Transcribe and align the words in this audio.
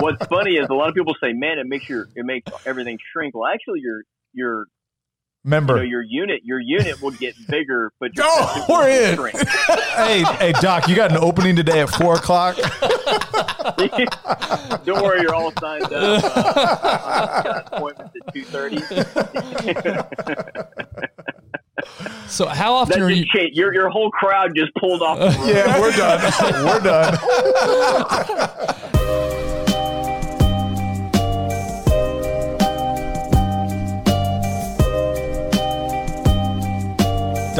what's 0.00 0.24
funny 0.26 0.56
is 0.56 0.66
a 0.70 0.74
lot 0.74 0.88
of 0.88 0.94
people 0.94 1.14
say, 1.22 1.32
"Man, 1.32 1.58
it 1.58 1.66
makes 1.66 1.88
your 1.88 2.08
it 2.16 2.24
makes 2.24 2.50
everything 2.66 2.98
shrink." 3.12 3.34
Well, 3.34 3.50
actually, 3.52 3.80
your 3.80 4.02
your 4.32 4.66
Member. 5.42 5.76
you 5.76 5.80
know, 5.80 5.84
your 5.88 6.02
unit 6.02 6.40
your 6.44 6.60
unit 6.60 7.00
will 7.00 7.12
get 7.12 7.34
bigger, 7.48 7.92
but 7.98 8.14
your 8.14 8.26
Oh, 8.28 8.66
we're 8.68 8.78
will 8.80 8.86
in. 9.10 9.16
shrink. 9.16 9.36
hey, 9.96 10.22
hey, 10.22 10.52
Doc, 10.60 10.86
you 10.88 10.94
got 10.94 11.10
an 11.12 11.16
opening 11.18 11.56
today 11.56 11.80
at 11.80 11.88
four 11.90 12.16
o'clock. 12.16 12.56
Don't 14.84 15.02
worry, 15.02 15.22
you're 15.22 15.34
all 15.34 15.52
signed 15.60 15.84
up. 15.84 15.92
Uh, 15.92 16.20
I've 17.38 17.44
got 17.44 17.72
appointments 17.72 18.14
at 18.26 18.34
two 18.34 18.44
thirty. 18.44 18.78
So 22.26 22.46
how 22.46 22.74
often 22.74 23.00
are 23.02 23.08
you? 23.10 23.22
just 23.24 23.32
changed. 23.34 23.56
Your 23.56 23.72
your 23.74 23.88
whole 23.88 24.10
crowd 24.10 24.54
just 24.54 24.72
pulled 24.74 25.00
off. 25.02 25.18
The 25.18 25.24
road. 25.26 25.48
Yeah, 25.48 25.80
we're 25.80 25.90
done. 25.92 26.20
We're 26.64 26.80
done. 26.80 27.16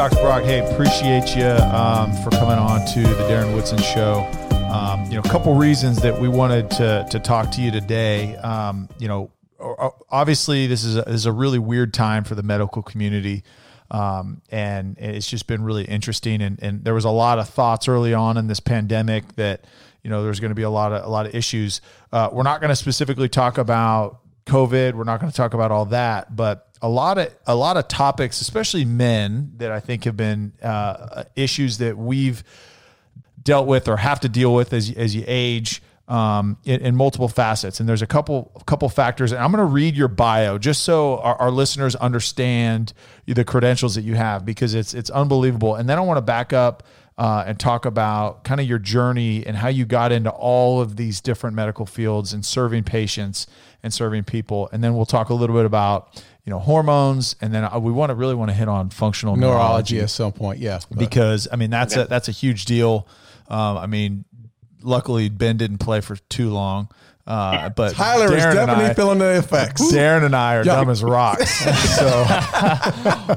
Dr. 0.00 0.16
Brock, 0.22 0.44
hey, 0.44 0.60
appreciate 0.60 1.36
you 1.36 1.44
um, 1.44 2.10
for 2.24 2.30
coming 2.30 2.58
on 2.58 2.86
to 2.94 3.02
the 3.02 3.22
Darren 3.28 3.54
Woodson 3.54 3.76
Show. 3.76 4.26
Um, 4.72 5.04
you 5.04 5.16
know, 5.16 5.20
a 5.20 5.28
couple 5.28 5.54
reasons 5.54 6.00
that 6.00 6.18
we 6.18 6.26
wanted 6.26 6.70
to 6.70 7.06
to 7.10 7.20
talk 7.20 7.50
to 7.50 7.60
you 7.60 7.70
today. 7.70 8.34
Um, 8.36 8.88
you 8.98 9.08
know, 9.08 9.30
obviously 10.08 10.66
this 10.66 10.84
is 10.84 10.96
a, 10.96 11.02
this 11.02 11.16
is 11.16 11.26
a 11.26 11.32
really 11.32 11.58
weird 11.58 11.92
time 11.92 12.24
for 12.24 12.34
the 12.34 12.42
medical 12.42 12.82
community, 12.82 13.44
um, 13.90 14.40
and 14.48 14.96
it's 14.98 15.28
just 15.28 15.46
been 15.46 15.62
really 15.62 15.84
interesting. 15.84 16.40
And, 16.40 16.58
and 16.62 16.82
there 16.82 16.94
was 16.94 17.04
a 17.04 17.10
lot 17.10 17.38
of 17.38 17.50
thoughts 17.50 17.86
early 17.86 18.14
on 18.14 18.38
in 18.38 18.46
this 18.46 18.58
pandemic 18.58 19.36
that 19.36 19.66
you 20.02 20.08
know 20.08 20.24
there's 20.24 20.40
going 20.40 20.48
to 20.48 20.54
be 20.54 20.62
a 20.62 20.70
lot 20.70 20.94
of 20.94 21.04
a 21.04 21.10
lot 21.10 21.26
of 21.26 21.34
issues. 21.34 21.82
Uh, 22.10 22.30
we're 22.32 22.42
not 22.42 22.62
going 22.62 22.70
to 22.70 22.76
specifically 22.76 23.28
talk 23.28 23.58
about 23.58 24.20
COVID. 24.46 24.94
We're 24.94 25.04
not 25.04 25.20
going 25.20 25.30
to 25.30 25.36
talk 25.36 25.54
about 25.54 25.70
all 25.70 25.86
that, 25.86 26.34
but 26.34 26.68
a 26.82 26.88
lot 26.88 27.18
of 27.18 27.34
a 27.46 27.54
lot 27.54 27.76
of 27.76 27.88
topics, 27.88 28.40
especially 28.40 28.84
men, 28.84 29.52
that 29.56 29.70
I 29.70 29.80
think 29.80 30.04
have 30.04 30.16
been 30.16 30.52
uh, 30.62 31.24
issues 31.36 31.78
that 31.78 31.96
we've 31.96 32.42
dealt 33.42 33.66
with 33.66 33.88
or 33.88 33.96
have 33.96 34.20
to 34.20 34.28
deal 34.28 34.54
with 34.54 34.72
as 34.72 34.90
as 34.92 35.14
you 35.14 35.24
age 35.26 35.82
um, 36.10 36.56
in, 36.64 36.80
in 36.80 36.96
multiple 36.96 37.28
facets. 37.28 37.80
And 37.80 37.88
there's 37.88 38.02
a 38.02 38.06
couple 38.06 38.62
couple 38.66 38.88
factors. 38.88 39.32
And 39.32 39.40
I'm 39.42 39.52
going 39.52 39.64
to 39.64 39.72
read 39.72 39.96
your 39.96 40.08
bio 40.08 40.58
just 40.58 40.82
so 40.82 41.18
our, 41.18 41.36
our 41.36 41.50
listeners 41.50 41.94
understand 41.96 42.92
the 43.26 43.44
credentials 43.44 43.94
that 43.94 44.02
you 44.02 44.16
have 44.16 44.44
because 44.44 44.74
it's 44.74 44.92
it's 44.92 45.10
unbelievable. 45.10 45.76
And 45.76 45.88
then 45.88 45.98
I 45.98 46.00
want 46.02 46.18
to 46.18 46.22
back 46.22 46.52
up. 46.52 46.82
Uh, 47.18 47.44
and 47.46 47.60
talk 47.60 47.84
about 47.84 48.44
kind 48.44 48.62
of 48.62 48.66
your 48.66 48.78
journey 48.78 49.46
and 49.46 49.54
how 49.54 49.68
you 49.68 49.84
got 49.84 50.10
into 50.10 50.30
all 50.30 50.80
of 50.80 50.96
these 50.96 51.20
different 51.20 51.54
medical 51.54 51.84
fields 51.84 52.32
and 52.32 52.46
serving 52.46 52.82
patients 52.82 53.46
and 53.82 53.92
serving 53.92 54.24
people. 54.24 54.68
And 54.72 54.82
then 54.82 54.94
we'll 54.94 55.06
talk 55.06 55.30
a 55.30 55.34
little 55.34 55.56
bit 55.56 55.64
about 55.66 56.22
you 56.44 56.50
know 56.50 56.58
hormones, 56.58 57.36
and 57.40 57.52
then 57.52 57.68
we 57.82 57.92
want 57.92 58.10
to 58.10 58.14
really 58.14 58.34
want 58.34 58.50
to 58.50 58.54
hit 58.54 58.68
on 58.68 58.90
functional 58.90 59.36
Neurology 59.36 59.56
neurology 59.58 60.00
at 60.00 60.10
some 60.10 60.32
point, 60.32 60.58
yeah. 60.58 60.80
But- 60.88 60.98
because 60.98 61.48
I 61.50 61.56
mean 61.56 61.70
that's 61.70 61.96
a 61.96 62.04
that's 62.06 62.28
a 62.28 62.32
huge 62.32 62.64
deal. 62.64 63.06
Um, 63.48 63.76
I 63.78 63.86
mean, 63.86 64.24
luckily 64.82 65.28
Ben 65.28 65.56
didn't 65.56 65.78
play 65.78 66.00
for 66.00 66.16
too 66.16 66.50
long, 66.50 66.88
uh, 67.30 67.68
but 67.70 67.94
Tyler 67.94 68.26
is 68.34 68.42
Darren 68.42 68.46
and 68.48 68.54
definitely 68.56 68.84
I- 68.86 68.94
feeling 68.94 69.18
the 69.18 69.38
effects. 69.38 69.82
Darren 69.92 70.24
and 70.24 70.34
I 70.34 70.56
are 70.56 70.64
Yeah. 70.64 70.76
dumb 70.76 70.90
as 70.90 71.02
rocks. 71.04 71.50
so 71.96 72.24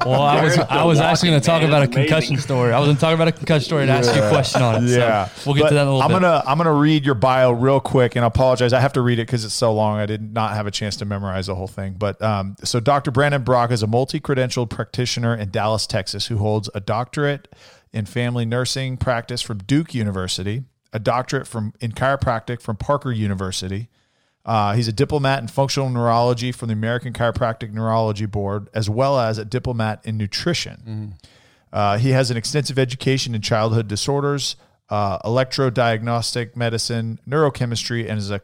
Well, 0.05 0.21
I 0.21 0.41
was 0.43 0.57
I 0.57 0.83
was 0.83 0.99
actually 0.99 1.29
going 1.29 1.41
to 1.41 1.45
talk 1.45 1.61
about 1.63 1.81
a 1.81 1.85
It's 1.85 1.95
amazing. 1.95 2.09
concussion 2.09 2.37
story. 2.37 2.73
I 2.73 2.79
was 2.79 2.87
going 2.87 2.97
to 2.97 3.01
talk 3.01 3.13
about 3.13 3.27
a 3.27 3.31
concussion 3.31 3.63
story 3.65 3.83
and 3.83 3.91
ask 3.91 4.13
you 4.15 4.21
a 4.23 4.29
question 4.29 4.61
on 4.61 4.83
it. 4.83 4.89
yeah, 4.89 5.25
so 5.27 5.49
we'll 5.51 5.55
get 5.55 5.63
But 5.63 5.69
to 5.69 5.75
that 5.75 5.81
in 5.83 5.87
a 5.87 5.91
little 5.93 6.01
I'm 6.01 6.09
bit. 6.09 6.21
gonna 6.21 6.43
I'm 6.47 6.57
gonna 6.57 6.73
read 6.73 7.05
your 7.05 7.15
bio 7.15 7.51
real 7.51 7.79
quick, 7.79 8.15
and 8.15 8.25
I 8.25 8.27
apologize. 8.27 8.73
I 8.73 8.79
have 8.79 8.93
to 8.93 9.01
read 9.01 9.19
it 9.19 9.27
because 9.27 9.45
it's 9.45 9.53
so 9.53 9.73
long. 9.73 9.99
I 9.99 10.05
did 10.05 10.33
not 10.33 10.53
have 10.55 10.67
a 10.67 10.71
chance 10.71 10.95
to 10.97 11.05
memorize 11.05 11.47
the 11.47 11.55
whole 11.55 11.67
thing. 11.67 11.95
But 11.97 12.21
um, 12.21 12.55
so 12.63 12.79
Dr. 12.79 13.11
Brandon 13.11 13.43
Brock 13.43 13.71
is 13.71 13.83
a 13.83 13.87
multi-credentialed 13.87 14.69
practitioner 14.69 15.35
in 15.35 15.51
Dallas, 15.51 15.85
Texas, 15.87 16.27
who 16.27 16.37
holds 16.37 16.69
a 16.73 16.79
doctorate 16.79 17.47
in 17.91 18.05
family 18.05 18.45
nursing 18.45 18.97
practice 18.97 19.41
from 19.41 19.59
Duke 19.59 19.93
University, 19.93 20.63
a 20.93 20.99
doctorate 20.99 21.47
from 21.47 21.73
in 21.81 21.91
chiropractic 21.91 22.61
from 22.61 22.77
Parker 22.77 23.11
University. 23.11 23.89
Uh, 24.45 24.73
he's 24.73 24.87
a 24.87 24.93
diplomate 24.93 25.39
in 25.39 25.47
functional 25.47 25.89
neurology 25.89 26.51
from 26.51 26.67
the 26.67 26.73
American 26.73 27.13
Chiropractic 27.13 27.71
Neurology 27.71 28.25
Board, 28.25 28.69
as 28.73 28.89
well 28.89 29.17
as 29.17 29.37
a 29.37 29.45
diplomate 29.45 29.99
in 30.03 30.17
nutrition. 30.17 31.15
Uh, 31.71 31.97
he 31.97 32.09
has 32.11 32.29
an 32.29 32.37
extensive 32.37 32.77
education 32.77 33.33
in 33.33 33.41
childhood 33.41 33.87
disorders, 33.87 34.55
uh, 34.89 35.17
electrodiagnostic 35.19 36.55
medicine, 36.55 37.19
neurochemistry, 37.27 38.07
and 38.07 38.19
is 38.19 38.29
a 38.31 38.41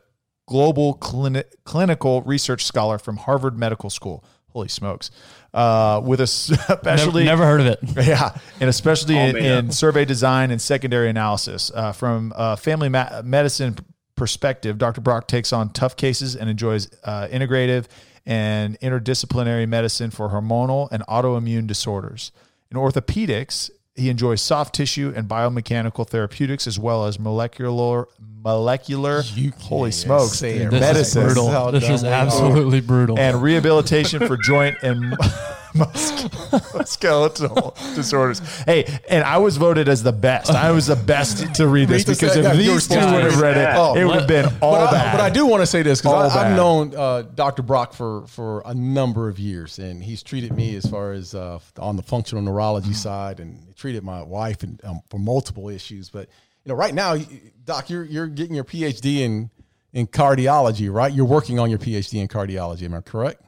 global 0.47 0.95
clini- 0.95 1.43
clinical 1.65 2.21
research 2.23 2.65
scholar 2.65 2.97
from 2.97 3.17
Harvard 3.17 3.57
Medical 3.57 3.89
School. 3.89 4.23
Holy 4.59 4.67
smokes! 4.67 5.09
Uh, 5.53 6.01
with 6.03 6.19
a 6.19 6.23
s- 6.23 6.49
never, 6.69 6.81
specialty, 6.81 7.23
never 7.23 7.45
heard 7.45 7.61
of 7.61 7.67
it. 7.67 7.79
yeah, 8.05 8.37
and 8.59 8.69
especially 8.69 9.17
All 9.17 9.29
in, 9.29 9.37
in 9.37 9.71
survey 9.71 10.03
design 10.03 10.51
and 10.51 10.61
secondary 10.61 11.09
analysis. 11.09 11.71
Uh, 11.73 11.93
from 11.93 12.33
a 12.35 12.57
family 12.57 12.89
ma- 12.89 13.21
medicine 13.23 13.77
perspective, 14.15 14.77
Dr. 14.77 14.99
Brock 14.99 15.29
takes 15.29 15.53
on 15.53 15.69
tough 15.71 15.95
cases 15.95 16.35
and 16.35 16.49
enjoys 16.49 16.89
uh, 17.05 17.29
integrative 17.31 17.85
and 18.25 18.77
interdisciplinary 18.81 19.65
medicine 19.65 20.11
for 20.11 20.27
hormonal 20.27 20.89
and 20.91 21.03
autoimmune 21.07 21.65
disorders. 21.67 22.33
In 22.69 22.75
orthopedics, 22.77 23.69
he 23.99 24.09
enjoys 24.09 24.41
soft 24.41 24.73
tissue 24.75 25.11
and 25.15 25.27
biomechanical 25.27 26.07
therapeutics 26.07 26.65
as 26.67 26.79
well 26.79 27.05
as 27.05 27.19
molecular 27.19 28.07
molecular 28.43 29.21
You 29.35 29.51
holy 29.59 29.91
smokes 29.91 30.33
say 30.39 30.57
it 30.59 30.71
This 30.71 30.79
medicine 30.79 31.23
is 31.27 31.33
brutal. 31.33 31.49
Oh, 31.49 31.71
this 31.71 31.83
is 31.89 32.01
dumb 32.01 32.09
we 32.11 32.15
are. 32.15 32.21
absolutely 32.21 32.81
brutal. 32.81 33.19
and 33.19 33.41
rehabilitation 33.41 34.25
for 34.25 34.37
joint 34.37 34.77
and 34.81 35.15
mus- 35.75 36.89
skeletal 36.89 37.75
disorders. 37.95 38.39
Hey, 38.63 38.85
and 39.09 39.23
I 39.23 39.37
was 39.37 39.57
voted 39.57 39.89
as 39.89 40.01
the 40.03 40.13
best. 40.13 40.51
I 40.51 40.71
was 40.71 40.87
the 40.87 40.95
best 40.95 41.55
to 41.55 41.67
read 41.67 41.89
this 41.89 42.05
because 42.05 42.35
if 42.37 42.55
these 42.55 42.87
two 42.87 42.95
would 42.95 43.23
have 43.23 43.41
read 43.41 43.49
read 43.55 43.69
it. 43.69 43.75
Oh, 43.75 43.95
it 43.95 44.05
would 44.05 44.15
have 44.15 44.27
been 44.27 44.45
all 44.61 44.73
but, 44.73 44.91
bad. 44.91 45.07
I, 45.07 45.11
but 45.11 45.21
I 45.21 45.29
do 45.29 45.45
want 45.45 45.61
to 45.61 45.67
say 45.67 45.81
this 45.81 46.01
because. 46.01 46.35
I've 46.35 46.55
known 46.55 46.95
uh, 46.95 47.23
Dr. 47.23 47.61
Brock 47.61 47.93
for, 47.93 48.25
for 48.27 48.61
a 48.65 48.73
number 48.73 49.29
of 49.29 49.39
years, 49.39 49.79
and 49.79 50.03
he's 50.03 50.23
treated 50.23 50.53
me 50.53 50.75
as 50.75 50.85
far 50.85 51.11
as 51.11 51.35
uh, 51.35 51.59
on 51.77 51.95
the 51.95 52.03
functional 52.03 52.43
neurology 52.43 52.93
side, 52.93 53.39
and 53.39 53.75
treated 53.75 54.03
my 54.03 54.21
wife 54.21 54.63
and, 54.63 54.83
um, 54.83 55.01
for 55.09 55.19
multiple 55.19 55.69
issues. 55.69 56.09
But 56.09 56.29
you 56.63 56.69
know, 56.69 56.75
right 56.75 56.93
now, 56.93 57.17
Doc, 57.65 57.89
you're 57.89 58.03
you're 58.03 58.27
getting 58.27 58.55
your 58.55 58.63
PhD 58.63 59.19
in 59.19 59.49
in 59.93 60.07
cardiology, 60.07 60.91
right? 60.91 61.11
You're 61.11 61.25
working 61.25 61.59
on 61.59 61.69
your 61.69 61.79
PhD 61.79 62.21
in 62.21 62.27
cardiology. 62.27 62.83
Am 62.83 62.93
I 62.93 63.01
correct? 63.01 63.41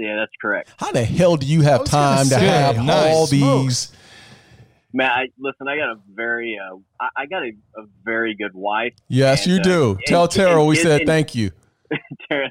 Yeah, 0.00 0.16
that's 0.16 0.32
correct. 0.40 0.72
How 0.78 0.92
the 0.92 1.04
hell 1.04 1.36
do 1.36 1.46
you 1.46 1.60
have 1.60 1.84
time 1.84 2.24
to 2.24 2.34
say, 2.34 2.46
have 2.46 2.76
nice 2.78 3.14
all 3.14 3.26
smokes. 3.26 3.86
these? 3.90 3.96
Man, 4.92 5.10
I, 5.10 5.26
listen, 5.38 5.68
I 5.68 5.76
got 5.76 5.90
a 5.90 5.96
very, 6.14 6.58
uh, 6.58 6.76
I, 7.00 7.08
I 7.22 7.26
got 7.26 7.42
a, 7.42 7.50
a 7.76 7.84
very 8.04 8.34
good 8.34 8.54
wife. 8.54 8.94
Yes, 9.08 9.44
And, 9.46 9.54
you 9.54 9.60
uh, 9.60 9.64
do. 9.64 9.90
and- 9.92 10.00
Tell 10.06 10.26
Tara 10.26 10.58
and- 10.58 10.68
we 10.68 10.76
and- 10.76 10.82
said 10.82 11.00
and- 11.02 11.06
thank 11.08 11.34
you. 11.34 11.50
They're 12.30 12.50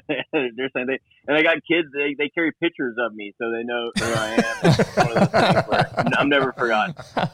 saying 0.74 0.86
they, 0.86 0.98
and 1.26 1.36
I 1.36 1.42
got 1.42 1.56
kids. 1.66 1.88
They, 1.94 2.14
they 2.18 2.28
carry 2.28 2.52
pictures 2.52 2.96
of 2.98 3.14
me, 3.14 3.32
so 3.38 3.50
they 3.50 3.62
know 3.62 3.90
who 3.98 4.04
I 4.04 4.28
am. 4.34 4.44
It's 4.64 4.96
one 4.96 5.08
of 5.08 5.14
those 5.14 5.40
things 5.40 5.68
where 5.68 6.14
I'm 6.18 6.28
never 6.28 6.52
forgotten. 6.52 6.94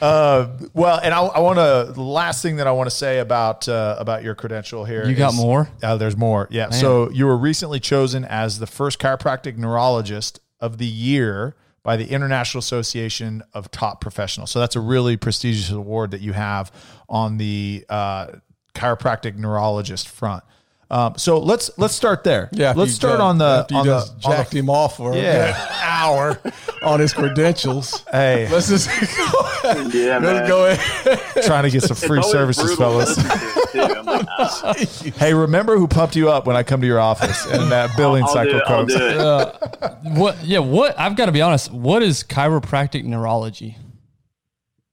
Uh, 0.00 0.56
well, 0.74 1.00
and 1.02 1.12
I, 1.12 1.20
I 1.20 1.40
want 1.40 1.58
to. 1.58 1.92
The 1.92 2.00
last 2.00 2.40
thing 2.40 2.56
that 2.58 2.68
I 2.68 2.70
want 2.70 2.88
to 2.88 2.94
say 2.94 3.18
about 3.18 3.68
uh, 3.68 3.96
about 3.98 4.22
your 4.22 4.36
credential 4.36 4.84
here. 4.84 5.04
You 5.04 5.16
got 5.16 5.34
more? 5.34 5.68
Uh, 5.82 5.96
there's 5.96 6.16
more. 6.16 6.46
Yeah. 6.52 6.68
Man. 6.68 6.72
So 6.72 7.10
you 7.10 7.26
were 7.26 7.36
recently 7.36 7.80
chosen 7.80 8.24
as 8.24 8.60
the 8.60 8.68
first 8.68 9.00
chiropractic 9.00 9.56
neurologist 9.56 10.38
of 10.60 10.78
the 10.78 10.86
year 10.86 11.56
by 11.82 11.96
the 11.96 12.06
International 12.10 12.60
Association 12.60 13.42
of 13.54 13.70
Top 13.70 14.00
Professionals. 14.00 14.50
So 14.50 14.60
that's 14.60 14.76
a 14.76 14.80
really 14.80 15.16
prestigious 15.16 15.70
award 15.70 16.12
that 16.12 16.20
you 16.20 16.32
have 16.32 16.70
on 17.08 17.38
the 17.38 17.84
uh, 17.88 18.28
chiropractic 18.74 19.36
neurologist 19.36 20.08
front. 20.08 20.44
Um, 20.90 21.18
so 21.18 21.38
let's 21.38 21.70
let's 21.76 21.94
start 21.94 22.24
there. 22.24 22.48
Yeah, 22.50 22.72
let's 22.74 22.92
start 22.94 23.20
on 23.20 23.36
the 23.36 23.44
after 23.44 23.74
you 23.74 23.80
on 23.80 23.86
the, 23.86 23.92
just 23.98 24.12
on 24.24 24.30
the- 24.30 24.36
jacked 24.38 24.54
him 24.54 24.70
off 24.70 24.96
for 24.96 25.14
Yeah. 25.14 25.48
an 25.48 25.68
hour 25.82 26.40
on 26.82 26.98
his 27.00 27.12
credentials. 27.12 28.02
Hey, 28.10 28.48
Let's 28.50 28.70
just 28.70 28.88
go 28.88 29.38
ahead. 29.70 29.92
Yeah, 29.94 30.18
man. 30.18 30.22
Let's 30.22 30.48
go 30.48 30.64
ahead. 30.66 31.44
trying 31.44 31.64
to 31.64 31.70
get 31.70 31.82
some 31.82 31.94
free 31.96 32.22
services, 32.22 32.74
brutal 32.74 32.76
fellas. 33.00 33.16
listen 33.18 33.24
to, 33.24 33.72
too. 33.72 33.94
I'm 33.98 34.06
like, 34.06 34.26
ah, 34.38 34.74
Hey, 35.18 35.34
remember 35.34 35.76
who 35.76 35.86
pumped 35.88 36.16
you 36.16 36.30
up 36.30 36.46
when 36.46 36.56
I 36.56 36.62
come 36.62 36.80
to 36.80 36.86
your 36.86 37.00
office 37.00 37.44
and 37.44 37.70
that 37.70 37.94
billing 37.94 38.22
I'll 38.22 38.28
cycle. 38.32 38.54
I'll 38.66 38.86
comes? 38.86 38.94
Uh, 38.96 39.98
what? 40.16 40.42
Yeah. 40.42 40.60
What? 40.60 40.98
I've 40.98 41.16
got 41.16 41.26
to 41.26 41.32
be 41.32 41.42
honest. 41.42 41.70
What 41.70 42.02
is 42.02 42.24
chiropractic 42.24 43.04
neurology? 43.04 43.76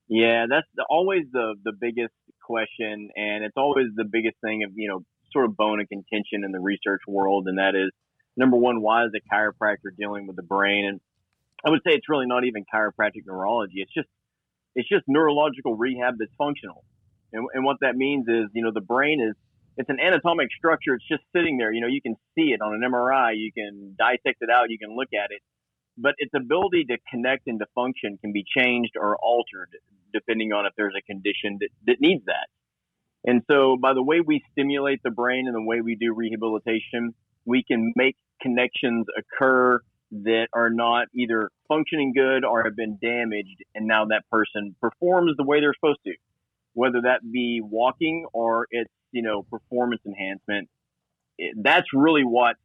Yeah, 0.08 0.44
that's 0.50 0.66
the, 0.74 0.84
always 0.90 1.22
the 1.32 1.54
the 1.64 1.72
biggest 1.72 2.12
question, 2.44 3.08
and 3.16 3.44
it's 3.44 3.56
always 3.56 3.86
the 3.96 4.04
biggest 4.04 4.36
thing 4.44 4.62
of 4.62 4.70
you 4.76 4.88
know 4.88 5.00
sort 5.36 5.44
of 5.44 5.56
bone 5.56 5.80
of 5.80 5.88
contention 5.88 6.44
in 6.44 6.52
the 6.52 6.60
research 6.60 7.02
world, 7.06 7.46
and 7.46 7.58
that 7.58 7.74
is 7.74 7.90
number 8.36 8.56
one, 8.56 8.80
why 8.80 9.04
is 9.04 9.10
a 9.14 9.34
chiropractor 9.34 9.94
dealing 9.98 10.26
with 10.26 10.36
the 10.36 10.42
brain? 10.42 10.86
And 10.86 11.00
I 11.64 11.70
would 11.70 11.80
say 11.86 11.92
it's 11.92 12.08
really 12.08 12.26
not 12.26 12.44
even 12.44 12.64
chiropractic 12.72 13.26
neurology; 13.26 13.76
it's 13.76 13.92
just 13.92 14.08
it's 14.74 14.88
just 14.88 15.04
neurological 15.06 15.76
rehab 15.76 16.14
that's 16.18 16.32
functional. 16.38 16.84
And, 17.32 17.46
and 17.52 17.64
what 17.64 17.78
that 17.80 17.96
means 17.96 18.26
is, 18.28 18.46
you 18.54 18.62
know, 18.62 18.70
the 18.72 18.80
brain 18.80 19.20
is 19.20 19.34
it's 19.76 19.90
an 19.90 20.00
anatomic 20.00 20.48
structure. 20.56 20.94
It's 20.94 21.06
just 21.06 21.22
sitting 21.34 21.58
there. 21.58 21.70
You 21.70 21.82
know, 21.82 21.88
you 21.88 22.00
can 22.00 22.16
see 22.34 22.52
it 22.52 22.62
on 22.62 22.74
an 22.74 22.80
MRI. 22.80 23.36
You 23.36 23.52
can 23.52 23.94
dissect 23.98 24.38
it 24.40 24.48
out. 24.50 24.70
You 24.70 24.78
can 24.78 24.96
look 24.96 25.08
at 25.12 25.30
it. 25.30 25.42
But 25.98 26.14
its 26.18 26.32
ability 26.34 26.84
to 26.84 26.96
connect 27.10 27.46
and 27.46 27.58
to 27.58 27.66
function 27.74 28.18
can 28.18 28.32
be 28.32 28.44
changed 28.56 28.92
or 28.96 29.16
altered 29.16 29.68
depending 30.12 30.52
on 30.52 30.64
if 30.64 30.72
there's 30.76 30.94
a 30.96 31.02
condition 31.02 31.58
that, 31.60 31.68
that 31.86 32.00
needs 32.00 32.24
that. 32.26 32.48
And 33.26 33.42
so, 33.50 33.76
by 33.76 33.92
the 33.92 34.02
way 34.02 34.20
we 34.24 34.42
stimulate 34.52 35.02
the 35.02 35.10
brain 35.10 35.46
and 35.46 35.54
the 35.54 35.62
way 35.62 35.80
we 35.80 35.96
do 35.96 36.14
rehabilitation, 36.14 37.12
we 37.44 37.64
can 37.64 37.92
make 37.96 38.16
connections 38.40 39.06
occur 39.18 39.80
that 40.12 40.46
are 40.52 40.70
not 40.70 41.08
either 41.12 41.50
functioning 41.68 42.12
good 42.14 42.44
or 42.44 42.62
have 42.62 42.76
been 42.76 42.98
damaged, 43.02 43.64
and 43.74 43.86
now 43.86 44.04
that 44.06 44.22
person 44.30 44.76
performs 44.80 45.32
the 45.36 45.44
way 45.44 45.60
they're 45.60 45.74
supposed 45.74 45.98
to, 46.06 46.12
whether 46.74 47.00
that 47.02 47.20
be 47.30 47.60
walking 47.60 48.26
or 48.32 48.68
it's 48.70 48.90
you 49.10 49.22
know 49.22 49.42
performance 49.50 50.00
enhancement. 50.06 50.68
It, 51.38 51.56
that's 51.60 51.86
really 51.92 52.22
what 52.22 52.56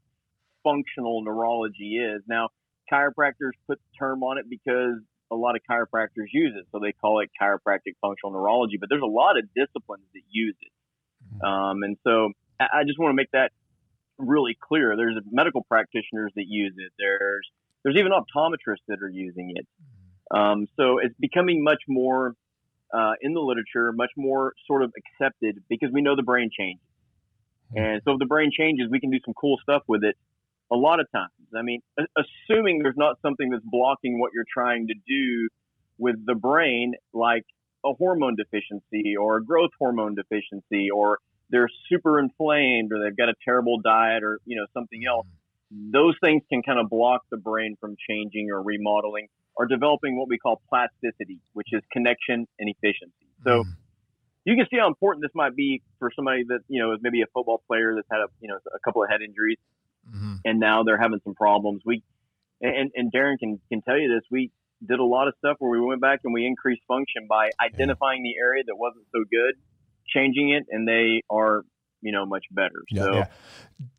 functional 0.63 1.23
neurology 1.23 1.97
is. 1.97 2.21
Now, 2.27 2.49
chiropractors 2.91 3.51
put 3.67 3.79
the 3.79 3.97
term 3.97 4.21
on 4.23 4.37
it 4.37 4.45
because 4.49 4.99
a 5.31 5.35
lot 5.35 5.55
of 5.55 5.61
chiropractors 5.69 6.27
use 6.31 6.53
it, 6.57 6.65
so 6.71 6.79
they 6.79 6.91
call 6.91 7.21
it 7.21 7.29
chiropractic 7.41 7.95
functional 8.01 8.33
neurology. 8.33 8.77
But 8.79 8.89
there's 8.89 9.01
a 9.01 9.05
lot 9.05 9.37
of 9.37 9.45
disciplines 9.55 10.05
that 10.13 10.21
use 10.29 10.55
it, 10.61 10.71
mm-hmm. 11.35 11.45
um, 11.45 11.83
and 11.83 11.97
so 12.03 12.31
I 12.59 12.83
just 12.85 12.99
want 12.99 13.11
to 13.11 13.15
make 13.15 13.31
that 13.31 13.51
really 14.17 14.57
clear. 14.61 14.95
There's 14.95 15.15
medical 15.31 15.63
practitioners 15.63 16.31
that 16.35 16.45
use 16.47 16.73
it. 16.77 16.91
There's 16.99 17.47
there's 17.83 17.95
even 17.97 18.11
optometrists 18.11 18.85
that 18.87 19.01
are 19.01 19.09
using 19.09 19.53
it. 19.55 19.67
Um, 20.29 20.67
so 20.77 20.99
it's 20.99 21.15
becoming 21.19 21.63
much 21.63 21.81
more 21.87 22.35
uh, 22.93 23.13
in 23.21 23.33
the 23.33 23.39
literature, 23.39 23.91
much 23.91 24.11
more 24.15 24.53
sort 24.67 24.83
of 24.83 24.93
accepted 24.97 25.63
because 25.69 25.89
we 25.91 26.01
know 26.01 26.15
the 26.15 26.23
brain 26.23 26.49
changes. 26.57 26.85
And 27.73 28.01
so 28.03 28.13
if 28.13 28.19
the 28.19 28.25
brain 28.25 28.51
changes, 28.55 28.87
we 28.91 28.99
can 28.99 29.11
do 29.11 29.19
some 29.23 29.33
cool 29.33 29.57
stuff 29.63 29.83
with 29.87 30.03
it 30.03 30.15
a 30.71 30.75
lot 30.75 30.99
of 30.99 31.07
times. 31.11 31.31
I 31.55 31.61
mean, 31.63 31.81
assuming 32.17 32.79
there's 32.81 32.97
not 32.97 33.17
something 33.21 33.49
that's 33.49 33.65
blocking 33.65 34.19
what 34.19 34.31
you're 34.33 34.45
trying 34.51 34.87
to 34.87 34.93
do 35.07 35.49
with 35.97 36.15
the 36.25 36.35
brain, 36.35 36.93
like 37.13 37.43
a 37.85 37.93
hormone 37.93 38.35
deficiency 38.35 39.15
or 39.17 39.37
a 39.37 39.43
growth 39.43 39.71
hormone 39.79 40.15
deficiency 40.15 40.89
or 40.89 41.19
they're 41.49 41.69
super 41.89 42.19
inflamed 42.19 42.91
or 42.91 43.03
they've 43.03 43.17
got 43.17 43.29
a 43.29 43.33
terrible 43.43 43.79
diet 43.79 44.23
or 44.23 44.39
you 44.45 44.55
know 44.55 44.65
something 44.73 45.01
else 45.07 45.27
those 45.71 46.15
things 46.23 46.43
can 46.49 46.61
kind 46.61 46.79
of 46.79 46.89
block 46.89 47.21
the 47.31 47.37
brain 47.37 47.75
from 47.79 47.95
changing 48.09 48.51
or 48.51 48.61
remodeling 48.61 49.27
or 49.55 49.65
developing 49.65 50.17
what 50.17 50.27
we 50.27 50.37
call 50.37 50.61
plasticity 50.69 51.39
which 51.53 51.67
is 51.71 51.81
connection 51.91 52.47
and 52.59 52.69
efficiency 52.69 53.27
so 53.43 53.63
mm. 53.63 53.65
you 54.45 54.55
can 54.55 54.65
see 54.69 54.77
how 54.77 54.87
important 54.87 55.23
this 55.23 55.33
might 55.33 55.55
be 55.55 55.81
for 55.99 56.11
somebody 56.15 56.43
that 56.47 56.59
you 56.67 56.81
know 56.81 56.93
is 56.93 56.99
maybe 57.01 57.21
a 57.21 57.27
football 57.33 57.61
player 57.67 57.93
that's 57.95 58.07
had 58.11 58.19
a 58.19 58.27
you 58.39 58.47
know 58.47 58.57
a 58.73 58.79
couple 58.85 59.03
of 59.03 59.09
head 59.09 59.21
injuries 59.21 59.57
mm-hmm. 60.07 60.35
and 60.45 60.59
now 60.59 60.83
they're 60.83 61.01
having 61.01 61.19
some 61.23 61.35
problems 61.35 61.81
we 61.85 62.03
and, 62.61 62.91
and 62.95 63.11
darren 63.11 63.37
can 63.39 63.59
can 63.69 63.81
tell 63.81 63.97
you 63.97 64.07
this 64.13 64.23
we 64.31 64.51
did 64.87 64.99
a 64.99 65.03
lot 65.03 65.27
of 65.27 65.33
stuff 65.37 65.57
where 65.59 65.71
we 65.71 65.79
went 65.79 66.01
back 66.01 66.21
and 66.23 66.33
we 66.33 66.45
increased 66.45 66.81
function 66.87 67.27
by 67.29 67.49
identifying 67.63 68.25
yeah. 68.25 68.31
the 68.33 68.39
area 68.39 68.63
that 68.65 68.75
wasn't 68.75 69.05
so 69.13 69.23
good 69.29 69.55
changing 70.07 70.51
it, 70.51 70.65
and 70.69 70.87
they 70.87 71.23
are 71.29 71.63
you 72.01 72.11
know 72.11 72.25
much 72.25 72.45
better. 72.51 72.83
Yeah, 72.89 73.03
so, 73.03 73.13
yeah. 73.13 73.25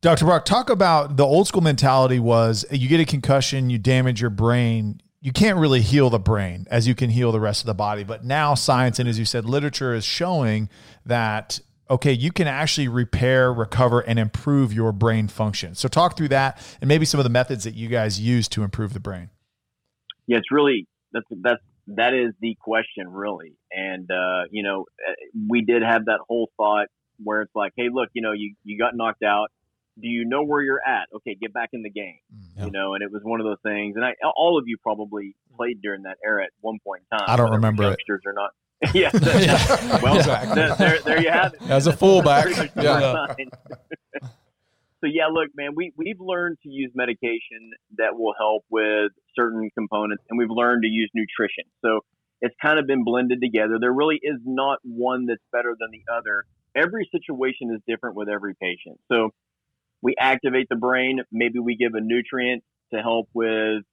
Dr. 0.00 0.25
Brock, 0.25 0.44
talk 0.44 0.70
about 0.70 1.16
the 1.16 1.25
old 1.25 1.49
school 1.49 1.62
mentality 1.62 2.19
was 2.19 2.64
you 2.70 2.88
get 2.88 3.00
a 3.00 3.04
concussion, 3.04 3.70
you 3.70 3.78
damage 3.78 4.20
your 4.20 4.31
brain. 4.31 5.00
You 5.20 5.31
can't 5.31 5.58
really 5.58 5.82
heal 5.82 6.10
the 6.10 6.19
brain 6.19 6.66
as 6.69 6.88
you 6.88 6.96
can 6.96 7.08
heal 7.08 7.31
the 7.31 7.38
rest 7.38 7.62
of 7.62 7.66
the 7.66 7.75
body. 7.75 8.02
But 8.02 8.25
now 8.25 8.54
science 8.54 8.99
and 8.99 9.08
as 9.08 9.20
you 9.20 9.25
said, 9.25 9.44
literature 9.44 9.94
is 9.94 10.04
showing 10.04 10.69
that 11.06 11.60
okay, 11.90 12.12
you 12.12 12.32
can 12.32 12.46
actually 12.46 12.88
repair, 12.88 13.52
recover, 13.52 14.00
and 14.00 14.19
improve 14.19 14.73
your 14.73 14.93
brain 14.93 15.29
function. 15.29 15.75
So 15.75 15.88
talk 15.88 16.17
through 16.17 16.29
that 16.29 16.61
and 16.81 16.88
maybe 16.88 17.05
some 17.05 17.20
of 17.20 17.25
the 17.25 17.31
methods 17.31 17.64
that 17.64 17.75
you 17.75 17.88
guys 17.88 18.20
use 18.20 18.49
to 18.49 18.62
improve 18.62 18.94
the 18.94 19.00
brain. 19.00 19.31
Yeah, 20.26 20.38
it's 20.38 20.50
really 20.50 20.87
that's 21.12 21.26
that's 21.43 21.62
that 21.88 22.14
is 22.14 22.32
the 22.40 22.56
question, 22.61 23.08
really. 23.08 23.56
And 23.70 24.11
uh, 24.11 24.44
you 24.50 24.62
know, 24.62 24.87
uh, 25.06 25.12
we 25.49 25.62
did 25.62 25.82
have 25.82 26.06
that 26.06 26.20
whole 26.26 26.50
thought 26.56 26.87
where 27.23 27.43
it's 27.43 27.55
like, 27.55 27.73
hey, 27.76 27.88
look, 27.93 28.08
you 28.12 28.23
know, 28.23 28.32
you 28.32 28.55
you 28.64 28.78
got 28.78 28.94
knocked 28.94 29.23
out. 29.23 29.49
Do 30.00 30.08
you 30.08 30.25
know 30.25 30.43
where 30.43 30.62
you're 30.62 30.81
at? 30.81 31.08
Okay, 31.14 31.37
get 31.38 31.52
back 31.52 31.70
in 31.75 31.82
the 31.82 31.90
game. 31.90 32.19
Mm, 32.35 32.64
You 32.67 32.70
know, 32.70 32.94
and 32.94 33.02
it 33.02 33.12
was 33.12 33.20
one 33.23 33.40
of 33.40 33.44
those 33.46 33.61
things. 33.62 33.94
And 33.96 34.05
I, 34.05 34.14
all 34.37 34.58
of 34.58 34.64
you 34.67 34.78
probably 34.82 35.37
played 35.55 35.82
during 35.82 36.05
that 36.05 36.17
era 36.25 36.44
at 36.44 36.50
one 36.62 36.78
point 36.82 37.02
in 37.11 37.19
time. 37.19 37.26
I 37.28 37.37
don't 37.37 37.50
remember 37.50 37.82
youngsters 37.82 38.23
it. 38.25 38.28
or 38.28 38.32
not. 38.32 38.52
yeah. 38.94 39.11
well, 40.02 40.17
exactly. 40.17 40.55
there, 40.55 40.99
there 41.00 41.23
you 41.23 41.31
have 41.31 41.55
it. 41.55 41.62
As 41.62 41.87
a 41.87 41.93
fullback. 41.93 42.46
yeah. 42.76 43.26
so 44.20 45.06
yeah, 45.06 45.26
look, 45.32 45.50
man, 45.55 45.70
we 45.76 45.93
we've 45.96 46.20
learned 46.20 46.58
to 46.62 46.69
use 46.69 46.90
medication 46.94 47.70
that 47.99 48.19
will 48.19 48.34
help 48.38 48.64
with 48.70 49.12
certain 49.37 49.70
components, 49.76 50.25
and 50.29 50.38
we've 50.38 50.50
learned 50.50 50.82
to 50.82 50.88
use 50.88 51.11
nutrition. 51.14 51.64
So 51.84 52.00
it's 52.40 52.55
kind 52.61 52.79
of 52.79 52.87
been 52.87 53.05
blended 53.05 53.40
together. 53.40 53.79
There 53.81 53.93
really 53.93 54.19
is 54.20 54.40
not 54.44 54.79
one 54.82 55.26
that's 55.26 55.43
better 55.52 55.76
than 55.78 55.90
the 55.93 56.02
other. 56.12 56.44
Every 56.75 57.08
situation 57.12 57.73
is 57.75 57.81
different 57.87 58.17
with 58.17 58.28
every 58.28 58.55
patient. 58.61 58.99
So 59.11 59.31
we 60.02 60.17
activate 60.19 60.69
the 60.69 60.76
brain. 60.76 61.20
Maybe 61.31 61.61
we 61.61 61.76
give 61.76 61.94
a 61.94 62.00
nutrient 62.00 62.64
to 62.93 63.00
help 63.00 63.28
with, 63.32 63.85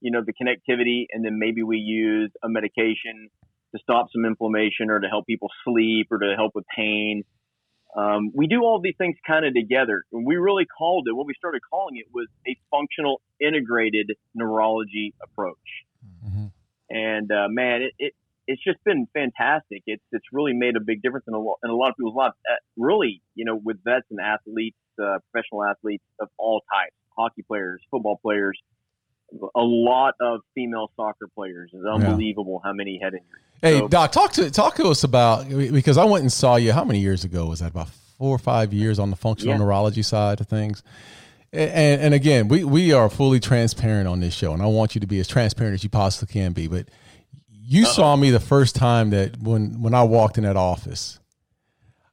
you 0.00 0.10
know, 0.10 0.22
the 0.24 0.32
connectivity, 0.32 1.04
and 1.12 1.22
then 1.22 1.38
maybe 1.38 1.62
we 1.62 1.76
use 1.76 2.30
a 2.42 2.48
medication 2.48 3.28
to 3.74 3.78
stop 3.82 4.06
some 4.12 4.24
inflammation 4.24 4.90
or 4.90 4.98
to 5.00 5.08
help 5.08 5.26
people 5.26 5.48
sleep 5.64 6.08
or 6.10 6.18
to 6.18 6.34
help 6.36 6.52
with 6.54 6.64
pain. 6.74 7.24
Um, 7.96 8.30
we 8.34 8.46
do 8.46 8.62
all 8.62 8.80
these 8.80 8.96
things 8.98 9.16
kind 9.26 9.44
of 9.46 9.54
together. 9.54 10.04
And 10.12 10.26
we 10.26 10.36
really 10.36 10.66
called 10.66 11.08
it, 11.08 11.16
what 11.16 11.26
we 11.26 11.34
started 11.34 11.60
calling 11.70 11.96
it 11.96 12.06
was 12.12 12.28
a 12.46 12.56
functional 12.70 13.20
integrated 13.40 14.12
neurology 14.34 15.14
approach. 15.22 15.56
Mm-hmm. 16.24 16.46
And 16.90 17.32
uh, 17.32 17.48
man, 17.48 17.82
it, 17.82 17.92
it, 17.98 18.12
it's 18.46 18.62
just 18.64 18.82
been 18.84 19.06
fantastic. 19.12 19.82
It's 19.86 20.02
it's 20.10 20.24
really 20.32 20.54
made 20.54 20.74
a 20.76 20.80
big 20.80 21.02
difference 21.02 21.26
in 21.28 21.34
a, 21.34 21.38
lot, 21.38 21.58
in 21.62 21.70
a 21.70 21.76
lot 21.76 21.90
of 21.90 21.96
people's 21.96 22.16
lives. 22.16 22.34
Uh, 22.50 22.56
really, 22.76 23.22
you 23.34 23.44
know, 23.44 23.60
with 23.62 23.76
vets 23.84 24.06
and 24.10 24.20
athletes, 24.20 24.78
uh, 25.00 25.18
professional 25.30 25.64
athletes 25.64 26.04
of 26.18 26.28
all 26.38 26.62
types, 26.72 26.94
hockey 27.16 27.42
players, 27.46 27.82
football 27.90 28.18
players, 28.22 28.58
a 29.32 29.60
lot 29.60 30.14
of 30.20 30.40
female 30.54 30.90
soccer 30.96 31.28
players. 31.34 31.70
It's 31.72 31.84
unbelievable 31.84 32.60
yeah. 32.62 32.68
how 32.68 32.74
many 32.74 32.98
head 33.02 33.14
injuries. 33.14 33.44
Hey, 33.60 33.78
so, 33.78 33.88
Doc, 33.88 34.12
talk 34.12 34.32
to 34.34 34.50
talk 34.50 34.76
to 34.76 34.88
us 34.88 35.04
about 35.04 35.48
because 35.48 35.98
I 35.98 36.04
went 36.04 36.22
and 36.22 36.32
saw 36.32 36.56
you. 36.56 36.72
How 36.72 36.84
many 36.84 37.00
years 37.00 37.24
ago 37.24 37.46
was 37.46 37.60
that? 37.60 37.72
About 37.72 37.88
four 38.18 38.34
or 38.34 38.38
five 38.38 38.72
years 38.72 38.98
on 38.98 39.10
the 39.10 39.16
functional 39.16 39.54
yeah. 39.54 39.58
neurology 39.58 40.02
side 40.02 40.40
of 40.40 40.48
things. 40.48 40.82
And, 41.52 42.00
and 42.02 42.14
again, 42.14 42.48
we 42.48 42.62
we 42.64 42.92
are 42.92 43.08
fully 43.08 43.40
transparent 43.40 44.06
on 44.06 44.20
this 44.20 44.34
show, 44.34 44.52
and 44.52 44.62
I 44.62 44.66
want 44.66 44.94
you 44.94 45.00
to 45.00 45.06
be 45.06 45.18
as 45.18 45.26
transparent 45.26 45.74
as 45.74 45.82
you 45.82 45.90
possibly 45.90 46.32
can 46.32 46.52
be. 46.52 46.66
But 46.66 46.88
you 47.50 47.84
Uh-oh. 47.84 47.92
saw 47.92 48.16
me 48.16 48.30
the 48.30 48.40
first 48.40 48.76
time 48.76 49.10
that 49.10 49.38
when 49.38 49.80
when 49.80 49.94
I 49.94 50.02
walked 50.02 50.36
in 50.38 50.44
that 50.44 50.56
office, 50.56 51.18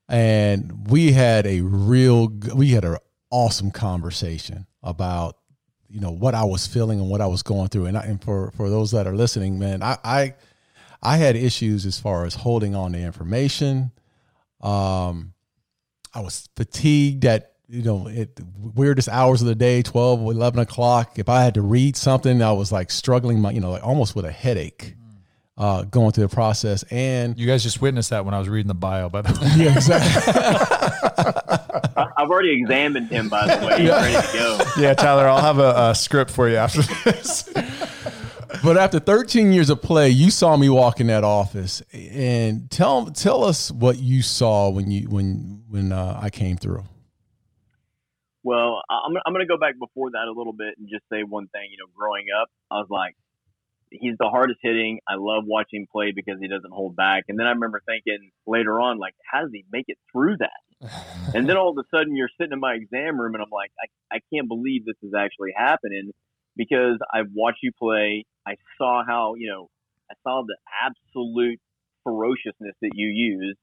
and 0.08 0.90
we 0.90 1.12
had 1.12 1.46
a 1.46 1.62
real 1.62 2.30
we 2.56 2.70
had 2.70 2.86
an 2.86 2.98
awesome 3.30 3.72
conversation 3.72 4.68
about 4.82 5.38
you 5.96 6.02
know 6.02 6.12
what 6.12 6.36
I 6.36 6.44
was 6.44 6.68
feeling 6.68 7.00
and 7.00 7.10
what 7.10 7.22
I 7.22 7.28
was 7.28 7.42
going 7.42 7.70
through. 7.70 7.86
And 7.86 7.98
I, 7.98 8.02
and 8.02 8.22
for 8.22 8.52
for 8.58 8.70
those 8.70 8.92
that 8.92 9.08
are 9.08 9.16
listening, 9.16 9.58
man, 9.58 9.82
I, 9.82 9.98
I 10.04 10.34
I 11.02 11.16
had 11.16 11.38
issues 11.38 11.86
as 11.86 11.98
far 11.98 12.26
as 12.26 12.36
holding 12.36 12.76
on 12.76 12.92
to 12.92 13.00
information. 13.00 13.92
Um, 14.60 15.34
I 16.14 16.20
was 16.20 16.50
fatigued 16.58 17.24
at 17.24 17.54
you 17.70 17.82
know 17.82 18.10
at 18.10 18.28
weirdest 18.76 19.08
hours 19.08 19.42
of 19.42 19.48
the 19.48 19.56
day 19.56 19.82
12 19.82 20.20
11 20.20 20.60
o'clock 20.60 21.18
if 21.18 21.28
i 21.28 21.44
had 21.44 21.56
to 21.56 21.64
read 21.64 21.98
something 21.98 22.40
i 22.44 22.52
was 22.52 22.72
like 22.72 22.92
struggling 22.92 23.40
my 23.40 23.50
you 23.50 23.60
know 23.60 23.72
like 23.72 23.84
almost 23.84 24.16
with 24.16 24.24
a 24.24 24.32
headache 24.32 24.94
uh, 25.58 25.82
going 25.82 26.12
through 26.12 26.28
the 26.28 26.36
process 26.36 26.84
and 26.92 27.40
you 27.40 27.48
guys 27.48 27.64
just 27.64 27.82
witnessed 27.82 28.12
that 28.12 28.24
when 28.24 28.36
i 28.36 28.40
was 28.40 28.48
reading 28.48 28.68
the 28.68 28.76
bio 28.76 29.10
by 29.10 29.24
the 29.24 29.34
way 29.34 29.52
yeah 29.66 29.76
exactly 29.76 31.55
i've 32.18 32.30
already 32.30 32.52
examined 32.52 33.10
him 33.10 33.30
by 33.30 33.46
the 33.48 33.66
way 33.66 33.78
he's 33.80 33.88
yeah. 33.88 34.02
ready 34.02 34.28
to 34.28 34.34
go 34.34 34.60
yeah 34.80 34.94
tyler 34.94 35.28
i'll 35.28 35.42
have 35.42 35.60
a, 35.60 35.90
a 35.90 35.96
script 35.96 36.32
for 36.32 36.50
you 36.50 36.56
after 36.56 36.82
this 37.04 37.50
but 38.64 38.78
after 38.78 39.00
13 39.00 39.52
years 39.52 39.70
of 39.70 39.82
play, 39.82 40.10
you 40.10 40.32
saw 40.32 40.58
me 40.58 40.70
walk 40.70 41.00
in 41.00 41.08
that 41.08 41.24
office, 41.24 41.82
and 41.94 42.70
tell 42.72 43.08
tell 43.08 43.44
us 43.44 43.72
what 43.72 44.00
you 44.00 44.22
saw 44.22 44.70
when 44.70 44.90
you 44.92 45.10
when 45.10 45.64
when 45.70 45.92
uh, 45.92 46.20
I 46.22 46.30
came 46.30 46.58
through. 46.58 46.84
Well, 48.44 48.82
I'm 48.90 49.16
I'm 49.26 49.34
going 49.34 49.46
to 49.46 49.52
go 49.52 49.58
back 49.58 49.76
before 49.80 50.12
that 50.12 50.28
a 50.28 50.32
little 50.32 50.54
bit 50.54 50.76
and 50.78 50.88
just 50.90 51.04
say 51.12 51.24
one 51.24 51.48
thing. 51.48 51.70
You 51.72 51.78
know, 51.78 51.92
growing 51.96 52.26
up, 52.42 52.50
I 52.72 52.76
was 52.76 52.88
like, 52.90 53.16
he's 53.92 54.16
the 54.20 54.30
hardest 54.30 54.60
hitting. 54.62 55.00
I 55.08 55.16
love 55.16 55.44
watching 55.46 55.82
him 55.82 55.88
play 55.92 56.12
because 56.16 56.40
he 56.40 56.48
doesn't 56.48 56.72
hold 56.72 56.96
back. 56.96 57.26
And 57.28 57.40
then 57.40 57.48
I 57.48 57.52
remember 57.52 57.82
thinking 57.86 58.32
later 58.48 58.80
on, 58.80 58.98
like, 58.98 59.16
how 59.32 59.42
does 59.42 59.52
he 59.54 59.66
make 59.72 59.86
it 59.88 59.98
through 60.12 60.38
that? 60.38 60.65
And 61.34 61.48
then 61.48 61.58
all 61.58 61.70
of 61.70 61.78
a 61.78 61.88
sudden, 61.90 62.16
you're 62.16 62.30
sitting 62.40 62.54
in 62.54 62.60
my 62.60 62.74
exam 62.74 63.20
room, 63.20 63.34
and 63.34 63.42
I'm 63.44 63.50
like, 63.52 63.72
I, 64.12 64.18
I 64.18 64.20
can't 64.34 64.48
believe 64.48 64.86
this 64.86 64.96
is 65.02 65.14
actually 65.18 65.54
happening 65.56 66.12
because 66.56 66.98
I've 67.14 67.30
watched 67.34 67.60
you 67.64 67.72
play. 67.78 68.26
I 68.46 68.56
saw 68.78 69.04
how, 69.06 69.36
you 69.36 69.50
know, 69.50 69.70
I 70.12 70.14
saw 70.24 70.44
the 70.46 70.58
absolute 70.86 71.60
ferociousness 72.04 72.76
that 72.82 72.92
you 72.94 73.08
use. 73.08 73.58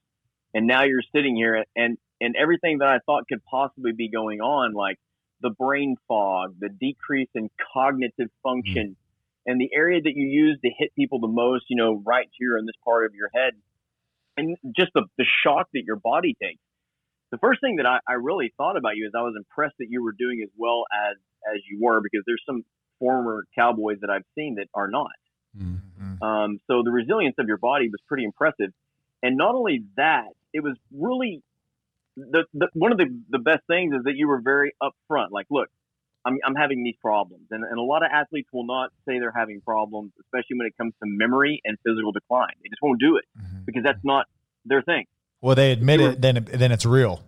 and 0.54 0.66
now 0.66 0.85
you're 0.85 1.02
sitting 1.14 1.37
here 1.37 1.64
and 1.76 1.99
and 2.21 2.37
everything 2.40 2.78
that 2.78 2.88
I 2.88 2.99
thought 3.04 3.25
could 3.28 3.45
possibly 3.45 3.92
be 3.92 4.09
going 4.09 4.40
on, 4.40 4.75
like 4.75 4.97
the 5.40 5.50
brain 5.50 5.97
fog, 6.07 6.54
the 6.61 6.69
decrease 6.69 7.28
in 7.35 7.50
cognitive 7.75 8.28
function, 8.45 8.90
mm-hmm. 8.90 9.50
and 9.50 9.61
the 9.61 9.71
area 9.75 10.00
that 10.00 10.12
you 10.14 10.26
use 10.26 10.59
to 10.64 10.71
hit 10.78 10.95
people 10.95 11.19
the 11.19 11.26
most, 11.26 11.64
you 11.69 11.76
know, 11.76 12.00
right 12.07 12.28
here 12.38 12.57
in 12.59 12.66
this 12.66 12.76
part 12.85 13.07
of 13.07 13.14
your 13.14 13.28
head, 13.35 13.54
and 14.37 14.57
just 14.76 14.92
the, 14.95 15.04
the 15.19 15.25
shock 15.45 15.69
that 15.75 15.83
your 15.85 15.97
body 15.97 16.37
takes. 16.40 16.61
The 17.32 17.38
first 17.38 17.60
thing 17.60 17.76
that 17.76 17.86
I, 17.86 17.98
I 18.08 18.14
really 18.14 18.52
thought 18.56 18.76
about 18.76 18.96
you 18.96 19.06
is 19.06 19.12
I 19.16 19.22
was 19.22 19.34
impressed 19.36 19.74
that 19.78 19.86
you 19.88 20.04
were 20.04 20.12
doing 20.12 20.40
as 20.42 20.50
well 20.56 20.84
as 20.92 21.16
as 21.52 21.60
you 21.68 21.80
were 21.82 22.00
because 22.00 22.22
there's 22.26 22.42
some 22.46 22.62
former 23.00 23.44
cowboys 23.58 23.98
that 24.02 24.10
I've 24.10 24.24
seen 24.36 24.56
that 24.56 24.68
are 24.74 24.88
not. 24.88 25.10
Mm-hmm. 25.58 26.22
Um, 26.22 26.60
so 26.68 26.82
the 26.84 26.92
resilience 26.92 27.34
of 27.38 27.48
your 27.48 27.56
body 27.56 27.88
was 27.88 28.00
pretty 28.06 28.24
impressive, 28.24 28.70
and 29.22 29.36
not 29.36 29.54
only 29.54 29.82
that, 29.96 30.28
it 30.52 30.62
was 30.62 30.76
really 30.94 31.42
the, 32.16 32.44
the 32.54 32.68
one 32.74 32.92
of 32.92 32.98
the, 32.98 33.06
the 33.30 33.38
best 33.38 33.62
things 33.66 33.94
is 33.94 34.04
that 34.04 34.14
you 34.14 34.28
were 34.28 34.40
very 34.40 34.72
upfront. 34.82 35.30
Like, 35.30 35.46
look, 35.50 35.68
I'm, 36.24 36.38
I'm 36.44 36.54
having 36.54 36.84
these 36.84 36.96
problems. 37.00 37.46
And, 37.50 37.64
and 37.64 37.78
a 37.78 37.82
lot 37.82 38.04
of 38.04 38.10
athletes 38.12 38.48
will 38.52 38.66
not 38.66 38.90
say 39.06 39.18
they're 39.18 39.34
having 39.34 39.60
problems, 39.60 40.12
especially 40.20 40.58
when 40.58 40.66
it 40.66 40.76
comes 40.76 40.92
to 41.02 41.08
memory 41.08 41.60
and 41.64 41.78
physical 41.84 42.12
decline. 42.12 42.54
They 42.62 42.68
just 42.68 42.82
won't 42.82 43.00
do 43.00 43.16
it 43.16 43.24
mm-hmm. 43.38 43.64
because 43.66 43.82
that's 43.82 44.04
not 44.04 44.26
their 44.64 44.82
thing. 44.82 45.06
Well, 45.42 45.54
they 45.54 45.72
admit 45.72 46.00
it, 46.00 46.20
then 46.22 46.46
then 46.50 46.72
it's 46.72 46.87
real. 46.87 47.20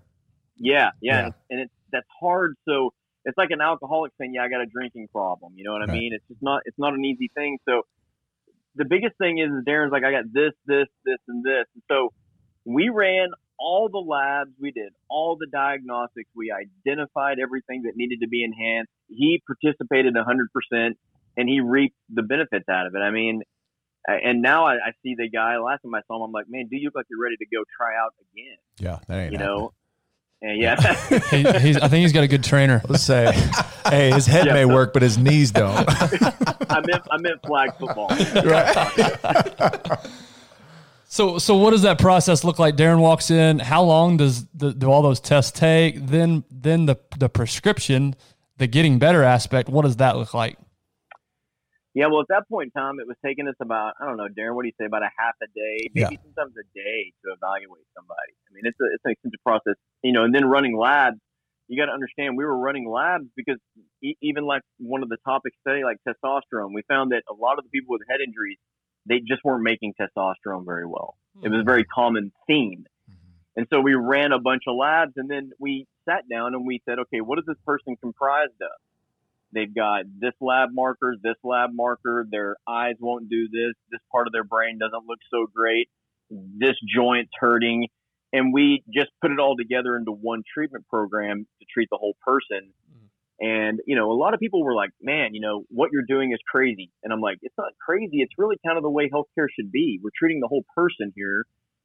Yeah, 0.56 0.90
yeah, 1.02 1.26
yeah. 1.26 1.30
And, 1.50 1.60
it's 1.60 1.72
that's 1.92 2.06
hard. 2.20 2.54
So 2.66 2.94
it's 3.24 3.36
like 3.36 3.50
an 3.50 3.60
alcoholic 3.60 4.12
saying, 4.18 4.32
"Yeah, 4.34 4.44
I 4.44 4.48
got 4.48 4.62
a 4.62 4.66
drinking 4.66 5.08
problem." 5.12 5.52
You 5.56 5.64
know 5.64 5.72
what 5.72 5.82
I 5.82 5.92
mean? 5.92 6.12
It's 6.14 6.24
just 6.28 6.42
not 6.42 6.62
it's 6.64 6.78
not 6.78 6.94
an 6.94 7.04
easy 7.04 7.30
thing. 7.34 7.58
So 7.68 7.82
the 8.76 8.84
biggest 8.84 9.18
thing 9.18 9.38
is, 9.38 9.50
is 9.50 9.64
Darren's 9.68 9.92
like, 9.92 10.04
"I 10.04 10.12
got 10.12 10.24
this, 10.32 10.52
this, 10.64 10.86
this, 11.04 11.18
and 11.28 11.44
this." 11.44 11.66
And 11.74 11.82
so 11.90 12.12
we 12.64 12.88
ran 12.88 13.28
all 13.58 13.88
the 13.88 13.98
labs, 13.98 14.50
we 14.60 14.70
did 14.70 14.92
all 15.08 15.36
the 15.38 15.46
diagnostics, 15.46 16.28
we 16.34 16.52
identified 16.52 17.38
everything 17.42 17.82
that 17.84 17.92
needed 17.96 18.20
to 18.20 18.28
be 18.28 18.44
enhanced. 18.44 18.90
He 19.08 19.42
participated 19.46 20.14
100% 20.14 20.90
and 21.36 21.48
he 21.48 21.60
reaped 21.60 21.96
the 22.12 22.22
benefits 22.22 22.68
out 22.68 22.86
of 22.86 22.94
it. 22.94 22.98
I 22.98 23.10
mean, 23.10 23.42
and 24.06 24.42
now 24.42 24.66
I, 24.66 24.74
I 24.74 24.92
see 25.02 25.14
the 25.14 25.28
guy. 25.28 25.56
Last 25.58 25.82
time 25.82 25.94
I 25.94 26.00
saw 26.06 26.16
him, 26.16 26.22
I'm 26.22 26.32
like, 26.32 26.46
man, 26.48 26.68
do 26.68 26.76
you 26.76 26.86
look 26.86 26.94
like 26.96 27.06
you're 27.10 27.22
ready 27.22 27.36
to 27.36 27.46
go 27.46 27.64
try 27.76 27.92
out 27.96 28.14
again? 28.32 28.56
Yeah, 28.78 28.98
that 29.08 29.18
ain't 29.18 29.32
you 29.32 29.38
happening. 29.38 29.58
know. 29.58 29.72
And 30.42 30.60
yeah, 30.60 30.76
he, 31.30 31.42
he's, 31.66 31.78
I 31.78 31.88
think 31.88 32.02
he's 32.02 32.12
got 32.12 32.22
a 32.24 32.28
good 32.28 32.44
trainer. 32.44 32.82
Let's 32.86 33.02
say, 33.02 33.32
hey, 33.88 34.10
his 34.10 34.26
head 34.26 34.46
yeah, 34.46 34.52
may 34.52 34.64
so, 34.64 34.74
work, 34.74 34.92
but 34.92 35.00
his 35.00 35.16
knees 35.16 35.50
don't. 35.52 35.86
I 35.88 36.82
meant 36.86 37.02
I 37.10 37.16
meant 37.18 37.40
flag 37.46 37.70
football. 37.78 38.08
Right. 38.08 39.98
So, 41.14 41.38
so 41.38 41.54
what 41.54 41.70
does 41.70 41.82
that 41.82 42.00
process 42.00 42.42
look 42.42 42.58
like? 42.58 42.74
Darren 42.74 42.98
walks 42.98 43.30
in. 43.30 43.60
How 43.60 43.84
long 43.84 44.16
does 44.16 44.46
the, 44.46 44.72
do 44.72 44.90
all 44.90 45.00
those 45.00 45.20
tests 45.20 45.52
take? 45.52 46.04
Then, 46.08 46.42
then 46.50 46.86
the 46.86 46.96
the 47.16 47.28
prescription, 47.28 48.16
the 48.56 48.66
getting 48.66 48.98
better 48.98 49.22
aspect. 49.22 49.68
What 49.68 49.82
does 49.82 49.98
that 49.98 50.16
look 50.16 50.34
like? 50.34 50.58
Yeah, 51.94 52.06
well, 52.06 52.20
at 52.20 52.28
that 52.28 52.48
point 52.48 52.72
Tom, 52.76 52.98
it 52.98 53.06
was 53.06 53.16
taking 53.24 53.46
us 53.46 53.54
about 53.60 53.94
I 54.00 54.06
don't 54.06 54.16
know, 54.16 54.28
Darren. 54.28 54.54
What 54.54 54.62
do 54.62 54.68
you 54.68 54.78
say? 54.78 54.86
About 54.86 55.02
a 55.02 55.10
half 55.16 55.34
a 55.42 55.46
day, 55.46 55.88
maybe 55.94 56.18
yeah. 56.18 56.22
sometimes 56.26 56.54
a 56.58 56.66
day 56.74 57.12
to 57.24 57.32
evaluate 57.32 57.86
somebody. 57.94 58.34
I 58.50 58.54
mean, 58.54 58.64
it's 58.66 58.78
a 58.80 58.86
it's 58.92 59.04
an 59.04 59.12
extensive 59.12 59.42
process, 59.46 59.74
you 60.02 60.12
know. 60.12 60.24
And 60.24 60.34
then 60.34 60.44
running 60.44 60.76
labs, 60.76 61.18
you 61.68 61.80
got 61.80 61.86
to 61.86 61.92
understand 61.92 62.36
we 62.36 62.44
were 62.44 62.58
running 62.58 62.90
labs 62.90 63.26
because 63.36 63.58
e- 64.02 64.18
even 64.22 64.44
like 64.44 64.62
one 64.78 65.02
of 65.02 65.08
the 65.08 65.18
topics 65.24 65.56
today, 65.66 65.84
like 65.84 65.98
testosterone, 66.02 66.74
we 66.74 66.82
found 66.88 67.12
that 67.12 67.22
a 67.30 67.34
lot 67.34 67.58
of 67.58 67.64
the 67.64 67.70
people 67.70 67.92
with 67.94 68.02
head 68.10 68.18
injuries 68.20 68.58
they 69.06 69.20
just 69.20 69.44
weren't 69.44 69.62
making 69.62 69.94
testosterone 70.00 70.64
very 70.64 70.86
well. 70.86 71.16
Mm-hmm. 71.36 71.46
It 71.46 71.50
was 71.50 71.60
a 71.60 71.64
very 71.64 71.84
common 71.84 72.32
theme. 72.46 72.84
Mm-hmm. 73.10 73.60
And 73.60 73.66
so 73.72 73.80
we 73.80 73.94
ran 73.94 74.32
a 74.32 74.40
bunch 74.40 74.62
of 74.66 74.76
labs 74.76 75.12
and 75.16 75.30
then 75.30 75.52
we 75.58 75.86
sat 76.08 76.28
down 76.30 76.54
and 76.54 76.66
we 76.66 76.80
said, 76.88 76.98
okay, 77.00 77.20
what 77.20 77.38
is 77.38 77.44
this 77.46 77.56
person 77.66 77.96
comprised 78.00 78.60
of? 78.60 78.70
They've 79.54 79.74
got 79.74 80.04
this 80.18 80.34
lab 80.40 80.70
marker, 80.72 81.14
this 81.22 81.36
lab 81.44 81.70
marker, 81.72 82.26
their 82.28 82.56
eyes 82.68 82.96
won't 82.98 83.28
do 83.28 83.48
this, 83.48 83.74
this 83.90 84.00
part 84.10 84.26
of 84.26 84.32
their 84.32 84.44
brain 84.44 84.78
doesn't 84.78 85.06
look 85.06 85.20
so 85.30 85.46
great, 85.54 85.88
this 86.30 86.76
joint's 86.94 87.32
hurting. 87.38 87.88
And 88.32 88.52
we 88.52 88.82
just 88.92 89.10
put 89.22 89.30
it 89.30 89.38
all 89.38 89.56
together 89.56 89.96
into 89.96 90.10
one 90.10 90.42
treatment 90.52 90.86
program 90.88 91.46
to 91.60 91.66
treat 91.72 91.88
the 91.90 91.98
whole 91.98 92.16
person. 92.26 92.72
Mm. 92.90 93.08
And, 93.40 93.80
you 93.86 93.94
know, 93.94 94.10
a 94.10 94.18
lot 94.18 94.34
of 94.34 94.40
people 94.40 94.64
were 94.64 94.74
like, 94.74 94.90
man, 95.00 95.34
you 95.34 95.40
know, 95.40 95.62
what 95.68 95.90
you're 95.92 96.06
doing 96.06 96.32
is 96.32 96.40
crazy. 96.50 96.90
And 97.04 97.12
I'm 97.12 97.20
like, 97.20 97.38
it's 97.42 97.54
not 97.56 97.72
crazy. 97.84 98.22
It's 98.22 98.32
really 98.36 98.56
kind 98.66 98.76
of 98.76 98.82
the 98.82 98.90
way 98.90 99.08
healthcare 99.08 99.46
should 99.54 99.70
be. 99.70 100.00
We're 100.02 100.10
treating 100.18 100.40
the 100.40 100.48
whole 100.48 100.64
person 100.74 101.12
here 101.14 101.44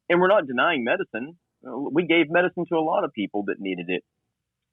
and 0.09 0.19
we're 0.19 0.27
not 0.27 0.47
denying 0.47 0.83
medicine. 0.83 1.37
We 1.61 2.07
gave 2.07 2.31
medicine 2.31 2.65
to 2.69 2.77
a 2.77 2.81
lot 2.81 3.03
of 3.03 3.13
people 3.13 3.43
that 3.47 3.57
needed 3.59 3.85
it. 3.89 4.03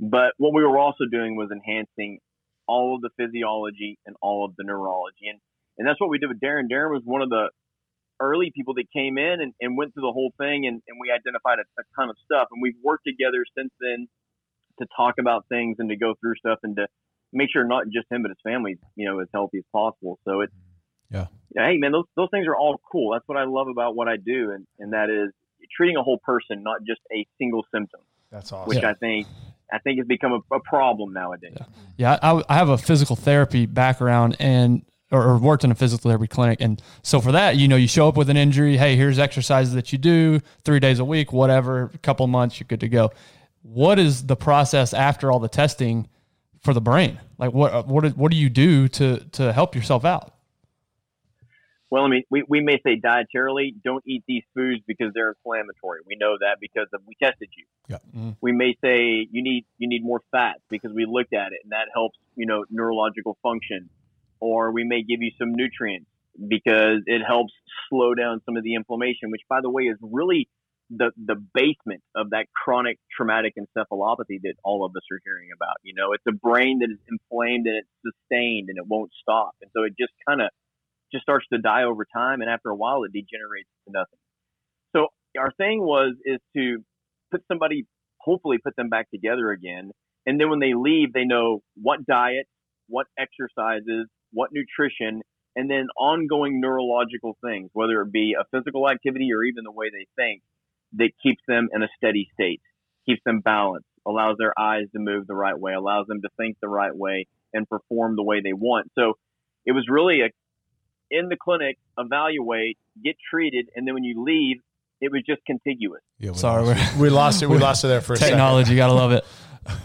But 0.01 0.33
what 0.39 0.55
we 0.55 0.63
were 0.63 0.79
also 0.79 1.05
doing 1.11 1.37
was 1.37 1.51
enhancing 1.51 2.21
all 2.67 2.97
of 2.97 3.03
the 3.03 3.11
physiology 3.17 3.99
and 4.07 4.17
all 4.21 4.45
of 4.45 4.57
the 4.57 4.65
neurology. 4.65 5.29
And, 5.29 5.39
and 5.79 5.87
that's 5.87 6.01
what 6.01 6.11
we 6.11 6.19
did 6.19 6.29
with 6.29 6.41
Darren. 6.41 6.65
Darren 6.71 6.91
was 6.91 7.03
one 7.05 7.23
of 7.23 7.31
the 7.31 7.51
early 8.21 8.51
people 8.55 8.75
that 8.75 8.87
came 8.93 9.19
in 9.19 9.41
and, 9.41 9.53
and 9.61 9.77
went 9.77 9.93
through 9.95 10.03
the 10.03 10.13
whole 10.13 10.33
thing 10.39 10.67
and, 10.67 10.83
and 10.89 10.99
we 11.01 11.11
identified 11.11 11.59
a, 11.59 11.67
a 11.81 11.85
ton 11.99 12.11
of 12.11 12.17
stuff. 12.25 12.49
And 12.51 12.63
we've 12.63 12.79
worked 12.83 13.05
together 13.07 13.45
since 13.57 13.71
then 13.81 14.09
to 14.81 14.87
talk 14.97 15.15
about 15.19 15.47
things 15.49 15.77
and 15.79 15.89
to 15.91 15.97
go 15.97 16.15
through 16.21 16.37
stuff 16.37 16.59
and 16.63 16.77
to 16.77 16.87
make 17.33 17.51
sure 17.53 17.65
not 17.65 17.85
just 17.87 18.07
him 18.11 18.23
but 18.23 18.31
his 18.31 18.39
family, 18.45 18.79
you 18.95 19.09
know, 19.09 19.21
as 19.21 19.29
healthy 19.33 19.59
as 19.59 19.65
possible. 19.73 20.19
So 20.25 20.41
it's 20.41 20.53
yeah. 21.11 21.27
hey 21.55 21.77
man, 21.77 21.93
those 21.93 22.05
those 22.17 22.29
things 22.31 22.47
are 22.47 22.57
all 22.57 22.81
cool. 22.91 23.13
That's 23.13 23.27
what 23.27 23.39
I 23.39 23.45
love 23.45 23.69
about 23.69 23.95
what 23.95 24.09
I 24.09 24.17
do, 24.17 24.51
and 24.51 24.67
and 24.79 24.93
that 24.93 25.09
is 25.09 25.33
treating 25.77 25.97
a 25.97 26.03
whole 26.03 26.19
person, 26.19 26.63
not 26.63 26.79
just 26.87 27.01
a 27.13 27.27
single 27.39 27.65
symptom. 27.73 28.01
That's 28.31 28.53
awesome. 28.53 28.69
Which 28.69 28.83
yeah. 28.83 28.91
I 28.91 28.95
think 28.95 29.27
I 29.73 29.79
think 29.79 29.99
it's 29.99 30.09
become 30.09 30.33
a, 30.33 30.55
a 30.55 30.61
problem 30.61 31.13
nowadays. 31.13 31.55
Yeah, 31.57 31.67
yeah 31.97 32.19
I, 32.23 32.43
I, 32.49 32.55
have 32.55 32.69
a 32.69 32.79
physical 32.79 33.17
therapy 33.17 33.67
background 33.67 34.37
and 34.39 34.83
or, 35.11 35.23
or, 35.23 35.39
worked 35.39 35.65
in 35.65 35.71
a 35.71 35.75
physical 35.75 36.11
therapy 36.11 36.27
clinic, 36.27 36.61
and 36.61 36.83
so 37.03 37.21
for 37.21 37.33
that, 37.33 37.57
you 37.57 37.69
know, 37.69 37.77
you 37.77 37.87
show 37.87 38.09
up 38.09 38.17
with 38.17 38.29
an 38.29 38.37
injury. 38.37 38.77
Hey, 38.77 38.97
here's 38.97 39.19
exercises 39.19 39.75
that 39.75 39.93
you 39.93 39.99
do 39.99 40.41
three 40.65 40.81
days 40.81 40.99
a 40.99 41.05
week, 41.05 41.33
whatever. 41.33 41.91
A 41.95 41.99
couple 41.99 42.27
months, 42.27 42.59
you're 42.59 42.67
good 42.67 42.81
to 42.81 42.89
go 42.89 43.13
what 43.67 43.99
is 43.99 44.27
the 44.27 44.37
process 44.37 44.95
after 44.95 45.33
all 45.33 45.41
the 45.41 45.49
testing 45.49 46.09
for 46.61 46.73
the 46.73 46.81
brain? 46.81 47.19
Like 47.39 47.53
what 47.53 47.87
what 47.87 48.17
what 48.17 48.31
do 48.31 48.37
you 48.37 48.49
do 48.49 48.89
to 48.89 49.19
to 49.33 49.53
help 49.53 49.75
yourself 49.75 50.05
out? 50.05 50.33
Well, 51.91 52.03
I 52.03 52.09
mean, 52.09 52.25
we, 52.31 52.43
we 52.49 52.61
may 52.61 52.81
say 52.85 53.01
dietarily, 53.01 53.75
don't 53.85 54.03
eat 54.07 54.25
these 54.27 54.43
foods 54.55 54.83
because 54.87 55.13
they're 55.15 55.29
inflammatory. 55.29 56.01
We 56.05 56.17
know 56.17 56.37
that 56.41 56.57
because 56.61 56.89
of, 56.93 57.01
we 57.07 57.15
tested 57.23 57.49
you. 57.57 57.65
Yeah. 57.89 57.99
Mm-hmm. 58.09 58.31
We 58.41 58.53
may 58.53 58.77
say 58.83 59.29
you 59.31 59.43
need 59.43 59.67
you 59.79 59.89
need 59.89 60.03
more 60.05 60.21
fats 60.33 60.61
because 60.69 60.93
we 60.93 61.07
looked 61.07 61.33
at 61.33 61.53
it 61.53 61.61
and 61.63 61.71
that 61.73 61.87
helps 61.95 62.19
you 62.35 62.47
know 62.47 62.65
neurological 62.71 63.39
function. 63.43 63.89
Or 64.41 64.73
we 64.73 64.85
may 64.85 65.03
give 65.03 65.23
you 65.23 65.31
some 65.39 65.55
nutrients 65.55 66.09
because 66.49 67.01
it 67.07 67.23
helps 67.27 67.53
slow 67.89 68.15
down 68.15 68.43
some 68.45 68.57
of 68.57 68.65
the 68.65 68.75
inflammation, 68.75 69.31
which 69.31 69.43
by 69.49 69.61
the 69.63 69.71
way 69.71 69.85
is 69.85 69.97
really 70.03 70.49
the 70.91 71.11
the 71.17 71.37
basement 71.55 72.03
of 72.15 72.31
that 72.31 72.47
chronic 72.53 72.99
traumatic 73.17 73.55
encephalopathy 73.57 74.41
that 74.43 74.55
all 74.65 74.85
of 74.85 74.91
us 74.97 75.03
are 75.11 75.21
hearing 75.25 75.51
about. 75.55 75.77
You 75.83 75.95
know, 75.95 76.13
it's 76.13 76.25
a 76.29 76.33
brain 76.33 76.81
that 76.81 76.91
is 76.91 76.99
inflamed 77.09 77.67
and 77.67 77.77
it's 77.77 77.89
sustained 78.03 78.69
and 78.69 78.79
it 78.79 78.87
won't 78.87 79.13
stop, 79.23 79.55
and 79.63 79.71
so 79.73 79.85
it 79.85 79.95
just 79.99 80.13
kind 80.27 80.43
of 80.43 80.49
just 81.13 81.23
starts 81.23 81.47
to 81.53 81.59
die 81.59 81.85
over 81.85 82.07
time, 82.13 82.41
and 82.41 82.51
after 82.51 82.71
a 82.71 82.77
while, 82.77 83.05
it 83.05 83.13
degenerates 83.13 83.69
to 83.87 83.93
nothing. 83.93 84.19
So 84.95 85.09
our 85.39 85.53
thing 85.53 85.81
was 85.81 86.15
is 86.25 86.39
to 86.57 86.79
put 87.31 87.43
somebody, 87.49 87.87
hopefully, 88.19 88.59
put 88.63 88.77
them 88.77 88.89
back 88.89 89.11
together 89.11 89.51
again, 89.51 89.91
and 90.27 90.41
then 90.41 90.51
when 90.51 90.59
they 90.59 90.75
leave, 90.75 91.13
they 91.13 91.25
know 91.25 91.61
what 91.81 92.05
diet, 92.07 92.47
what 92.89 93.07
exercises, 93.19 94.07
what 94.33 94.51
nutrition, 94.53 95.23
and 95.55 95.71
then 95.71 95.87
ongoing 95.99 96.61
neurological 96.61 97.37
things, 97.45 97.71
whether 97.73 98.03
it 98.03 98.13
be 98.13 98.35
a 98.39 98.45
physical 98.57 98.89
activity 98.91 99.31
or 99.33 99.43
even 99.45 99.65
the 99.65 99.73
way 99.73 99.91
they 99.91 100.07
think 100.17 100.43
that 100.95 101.11
keeps 101.23 101.43
them 101.49 101.69
in 101.73 101.83
a 101.83 101.89
steady 101.97 102.29
state, 102.35 102.61
keeps 103.07 103.23
them 103.25 103.41
balanced, 103.41 103.87
allows 104.07 104.37
their 104.39 104.53
eyes 104.59 104.85
to 104.93 104.99
move 104.99 105.27
the 105.27 105.35
right 105.35 105.59
way, 105.59 105.73
allows 105.73 106.07
them 106.07 106.21
to 106.23 106.29
think 106.37 106.57
the 106.61 106.69
right 106.69 106.95
way 106.95 107.27
and 107.55 107.69
perform 107.69 108.17
the 108.17 108.23
way 108.23 108.41
they 108.43 108.53
want. 108.53 108.91
So 108.99 109.15
it 109.65 109.73
was 109.73 109.87
really 109.89 110.21
a 110.21 110.31
in 111.11 111.29
the 111.29 111.37
clinic, 111.37 111.79
evaluate, 111.99 112.79
get 113.03 113.17
treated, 113.31 113.69
and 113.75 113.87
then 113.87 113.95
when 113.95 114.05
you 114.05 114.23
leave, 114.23 114.59
it 115.01 115.13
was 115.13 115.23
just 115.27 115.45
contiguous. 115.47 116.01
Yeah, 116.19 116.31
we 116.31 116.39
Sorry, 116.39 116.65
lost 116.65 116.97
we 116.97 117.11
lost 117.11 117.43
it. 117.43 117.49
We 117.49 117.59
lost 117.59 117.85
it 117.85 117.89
there 117.89 118.01
for 118.01 118.17
technology. 118.17 118.77
Gotta 118.77 118.95
love 118.95 119.13
it. 119.13 119.25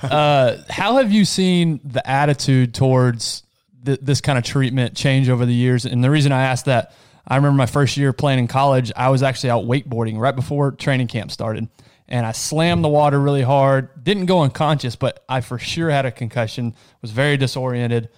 Uh, 0.03 0.61
how 0.69 0.97
have 0.97 1.11
you 1.11 1.25
seen 1.25 1.79
the 1.83 2.07
attitude 2.07 2.71
towards 2.71 3.41
th- 3.83 3.97
this 3.99 4.21
kind 4.21 4.37
of 4.37 4.43
treatment 4.43 4.95
change 4.95 5.27
over 5.27 5.43
the 5.43 5.55
years? 5.55 5.87
And 5.87 6.03
the 6.03 6.11
reason 6.11 6.31
I 6.31 6.43
asked 6.43 6.65
that 6.65 6.93
I 7.27 7.35
remember 7.35 7.57
my 7.57 7.65
first 7.65 7.97
year 7.97 8.13
playing 8.13 8.39
in 8.39 8.47
college, 8.47 8.91
I 8.95 9.09
was 9.09 9.23
actually 9.23 9.51
out 9.51 9.63
wakeboarding 9.63 10.19
right 10.19 10.35
before 10.35 10.71
training 10.71 11.07
camp 11.07 11.31
started. 11.31 11.67
And 12.07 12.25
I 12.25 12.31
slammed 12.31 12.83
the 12.83 12.89
water 12.89 13.19
really 13.19 13.41
hard. 13.41 14.03
Didn't 14.03 14.25
go 14.25 14.41
unconscious, 14.41 14.95
but 14.95 15.23
I 15.29 15.41
for 15.41 15.57
sure 15.57 15.89
had 15.89 16.05
a 16.05 16.11
concussion, 16.11 16.75
was 17.01 17.11
very 17.11 17.37
disoriented. 17.37 18.09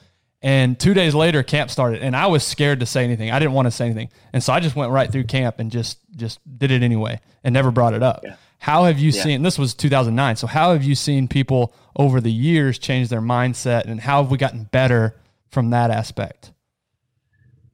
And 0.43 0.77
two 0.77 0.93
days 0.93 1.15
later, 1.15 1.41
camp 1.41 1.71
started, 1.71 2.03
and 2.03 2.15
I 2.15 2.27
was 2.27 2.43
scared 2.43 2.81
to 2.81 2.85
say 2.85 3.03
anything. 3.03 3.31
I 3.31 3.39
didn't 3.39 3.53
want 3.53 3.65
to 3.67 3.71
say 3.71 3.85
anything, 3.85 4.09
and 4.33 4.43
so 4.43 4.51
I 4.51 4.59
just 4.59 4.75
went 4.75 4.91
right 4.91 5.09
through 5.09 5.23
camp 5.23 5.57
and 5.59 5.71
just 5.71 5.99
just 6.15 6.39
did 6.59 6.69
it 6.69 6.83
anyway, 6.83 7.21
and 7.43 7.53
never 7.53 7.71
brought 7.71 7.93
it 7.93 8.03
up. 8.03 8.21
Yeah. 8.23 8.35
How 8.59 8.85
have 8.85 8.99
you 8.99 9.11
yeah. 9.11 9.23
seen 9.23 9.41
this 9.41 9.57
was 9.57 9.73
2009. 9.73 10.35
So 10.35 10.47
how 10.47 10.73
have 10.73 10.83
you 10.83 10.95
seen 10.95 11.27
people 11.27 11.73
over 11.97 12.21
the 12.21 12.31
years 12.31 12.79
change 12.79 13.09
their 13.09 13.21
mindset 13.21 13.85
and 13.85 13.99
how 13.99 14.21
have 14.21 14.31
we 14.31 14.37
gotten 14.37 14.65
better 14.65 15.15
from 15.49 15.71
that 15.71 15.91
aspect? 15.91 16.51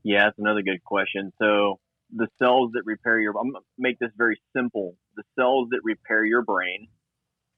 Yeah, 0.04 0.26
that's 0.26 0.40
another 0.40 0.64
good 0.64 0.84
question. 0.84 1.32
So 1.40 1.80
the 2.16 2.28
cells 2.40 2.72
that 2.74 2.84
repair 2.86 3.20
your 3.20 3.38
I'm 3.40 3.52
to 3.52 3.60
make 3.78 4.00
this 4.00 4.10
very 4.18 4.42
simple. 4.56 4.96
The 5.16 5.24
cells 5.38 5.70
that 5.72 5.82
repair 5.84 6.26
your 6.26 6.42
brain 6.42 6.88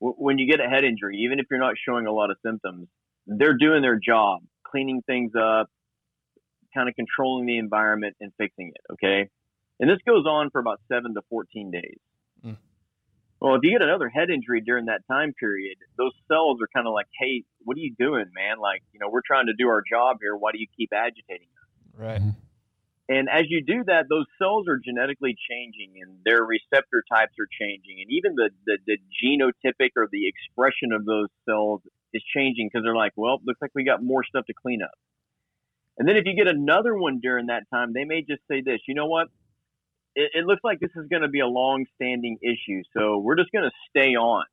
when 0.02 0.38
you 0.38 0.50
get 0.50 0.60
a 0.60 0.68
head 0.68 0.84
injury, 0.84 1.20
even 1.26 1.40
if 1.40 1.46
you're 1.50 1.60
not 1.60 1.76
showing 1.88 2.08
a 2.08 2.12
lot 2.12 2.32
of 2.32 2.38
symptoms, 2.44 2.88
they're 3.28 3.58
doing 3.58 3.82
their 3.82 4.00
job, 4.00 4.42
cleaning 4.72 5.02
things 5.06 5.32
up, 5.36 5.68
kind 6.74 6.90
of 6.90 6.96
controlling 6.96 7.46
the 7.46 7.58
environment 7.58 8.16
and 8.22 8.32
fixing 8.38 8.72
it. 8.74 8.94
Okay. 8.94 9.30
And 9.80 9.90
this 9.90 10.00
goes 10.06 10.26
on 10.26 10.50
for 10.52 10.60
about 10.60 10.80
seven 10.92 11.14
to 11.16 11.22
14 11.30 11.72
days. 11.72 12.00
Mm. 12.46 12.58
Well, 13.40 13.56
if 13.56 13.62
you 13.64 13.72
get 13.72 13.82
another 13.82 14.10
head 14.10 14.30
injury 14.30 14.62
during 14.62 14.86
that 14.86 15.02
time 15.08 15.34
period, 15.34 15.78
those 15.98 16.12
cells 16.28 16.60
are 16.62 16.68
kind 16.74 16.88
of 16.88 16.94
like, 16.94 17.08
hey, 17.20 17.44
what 17.64 17.76
are 17.76 17.80
you 17.80 17.96
doing, 17.98 18.26
man? 18.36 18.60
Like, 18.62 18.84
you 18.94 19.00
know, 19.00 19.10
we're 19.10 19.26
trying 19.26 19.48
to 19.48 19.54
do 19.58 19.68
our 19.68 19.82
job 19.82 20.18
here. 20.22 20.36
Why 20.36 20.52
do 20.52 20.60
you 20.60 20.68
keep 20.78 20.92
agitating 20.94 21.48
us? 21.48 22.00
Right. 22.00 22.22
And 23.10 23.28
as 23.28 23.46
you 23.50 23.64
do 23.66 23.84
that, 23.88 24.06
those 24.08 24.26
cells 24.38 24.68
are 24.70 24.78
genetically 24.78 25.36
changing 25.50 26.00
and 26.02 26.20
their 26.24 26.46
receptor 26.46 27.04
types 27.12 27.34
are 27.42 27.50
changing. 27.60 28.00
And 28.00 28.12
even 28.12 28.36
the, 28.36 28.52
the, 28.66 28.78
the 28.86 28.98
genotypic 29.20 29.90
or 29.98 30.08
the 30.12 30.30
expression 30.30 30.94
of 30.94 31.04
those 31.04 31.28
cells 31.44 31.82
is 32.14 32.24
changing 32.36 32.70
because 32.72 32.84
they're 32.84 32.96
like, 32.96 33.14
well, 33.16 33.40
looks 33.46 33.62
like 33.62 33.72
we 33.76 33.84
got 33.84 34.04
more 34.04 34.24
stuff 34.24 34.46
to 34.48 34.54
clean 34.54 34.82
up. 34.82 34.92
And 35.98 36.08
then 36.08 36.16
if 36.16 36.24
you 36.26 36.36
get 36.36 36.48
another 36.48 36.96
one 36.96 37.20
during 37.22 37.48
that 37.48 37.64
time, 37.74 37.94
they 37.94 38.06
may 38.06 38.22
just 38.22 38.42
say 38.50 38.62
this, 38.62 38.80
you 38.88 38.96
know 38.96 39.08
what? 39.08 39.28
It, 40.16 40.32
it 40.34 40.46
looks 40.46 40.62
like 40.64 40.80
this 40.80 40.92
is 40.96 41.08
going 41.10 41.22
to 41.22 41.28
be 41.28 41.42
a 41.42 41.48
long 41.48 41.86
standing 41.96 42.38
issue. 42.42 42.82
So 42.98 43.18
we're 43.20 43.36
just 43.36 43.52
going 43.52 43.66
to 43.66 43.72
stay 43.90 44.16
on. 44.16 44.46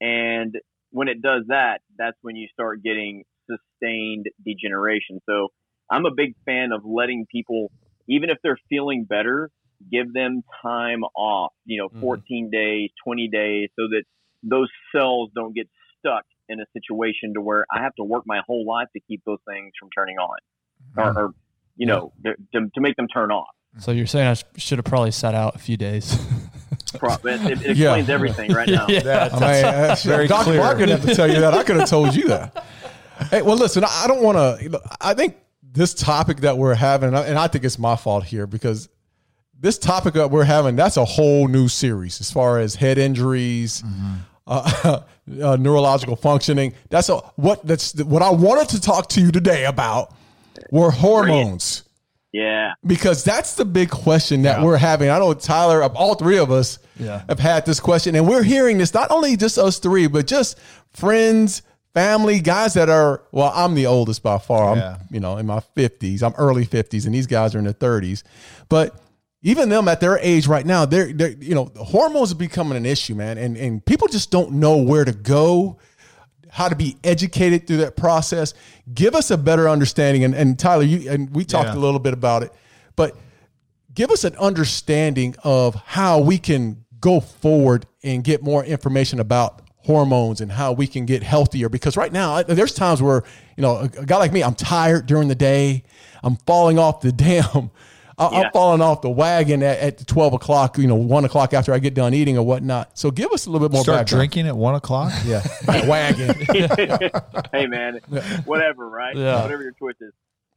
And 0.00 0.54
when 0.90 1.08
it 1.08 1.20
does 1.22 1.44
that, 1.48 1.80
that's 1.96 2.16
when 2.22 2.36
you 2.36 2.48
start 2.52 2.82
getting 2.82 3.24
sustained 3.48 4.26
degeneration. 4.44 5.20
So 5.28 5.48
I'm 5.90 6.06
a 6.06 6.10
big 6.14 6.34
fan 6.44 6.72
of 6.72 6.82
letting 6.84 7.26
people, 7.30 7.70
even 8.08 8.30
if 8.30 8.38
they're 8.42 8.58
feeling 8.68 9.04
better, 9.04 9.50
give 9.90 10.12
them 10.12 10.42
time 10.62 11.02
off, 11.16 11.52
you 11.64 11.80
know, 11.80 11.88
mm-hmm. 11.88 12.00
14 12.00 12.44
mm-hmm. 12.44 12.50
days, 12.50 12.90
20 13.04 13.28
days, 13.28 13.68
so 13.78 13.88
that 13.88 14.02
those 14.42 14.68
cells 14.94 15.30
don't 15.34 15.54
get 15.54 15.68
stuck 15.98 16.24
in 16.48 16.60
a 16.60 16.64
situation 16.72 17.34
to 17.34 17.40
where 17.40 17.66
I 17.70 17.82
have 17.82 17.94
to 17.96 18.04
work 18.04 18.24
my 18.26 18.40
whole 18.46 18.66
life 18.66 18.88
to 18.94 19.00
keep 19.00 19.22
those 19.26 19.38
things 19.46 19.72
from 19.78 19.90
turning 19.96 20.16
on 20.16 20.38
mm-hmm. 20.96 21.18
or, 21.18 21.24
or, 21.24 21.30
you 21.76 21.86
know, 21.86 22.12
to, 22.24 22.60
to 22.74 22.80
make 22.80 22.96
them 22.96 23.08
turn 23.08 23.30
off. 23.30 23.48
So 23.78 23.92
you're 23.92 24.06
saying 24.06 24.26
I 24.26 24.58
should 24.58 24.78
have 24.78 24.84
probably 24.84 25.10
sat 25.10 25.34
out 25.34 25.54
a 25.54 25.58
few 25.58 25.76
days. 25.76 26.14
it, 26.94 27.02
it, 27.02 27.50
explains 27.66 27.78
yeah. 27.78 28.14
everything 28.14 28.52
right 28.52 28.68
now. 28.68 28.86
yeah. 28.88 29.00
That's, 29.00 29.34
I 29.34 29.52
mean, 29.52 29.62
that's 29.62 30.02
very 30.04 30.26
Dr. 30.26 30.44
clear. 30.44 30.58
Mark 30.58 30.78
didn't 30.78 31.00
have 31.00 31.08
to 31.08 31.14
tell 31.14 31.28
you 31.28 31.40
that. 31.40 31.54
I 31.54 31.62
could 31.62 31.76
have 31.76 31.88
told 31.88 32.14
you 32.14 32.28
that. 32.28 32.64
Hey, 33.30 33.42
well, 33.42 33.56
listen, 33.56 33.84
I 33.84 34.06
don't 34.06 34.22
want 34.22 34.38
to. 34.38 34.80
I 35.00 35.14
think 35.14 35.36
this 35.62 35.92
topic 35.92 36.38
that 36.38 36.56
we're 36.56 36.74
having, 36.74 37.14
and 37.14 37.38
I 37.38 37.48
think 37.48 37.64
it's 37.64 37.78
my 37.78 37.96
fault 37.96 38.24
here 38.24 38.46
because 38.46 38.88
this 39.58 39.78
topic 39.78 40.14
that 40.14 40.30
we're 40.30 40.44
having, 40.44 40.76
that's 40.76 40.96
a 40.96 41.04
whole 41.04 41.48
new 41.48 41.68
series 41.68 42.20
as 42.20 42.30
far 42.30 42.58
as 42.58 42.76
head 42.76 42.96
injuries, 42.96 43.82
mm-hmm. 43.82 44.14
Uh, 44.48 45.00
uh, 45.42 45.56
neurological 45.56 46.16
functioning. 46.16 46.74
That's 46.90 47.08
a, 47.08 47.18
what 47.36 47.66
that's 47.66 47.94
what 48.02 48.22
I 48.22 48.30
wanted 48.30 48.70
to 48.70 48.80
talk 48.80 49.08
to 49.10 49.20
you 49.20 49.30
today 49.30 49.66
about 49.66 50.14
were 50.70 50.90
hormones. 50.90 51.84
Yeah. 52.32 52.74
Because 52.86 53.24
that's 53.24 53.54
the 53.54 53.64
big 53.64 53.90
question 53.90 54.42
that 54.42 54.58
yeah. 54.58 54.64
we're 54.64 54.76
having. 54.76 55.08
I 55.08 55.18
know 55.18 55.32
Tyler, 55.34 55.82
all 55.82 56.14
three 56.14 56.38
of 56.38 56.50
us 56.50 56.78
yeah. 56.98 57.22
have 57.28 57.38
had 57.38 57.64
this 57.64 57.80
question, 57.80 58.14
and 58.14 58.28
we're 58.28 58.42
hearing 58.42 58.78
this 58.78 58.92
not 58.92 59.10
only 59.10 59.36
just 59.36 59.56
us 59.58 59.78
three, 59.78 60.06
but 60.08 60.26
just 60.26 60.58
friends, 60.92 61.62
family, 61.94 62.40
guys 62.40 62.74
that 62.74 62.88
are 62.88 63.22
well, 63.32 63.50
I'm 63.54 63.74
the 63.74 63.86
oldest 63.86 64.22
by 64.22 64.38
far. 64.38 64.76
I'm 64.76 65.00
you 65.10 65.20
know 65.20 65.38
in 65.38 65.46
my 65.46 65.60
50s. 65.76 66.22
I'm 66.22 66.34
early 66.34 66.66
50s, 66.66 67.06
and 67.06 67.14
these 67.14 67.26
guys 67.26 67.54
are 67.54 67.58
in 67.58 67.64
their 67.64 67.74
30s. 67.74 68.22
But 68.68 68.94
even 69.42 69.68
them 69.68 69.88
at 69.88 70.00
their 70.00 70.18
age 70.18 70.46
right 70.46 70.66
now, 70.66 70.84
they're, 70.84 71.12
they're 71.12 71.30
you 71.30 71.54
know 71.54 71.66
the 71.66 71.84
hormones 71.84 72.32
are 72.32 72.36
becoming 72.36 72.76
an 72.76 72.86
issue, 72.86 73.14
man, 73.14 73.38
and 73.38 73.56
and 73.56 73.84
people 73.84 74.08
just 74.08 74.30
don't 74.30 74.52
know 74.52 74.76
where 74.76 75.04
to 75.04 75.12
go. 75.12 75.78
How 76.50 76.68
to 76.68 76.74
be 76.76 76.96
educated 77.04 77.66
through 77.66 77.76
that 77.78 77.94
process. 77.96 78.54
Give 78.92 79.14
us 79.14 79.30
a 79.30 79.36
better 79.36 79.68
understanding. 79.68 80.24
And, 80.24 80.34
and 80.34 80.58
Tyler, 80.58 80.82
you 80.82 81.10
and 81.10 81.34
we 81.34 81.44
talked 81.44 81.68
yeah. 81.68 81.76
a 81.76 81.78
little 81.78 82.00
bit 82.00 82.14
about 82.14 82.42
it, 82.42 82.52
but 82.96 83.16
give 83.94 84.10
us 84.10 84.24
an 84.24 84.34
understanding 84.36 85.34
of 85.44 85.74
how 85.74 86.20
we 86.20 86.38
can 86.38 86.84
go 87.00 87.20
forward 87.20 87.86
and 88.02 88.24
get 88.24 88.42
more 88.42 88.64
information 88.64 89.20
about 89.20 89.62
hormones 89.78 90.40
and 90.40 90.52
how 90.52 90.72
we 90.72 90.86
can 90.86 91.06
get 91.06 91.22
healthier. 91.22 91.68
Because 91.68 91.96
right 91.96 92.12
now, 92.12 92.42
there's 92.42 92.74
times 92.74 93.02
where, 93.02 93.24
you 93.56 93.62
know, 93.62 93.78
a 93.78 93.88
guy 93.88 94.16
like 94.16 94.32
me, 94.32 94.42
I'm 94.42 94.54
tired 94.54 95.06
during 95.06 95.28
the 95.28 95.34
day. 95.34 95.84
I'm 96.22 96.36
falling 96.46 96.78
off 96.78 97.00
the 97.00 97.12
damn, 97.26 97.70
I'm 98.18 98.52
falling 98.52 98.80
off 98.80 99.02
the 99.02 99.10
wagon 99.10 99.62
at, 99.62 99.78
at 99.78 100.06
12 100.06 100.34
o'clock, 100.34 100.78
you 100.78 100.86
know, 100.86 100.94
one 100.94 101.24
o'clock 101.24 101.54
after 101.54 101.72
I 101.72 101.78
get 101.78 101.94
done 101.94 102.14
eating 102.14 102.36
or 102.36 102.44
whatnot. 102.44 102.98
So 102.98 103.10
give 103.10 103.30
us 103.32 103.46
a 103.46 103.50
little 103.50 103.68
bit 103.68 103.72
more 103.72 103.82
Start 103.82 104.00
background. 104.00 104.18
drinking 104.18 104.46
at 104.48 104.56
one 104.56 104.74
o'clock? 104.74 105.12
Yeah. 105.24 105.42
wagon. 105.86 106.34
hey, 107.52 107.66
man, 107.66 108.00
whatever, 108.44 108.88
right? 108.88 109.14
Yeah. 109.14 109.42
Whatever 109.42 109.62
your 109.62 109.72
choice 109.72 109.96
is. 110.00 110.12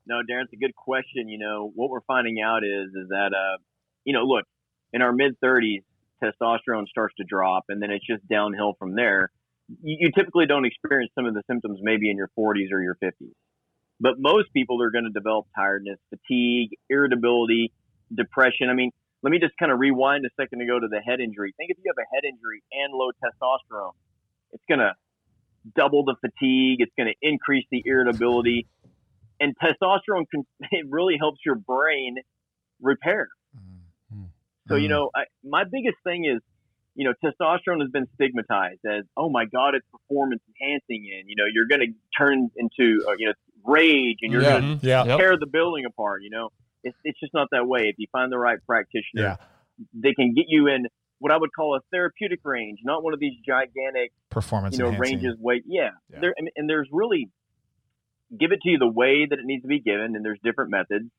No, 0.05 0.15
Darren, 0.15 0.43
it's 0.43 0.53
a 0.53 0.57
good 0.57 0.75
question. 0.75 1.27
You 1.29 1.37
know, 1.37 1.71
what 1.75 1.89
we're 1.89 2.01
finding 2.01 2.41
out 2.41 2.63
is, 2.63 2.89
is 2.89 3.09
that, 3.09 3.31
uh, 3.33 3.57
you 4.05 4.13
know, 4.13 4.23
look, 4.23 4.45
in 4.93 5.01
our 5.01 5.11
mid 5.11 5.39
30s, 5.43 5.83
testosterone 6.23 6.87
starts 6.87 7.15
to 7.17 7.23
drop, 7.23 7.65
and 7.69 7.81
then 7.81 7.91
it's 7.91 8.05
just 8.05 8.27
downhill 8.27 8.75
from 8.79 8.95
there. 8.95 9.29
You, 9.83 9.97
you 10.01 10.11
typically 10.15 10.45
don't 10.45 10.65
experience 10.65 11.11
some 11.15 11.25
of 11.25 11.33
the 11.33 11.43
symptoms 11.49 11.79
maybe 11.81 12.09
in 12.09 12.17
your 12.17 12.29
40s 12.37 12.71
or 12.71 12.81
your 12.81 12.95
50s. 13.03 13.31
But 14.01 14.15
most 14.17 14.51
people 14.51 14.81
are 14.81 14.89
going 14.89 15.03
to 15.03 15.11
develop 15.11 15.45
tiredness, 15.55 15.99
fatigue, 16.09 16.71
irritability, 16.89 17.71
depression. 18.13 18.69
I 18.69 18.73
mean, 18.73 18.91
let 19.21 19.29
me 19.29 19.37
just 19.37 19.53
kind 19.59 19.71
of 19.71 19.79
rewind 19.79 20.25
a 20.25 20.29
second 20.41 20.59
to 20.59 20.65
go 20.65 20.79
to 20.79 20.87
the 20.87 20.99
head 20.99 21.19
injury. 21.19 21.53
Think 21.55 21.69
if 21.69 21.77
you 21.77 21.93
have 21.95 22.03
a 22.03 22.09
head 22.13 22.27
injury 22.27 22.63
and 22.71 22.93
low 22.93 23.11
testosterone, 23.23 23.93
it's 24.51 24.63
going 24.67 24.79
to 24.79 24.93
double 25.75 26.03
the 26.03 26.15
fatigue. 26.19 26.81
It's 26.81 26.91
going 26.97 27.13
to 27.13 27.15
increase 27.21 27.65
the 27.69 27.83
irritability. 27.85 28.67
And 29.39 29.55
testosterone 29.57 30.25
can, 30.31 30.47
it 30.71 30.87
really 30.89 31.17
helps 31.19 31.39
your 31.45 31.55
brain 31.55 32.15
repair. 32.81 33.29
So, 34.67 34.75
you 34.75 34.83
mm-hmm. 34.83 34.91
know, 34.93 35.09
I, 35.15 35.23
my 35.43 35.63
biggest 35.63 35.97
thing 36.03 36.25
is, 36.25 36.41
you 36.95 37.05
know, 37.05 37.13
testosterone 37.23 37.81
has 37.81 37.89
been 37.91 38.07
stigmatized 38.15 38.81
as, 38.85 39.05
oh 39.17 39.29
my 39.29 39.45
God, 39.45 39.75
it's 39.75 39.85
performance 39.91 40.41
enhancing. 40.47 41.09
And, 41.17 41.29
you 41.29 41.35
know, 41.35 41.45
you're 41.51 41.67
going 41.67 41.81
to 41.81 41.93
turn 42.17 42.49
into, 42.55 43.05
uh, 43.07 43.13
you 43.17 43.27
know, 43.27 43.33
rage 43.65 44.19
and 44.21 44.31
you're 44.31 44.41
yeah. 44.41 44.59
going 44.59 44.79
to 44.79 44.87
mm-hmm. 44.87 45.09
yeah. 45.09 45.17
tear 45.17 45.37
the 45.37 45.45
building 45.45 45.85
apart. 45.85 46.23
You 46.23 46.29
know, 46.29 46.49
it's, 46.83 46.97
it's 47.03 47.19
just 47.19 47.33
not 47.33 47.49
that 47.51 47.67
way. 47.67 47.87
If 47.87 47.95
you 47.97 48.07
find 48.11 48.31
the 48.31 48.37
right 48.37 48.59
practitioner, 48.65 49.23
yeah. 49.23 49.35
they 49.93 50.13
can 50.13 50.33
get 50.33 50.45
you 50.47 50.67
in 50.67 50.87
what 51.19 51.31
I 51.31 51.37
would 51.37 51.53
call 51.53 51.75
a 51.75 51.79
therapeutic 51.91 52.39
range, 52.43 52.79
not 52.83 53.03
one 53.03 53.13
of 53.13 53.19
these 53.19 53.33
gigantic 53.45 54.11
performance, 54.29 54.77
you 54.77 54.83
know, 54.83 54.89
enhancing. 54.89 55.17
ranges. 55.17 55.37
Weight, 55.39 55.63
yeah. 55.67 55.89
yeah. 56.11 56.19
There, 56.19 56.33
and, 56.37 56.49
and 56.55 56.69
there's 56.69 56.87
really 56.91 57.29
give 58.37 58.51
it 58.51 58.59
to 58.63 58.69
you 58.69 58.77
the 58.77 58.87
way 58.87 59.27
that 59.29 59.37
it 59.37 59.45
needs 59.45 59.61
to 59.61 59.67
be 59.67 59.79
given, 59.79 60.15
and 60.15 60.25
there's 60.25 60.39
different 60.43 60.71
methods, 60.71 61.09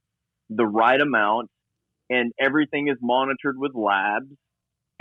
the 0.50 0.66
right 0.66 1.00
amount, 1.00 1.50
and 2.11 2.33
everything 2.40 2.88
is 2.88 2.96
monitored 3.00 3.57
with 3.59 3.74
labs 3.74 4.33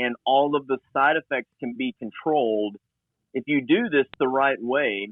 and 0.01 0.15
all 0.25 0.55
of 0.55 0.67
the 0.67 0.77
side 0.93 1.15
effects 1.15 1.49
can 1.59 1.75
be 1.77 1.95
controlled. 1.99 2.75
If 3.33 3.43
you 3.47 3.61
do 3.61 3.89
this 3.89 4.07
the 4.19 4.27
right 4.27 4.57
way, 4.59 5.09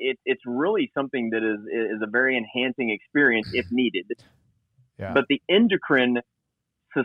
it, 0.00 0.18
it's 0.24 0.42
really 0.46 0.90
something 0.94 1.30
that 1.30 1.42
is, 1.44 1.60
is 1.94 2.02
a 2.02 2.10
very 2.10 2.36
enhancing 2.36 2.90
experience 2.90 3.48
if 3.52 3.66
needed. 3.70 4.06
Yeah. 4.98 5.12
But 5.14 5.26
the 5.28 5.40
endocrine, 5.48 6.18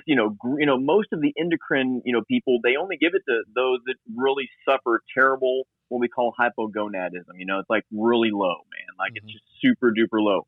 you 0.06 0.16
know, 0.16 0.36
you 0.58 0.66
know, 0.66 0.80
most 0.80 1.10
of 1.14 1.22
the 1.22 1.34
endocrine, 1.40 2.02
you 2.06 2.14
know, 2.14 2.24
people, 2.28 2.60
they 2.64 2.76
only 2.76 2.98
give 2.98 3.12
it 3.14 3.22
to 3.28 3.44
those 3.56 3.80
that 3.86 3.96
really 4.16 4.50
suffer 4.68 5.02
terrible, 5.14 5.64
what 5.90 6.00
we 6.00 6.08
call 6.08 6.34
hypogonadism. 6.40 7.38
You 7.38 7.46
know, 7.46 7.60
it's 7.60 7.70
like 7.70 7.84
really 7.92 8.32
low, 8.32 8.56
man. 8.56 8.96
Like 8.98 9.12
mm-hmm. 9.14 9.28
it's 9.28 9.34
just 9.34 9.46
super 9.62 9.92
duper 9.92 10.22
low. 10.22 10.48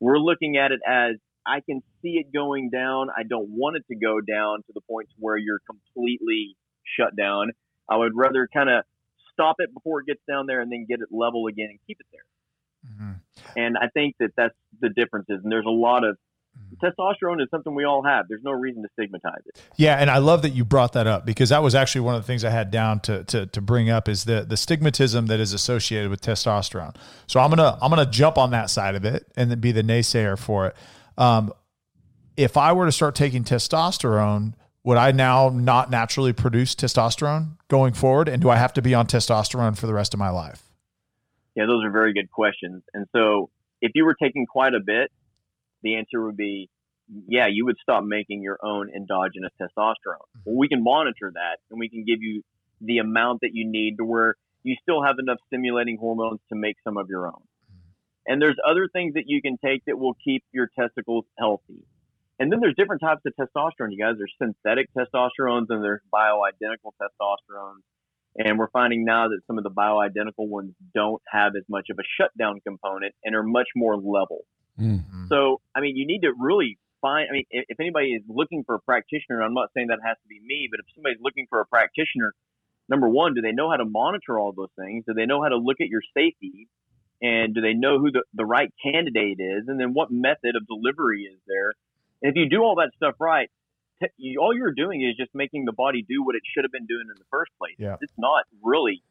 We're 0.00 0.18
looking 0.18 0.56
at 0.56 0.72
it 0.72 0.80
as 0.86 1.16
I 1.46 1.60
can 1.60 1.82
see 2.02 2.20
it 2.20 2.32
going 2.32 2.70
down. 2.70 3.08
I 3.16 3.22
don't 3.22 3.48
want 3.50 3.76
it 3.76 3.84
to 3.88 3.96
go 3.96 4.20
down 4.20 4.58
to 4.66 4.72
the 4.74 4.80
point 4.82 5.08
where 5.18 5.36
you're 5.36 5.60
completely 5.66 6.56
shut 6.98 7.16
down. 7.16 7.52
I 7.88 7.96
would 7.96 8.12
rather 8.14 8.48
kind 8.52 8.70
of 8.70 8.84
stop 9.34 9.56
it 9.58 9.72
before 9.74 10.00
it 10.00 10.06
gets 10.06 10.20
down 10.26 10.46
there 10.46 10.60
and 10.60 10.72
then 10.72 10.86
get 10.88 11.00
it 11.00 11.08
level 11.10 11.46
again 11.46 11.68
and 11.70 11.78
keep 11.86 11.98
it 12.00 12.06
there. 12.12 12.22
Mm-hmm. 12.92 13.12
And 13.56 13.76
I 13.76 13.88
think 13.88 14.16
that 14.20 14.30
that's 14.36 14.54
the 14.80 14.88
differences. 14.88 15.40
And 15.42 15.52
there's 15.52 15.66
a 15.66 15.70
lot 15.70 16.04
of 16.04 16.16
mm-hmm. 16.58 16.84
testosterone 16.84 17.42
is 17.42 17.48
something 17.50 17.74
we 17.74 17.84
all 17.84 18.02
have. 18.02 18.26
There's 18.28 18.42
no 18.42 18.52
reason 18.52 18.82
to 18.82 18.88
stigmatize 18.92 19.42
it. 19.46 19.60
Yeah, 19.76 19.96
and 19.96 20.10
I 20.10 20.18
love 20.18 20.42
that 20.42 20.50
you 20.50 20.64
brought 20.64 20.92
that 20.94 21.06
up 21.06 21.24
because 21.26 21.48
that 21.50 21.62
was 21.62 21.74
actually 21.74 22.02
one 22.02 22.14
of 22.14 22.22
the 22.22 22.26
things 22.26 22.44
I 22.44 22.50
had 22.50 22.70
down 22.70 23.00
to 23.00 23.24
to, 23.24 23.46
to 23.46 23.60
bring 23.60 23.90
up 23.90 24.08
is 24.08 24.24
the 24.24 24.42
the 24.42 24.56
stigmatism 24.56 25.28
that 25.28 25.40
is 25.40 25.52
associated 25.52 26.10
with 26.10 26.20
testosterone. 26.20 26.96
So 27.26 27.40
I'm 27.40 27.50
gonna 27.50 27.78
I'm 27.80 27.90
gonna 27.90 28.06
jump 28.06 28.38
on 28.38 28.50
that 28.50 28.70
side 28.70 28.94
of 28.94 29.04
it 29.04 29.26
and 29.36 29.50
then 29.50 29.60
be 29.60 29.72
the 29.72 29.82
naysayer 29.82 30.38
for 30.38 30.68
it. 30.68 30.76
Um, 31.16 31.52
if 32.36 32.56
I 32.56 32.72
were 32.72 32.86
to 32.86 32.92
start 32.92 33.14
taking 33.14 33.44
testosterone, 33.44 34.54
would 34.84 34.98
I 34.98 35.12
now 35.12 35.48
not 35.48 35.90
naturally 35.90 36.32
produce 36.32 36.74
testosterone 36.74 37.56
going 37.68 37.94
forward? 37.94 38.28
And 38.28 38.40
do 38.40 38.50
I 38.50 38.56
have 38.56 38.72
to 38.74 38.82
be 38.82 38.94
on 38.94 39.06
testosterone 39.06 39.76
for 39.76 39.86
the 39.86 39.94
rest 39.94 40.14
of 40.14 40.20
my 40.20 40.28
life? 40.28 40.62
Yeah, 41.56 41.66
those 41.66 41.84
are 41.84 41.90
very 41.90 42.12
good 42.12 42.30
questions. 42.30 42.82
And 42.92 43.06
so 43.12 43.50
if 43.80 43.92
you 43.94 44.04
were 44.04 44.16
taking 44.20 44.46
quite 44.46 44.74
a 44.74 44.80
bit, 44.80 45.10
the 45.82 45.96
answer 45.96 46.22
would 46.22 46.36
be 46.36 46.68
yeah, 47.28 47.46
you 47.50 47.66
would 47.66 47.76
stop 47.82 48.04
making 48.04 48.42
your 48.42 48.58
own 48.62 48.90
endogenous 48.94 49.52
testosterone. 49.60 49.96
Mm-hmm. 49.96 50.40
Well, 50.46 50.56
we 50.56 50.68
can 50.68 50.82
monitor 50.82 51.30
that 51.34 51.58
and 51.70 51.78
we 51.78 51.88
can 51.88 52.04
give 52.04 52.22
you 52.22 52.42
the 52.80 52.98
amount 52.98 53.40
that 53.42 53.50
you 53.52 53.70
need 53.70 53.96
to 53.98 54.04
where 54.04 54.36
you 54.62 54.76
still 54.82 55.02
have 55.02 55.16
enough 55.18 55.38
stimulating 55.46 55.98
hormones 55.98 56.40
to 56.48 56.56
make 56.56 56.76
some 56.82 56.96
of 56.96 57.08
your 57.08 57.26
own. 57.26 57.32
Mm-hmm. 57.32 58.32
And 58.32 58.42
there's 58.42 58.56
other 58.68 58.88
things 58.92 59.14
that 59.14 59.24
you 59.26 59.42
can 59.42 59.58
take 59.62 59.84
that 59.86 59.98
will 59.98 60.16
keep 60.24 60.44
your 60.52 60.68
testicles 60.78 61.24
healthy. 61.38 61.84
And 62.38 62.50
then 62.50 62.60
there's 62.60 62.74
different 62.76 63.00
types 63.00 63.22
of 63.26 63.32
testosterone, 63.38 63.90
you 63.90 63.98
guys. 63.98 64.16
There's 64.18 64.34
synthetic 64.40 64.88
testosterones 64.92 65.66
and 65.68 65.84
there's 65.84 66.00
bioidentical 66.12 66.92
testosterones. 67.00 67.82
And 68.36 68.58
we're 68.58 68.70
finding 68.70 69.04
now 69.04 69.28
that 69.28 69.40
some 69.46 69.58
of 69.58 69.64
the 69.64 69.70
bioidentical 69.70 70.48
ones 70.48 70.72
don't 70.94 71.22
have 71.28 71.52
as 71.56 71.62
much 71.68 71.86
of 71.90 71.98
a 71.98 72.02
shutdown 72.20 72.60
component 72.66 73.14
and 73.22 73.36
are 73.36 73.44
much 73.44 73.68
more 73.76 73.96
level. 73.96 74.40
Mm. 74.78 75.28
So, 75.28 75.60
I 75.74 75.80
mean, 75.80 75.96
you 75.96 76.04
need 76.06 76.22
to 76.22 76.32
really 76.36 76.78
find. 77.00 77.28
I 77.30 77.32
mean, 77.32 77.44
if, 77.50 77.66
if 77.68 77.80
anybody 77.80 78.08
is 78.08 78.22
looking 78.28 78.64
for 78.64 78.74
a 78.74 78.80
practitioner, 78.80 79.40
I'm 79.40 79.54
not 79.54 79.68
saying 79.76 79.86
that 79.88 80.00
has 80.04 80.16
to 80.16 80.28
be 80.28 80.40
me, 80.44 80.68
but 80.68 80.80
if 80.80 80.86
somebody's 80.96 81.20
looking 81.22 81.46
for 81.48 81.60
a 81.60 81.66
practitioner, 81.66 82.32
number 82.88 83.08
one, 83.08 83.34
do 83.34 83.40
they 83.40 83.52
know 83.52 83.70
how 83.70 83.76
to 83.76 83.84
monitor 83.84 84.38
all 84.38 84.52
those 84.52 84.74
things? 84.76 85.04
Do 85.06 85.14
they 85.14 85.26
know 85.26 85.40
how 85.40 85.50
to 85.50 85.56
look 85.56 85.80
at 85.80 85.86
your 85.86 86.02
safety? 86.16 86.66
And 87.22 87.54
do 87.54 87.60
they 87.60 87.72
know 87.72 88.00
who 88.00 88.10
the, 88.10 88.24
the 88.34 88.44
right 88.44 88.72
candidate 88.82 89.38
is? 89.38 89.68
And 89.68 89.78
then 89.78 89.94
what 89.94 90.10
method 90.10 90.56
of 90.56 90.66
delivery 90.66 91.22
is 91.22 91.38
there? 91.46 91.72
If 92.24 92.34
you 92.36 92.48
do 92.48 92.62
all 92.62 92.74
that 92.76 92.90
stuff 92.96 93.14
right, 93.20 93.50
t- 94.02 94.08
you, 94.16 94.40
all 94.40 94.54
you're 94.56 94.72
doing 94.72 95.02
is 95.02 95.16
just 95.16 95.30
making 95.34 95.66
the 95.66 95.72
body 95.72 96.04
do 96.08 96.24
what 96.24 96.34
it 96.34 96.42
should 96.54 96.64
have 96.64 96.72
been 96.72 96.86
doing 96.86 97.02
in 97.08 97.14
the 97.18 97.26
first 97.30 97.52
place. 97.58 97.74
Yeah. 97.78 97.96
It's 98.00 98.12
not 98.18 98.44
really 98.62 99.02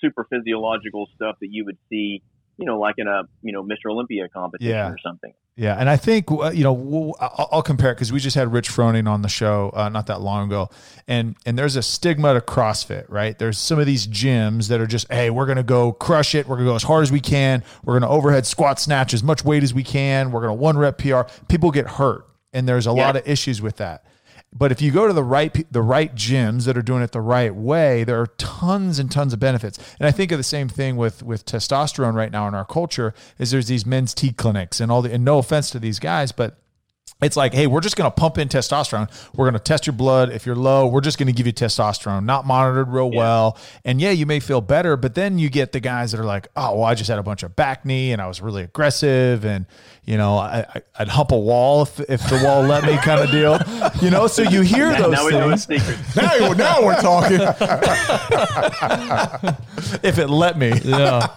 super 0.00 0.24
physiological 0.30 1.08
stuff 1.14 1.36
that 1.40 1.48
you 1.50 1.64
would 1.64 1.78
see, 1.90 2.22
you 2.56 2.64
know, 2.64 2.78
like 2.78 2.94
in 2.98 3.08
a, 3.08 3.22
you 3.42 3.52
know, 3.52 3.62
Mr. 3.62 3.90
Olympia 3.90 4.28
competition 4.28 4.70
Yeah. 4.70 4.88
or 4.90 4.96
something. 5.04 5.32
Yeah, 5.56 5.76
and 5.76 5.88
I 5.88 5.96
think 5.96 6.32
uh, 6.32 6.50
you 6.50 6.64
know 6.64 6.72
we'll, 6.72 7.14
I'll, 7.20 7.48
I'll 7.52 7.62
compare 7.62 7.92
it 7.92 7.94
because 7.94 8.10
we 8.12 8.18
just 8.18 8.34
had 8.34 8.52
Rich 8.52 8.68
Froning 8.70 9.08
on 9.08 9.22
the 9.22 9.28
show 9.28 9.70
uh, 9.72 9.88
not 9.88 10.08
that 10.08 10.20
long 10.20 10.48
ago, 10.48 10.68
and 11.06 11.36
and 11.46 11.56
there's 11.56 11.76
a 11.76 11.82
stigma 11.82 12.34
to 12.34 12.40
CrossFit, 12.40 13.04
right? 13.08 13.38
There's 13.38 13.56
some 13.56 13.78
of 13.78 13.86
these 13.86 14.04
gyms 14.08 14.66
that 14.66 14.80
are 14.80 14.86
just, 14.88 15.06
hey, 15.12 15.30
we're 15.30 15.46
gonna 15.46 15.62
go 15.62 15.92
crush 15.92 16.34
it, 16.34 16.48
we're 16.48 16.56
gonna 16.56 16.70
go 16.70 16.74
as 16.74 16.82
hard 16.82 17.04
as 17.04 17.12
we 17.12 17.20
can, 17.20 17.62
we're 17.84 17.94
gonna 18.00 18.10
overhead 18.10 18.46
squat 18.46 18.80
snatch 18.80 19.14
as 19.14 19.22
much 19.22 19.44
weight 19.44 19.62
as 19.62 19.72
we 19.72 19.84
can, 19.84 20.32
we're 20.32 20.40
gonna 20.40 20.54
one 20.54 20.76
rep 20.76 20.98
PR. 20.98 21.20
People 21.48 21.70
get 21.70 21.86
hurt, 21.86 22.26
and 22.54 22.66
there's 22.68 22.86
a 22.86 22.90
Yeah. 22.94 23.06
lot 23.06 23.16
of 23.16 23.26
issues 23.28 23.60
with 23.60 23.76
that. 23.76 24.04
But 24.56 24.70
if 24.70 24.80
you 24.80 24.92
go 24.92 25.08
to 25.08 25.12
the 25.12 25.24
right 25.24 25.66
the 25.72 25.82
right 25.82 26.14
gyms 26.14 26.64
that 26.66 26.76
are 26.78 26.82
doing 26.82 27.02
it 27.02 27.10
the 27.10 27.20
right 27.20 27.52
way, 27.54 28.04
there 28.04 28.20
are 28.20 28.28
tons 28.38 29.00
and 29.00 29.10
tons 29.10 29.32
of 29.32 29.40
benefits. 29.40 29.78
And 29.98 30.06
I 30.06 30.12
think 30.12 30.30
of 30.30 30.38
the 30.38 30.44
same 30.44 30.68
thing 30.68 30.96
with 30.96 31.24
with 31.24 31.44
testosterone 31.44 32.14
right 32.14 32.30
now 32.30 32.46
in 32.46 32.54
our 32.54 32.64
culture 32.64 33.14
is 33.38 33.50
there's 33.50 33.66
these 33.66 33.84
men's 33.84 34.14
T 34.14 34.30
clinics 34.30 34.80
and 34.80 34.92
all 34.92 35.02
the 35.02 35.12
and 35.12 35.24
no 35.24 35.38
offense 35.38 35.70
to 35.70 35.80
these 35.80 35.98
guys, 35.98 36.30
but 36.30 36.58
it's 37.24 37.36
like, 37.36 37.54
hey, 37.54 37.66
we're 37.66 37.80
just 37.80 37.96
going 37.96 38.10
to 38.10 38.14
pump 38.14 38.38
in 38.38 38.48
testosterone. 38.48 39.10
We're 39.34 39.46
going 39.46 39.54
to 39.54 39.58
test 39.58 39.86
your 39.86 39.94
blood. 39.94 40.30
If 40.30 40.46
you're 40.46 40.56
low, 40.56 40.86
we're 40.86 41.00
just 41.00 41.18
going 41.18 41.26
to 41.26 41.32
give 41.32 41.46
you 41.46 41.52
testosterone, 41.52 42.24
not 42.24 42.46
monitored 42.46 42.88
real 42.88 43.10
well. 43.10 43.58
And 43.84 44.00
yeah, 44.00 44.10
you 44.10 44.26
may 44.26 44.40
feel 44.40 44.60
better, 44.60 44.96
but 44.96 45.14
then 45.14 45.38
you 45.38 45.48
get 45.48 45.72
the 45.72 45.80
guys 45.80 46.12
that 46.12 46.20
are 46.20 46.24
like, 46.24 46.48
oh, 46.56 46.76
well, 46.76 46.84
I 46.84 46.94
just 46.94 47.08
had 47.08 47.18
a 47.18 47.22
bunch 47.22 47.42
of 47.42 47.56
back 47.56 47.84
knee 47.84 48.12
and 48.12 48.20
I 48.20 48.26
was 48.26 48.40
really 48.40 48.62
aggressive 48.62 49.44
and, 49.44 49.66
you 50.04 50.18
know, 50.18 50.36
I, 50.36 50.66
I, 50.74 50.82
I'd 50.98 51.08
hump 51.08 51.32
a 51.32 51.38
wall 51.38 51.82
if, 51.82 51.98
if 52.00 52.28
the 52.28 52.42
wall 52.44 52.62
let 52.62 52.84
me 52.84 52.96
kind 52.98 53.20
of 53.20 53.30
deal. 53.30 53.58
You 54.02 54.10
know, 54.10 54.26
so 54.26 54.42
you 54.42 54.60
hear 54.60 54.94
those 54.94 55.12
now 55.12 55.24
we 55.24 55.32
know 55.32 55.56
things 55.56 55.88
it's. 55.88 56.16
Now, 56.24 56.52
now 56.52 56.84
we're 56.84 57.00
talking. 57.00 57.40
if 60.02 60.18
it 60.18 60.28
let 60.28 60.58
me. 60.58 60.72
Yeah. 60.84 61.28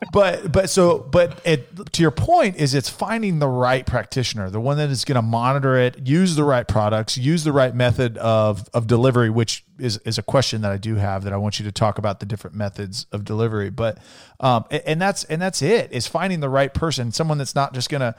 but 0.12 0.50
but 0.50 0.70
so 0.70 0.98
but 0.98 1.40
it, 1.44 1.92
to 1.92 2.02
your 2.02 2.10
point 2.10 2.56
is 2.56 2.74
it's 2.74 2.88
finding 2.88 3.38
the 3.38 3.48
right 3.48 3.86
practitioner 3.86 4.50
the 4.50 4.60
one 4.60 4.69
that 4.76 4.90
is 4.90 5.04
going 5.04 5.16
to 5.16 5.22
monitor 5.22 5.76
it 5.76 6.06
use 6.06 6.36
the 6.36 6.44
right 6.44 6.66
products 6.68 7.16
use 7.16 7.44
the 7.44 7.52
right 7.52 7.74
method 7.74 8.16
of 8.18 8.68
of 8.74 8.86
delivery 8.86 9.30
which 9.30 9.64
is 9.78 9.98
is 9.98 10.18
a 10.18 10.22
question 10.22 10.60
that 10.62 10.72
i 10.72 10.76
do 10.76 10.96
have 10.96 11.24
that 11.24 11.32
i 11.32 11.36
want 11.36 11.58
you 11.58 11.64
to 11.64 11.72
talk 11.72 11.98
about 11.98 12.20
the 12.20 12.26
different 12.26 12.56
methods 12.56 13.06
of 13.12 13.24
delivery 13.24 13.70
but 13.70 13.98
um 14.40 14.64
and, 14.70 15.00
that's 15.00 15.24
and 15.24 15.40
that's 15.40 15.62
it 15.62 15.92
is 15.92 16.06
finding 16.06 16.40
the 16.40 16.48
right 16.48 16.74
person 16.74 17.12
someone 17.12 17.38
that's 17.38 17.54
not 17.54 17.72
just 17.74 17.88
going 17.88 18.00
to 18.00 18.14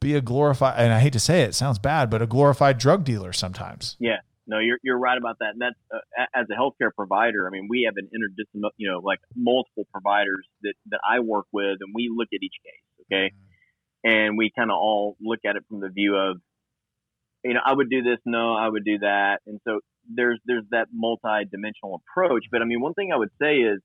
be 0.00 0.14
a 0.14 0.20
glorified 0.20 0.78
and 0.78 0.92
i 0.92 1.00
hate 1.00 1.12
to 1.12 1.20
say 1.20 1.42
it, 1.42 1.50
it 1.50 1.54
sounds 1.54 1.78
bad 1.78 2.10
but 2.10 2.22
a 2.22 2.26
glorified 2.26 2.78
drug 2.78 3.04
dealer 3.04 3.32
sometimes 3.32 3.96
Yeah, 3.98 4.18
no, 4.48 4.58
you're 4.58 4.78
you're 4.82 4.98
right 4.98 5.18
about 5.18 5.36
that. 5.40 5.50
And 5.52 5.60
that's 5.60 5.76
uh, 5.94 6.24
as 6.34 6.46
a 6.50 6.58
healthcare 6.58 6.90
provider. 6.96 7.46
I 7.46 7.50
mean, 7.50 7.68
we 7.68 7.82
have 7.86 7.94
an 7.98 8.08
interdisciplinary, 8.08 8.70
you 8.78 8.90
know, 8.90 9.00
like 9.04 9.18
multiple 9.36 9.84
providers 9.92 10.46
that 10.62 10.72
that 10.86 11.00
I 11.08 11.20
work 11.20 11.44
with, 11.52 11.76
and 11.80 11.92
we 11.94 12.10
look 12.14 12.28
at 12.32 12.42
each 12.42 12.56
case, 12.64 13.06
okay, 13.06 13.34
and 14.08 14.38
we 14.38 14.50
kind 14.56 14.70
of 14.70 14.76
all 14.76 15.16
look 15.20 15.40
at 15.46 15.56
it 15.56 15.64
from 15.68 15.80
the 15.80 15.88
view 15.88 16.16
of, 16.16 16.38
you 17.44 17.54
know, 17.54 17.60
I 17.64 17.72
would 17.72 17.90
do 17.90 18.02
this, 18.02 18.18
no, 18.24 18.54
I 18.54 18.68
would 18.68 18.84
do 18.84 18.98
that, 19.00 19.40
and 19.46 19.60
so 19.66 19.80
there's 20.12 20.38
there's 20.46 20.64
that 20.70 20.88
multi-dimensional 20.92 22.00
approach. 22.00 22.44
But 22.50 22.62
I 22.62 22.64
mean, 22.64 22.80
one 22.80 22.94
thing 22.94 23.10
I 23.12 23.16
would 23.16 23.32
say 23.40 23.56
is. 23.56 23.80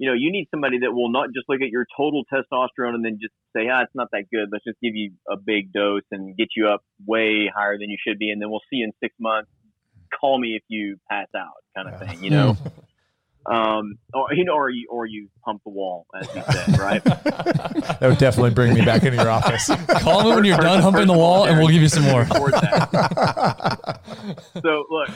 You 0.00 0.06
know, 0.06 0.14
you 0.14 0.30
need 0.30 0.46
somebody 0.52 0.78
that 0.82 0.92
will 0.92 1.10
not 1.10 1.30
just 1.34 1.48
look 1.48 1.60
at 1.60 1.70
your 1.70 1.84
total 1.96 2.22
testosterone 2.32 2.94
and 2.94 3.04
then 3.04 3.18
just 3.20 3.34
say, 3.52 3.68
ah, 3.68 3.82
it's 3.82 3.90
not 3.96 4.06
that 4.12 4.26
good. 4.32 4.46
Let's 4.52 4.62
just 4.62 4.78
give 4.80 4.94
you 4.94 5.10
a 5.28 5.36
big 5.36 5.72
dose 5.72 6.06
and 6.12 6.36
get 6.36 6.50
you 6.54 6.68
up 6.68 6.84
way 7.04 7.50
higher 7.52 7.76
than 7.76 7.90
you 7.90 7.96
should 8.06 8.16
be. 8.16 8.30
And 8.30 8.40
then 8.40 8.48
we'll 8.48 8.62
see 8.70 8.76
you 8.76 8.84
in 8.84 8.92
six 9.02 9.12
months 9.18 9.50
call 10.10 10.38
me 10.38 10.56
if 10.56 10.62
you 10.68 10.96
pass 11.10 11.28
out 11.36 11.62
kind 11.76 11.88
of 11.88 12.00
thing, 12.00 12.22
you 12.22 12.30
know. 12.30 12.56
um, 13.46 13.98
or 14.14 14.28
you 14.34 14.44
know, 14.44 14.54
or 14.54 14.68
you 14.70 14.86
or 14.90 15.06
you 15.06 15.28
pump 15.44 15.62
the 15.64 15.70
wall, 15.70 16.06
as 16.14 16.28
you 16.34 16.42
said, 16.50 16.68
right? 16.78 17.02
that 17.04 17.98
would 18.02 18.18
definitely 18.18 18.50
bring 18.50 18.74
me 18.74 18.84
back 18.84 19.02
into 19.04 19.16
your 19.16 19.30
office 19.30 19.68
Call 20.00 20.24
me 20.28 20.34
when 20.34 20.44
you're 20.44 20.56
done 20.58 20.82
humping 20.82 21.06
the 21.06 21.16
wall, 21.16 21.46
and 21.46 21.58
we'll 21.58 21.68
give 21.68 21.82
you 21.82 21.88
some 21.88 22.04
more. 22.04 22.24
So 24.62 24.84
look, 24.90 25.10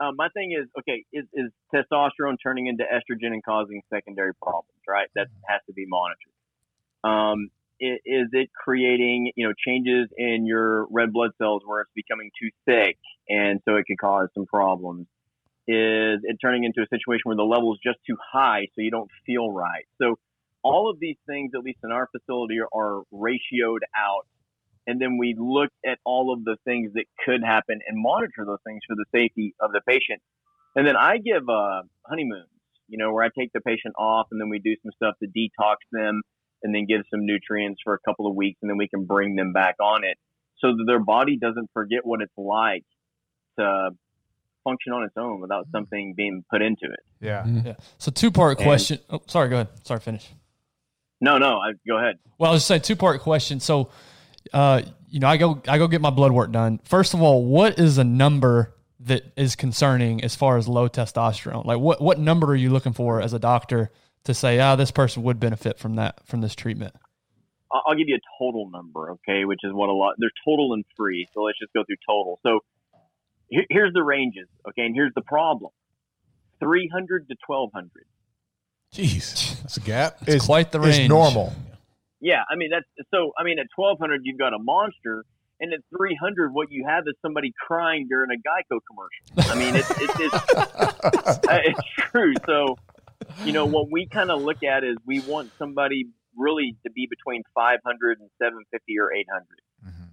um, 0.00 0.16
my 0.16 0.28
thing 0.34 0.52
is, 0.52 0.68
okay, 0.78 1.04
is, 1.12 1.24
is 1.32 1.50
testosterone 1.74 2.36
turning 2.42 2.66
into 2.66 2.84
estrogen 2.84 3.32
and 3.32 3.42
causing 3.44 3.82
secondary 3.92 4.34
problems, 4.34 4.78
right? 4.88 5.08
That 5.14 5.28
has 5.48 5.60
to 5.66 5.72
be 5.72 5.86
monitored. 5.86 6.32
Um, 7.02 7.48
i- 7.82 8.00
is 8.04 8.28
it 8.32 8.50
creating, 8.54 9.32
you 9.36 9.46
know, 9.48 9.54
changes 9.66 10.08
in 10.16 10.46
your 10.46 10.86
red 10.90 11.12
blood 11.12 11.30
cells 11.38 11.62
where 11.64 11.80
it's 11.80 11.90
becoming 11.94 12.30
too 12.40 12.50
thick 12.66 12.98
and 13.28 13.60
so 13.64 13.76
it 13.76 13.84
could 13.86 13.98
cause 13.98 14.28
some 14.34 14.46
problems? 14.46 15.06
Is 15.66 16.20
it 16.22 16.36
turning 16.42 16.64
into 16.64 16.82
a 16.82 16.86
situation 16.90 17.22
where 17.24 17.36
the 17.36 17.42
level 17.42 17.72
is 17.72 17.80
just 17.82 17.98
too 18.06 18.16
high 18.32 18.66
so 18.74 18.82
you 18.82 18.90
don't 18.90 19.10
feel 19.24 19.50
right? 19.50 19.86
So 20.00 20.18
all 20.62 20.90
of 20.90 20.98
these 21.00 21.16
things, 21.26 21.52
at 21.54 21.62
least 21.62 21.78
in 21.84 21.90
our 21.90 22.08
facility, 22.12 22.58
are, 22.60 23.02
ratioed 23.12 23.80
out 23.96 24.26
and 24.86 25.00
then 25.00 25.16
we 25.18 25.34
look 25.38 25.70
at 25.86 25.98
all 26.04 26.32
of 26.32 26.44
the 26.44 26.56
things 26.64 26.92
that 26.94 27.04
could 27.24 27.42
happen 27.42 27.80
and 27.86 28.00
monitor 28.00 28.44
those 28.46 28.58
things 28.66 28.82
for 28.86 28.96
the 28.96 29.06
safety 29.14 29.54
of 29.60 29.72
the 29.72 29.80
patient. 29.86 30.20
And 30.76 30.86
then 30.86 30.96
I 30.96 31.18
give 31.18 31.48
uh, 31.48 31.82
honeymoons, 32.06 32.48
you 32.88 32.98
know, 32.98 33.12
where 33.12 33.24
I 33.24 33.28
take 33.38 33.52
the 33.52 33.60
patient 33.60 33.94
off 33.98 34.26
and 34.30 34.40
then 34.40 34.48
we 34.48 34.58
do 34.58 34.74
some 34.82 34.92
stuff 34.94 35.14
to 35.22 35.28
detox 35.28 35.76
them 35.92 36.22
and 36.62 36.74
then 36.74 36.86
give 36.86 37.02
some 37.10 37.24
nutrients 37.24 37.80
for 37.82 37.94
a 37.94 37.98
couple 38.06 38.26
of 38.26 38.34
weeks 38.34 38.58
and 38.62 38.70
then 38.70 38.76
we 38.76 38.88
can 38.88 39.04
bring 39.04 39.36
them 39.36 39.52
back 39.52 39.76
on 39.80 40.04
it 40.04 40.18
so 40.58 40.68
that 40.68 40.84
their 40.86 41.00
body 41.00 41.38
doesn't 41.38 41.70
forget 41.72 42.00
what 42.04 42.20
it's 42.20 42.32
like 42.36 42.84
to 43.58 43.90
function 44.64 44.92
on 44.92 45.04
its 45.04 45.14
own 45.16 45.40
without 45.40 45.66
something 45.70 46.14
being 46.16 46.44
put 46.50 46.62
into 46.62 46.84
it. 46.84 47.00
yeah 47.20 47.46
Yeah. 47.46 47.74
So 47.98 48.10
two 48.10 48.30
part 48.30 48.58
question. 48.58 48.98
Oh, 49.10 49.22
sorry. 49.26 49.48
Go 49.48 49.56
ahead. 49.56 49.68
Sorry. 49.84 50.00
Finish. 50.00 50.28
No, 51.20 51.38
no, 51.38 51.58
I, 51.58 51.72
go 51.86 51.98
ahead. 51.98 52.18
Well, 52.38 52.50
I 52.50 52.52
was 52.52 52.60
just 52.60 52.68
saying 52.68 52.82
two 52.82 52.96
part 52.96 53.20
question. 53.20 53.60
So, 53.60 53.90
uh, 54.52 54.82
you 55.08 55.20
know, 55.20 55.28
I 55.28 55.36
go 55.36 55.62
I 55.68 55.78
go 55.78 55.86
get 55.88 56.00
my 56.00 56.10
blood 56.10 56.32
work 56.32 56.50
done. 56.52 56.80
First 56.84 57.14
of 57.14 57.22
all, 57.22 57.44
what 57.44 57.78
is 57.78 57.98
a 57.98 58.04
number 58.04 58.74
that 59.00 59.32
is 59.36 59.56
concerning 59.56 60.22
as 60.24 60.34
far 60.34 60.58
as 60.58 60.68
low 60.68 60.88
testosterone? 60.88 61.64
Like, 61.64 61.78
what 61.78 62.00
what 62.00 62.18
number 62.18 62.48
are 62.48 62.56
you 62.56 62.70
looking 62.70 62.92
for 62.92 63.20
as 63.20 63.32
a 63.32 63.38
doctor 63.38 63.90
to 64.24 64.34
say, 64.34 64.58
ah, 64.58 64.76
this 64.76 64.90
person 64.90 65.22
would 65.22 65.38
benefit 65.38 65.78
from 65.78 65.96
that 65.96 66.26
from 66.26 66.40
this 66.40 66.54
treatment? 66.54 66.94
I'll 67.72 67.82
I'll 67.86 67.94
give 67.94 68.08
you 68.08 68.16
a 68.16 68.42
total 68.42 68.68
number, 68.70 69.12
okay, 69.12 69.44
which 69.44 69.60
is 69.62 69.72
what 69.72 69.88
a 69.88 69.92
lot. 69.92 70.16
they're 70.18 70.30
total 70.44 70.74
and 70.74 70.84
free, 70.96 71.26
so 71.32 71.42
let's 71.42 71.58
just 71.58 71.72
go 71.72 71.84
through 71.84 71.96
total. 72.06 72.38
So 72.42 72.60
here- 73.48 73.66
here's 73.70 73.92
the 73.92 74.02
ranges, 74.02 74.48
okay, 74.68 74.82
and 74.86 74.94
here's 74.94 75.12
the 75.14 75.22
problem: 75.22 75.70
300 76.60 77.28
to 77.28 77.36
1200. 77.46 77.90
Jeez, 78.92 79.60
that's 79.62 79.76
a 79.76 79.80
gap. 79.80 80.18
It's 80.26 80.46
quite 80.46 80.70
the 80.70 80.80
range. 80.80 80.98
is 81.00 81.08
normal 81.08 81.52
Yeah, 82.20 82.42
I 82.48 82.54
mean 82.56 82.70
that's 82.70 82.86
so. 83.12 83.32
I 83.38 83.42
mean 83.44 83.58
at 83.58 83.66
1200 83.74 84.20
you've 84.24 84.38
got 84.38 84.54
a 84.54 84.58
monster, 84.58 85.24
and 85.60 85.72
at 85.72 85.80
300 85.96 86.52
what 86.54 86.70
you 86.70 86.86
have 86.88 87.04
is 87.08 87.14
somebody 87.20 87.52
crying 87.66 88.06
during 88.08 88.30
a 88.30 88.38
Geico 88.38 88.78
commercial. 88.88 89.52
I 89.52 89.58
mean 89.58 89.74
it's 89.76 89.90
it's 89.90 90.14
it's, 90.20 90.34
uh, 91.48 91.60
it's 91.64 91.80
true. 92.12 92.34
So 92.46 92.76
you 93.44 93.52
know 93.52 93.66
what 93.66 93.90
we 93.90 94.06
kind 94.06 94.30
of 94.30 94.42
look 94.42 94.62
at 94.62 94.84
is 94.84 94.96
we 95.06 95.20
want 95.20 95.50
somebody 95.58 96.06
really 96.36 96.76
to 96.84 96.90
be 96.92 97.06
between 97.10 97.42
500 97.54 98.18
and 98.20 98.30
750 98.40 98.98
or 98.98 99.12
800. 99.12 99.44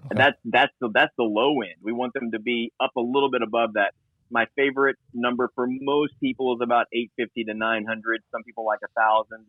And 0.09 0.19
that's 0.19 0.37
that's 0.45 0.73
the 0.81 0.89
that's 0.93 1.13
the 1.17 1.23
low 1.23 1.61
end. 1.61 1.75
We 1.81 1.91
want 1.91 2.13
them 2.13 2.31
to 2.31 2.39
be 2.39 2.71
up 2.79 2.91
a 2.97 3.01
little 3.01 3.29
bit 3.29 3.41
above 3.41 3.73
that. 3.73 3.93
My 4.29 4.45
favorite 4.55 4.95
number 5.13 5.49
for 5.55 5.67
most 5.69 6.13
people 6.19 6.55
is 6.55 6.59
about 6.63 6.87
850 6.93 7.45
to 7.45 7.53
900. 7.53 8.21
Some 8.31 8.43
people 8.43 8.65
like 8.65 8.79
a 8.83 8.87
thousand. 8.99 9.45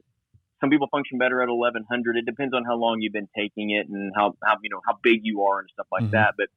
Some 0.61 0.71
people 0.71 0.89
function 0.91 1.19
better 1.19 1.43
at 1.43 1.49
1100. 1.49 2.17
It 2.17 2.27
depends 2.27 2.55
on 2.55 2.65
how 2.65 2.77
long 2.77 3.01
you've 3.01 3.13
been 3.13 3.29
taking 3.37 3.71
it 3.71 3.89
and 3.89 4.13
how, 4.15 4.35
how 4.45 4.57
you 4.63 4.71
know 4.71 4.81
how 4.87 4.99
big 5.03 5.21
you 5.23 5.43
are 5.43 5.61
and 5.61 5.69
stuff 5.73 5.87
like 5.91 6.05
Mm-hmm. 6.05 6.13
that. 6.13 6.35
But 6.37 6.49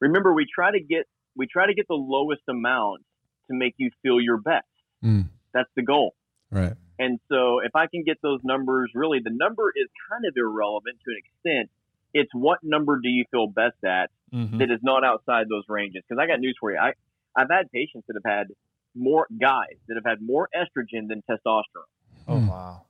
remember, 0.00 0.32
we 0.32 0.46
try 0.52 0.70
to 0.70 0.80
get 0.80 1.06
we 1.36 1.46
try 1.46 1.66
to 1.66 1.74
get 1.74 1.86
the 1.88 1.94
lowest 1.94 2.42
amount 2.48 3.02
to 3.50 3.56
make 3.56 3.74
you 3.78 3.90
feel 4.02 4.20
your 4.20 4.38
best. 4.38 4.66
Mm. 5.04 5.28
That's 5.52 5.68
the 5.76 5.82
goal. 5.82 6.14
Right. 6.50 6.74
And 6.98 7.18
so 7.28 7.58
if 7.60 7.74
I 7.74 7.86
can 7.86 8.04
get 8.04 8.18
those 8.22 8.40
numbers, 8.44 8.90
really 8.94 9.18
the 9.22 9.32
number 9.32 9.72
is 9.74 9.88
kind 10.10 10.24
of 10.26 10.34
irrelevant 10.36 10.96
to 11.04 11.10
an 11.10 11.18
extent. 11.18 11.70
It's 12.14 12.30
what 12.32 12.60
number 12.62 12.98
do 13.02 13.08
you 13.08 13.24
feel 13.30 13.48
best 13.48 13.82
at 13.84 14.10
Mhm. 14.32 14.58
that 14.58 14.70
is 14.70 14.80
not 14.82 15.04
outside 15.04 15.48
those 15.48 15.64
ranges. 15.68 16.02
Because 16.08 16.20
I 16.22 16.26
got 16.26 16.40
news 16.40 16.56
for 16.58 16.72
you. 16.72 16.78
I, 16.78 16.92
I've 17.36 17.50
had 17.50 17.70
patients 17.72 18.06
that 18.08 18.14
have 18.24 18.38
had 18.38 18.46
more 18.94 19.26
guys 19.40 19.76
that 19.88 19.96
have 19.96 20.04
had 20.06 20.22
more 20.22 20.48
estrogen 20.56 21.08
than 21.08 21.22
testosterone. 21.28 21.90
Oh 22.28 22.34
Mm. 22.38 22.48
wow. 22.48 22.82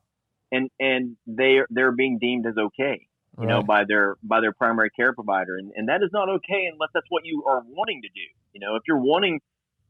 And 0.52 0.70
and 0.78 1.16
they're 1.26 1.66
they're 1.70 1.92
being 1.92 2.18
deemed 2.18 2.46
as 2.46 2.56
okay, 2.56 3.08
you 3.40 3.46
know, 3.48 3.62
by 3.62 3.84
their 3.84 4.16
by 4.22 4.40
their 4.40 4.52
primary 4.52 4.90
care 4.90 5.12
provider. 5.12 5.56
And 5.56 5.72
and 5.74 5.88
that 5.88 6.02
is 6.02 6.10
not 6.12 6.28
okay 6.28 6.66
unless 6.72 6.90
that's 6.94 7.06
what 7.08 7.24
you 7.24 7.44
are 7.46 7.62
wanting 7.66 8.02
to 8.02 8.08
do. 8.08 8.26
You 8.52 8.60
know, 8.60 8.76
if 8.76 8.82
you're 8.86 9.00
wanting 9.00 9.40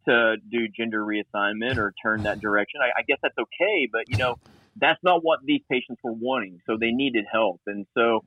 to 0.08 0.36
do 0.50 0.68
gender 0.68 1.04
reassignment 1.04 1.76
or 1.76 1.92
turn 2.02 2.22
that 2.22 2.40
direction, 2.46 2.80
I, 2.80 3.00
I 3.00 3.02
guess 3.06 3.18
that's 3.22 3.36
okay. 3.36 3.88
But 3.92 4.04
you 4.08 4.16
know, 4.16 4.36
that's 4.76 5.02
not 5.02 5.22
what 5.22 5.40
these 5.44 5.60
patients 5.70 6.00
were 6.02 6.12
wanting. 6.12 6.60
So 6.66 6.76
they 6.78 6.90
needed 6.92 7.26
help. 7.30 7.60
And 7.66 7.86
so, 7.94 8.24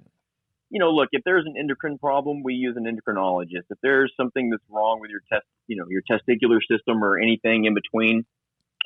you 0.69 0.80
know, 0.80 0.91
look, 0.91 1.10
if 1.12 1.21
there's 1.23 1.45
an 1.45 1.56
endocrine 1.58 1.97
problem, 1.97 2.43
we 2.43 2.53
use 2.53 2.75
an 2.77 2.86
endocrinologist. 2.86 3.65
If 3.69 3.77
there's 3.82 4.12
something 4.17 4.49
that's 4.49 4.63
wrong 4.69 4.99
with 4.99 5.10
your 5.10 5.21
test, 5.32 5.45
you 5.67 5.77
know, 5.77 5.86
your 5.89 6.01
testicular 6.10 6.60
system 6.69 7.03
or 7.03 7.19
anything 7.19 7.65
in 7.65 7.73
between, 7.73 8.25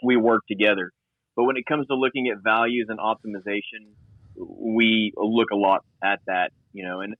we 0.03 0.17
work 0.17 0.43
together. 0.47 0.91
But 1.35 1.45
when 1.45 1.57
it 1.57 1.65
comes 1.65 1.87
to 1.87 1.95
looking 1.95 2.27
at 2.27 2.43
values 2.43 2.87
and 2.89 2.99
optimization, 2.99 3.93
we 4.35 5.13
look 5.15 5.49
a 5.51 5.55
lot 5.55 5.83
at 6.03 6.19
that, 6.27 6.51
you 6.73 6.85
know, 6.85 7.01
and 7.01 7.15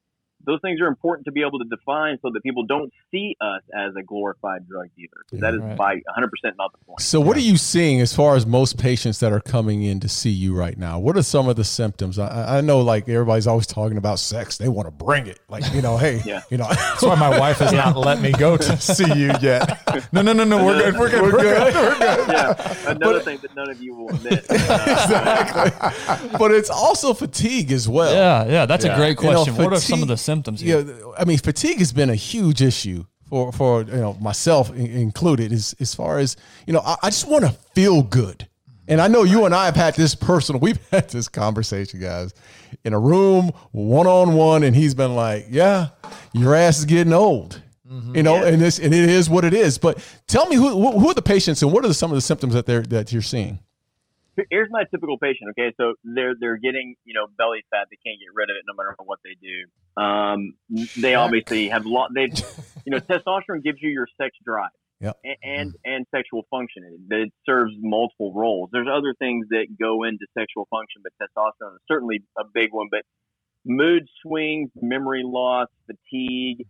those 0.46 0.60
things 0.62 0.80
are 0.82 0.88
important 0.88 1.26
to 1.26 1.32
be 1.32 1.42
able 1.42 1.60
to 1.60 1.66
define 1.66 2.18
so 2.22 2.30
that 2.34 2.42
people 2.44 2.64
don't 2.64 2.92
see 3.12 3.36
us 3.42 3.62
as 3.78 3.96
a 3.96 4.04
glorified 4.04 4.68
drug 4.68 4.88
dealer. 4.96 5.10
'Cause 5.30 5.40
that 5.40 5.54
is 5.54 5.62
Right. 5.62 5.78
by 5.78 5.94
100% 6.16 6.56
not 6.58 6.72
the 6.72 6.78
point. 6.86 7.00
So, 7.02 7.20
what 7.22 7.38
are 7.38 7.42
you 7.42 7.58
seeing 7.58 8.02
as 8.02 8.14
far 8.16 8.36
as 8.36 8.46
most 8.46 8.78
patients 8.78 9.20
that 9.20 9.32
are 9.32 9.40
coming 9.40 9.84
in 9.84 10.00
to 10.02 10.10
see 10.10 10.30
you 10.30 10.56
right 10.56 10.78
now? 10.78 11.00
What 11.00 11.18
are 11.18 11.22
some 11.24 11.48
of 11.48 11.56
the 11.56 11.64
symptoms? 11.64 12.18
I, 12.20 12.58
I 12.58 12.62
know, 12.62 12.82
like 12.82 13.08
everybody's 13.08 13.48
always 13.48 13.68
talking 13.68 13.98
about 13.98 14.20
sex; 14.20 14.58
they 14.58 14.68
want 14.68 14.88
to 14.88 14.92
bring 14.92 15.28
it. 15.28 15.40
Like, 15.50 15.72
you 15.74 15.82
know, 15.82 15.98
hey, 15.98 16.22
Yeah. 16.26 16.42
you 16.50 16.58
know, 16.58 16.68
That's 16.70 17.04
why 17.04 17.16
my 17.16 17.38
wife 17.40 17.58
has 17.60 17.72
not 17.74 17.96
let 17.98 18.22
me 18.22 18.32
go 18.32 18.58
to 18.58 18.78
see 18.82 19.06
you 19.14 19.32
yet. 19.42 19.80
No, 20.12 20.22
no, 20.22 20.34
no, 20.34 20.44
no. 20.44 20.66
We're 20.66 20.92
good. 20.92 20.98
We're 21.00 21.10
good. 21.10 21.22
We're 21.22 21.32
good. 21.32 21.74
We're 21.76 21.98
good. 22.00 22.28
yeah, 22.30 22.76
another 22.92 23.20
thing 23.20 23.38
that 23.42 23.56
none 23.56 23.70
of 23.70 23.82
you 23.82 23.94
will 23.96 24.10
admit. 24.10 24.46
Uh, 24.50 24.54
exactly. 24.88 26.30
but 26.38 26.52
it's 26.52 26.70
also 26.70 27.14
fatigue 27.14 27.72
as 27.72 27.88
well. 27.88 28.14
Yeah, 28.14 28.52
yeah, 28.52 28.66
that's 28.66 28.86
Yeah. 28.86 28.94
a 28.94 28.98
great 28.98 29.18
You 29.22 29.30
know, 29.32 29.44
question. 29.44 29.56
what 29.56 29.74
are 29.74 29.78
some 29.80 30.02
of 30.02 30.08
the 30.08 30.18
symptoms? 30.18 30.31
Here? 30.60 30.82
Yeah, 30.82 31.12
I 31.18 31.26
mean, 31.26 31.38
fatigue 31.38 31.80
has 31.80 31.94
been 31.94 32.10
a 32.10 32.16
huge 32.16 32.62
issue 32.62 33.06
for 33.28 33.52
for 33.52 33.84
you 33.84 33.98
know 33.98 34.14
myself 34.22 34.74
included. 34.76 35.52
As 35.52 35.76
as 35.80 35.96
far 35.96 36.20
as 36.20 36.38
you 36.68 36.74
know, 36.74 36.82
I, 36.82 36.96
I 37.04 37.10
just 37.10 37.28
want 37.28 37.46
to 37.46 37.52
feel 37.74 38.04
good, 38.04 38.48
and 38.88 39.02
I 39.02 39.08
know 39.08 39.24
you 39.24 39.46
and 39.46 39.56
I 39.56 39.66
have 39.66 39.76
had 39.76 39.96
this 39.96 40.16
personal. 40.16 40.60
We've 40.62 40.80
had 40.90 41.10
this 41.10 41.28
conversation, 41.28 42.00
guys, 42.00 42.34
in 42.84 42.94
a 42.94 43.00
room, 43.00 43.52
one 43.72 44.08
on 44.08 44.34
one, 44.34 44.64
and 44.64 44.76
he's 44.76 44.94
been 44.94 45.16
like, 45.16 45.48
"Yeah, 45.50 45.90
your 46.34 46.56
ass 46.56 46.80
is 46.80 46.86
getting 46.86 47.14
old." 47.14 47.62
Mm-hmm. 47.90 48.16
You 48.16 48.24
know, 48.24 48.44
and 48.44 48.62
this 48.62 48.80
and 48.80 48.94
it 48.94 49.10
is 49.10 49.30
what 49.30 49.44
it 49.44 49.54
is. 49.54 49.78
But 49.78 50.00
tell 50.28 50.46
me 50.48 50.56
who 50.56 50.70
who 50.70 51.00
who 51.00 51.10
are 51.10 51.14
the 51.14 51.22
patients 51.22 51.62
and 51.62 51.74
what 51.74 51.86
are 51.86 51.94
some 51.94 52.12
of 52.12 52.16
the 52.16 52.22
symptoms 52.22 52.54
that 52.54 52.66
they're 52.66 52.84
that 52.84 53.12
you're 53.12 53.22
seeing? 53.22 53.60
here's 54.50 54.70
my 54.72 54.84
typical 54.90 55.18
patient. 55.18 55.52
Okay, 55.52 55.74
so 55.78 55.94
they're 56.04 56.34
they're 56.40 56.58
getting 56.58 56.96
you 57.06 57.14
know 57.14 57.28
belly 57.38 57.64
fat. 57.70 57.88
They 57.90 57.98
can't 57.98 58.20
get 58.20 58.34
rid 58.34 58.50
of 58.50 58.56
it 58.56 58.64
no 58.68 58.74
matter 58.74 58.96
what 59.04 59.20
they 59.24 59.36
do. 59.42 59.68
Um, 59.98 60.54
they 60.98 61.16
obviously 61.16 61.70
have 61.70 61.86
lot. 61.86 62.12
They 62.14 62.24
you 62.86 62.92
know 62.92 63.00
testosterone 63.00 63.64
gives 63.64 63.82
you 63.82 63.90
your 63.90 64.08
sex 64.20 64.36
drive. 64.46 64.70
Yep. 65.02 65.18
a- 65.26 65.38
And 65.44 65.76
and 65.84 66.06
sexual 66.12 66.46
function. 66.50 66.84
It, 67.10 67.16
it 67.16 67.34
serves 67.46 67.74
multiple 67.80 68.34
roles. 68.36 68.70
There's 68.72 68.88
other 68.92 69.14
things 69.18 69.48
that 69.50 69.68
go 69.80 70.04
into 70.04 70.26
sexual 70.38 70.68
function, 70.70 71.02
but 71.04 71.12
testosterone 71.22 71.74
is 71.76 71.82
certainly 71.88 72.24
a 72.38 72.44
big 72.54 72.72
one. 72.72 72.88
But 72.92 73.02
mood 73.66 74.08
swings, 74.22 74.70
memory 74.80 75.24
loss, 75.26 75.68
fatigue, 75.88 76.68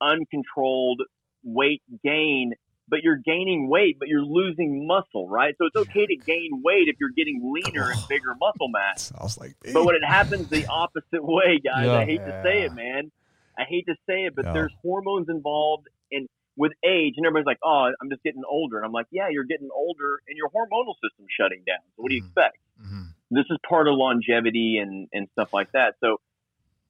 uncontrolled 0.00 1.02
weight 1.42 1.82
gain 2.02 2.52
but 2.88 3.02
you're 3.02 3.16
gaining 3.24 3.68
weight, 3.68 3.96
but 3.98 4.08
you're 4.08 4.24
losing 4.24 4.86
muscle, 4.86 5.28
right? 5.28 5.54
So 5.58 5.66
it's 5.66 5.76
okay 5.76 6.06
to 6.06 6.16
gain 6.26 6.62
weight 6.62 6.88
if 6.88 6.96
you're 7.00 7.14
getting 7.16 7.40
leaner 7.42 7.90
and 7.90 8.00
bigger 8.08 8.34
muscle 8.38 8.68
mass. 8.68 9.12
I 9.18 9.22
was 9.22 9.38
like, 9.38 9.56
But 9.72 9.84
when 9.84 9.94
it 9.94 10.04
happens 10.06 10.48
the 10.50 10.66
opposite 10.66 11.24
way, 11.24 11.58
guys, 11.64 11.86
Yeah. 11.86 11.98
I 11.98 12.04
hate 12.04 12.24
to 12.24 12.32
say 12.42 12.62
it, 12.62 12.74
man. 12.74 13.10
I 13.58 13.64
hate 13.64 13.86
to 13.86 13.94
say 14.06 14.24
it, 14.26 14.34
but 14.34 14.46
Yeah. 14.46 14.52
there's 14.52 14.72
hormones 14.82 15.28
involved 15.28 15.88
and 16.12 16.28
with 16.56 16.72
age, 16.84 17.14
and 17.16 17.26
everybody's 17.26 17.46
like, 17.46 17.58
"Oh, 17.64 17.90
I'm 18.00 18.08
just 18.10 18.22
getting 18.22 18.44
older," 18.44 18.76
and 18.76 18.86
I'm 18.86 18.92
like, 18.92 19.06
"Yeah, 19.10 19.28
you're 19.28 19.42
getting 19.44 19.70
older, 19.74 20.20
and 20.28 20.36
your 20.36 20.50
hormonal 20.50 20.94
system's 21.02 21.30
shutting 21.36 21.64
down. 21.66 21.80
So 21.96 22.02
what 22.02 22.10
do 22.10 22.14
you 22.14 22.22
Mhm. 22.22 22.26
expect?" 22.26 22.58
Mhm. 22.80 23.14
This 23.30 23.46
is 23.50 23.58
part 23.68 23.88
of 23.88 23.94
longevity 23.96 24.78
and 24.78 25.08
and 25.12 25.28
stuff 25.30 25.48
like 25.52 25.72
that. 25.72 25.96
So, 25.98 26.20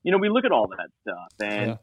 you 0.02 0.12
know, 0.12 0.18
we 0.18 0.28
look 0.28 0.44
at 0.44 0.52
all 0.52 0.66
that 0.68 0.90
stuff, 1.00 1.32
and 1.40 1.78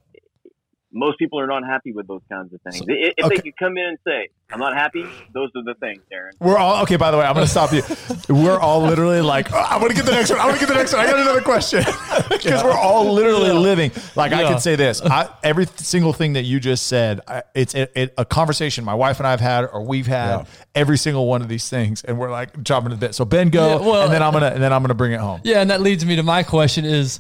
most 0.94 1.18
people 1.20 1.40
are 1.40 1.48
not 1.48 1.64
happy 1.66 1.92
with 1.94 2.08
those 2.08 2.22
kinds 2.32 2.54
of 2.54 2.62
things. 2.62 2.80
So- 2.80 2.86
if 2.88 3.14
if 3.18 3.26
okay. 3.26 3.36
they 3.36 3.42
could 3.42 3.58
come 3.58 3.78
in 3.78 3.86
and 3.86 3.98
say, 4.06 4.28
"I'm 4.52 4.60
not 4.60 4.76
happy," 4.76 5.04
those 5.34 5.50
are 5.56 5.64
the 5.64 5.74
things, 5.80 6.02
Darren. 6.12 6.32
We're 6.40 6.58
all 6.58 6.82
okay. 6.84 6.98
By 6.98 7.12
the 7.12 7.18
way, 7.18 7.26
I'm 7.26 7.34
going 7.34 7.46
to 7.46 7.50
stop 7.52 7.72
you. 7.72 7.82
We're 8.30 8.60
all 8.60 8.82
literally 8.82 9.22
like, 9.22 9.52
oh, 9.54 9.58
I 9.58 9.78
want 9.78 9.90
to 9.92 9.96
get 9.96 10.06
the 10.06 10.12
next 10.12 10.30
one. 10.30 10.40
I 10.40 10.46
want 10.46 10.56
to 10.60 10.60
get 10.60 10.68
the 10.70 10.76
next 10.78 10.94
one. 10.94 11.06
I 11.06 11.10
got 11.10 11.20
another 11.20 11.42
question 11.42 11.84
because 12.30 12.64
we're 12.64 12.72
all 12.78 13.12
literally 13.14 13.52
living. 13.52 13.92
Like 14.16 14.34
I 14.34 14.42
Yeah. 14.42 14.50
can 14.50 14.60
say 14.60 14.76
this: 14.76 15.02
I, 15.02 15.30
every 15.44 15.66
single 15.78 16.14
thing 16.14 16.34
that 16.34 16.44
you 16.44 16.60
just 16.60 16.88
said, 16.88 17.22
I, 17.28 17.44
it's 17.56 17.74
it, 17.76 17.92
it, 17.96 18.14
a 18.18 18.26
conversation 18.26 18.84
my 18.84 18.94
wife 18.96 19.20
and 19.20 19.28
I 19.28 19.32
have 19.32 19.40
had, 19.40 19.66
or 19.72 19.82
we've 19.84 20.08
had 20.08 20.40
Yeah. 20.40 20.46
every 20.76 20.98
single 20.98 21.28
one 21.28 21.42
of 21.42 21.48
these 21.48 21.70
things, 21.70 22.04
and 22.04 22.18
we're 22.20 22.32
like 22.32 22.64
chopping 22.64 22.90
to 22.90 22.96
the 22.96 23.00
bit. 23.08 23.16
So 23.16 23.24
Ben, 23.26 23.50
go, 23.50 23.68
Yeah, 23.68 23.76
well- 23.88 24.04
and 24.04 24.14
then 24.14 24.22
I'm 24.22 24.34
gonna 24.34 24.48
and 24.48 24.62
then 24.62 24.74
I'm 24.74 24.82
gonna 24.82 24.94
bring 24.94 25.14
it 25.14 25.20
home. 25.20 25.42
Yeah, 25.44 25.62
and 25.62 25.70
that 25.70 25.82
leads 25.82 26.06
me 26.06 26.16
to 26.18 26.24
my 26.24 26.44
question 26.44 26.86
is 26.86 27.20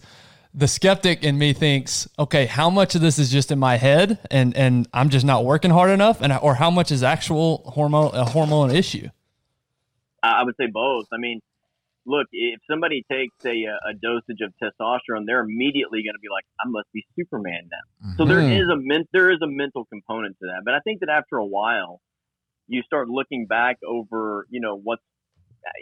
the 0.54 0.68
skeptic 0.68 1.24
in 1.24 1.38
me 1.38 1.54
thinks, 1.54 2.08
okay, 2.20 2.46
how 2.46 2.70
much 2.70 2.96
of 2.96 3.02
this 3.02 3.18
is 3.20 3.32
just 3.32 3.52
in 3.52 3.60
my 3.60 3.78
head 3.78 4.20
and 4.30 4.56
and 4.56 4.88
I'm 4.94 5.10
just 5.10 5.26
not 5.26 5.46
working 5.46 5.72
hard 5.72 5.92
enough 5.92 6.22
and 6.22 6.34
or 6.34 6.56
how 6.56 6.70
much 6.70 6.92
is 6.92 7.04
actual 7.04 7.64
hormone 7.74 8.12
a 8.14 8.26
hormone 8.26 8.72
issue? 8.72 9.10
I 10.24 10.44
would 10.44 10.56
say 10.58 10.68
both. 10.68 11.06
I 11.12 11.18
mean, 11.18 11.40
look, 12.06 12.28
if 12.32 12.60
somebody 12.70 13.04
takes 13.12 13.34
a, 13.46 13.50
a 13.50 13.94
dosage 14.00 14.42
of 14.42 14.54
testosterone, 14.62 15.26
they're 15.26 15.42
immediately 15.42 16.04
going 16.04 16.14
to 16.14 16.20
be 16.22 16.30
like, 16.32 16.46
"I 16.64 16.68
must 16.70 16.92
be 16.94 17.06
Superman 17.16 17.70
now." 17.72 18.14
So 18.18 18.26
there 18.26 18.42
Mhm. 18.42 18.62
is 18.62 18.68
a 18.70 18.76
men- 18.76 19.08
there 19.14 19.32
is 19.32 19.42
a 19.42 19.48
mental 19.48 19.86
component 19.86 20.38
to 20.40 20.48
that. 20.48 20.62
But 20.66 20.74
I 20.76 20.80
think 20.82 21.00
that 21.00 21.10
after 21.10 21.38
a 21.38 21.46
while, 21.46 22.02
you 22.68 22.84
start 22.84 23.10
looking 23.10 23.46
back 23.48 23.78
over, 23.88 24.46
you 24.50 24.60
know, 24.62 24.76
what's, 24.78 25.02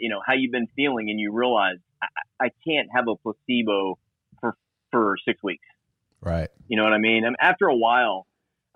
you 0.00 0.08
know, 0.08 0.20
how 0.24 0.34
you've 0.34 0.52
been 0.52 0.68
feeling, 0.76 1.10
and 1.10 1.18
you 1.20 1.32
realize 1.32 1.76
I, 2.02 2.06
I 2.46 2.50
can't 2.66 2.88
have 2.94 3.08
a 3.08 3.16
placebo 3.16 3.98
for 4.90 5.00
for 5.00 5.16
six 5.26 5.42
weeks. 5.42 5.64
right. 6.20 6.48
You 6.68 6.76
know 6.76 6.84
what 6.84 6.92
I 6.92 6.98
mean? 6.98 7.24
And 7.24 7.36
after 7.40 7.66
a 7.66 7.76
while, 7.76 8.26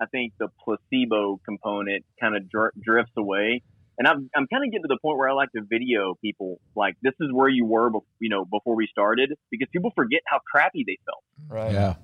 I 0.00 0.06
think 0.06 0.32
the 0.38 0.48
placebo 0.64 1.40
component 1.44 2.04
kind 2.20 2.36
of 2.36 2.48
dr- 2.50 2.72
drifts 2.82 3.12
away. 3.16 3.62
And 3.96 4.08
I'm, 4.08 4.28
I'm 4.34 4.48
kind 4.48 4.64
of 4.64 4.72
getting 4.72 4.82
to 4.82 4.88
the 4.88 4.98
point 5.00 5.18
where 5.18 5.28
I 5.28 5.34
like 5.34 5.52
to 5.52 5.60
video 5.62 6.14
people 6.20 6.58
like 6.74 6.96
this 7.02 7.12
is 7.20 7.28
where 7.32 7.48
you 7.48 7.64
were, 7.64 7.90
bef- 7.92 8.02
you 8.18 8.28
know, 8.28 8.44
before 8.44 8.74
we 8.74 8.88
started, 8.90 9.32
because 9.52 9.68
people 9.72 9.92
forget 9.94 10.20
how 10.26 10.40
crappy 10.50 10.82
they 10.84 10.98
felt. 11.06 11.22
Right. 11.48 11.72
Yeah. 11.72 11.94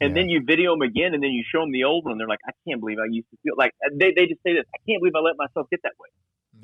And 0.00 0.10
Yeah. 0.16 0.22
then 0.22 0.28
you 0.30 0.42
video 0.46 0.72
them 0.72 0.82
again, 0.82 1.12
and 1.12 1.22
then 1.22 1.30
you 1.30 1.44
show 1.52 1.60
them 1.60 1.72
the 1.72 1.84
old 1.84 2.04
one, 2.04 2.12
and 2.12 2.20
they're 2.20 2.28
like, 2.28 2.38
I 2.48 2.52
can't 2.66 2.80
believe 2.80 2.98
I 2.98 3.06
used 3.10 3.28
to 3.30 3.36
feel 3.42 3.54
like 3.58 3.72
uh, 3.84 3.90
they, 3.98 4.12
they 4.16 4.26
just 4.26 4.42
say 4.42 4.54
this. 4.54 4.64
I 4.74 4.78
can't 4.88 5.00
believe 5.02 5.14
I 5.14 5.20
let 5.20 5.36
myself 5.36 5.68
get 5.70 5.80
that 5.82 5.92
way. 6.00 6.08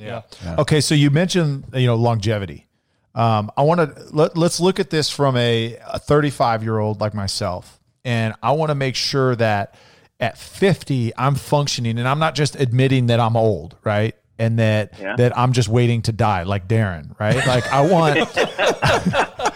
Yeah. 0.07 0.23
Yeah. 0.43 0.57
Okay, 0.61 0.81
so 0.81 0.95
you 0.95 1.11
mentioned 1.11 1.65
you 1.75 1.87
know 1.87 1.97
longevity. 1.97 2.67
Um, 3.15 3.51
I 3.57 3.63
want 3.63 3.81
to 3.81 4.05
let, 4.15 4.37
let's 4.37 4.59
look 4.61 4.81
at 4.81 4.91
this 4.91 5.11
from 5.11 5.37
a, 5.37 5.77
a 5.87 5.99
35 5.99 6.63
year 6.63 6.79
old 6.79 7.01
like 7.01 7.13
myself, 7.15 7.79
and 8.05 8.35
I 8.43 8.53
want 8.53 8.71
to 8.71 8.75
make 8.75 8.97
sure 8.97 9.37
that 9.37 9.75
at 10.19 10.39
50 10.39 11.13
I'm 11.17 11.35
functioning, 11.35 11.99
and 11.99 12.09
I'm 12.09 12.19
not 12.19 12.35
just 12.35 12.57
admitting 12.57 13.07
that 13.07 13.21
I'm 13.21 13.37
old, 13.37 13.77
right? 13.85 14.15
And 14.39 14.59
that 14.59 14.95
Yeah. 14.99 15.17
that 15.17 15.37
I'm 15.37 15.53
just 15.53 15.69
waiting 15.69 16.03
to 16.03 16.13
die, 16.13 16.45
like 16.45 16.67
Darren, 16.69 17.19
right? 17.21 17.47
Like 17.47 17.67
I 17.71 17.83
want. 17.83 18.19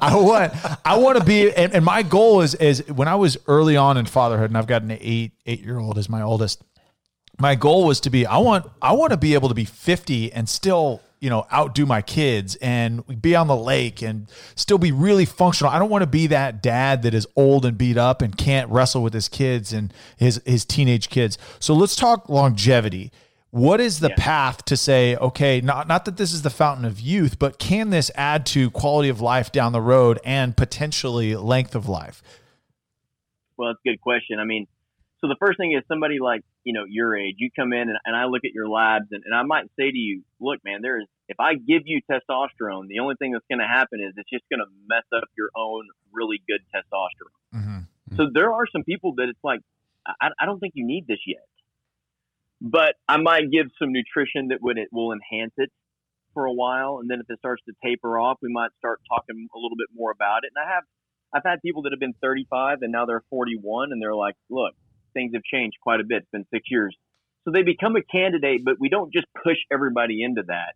I 0.00 0.16
want 0.16 0.52
I 0.84 0.98
want 0.98 1.18
to 1.18 1.24
be 1.24 1.52
and, 1.52 1.72
and 1.74 1.84
my 1.84 2.02
goal 2.02 2.40
is 2.40 2.54
is 2.56 2.84
when 2.88 3.08
I 3.08 3.14
was 3.14 3.36
early 3.46 3.76
on 3.76 3.96
in 3.96 4.06
fatherhood 4.06 4.50
and 4.50 4.58
I've 4.58 4.66
got 4.66 4.82
an 4.82 4.90
eight 5.00 5.32
eight 5.46 5.60
year 5.60 5.78
old 5.78 5.96
as 5.98 6.08
my 6.08 6.22
oldest 6.22 6.62
my 7.40 7.54
goal 7.54 7.86
was 7.86 8.00
to 8.00 8.10
be 8.10 8.26
I 8.26 8.38
want 8.38 8.66
I 8.80 8.92
want 8.92 9.10
to 9.12 9.16
be 9.16 9.34
able 9.34 9.48
to 9.48 9.54
be 9.54 9.64
50 9.64 10.32
and 10.32 10.48
still 10.48 11.00
you 11.22 11.30
know, 11.30 11.46
outdo 11.52 11.86
my 11.86 12.02
kids 12.02 12.56
and 12.56 13.22
be 13.22 13.36
on 13.36 13.46
the 13.46 13.56
lake 13.56 14.02
and 14.02 14.28
still 14.56 14.76
be 14.76 14.90
really 14.90 15.24
functional. 15.24 15.72
I 15.72 15.78
don't 15.78 15.88
want 15.88 16.02
to 16.02 16.08
be 16.08 16.26
that 16.26 16.60
dad 16.60 17.02
that 17.02 17.14
is 17.14 17.28
old 17.36 17.64
and 17.64 17.78
beat 17.78 17.96
up 17.96 18.22
and 18.22 18.36
can't 18.36 18.68
wrestle 18.68 19.04
with 19.04 19.14
his 19.14 19.28
kids 19.28 19.72
and 19.72 19.94
his 20.16 20.42
his 20.44 20.64
teenage 20.64 21.10
kids. 21.10 21.38
So 21.60 21.74
let's 21.74 21.94
talk 21.94 22.28
longevity. 22.28 23.12
What 23.50 23.80
is 23.80 24.00
the 24.00 24.08
yeah. 24.08 24.16
path 24.18 24.64
to 24.64 24.76
say, 24.76 25.14
okay, 25.14 25.60
not 25.60 25.86
not 25.86 26.06
that 26.06 26.16
this 26.16 26.32
is 26.32 26.42
the 26.42 26.50
fountain 26.50 26.84
of 26.84 26.98
youth, 26.98 27.38
but 27.38 27.60
can 27.60 27.90
this 27.90 28.10
add 28.16 28.44
to 28.46 28.72
quality 28.72 29.08
of 29.08 29.20
life 29.20 29.52
down 29.52 29.70
the 29.70 29.80
road 29.80 30.18
and 30.24 30.56
potentially 30.56 31.36
length 31.36 31.76
of 31.76 31.88
life? 31.88 32.20
Well, 33.56 33.68
that's 33.68 33.80
a 33.86 33.90
good 33.90 34.00
question. 34.00 34.40
I 34.40 34.44
mean, 34.44 34.66
so 35.20 35.28
the 35.28 35.36
first 35.38 35.56
thing 35.56 35.70
is 35.70 35.84
somebody 35.86 36.18
like 36.18 36.42
you 36.64 36.72
know 36.72 36.84
your 36.88 37.16
age 37.16 37.36
you 37.38 37.50
come 37.54 37.72
in 37.72 37.82
and, 37.82 37.98
and 38.04 38.16
i 38.16 38.24
look 38.24 38.44
at 38.44 38.52
your 38.52 38.68
labs 38.68 39.06
and, 39.10 39.22
and 39.24 39.34
i 39.34 39.42
might 39.42 39.64
say 39.78 39.90
to 39.90 39.98
you 39.98 40.22
look 40.40 40.58
man 40.64 40.80
there's 40.82 41.06
if 41.28 41.38
i 41.40 41.54
give 41.54 41.82
you 41.84 42.00
testosterone 42.10 42.88
the 42.88 42.98
only 43.00 43.14
thing 43.18 43.32
that's 43.32 43.44
going 43.48 43.58
to 43.58 43.66
happen 43.66 44.00
is 44.00 44.14
it's 44.16 44.30
just 44.30 44.44
going 44.50 44.60
to 44.60 44.70
mess 44.88 45.04
up 45.14 45.28
your 45.36 45.50
own 45.56 45.88
really 46.12 46.42
good 46.48 46.60
testosterone. 46.74 47.58
Mm-hmm. 47.58 48.16
so 48.16 48.28
there 48.32 48.52
are 48.52 48.66
some 48.72 48.84
people 48.84 49.14
that 49.16 49.28
it's 49.28 49.42
like 49.42 49.60
I, 50.06 50.28
I 50.40 50.46
don't 50.46 50.58
think 50.58 50.72
you 50.74 50.84
need 50.84 51.06
this 51.06 51.20
yet. 51.26 51.46
But 52.60 52.94
i 53.08 53.16
might 53.16 53.50
give 53.50 53.66
some 53.78 53.92
nutrition 53.92 54.48
that 54.48 54.62
would 54.62 54.78
it 54.78 54.88
will 54.92 55.12
enhance 55.12 55.54
it 55.56 55.70
for 56.34 56.46
a 56.46 56.52
while 56.52 56.98
and 57.00 57.10
then 57.10 57.20
if 57.20 57.26
it 57.28 57.38
starts 57.38 57.62
to 57.66 57.72
taper 57.84 58.18
off 58.18 58.38
we 58.40 58.52
might 58.52 58.70
start 58.78 59.00
talking 59.08 59.48
a 59.54 59.58
little 59.58 59.76
bit 59.76 59.88
more 59.94 60.10
about 60.10 60.44
it. 60.44 60.52
And 60.54 60.64
i 60.64 60.74
have 60.74 60.84
i've 61.34 61.42
had 61.44 61.60
people 61.62 61.82
that 61.82 61.92
have 61.92 62.00
been 62.00 62.14
35 62.22 62.82
and 62.82 62.92
now 62.92 63.04
they're 63.04 63.24
41 63.30 63.92
and 63.92 64.00
they're 64.00 64.14
like 64.14 64.36
look 64.48 64.74
things 65.12 65.32
have 65.34 65.42
changed 65.42 65.76
quite 65.82 66.00
a 66.00 66.04
bit. 66.04 66.22
It's 66.22 66.30
been 66.30 66.46
six 66.52 66.70
years. 66.70 66.96
So 67.44 67.50
they 67.52 67.62
become 67.62 67.96
a 67.96 68.02
candidate, 68.02 68.64
but 68.64 68.76
we 68.78 68.88
don't 68.88 69.12
just 69.12 69.26
push 69.42 69.58
everybody 69.72 70.22
into 70.22 70.42
that. 70.46 70.74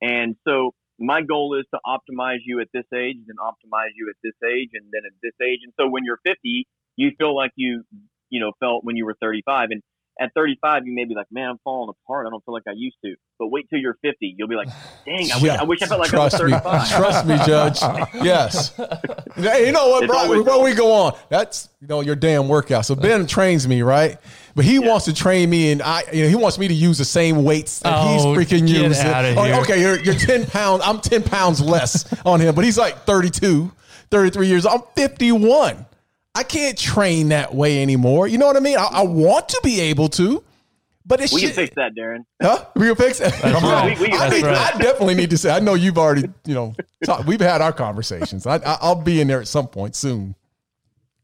And 0.00 0.36
so 0.46 0.72
my 0.98 1.22
goal 1.22 1.58
is 1.58 1.66
to 1.74 1.80
optimize 1.86 2.38
you 2.44 2.60
at 2.60 2.68
this 2.72 2.84
age, 2.94 3.16
then 3.26 3.36
optimize 3.40 3.90
you 3.96 4.08
at 4.10 4.16
this 4.22 4.34
age, 4.48 4.70
and 4.74 4.86
then 4.92 5.02
at 5.06 5.12
this 5.22 5.34
age. 5.42 5.60
And 5.64 5.72
so 5.78 5.88
when 5.88 6.04
you're 6.04 6.20
50, 6.24 6.66
you 6.96 7.10
feel 7.18 7.34
like 7.34 7.52
you, 7.56 7.82
you 8.30 8.40
know, 8.40 8.52
felt 8.60 8.84
when 8.84 8.96
you 8.96 9.04
were 9.04 9.16
35. 9.20 9.70
And 9.72 9.82
at 10.18 10.32
35, 10.34 10.86
you 10.86 10.94
may 10.94 11.04
be 11.04 11.14
like, 11.14 11.26
man, 11.30 11.50
I'm 11.50 11.58
falling 11.62 11.90
apart. 11.90 12.26
I 12.26 12.30
don't 12.30 12.42
feel 12.44 12.54
like 12.54 12.62
I 12.66 12.72
used 12.74 12.96
to. 13.04 13.14
But 13.38 13.48
wait 13.48 13.68
till 13.68 13.78
you're 13.78 13.98
50. 14.02 14.34
You'll 14.38 14.48
be 14.48 14.54
like, 14.54 14.68
dang, 15.04 15.30
I, 15.30 15.38
yeah. 15.38 15.40
wish, 15.40 15.50
I 15.50 15.64
wish 15.64 15.82
I 15.82 15.86
felt 15.86 16.00
like 16.00 16.08
Trust 16.08 16.40
I 16.40 16.44
was 16.44 16.52
35. 16.52 16.82
Me. 16.82 16.96
Trust 16.96 17.26
me, 17.26 17.36
Judge. 17.46 17.80
yes. 18.24 18.74
Hey, 19.36 19.66
you 19.66 19.72
know 19.72 19.88
what, 19.88 20.06
Brock, 20.06 20.30
before 20.30 20.62
we 20.62 20.74
go 20.74 20.92
on, 20.92 21.14
that's, 21.28 21.68
you 21.80 21.86
know, 21.86 22.00
your 22.00 22.16
damn 22.16 22.48
workout. 22.48 22.86
So 22.86 22.94
Ben 22.94 23.26
trains 23.26 23.68
me, 23.68 23.82
right? 23.82 24.18
But 24.54 24.64
he 24.64 24.74
yeah. 24.76 24.88
wants 24.88 25.04
to 25.04 25.12
train 25.12 25.50
me, 25.50 25.72
and 25.72 25.82
I, 25.82 26.04
you 26.12 26.22
know, 26.22 26.28
he 26.30 26.34
wants 26.34 26.58
me 26.58 26.66
to 26.66 26.74
use 26.74 26.96
the 26.96 27.04
same 27.04 27.44
weights 27.44 27.80
that 27.80 27.92
oh, 27.94 28.12
he's 28.12 28.24
freaking 28.24 28.66
using. 28.66 29.06
Oh, 29.06 29.60
okay, 29.60 29.80
you're, 29.80 30.00
you're 30.00 30.14
10 30.14 30.46
pounds. 30.46 30.82
I'm 30.84 31.00
10 31.00 31.24
pounds 31.24 31.60
less 31.60 32.10
on 32.24 32.40
him, 32.40 32.54
but 32.54 32.64
he's 32.64 32.78
like 32.78 33.04
32, 33.04 33.70
33 34.10 34.46
years. 34.46 34.64
I'm 34.64 34.80
51. 34.94 35.84
I 36.36 36.42
can't 36.42 36.76
train 36.76 37.30
that 37.30 37.54
way 37.54 37.80
anymore. 37.80 38.28
You 38.28 38.36
know 38.36 38.46
what 38.46 38.56
I 38.56 38.60
mean? 38.60 38.76
I, 38.76 38.88
I 38.92 39.02
want 39.04 39.48
to 39.48 39.60
be 39.64 39.80
able 39.80 40.10
to, 40.10 40.44
but 41.06 41.22
it's 41.22 41.32
we 41.32 41.40
can 41.40 41.52
fix 41.52 41.74
that, 41.76 41.92
Darren. 41.96 42.26
Huh? 42.42 42.66
We 42.76 42.88
can 42.88 42.96
fix 42.96 43.20
it. 43.20 43.32
Come 43.32 43.64
on. 43.64 43.86
We, 43.86 43.94
we 43.94 44.12
I, 44.12 44.28
need, 44.28 44.42
right. 44.44 44.74
I, 44.74 44.76
definitely 44.76 45.14
need 45.14 45.30
to 45.30 45.38
say. 45.38 45.50
I 45.50 45.60
know 45.60 45.72
you've 45.72 45.96
already, 45.96 46.28
you 46.44 46.52
know, 46.52 46.74
talk, 47.06 47.26
we've 47.26 47.40
had 47.40 47.62
our 47.62 47.72
conversations. 47.72 48.46
I, 48.46 48.58
will 48.82 48.96
be 48.96 49.22
in 49.22 49.28
there 49.28 49.40
at 49.40 49.48
some 49.48 49.66
point 49.66 49.96
soon. 49.96 50.34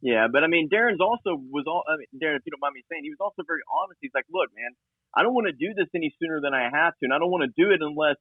Yeah, 0.00 0.28
but 0.32 0.44
I 0.44 0.46
mean, 0.46 0.70
Darren's 0.72 1.02
also 1.02 1.36
was 1.36 1.64
all. 1.66 1.84
I 1.86 1.98
mean, 1.98 2.06
Darren, 2.16 2.36
if 2.36 2.42
you 2.46 2.50
don't 2.50 2.60
mind 2.60 2.72
me 2.72 2.82
saying, 2.90 3.04
he 3.04 3.10
was 3.10 3.20
also 3.20 3.44
very 3.46 3.60
honest. 3.84 3.98
He's 4.00 4.10
like, 4.14 4.24
"Look, 4.32 4.48
man, 4.56 4.72
I 5.14 5.22
don't 5.22 5.34
want 5.34 5.46
to 5.46 5.52
do 5.52 5.74
this 5.74 5.86
any 5.94 6.12
sooner 6.18 6.40
than 6.40 6.54
I 6.54 6.70
have 6.72 6.94
to, 6.94 7.04
and 7.04 7.12
I 7.12 7.18
don't 7.18 7.30
want 7.30 7.44
to 7.44 7.52
do 7.54 7.70
it 7.70 7.82
unless 7.84 8.16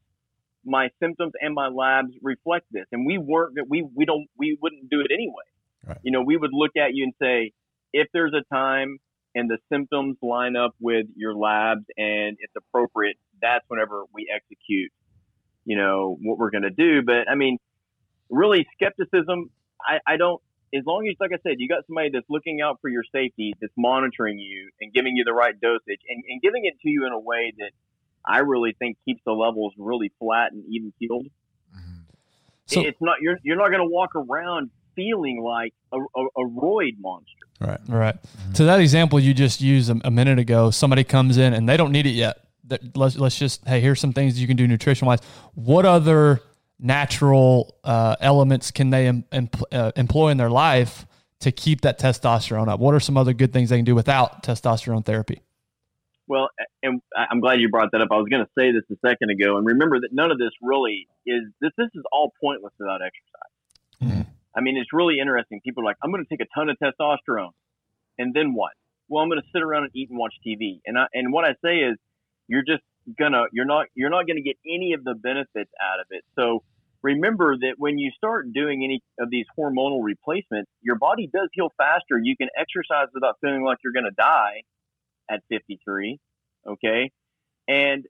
my 0.66 0.90
symptoms 1.00 1.32
and 1.40 1.56
my 1.56 1.70
labs 1.70 2.12
reflect 2.22 2.68
this." 2.70 2.86
And 2.92 3.08
we 3.08 3.18
weren't. 3.18 3.58
We 3.70 3.82
we 3.82 4.04
don't. 4.06 4.28
We 4.38 4.60
wouldn't 4.62 4.92
do 4.92 5.00
it 5.00 5.10
anyway. 5.10 5.48
Right. 5.86 5.98
You 6.04 6.12
know, 6.12 6.22
we 6.22 6.38
would 6.38 6.52
look 6.54 6.72
at 6.78 6.94
you 6.94 7.06
and 7.06 7.14
say, 7.22 7.54
if 7.94 8.08
there's 8.14 8.34
a 8.34 8.44
time 8.54 8.98
and 9.34 9.50
the 9.50 9.58
symptoms 9.72 10.18
line 10.22 10.56
up 10.56 10.76
with 10.80 11.08
your 11.16 11.36
labs 11.36 11.86
and 11.98 12.38
it's 12.40 12.54
appropriate, 12.56 13.18
that's 13.42 13.66
whenever 13.68 14.04
we 14.14 14.32
execute, 14.34 14.92
you 15.66 15.78
know, 15.78 16.18
what 16.22 16.38
we're 16.38 16.52
going 16.52 16.64
to 16.64 16.70
do. 16.70 17.02
But 17.02 17.30
I 17.30 17.36
mean, 17.36 17.58
really, 18.30 18.68
skepticism, 18.74 19.50
I, 19.82 20.00
I 20.08 20.18
don't, 20.18 20.42
as 20.74 20.84
long 20.86 21.08
as, 21.08 21.16
like 21.20 21.32
I 21.34 21.40
said, 21.44 21.56
you 21.58 21.68
got 21.68 21.86
somebody 21.88 22.10
that's 22.14 22.30
looking 22.30 22.62
out 22.62 22.80
for 22.82 22.90
your 22.90 23.04
safety, 23.12 23.54
that's 23.60 23.74
monitoring 23.78 24.40
you 24.40 24.70
and 24.80 24.94
giving 24.94 25.18
you 25.18 25.24
the 25.26 25.34
right 25.34 25.60
dosage 25.60 26.00
and, 26.08 26.24
and 26.30 26.42
giving 26.42 26.66
it 26.66 26.76
to 26.82 26.90
you 26.90 27.06
in 27.06 27.12
a 27.12 27.20
way 27.20 27.52
that 27.58 27.72
I 28.26 28.40
really 28.40 28.74
think 28.78 28.98
keeps 29.04 29.22
the 29.26 29.34
levels 29.34 29.74
really 29.78 30.12
flat 30.20 30.54
and 30.54 30.64
even 30.70 30.94
keeled. 30.98 31.26
Mm-hmm. 31.76 32.02
So, 32.68 32.82
it's 32.82 33.02
not 33.02 33.18
you're 33.22 33.38
you're 33.44 33.58
not 33.58 33.68
going 33.68 33.82
to 33.82 33.92
walk 33.92 34.16
around 34.16 34.70
feeling 34.96 35.42
like 35.44 35.74
a, 35.92 35.98
a, 35.98 36.26
a 36.38 36.50
roid 36.50 37.00
monster. 37.00 37.28
Right. 37.60 37.80
Right. 37.88 38.16
Mm-hmm. 38.16 38.54
To 38.54 38.64
that 38.66 38.80
example 38.80 39.20
you 39.20 39.34
just 39.34 39.62
used 39.62 39.90
a, 39.90 40.00
a, 40.04 40.12
minute 40.12 40.40
ago, 40.40 40.72
somebody 40.72 41.04
comes 41.04 41.38
in 41.38 41.54
and 41.54 41.70
they 41.70 41.78
don't 41.78 41.92
need 41.92 42.08
it 42.08 42.12
yet. 42.12 42.38
Let's 42.96 43.18
let's 43.18 43.38
just 43.38 43.68
hey, 43.68 43.82
here's 43.82 44.00
some 44.00 44.14
things 44.14 44.40
you 44.40 44.48
can 44.48 44.58
do 44.58 44.68
nutrition 44.68 45.06
wise. 45.06 45.20
What 45.56 45.86
other 45.86 46.42
natural 46.80 47.76
uh, 47.84 48.16
elements 48.20 48.72
can 48.72 48.90
they 48.90 49.08
em, 49.08 49.26
em, 49.32 49.50
uh, 49.72 49.92
employ 49.96 50.30
in 50.30 50.38
their 50.38 50.50
life 50.50 51.06
to 51.42 51.52
keep 51.52 51.82
that 51.82 52.00
testosterone 52.00 52.68
up? 52.68 52.80
What 52.80 52.96
are 52.96 53.00
some 53.00 53.18
other 53.18 53.34
good 53.34 53.54
things 53.54 53.70
they 53.70 53.78
can 53.78 53.86
do 53.86 53.96
without 53.96 54.44
testosterone 54.44 55.06
therapy? 55.06 55.42
Well, 56.28 56.48
and 56.82 57.02
I'm 57.16 57.42
glad 57.42 57.60
you 57.60 57.70
brought 57.70 57.90
that 57.92 58.02
up. 58.02 58.08
I 58.10 58.16
was 58.16 58.28
going 58.30 58.46
to 58.46 58.52
say 58.58 58.72
this 58.72 58.84
a 58.90 58.96
second 59.06 59.32
ago, 59.32 59.58
and 59.58 59.68
remember 59.68 60.00
that 60.00 60.10
none 60.14 60.32
of 60.32 60.38
this 60.38 60.52
really 60.62 61.08
is 61.26 61.42
this. 61.60 61.72
This 61.78 61.90
is 61.94 62.04
all 62.12 62.32
pointless 62.42 62.72
without 62.80 63.02
exercise. 63.02 63.52
Mm-hmm. 64.02 64.31
I 64.56 64.62
mean, 64.62 64.78
it's 64.78 64.92
really 64.94 65.20
interesting. 65.20 65.62
People 65.64 65.84
are 65.84 65.86
like, 65.86 65.98
I'm 66.04 66.12
going 66.12 66.24
to 66.24 66.30
take 66.30 66.46
a 66.46 66.50
ton 66.58 66.70
of 66.70 66.78
testosterone, 66.78 67.52
and 68.18 68.34
then 68.34 68.54
what? 68.54 68.72
Well, 69.08 69.24
I'm 69.24 69.30
going 69.30 69.42
to 69.42 69.48
sit 69.54 69.62
around 69.62 69.84
and 69.84 69.92
eat 69.96 70.10
and 70.10 70.18
watch 70.18 70.34
TV. 70.46 70.80
And 70.86 70.98
I, 70.98 71.06
and 71.14 71.34
what 71.34 71.46
I 71.46 71.54
say 71.64 71.78
is, 71.80 71.98
you're 72.48 72.64
just 72.64 72.84
gonna, 73.18 73.44
you're 73.54 73.66
not, 73.66 73.88
you're 73.96 74.10
not 74.10 74.28
going 74.28 74.38
to 74.38 74.44
get 74.44 74.58
any 74.66 74.94
of 74.94 75.04
the 75.04 75.16
benefits 75.16 75.72
out 75.82 76.00
of 76.00 76.08
it. 76.10 76.24
So 76.38 76.64
remember 77.02 77.58
that 77.58 77.76
when 77.78 77.98
you 77.98 78.12
start 78.16 78.52
doing 78.54 78.84
any 78.84 79.02
of 79.20 79.30
these 79.30 79.46
hormonal 79.58 80.00
replacements, 80.04 80.70
your 80.82 80.98
body 80.98 81.30
does 81.32 81.50
heal 81.54 81.72
faster. 81.78 82.20
You 82.22 82.36
can 82.36 82.50
exercise 82.58 83.08
without 83.14 83.36
feeling 83.42 83.64
like 83.64 83.78
you're 83.84 83.94
going 83.94 84.06
to 84.06 84.16
die 84.18 84.64
at 85.30 85.42
53. 85.50 86.20
Okay. 86.68 87.12
And 87.68 88.06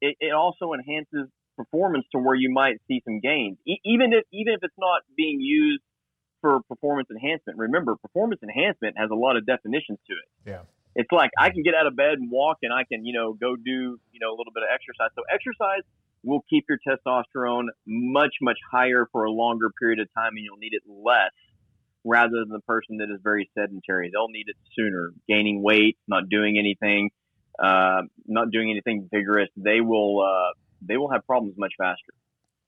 it, 0.00 0.16
it 0.20 0.32
also 0.32 0.72
enhances 0.72 1.28
performance 1.58 2.06
to 2.12 2.18
where 2.18 2.36
you 2.36 2.50
might 2.50 2.76
see 2.86 3.02
some 3.04 3.18
gains, 3.18 3.58
e- 3.66 3.82
even 3.84 4.12
if 4.12 4.24
even 4.32 4.54
if 4.54 4.60
it's 4.62 4.78
not 4.78 5.02
being 5.16 5.40
used 5.40 5.82
for 6.40 6.60
performance 6.68 7.08
enhancement. 7.10 7.58
Remember, 7.58 7.96
performance 7.96 8.40
enhancement 8.42 8.96
has 8.96 9.10
a 9.10 9.14
lot 9.14 9.36
of 9.36 9.44
definitions 9.44 9.98
to 10.06 10.14
it. 10.14 10.50
Yeah. 10.50 10.62
It's 10.94 11.10
like 11.12 11.30
I 11.38 11.50
can 11.50 11.62
get 11.62 11.74
out 11.74 11.86
of 11.86 11.96
bed 11.96 12.18
and 12.18 12.30
walk, 12.30 12.58
and 12.62 12.72
I 12.72 12.84
can, 12.90 13.04
you 13.04 13.12
know, 13.12 13.32
go 13.32 13.56
do, 13.56 13.98
you 14.12 14.20
know, 14.20 14.30
a 14.30 14.36
little 14.38 14.52
bit 14.54 14.62
of 14.62 14.70
exercise. 14.72 15.10
So 15.14 15.22
exercise 15.32 15.82
will 16.24 16.44
keep 16.50 16.64
your 16.68 16.78
testosterone 16.86 17.66
much, 17.86 18.34
much 18.40 18.58
higher 18.70 19.06
for 19.12 19.24
a 19.24 19.30
longer 19.30 19.70
period 19.78 20.00
of 20.00 20.08
time, 20.16 20.32
and 20.34 20.44
you'll 20.44 20.56
need 20.58 20.72
it 20.72 20.82
less 20.88 21.34
rather 22.04 22.40
than 22.40 22.48
the 22.48 22.60
person 22.60 22.98
that 22.98 23.10
is 23.12 23.20
very 23.22 23.50
sedentary. 23.56 24.10
They'll 24.12 24.28
need 24.28 24.46
it 24.48 24.56
sooner. 24.76 25.12
Gaining 25.28 25.62
weight, 25.62 25.98
not 26.08 26.28
doing 26.28 26.58
anything, 26.58 27.10
uh, 27.62 28.02
not 28.26 28.50
doing 28.50 28.70
anything 28.70 29.08
vigorous. 29.12 29.50
They 29.56 29.80
will 29.80 30.22
uh, 30.22 30.52
they 30.80 30.96
will 30.96 31.10
have 31.10 31.26
problems 31.26 31.54
much 31.58 31.72
faster, 31.78 32.12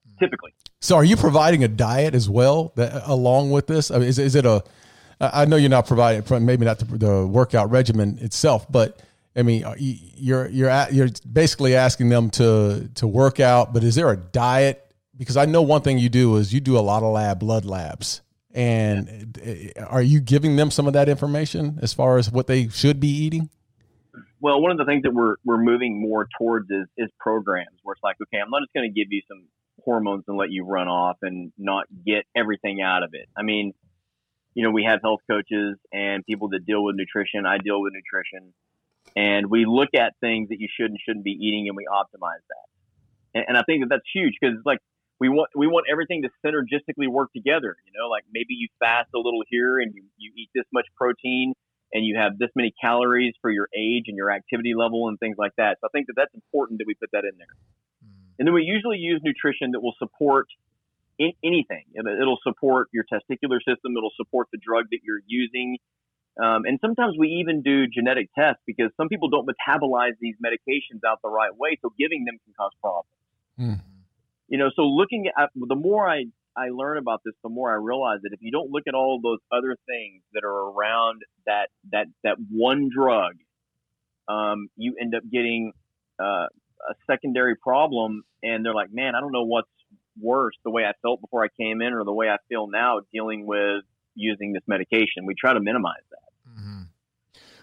hmm. 0.06 0.24
typically. 0.24 0.52
So, 0.80 0.96
are 0.96 1.04
you 1.04 1.16
providing 1.16 1.64
a 1.64 1.68
diet 1.68 2.14
as 2.14 2.28
well 2.28 2.72
that, 2.76 3.02
along 3.06 3.50
with 3.50 3.66
this? 3.66 3.90
I 3.90 3.98
mean, 3.98 4.08
is, 4.08 4.18
is 4.18 4.34
it 4.34 4.46
a? 4.46 4.62
I 5.20 5.44
know 5.44 5.56
you're 5.56 5.68
not 5.68 5.86
providing, 5.86 6.46
maybe 6.46 6.64
not 6.64 6.78
the, 6.78 6.84
the 6.96 7.26
workout 7.26 7.70
regimen 7.70 8.18
itself, 8.22 8.66
but 8.72 9.02
I 9.36 9.42
mean, 9.42 9.64
you're 9.78 10.48
you're 10.48 10.86
you're 10.90 11.08
basically 11.30 11.76
asking 11.76 12.08
them 12.08 12.30
to 12.30 12.90
to 12.96 13.06
work 13.06 13.38
out, 13.38 13.72
but 13.72 13.84
is 13.84 13.94
there 13.94 14.10
a 14.10 14.16
diet? 14.16 14.84
Because 15.16 15.36
I 15.36 15.44
know 15.44 15.62
one 15.62 15.82
thing 15.82 15.98
you 15.98 16.08
do 16.08 16.36
is 16.36 16.52
you 16.52 16.60
do 16.60 16.78
a 16.78 16.80
lot 16.80 17.02
of 17.02 17.12
lab 17.12 17.38
blood 17.38 17.64
labs, 17.64 18.22
and 18.52 19.38
yeah. 19.44 19.84
are 19.84 20.02
you 20.02 20.20
giving 20.20 20.56
them 20.56 20.70
some 20.70 20.86
of 20.86 20.94
that 20.94 21.08
information 21.08 21.78
as 21.82 21.92
far 21.92 22.18
as 22.18 22.30
what 22.30 22.46
they 22.46 22.68
should 22.68 22.98
be 22.98 23.08
eating? 23.08 23.50
Well, 24.40 24.60
one 24.60 24.70
of 24.70 24.78
the 24.78 24.84
things 24.84 25.02
that 25.02 25.12
we're 25.12 25.36
we're 25.44 25.62
moving 25.62 26.00
more 26.00 26.26
towards 26.38 26.70
is 26.70 26.86
is 26.96 27.08
programs 27.18 27.78
where 27.82 27.92
it's 27.92 28.02
like, 28.02 28.16
okay, 28.22 28.38
I'm 28.38 28.50
not 28.50 28.62
just 28.62 28.72
going 28.72 28.90
to 28.90 28.94
give 28.94 29.08
you 29.10 29.22
some 29.28 29.44
hormones 29.84 30.24
and 30.28 30.36
let 30.36 30.50
you 30.50 30.64
run 30.64 30.88
off 30.88 31.18
and 31.22 31.52
not 31.58 31.86
get 32.06 32.24
everything 32.36 32.82
out 32.82 33.02
of 33.02 33.10
it. 33.12 33.28
I 33.36 33.42
mean, 33.42 33.72
you 34.54 34.64
know, 34.64 34.70
we 34.70 34.84
have 34.84 35.00
health 35.02 35.20
coaches 35.30 35.78
and 35.92 36.24
people 36.24 36.48
that 36.50 36.66
deal 36.66 36.82
with 36.82 36.96
nutrition. 36.96 37.46
I 37.46 37.58
deal 37.58 37.80
with 37.80 37.92
nutrition, 37.92 38.52
and 39.16 39.50
we 39.50 39.64
look 39.66 39.90
at 39.94 40.14
things 40.20 40.48
that 40.48 40.60
you 40.60 40.68
should 40.74 40.90
and 40.90 40.98
shouldn't 41.04 41.24
be 41.24 41.32
eating, 41.32 41.68
and 41.68 41.76
we 41.76 41.86
optimize 41.86 42.42
that. 42.48 42.66
And, 43.34 43.44
and 43.48 43.56
I 43.58 43.62
think 43.62 43.82
that 43.82 43.88
that's 43.90 44.08
huge 44.14 44.34
because 44.40 44.56
like 44.64 44.78
we 45.20 45.28
want 45.28 45.50
we 45.54 45.66
want 45.66 45.86
everything 45.90 46.22
to 46.22 46.30
synergistically 46.44 47.08
work 47.08 47.30
together. 47.32 47.76
You 47.84 47.92
know, 47.98 48.08
like 48.08 48.24
maybe 48.32 48.54
you 48.54 48.68
fast 48.78 49.10
a 49.14 49.18
little 49.18 49.42
here 49.48 49.78
and 49.78 49.94
you 49.94 50.04
you 50.16 50.32
eat 50.36 50.48
this 50.54 50.64
much 50.72 50.86
protein 50.96 51.52
and 51.92 52.04
you 52.06 52.16
have 52.18 52.38
this 52.38 52.50
many 52.54 52.72
calories 52.80 53.34
for 53.40 53.50
your 53.50 53.68
age 53.76 54.04
and 54.06 54.16
your 54.16 54.30
activity 54.30 54.74
level 54.74 55.08
and 55.08 55.18
things 55.18 55.36
like 55.38 55.52
that. 55.56 55.78
So 55.80 55.88
I 55.88 55.90
think 55.92 56.06
that 56.06 56.14
that's 56.16 56.34
important 56.34 56.78
that 56.78 56.86
we 56.86 56.94
put 56.94 57.10
that 57.12 57.24
in 57.24 57.36
there. 57.36 57.54
Mm. 58.04 58.38
And 58.38 58.48
then 58.48 58.54
we 58.54 58.62
usually 58.62 58.98
use 58.98 59.20
nutrition 59.24 59.72
that 59.72 59.80
will 59.80 59.94
support 59.98 60.46
in, 61.18 61.32
anything. 61.44 61.84
It'll 61.94 62.38
support 62.42 62.88
your 62.92 63.04
testicular 63.04 63.58
system. 63.58 63.96
It'll 63.96 64.14
support 64.16 64.48
the 64.52 64.58
drug 64.58 64.86
that 64.90 65.00
you're 65.02 65.22
using. 65.26 65.78
Um, 66.42 66.62
and 66.64 66.78
sometimes 66.80 67.16
we 67.18 67.42
even 67.44 67.62
do 67.62 67.86
genetic 67.86 68.30
tests 68.38 68.62
because 68.66 68.90
some 68.96 69.08
people 69.08 69.28
don't 69.28 69.46
metabolize 69.46 70.14
these 70.20 70.36
medications 70.44 71.02
out 71.06 71.18
the 71.22 71.28
right 71.28 71.54
way. 71.54 71.76
So 71.82 71.92
giving 71.98 72.24
them 72.24 72.38
can 72.44 72.54
cause 72.56 72.72
problems. 72.80 73.10
Mm. 73.58 73.80
You 74.48 74.58
know, 74.58 74.70
so 74.74 74.82
looking 74.82 75.26
at 75.36 75.50
the 75.54 75.76
more 75.76 76.08
I, 76.08 76.24
I 76.60 76.68
learn 76.70 76.98
about 76.98 77.22
this, 77.24 77.34
the 77.42 77.48
more 77.48 77.70
I 77.70 77.76
realize 77.76 78.18
that 78.22 78.32
if 78.32 78.40
you 78.42 78.50
don't 78.50 78.70
look 78.70 78.84
at 78.86 78.94
all 78.94 79.20
those 79.22 79.38
other 79.50 79.76
things 79.86 80.22
that 80.34 80.44
are 80.44 80.70
around 80.70 81.22
that 81.46 81.68
that 81.92 82.06
that 82.22 82.36
one 82.50 82.90
drug, 82.94 83.34
um, 84.28 84.68
you 84.76 84.94
end 85.00 85.14
up 85.14 85.22
getting 85.30 85.72
uh, 86.20 86.46
a 86.88 86.94
secondary 87.10 87.56
problem. 87.56 88.22
And 88.42 88.64
they're 88.64 88.74
like, 88.74 88.92
man, 88.92 89.14
I 89.14 89.20
don't 89.20 89.32
know 89.32 89.44
what's 89.44 89.68
worse, 90.20 90.54
the 90.64 90.70
way 90.70 90.84
I 90.84 90.92
felt 91.02 91.20
before 91.20 91.44
I 91.44 91.48
came 91.58 91.80
in 91.82 91.92
or 91.92 92.04
the 92.04 92.12
way 92.12 92.28
I 92.28 92.36
feel 92.48 92.68
now 92.68 93.00
dealing 93.12 93.46
with 93.46 93.84
using 94.14 94.52
this 94.52 94.62
medication. 94.66 95.24
We 95.26 95.34
try 95.34 95.54
to 95.54 95.60
minimize 95.60 96.02
that. 96.10 96.52
Mm-hmm. 96.52 96.82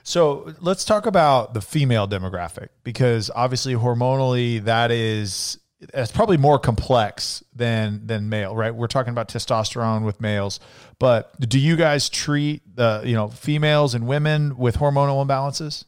So 0.04 0.54
let's 0.60 0.86
talk 0.86 1.06
about 1.06 1.54
the 1.54 1.62
female 1.62 2.08
demographic 2.08 2.70
because 2.84 3.30
obviously 3.36 3.74
hormonally 3.76 4.64
that 4.64 4.92
is 4.92 5.60
it's 5.80 6.12
probably 6.12 6.38
more 6.38 6.60
complex 6.60 7.44
than 7.56 8.08
than 8.08 8.30
male, 8.30 8.56
right? 8.56 8.74
We're 8.74 8.88
talking 8.88 9.12
about 9.12 9.30
testosterone 9.30 10.04
with 10.04 10.20
males, 10.20 10.60
but 11.00 11.40
do 11.40 11.60
you 11.60 11.76
guys 11.76 12.10
treat 12.10 12.64
the 12.76 13.02
you 13.06 13.14
know 13.14 13.28
females 13.28 13.94
and 13.94 14.08
women 14.08 14.58
with 14.58 14.78
hormonal 14.78 15.26
imbalances? 15.26 15.86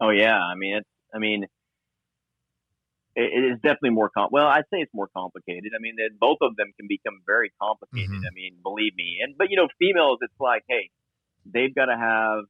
Oh 0.00 0.10
yeah, 0.10 0.38
I 0.38 0.54
mean 0.54 0.76
it's 0.76 0.88
I 1.14 1.18
mean 1.18 1.46
it 3.18 3.44
is 3.44 3.56
definitely 3.62 3.90
more 3.90 4.10
com. 4.10 4.28
Well, 4.30 4.46
I'd 4.46 4.64
say 4.72 4.78
it's 4.78 4.94
more 4.94 5.08
complicated. 5.08 5.72
I 5.74 5.80
mean, 5.80 5.96
both 6.20 6.38
of 6.40 6.54
them 6.54 6.72
can 6.78 6.86
become 6.86 7.20
very 7.26 7.50
complicated. 7.60 8.10
Mm-hmm. 8.10 8.26
I 8.30 8.32
mean, 8.32 8.56
believe 8.62 8.94
me. 8.94 9.18
And 9.22 9.34
but 9.36 9.50
you 9.50 9.56
know, 9.56 9.66
females, 9.78 10.18
it's 10.22 10.38
like, 10.38 10.62
hey, 10.68 10.90
they've 11.44 11.74
got 11.74 11.86
to 11.86 11.96
have 11.96 12.44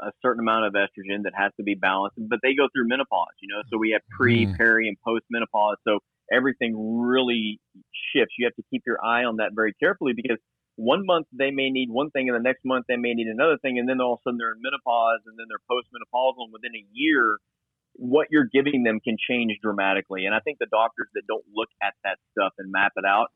a 0.00 0.12
certain 0.22 0.40
amount 0.40 0.66
of 0.66 0.74
estrogen 0.74 1.24
that 1.24 1.32
has 1.34 1.52
to 1.56 1.62
be 1.62 1.74
balanced, 1.74 2.16
but 2.18 2.40
they 2.42 2.54
go 2.54 2.68
through 2.72 2.88
menopause. 2.88 3.34
You 3.40 3.48
know, 3.48 3.62
so 3.70 3.78
we 3.78 3.90
have 3.92 4.02
pre, 4.10 4.46
mm-hmm. 4.46 4.54
peri, 4.54 4.88
and 4.88 4.96
post 5.04 5.24
menopause. 5.30 5.76
So 5.86 6.00
everything 6.32 6.74
really 7.00 7.60
shifts. 8.12 8.34
You 8.38 8.46
have 8.46 8.56
to 8.56 8.64
keep 8.70 8.82
your 8.86 8.98
eye 9.04 9.24
on 9.24 9.36
that 9.36 9.50
very 9.54 9.74
carefully 9.74 10.12
because 10.14 10.38
one 10.76 11.06
month 11.06 11.26
they 11.32 11.50
may 11.50 11.70
need 11.70 11.88
one 11.90 12.10
thing, 12.10 12.28
and 12.28 12.36
the 12.36 12.42
next 12.42 12.64
month 12.64 12.86
they 12.88 12.96
may 12.96 13.14
need 13.14 13.28
another 13.28 13.56
thing, 13.62 13.78
and 13.78 13.88
then 13.88 14.00
all 14.00 14.14
of 14.14 14.18
a 14.20 14.22
sudden 14.28 14.38
they're 14.38 14.52
in 14.52 14.60
menopause, 14.60 15.20
and 15.26 15.38
then 15.38 15.46
they're 15.48 15.64
postmenopausal, 15.70 16.44
and 16.44 16.52
within 16.52 16.76
a 16.76 16.84
year 16.92 17.38
what 17.98 18.28
you're 18.30 18.48
giving 18.52 18.84
them 18.84 19.00
can 19.00 19.16
change 19.28 19.58
dramatically. 19.62 20.26
And 20.26 20.34
I 20.34 20.40
think 20.40 20.58
the 20.58 20.66
doctors 20.70 21.08
that 21.14 21.22
don't 21.26 21.44
look 21.54 21.68
at 21.82 21.94
that 22.04 22.18
stuff 22.32 22.52
and 22.58 22.70
map 22.70 22.92
it 22.96 23.04
out, 23.04 23.28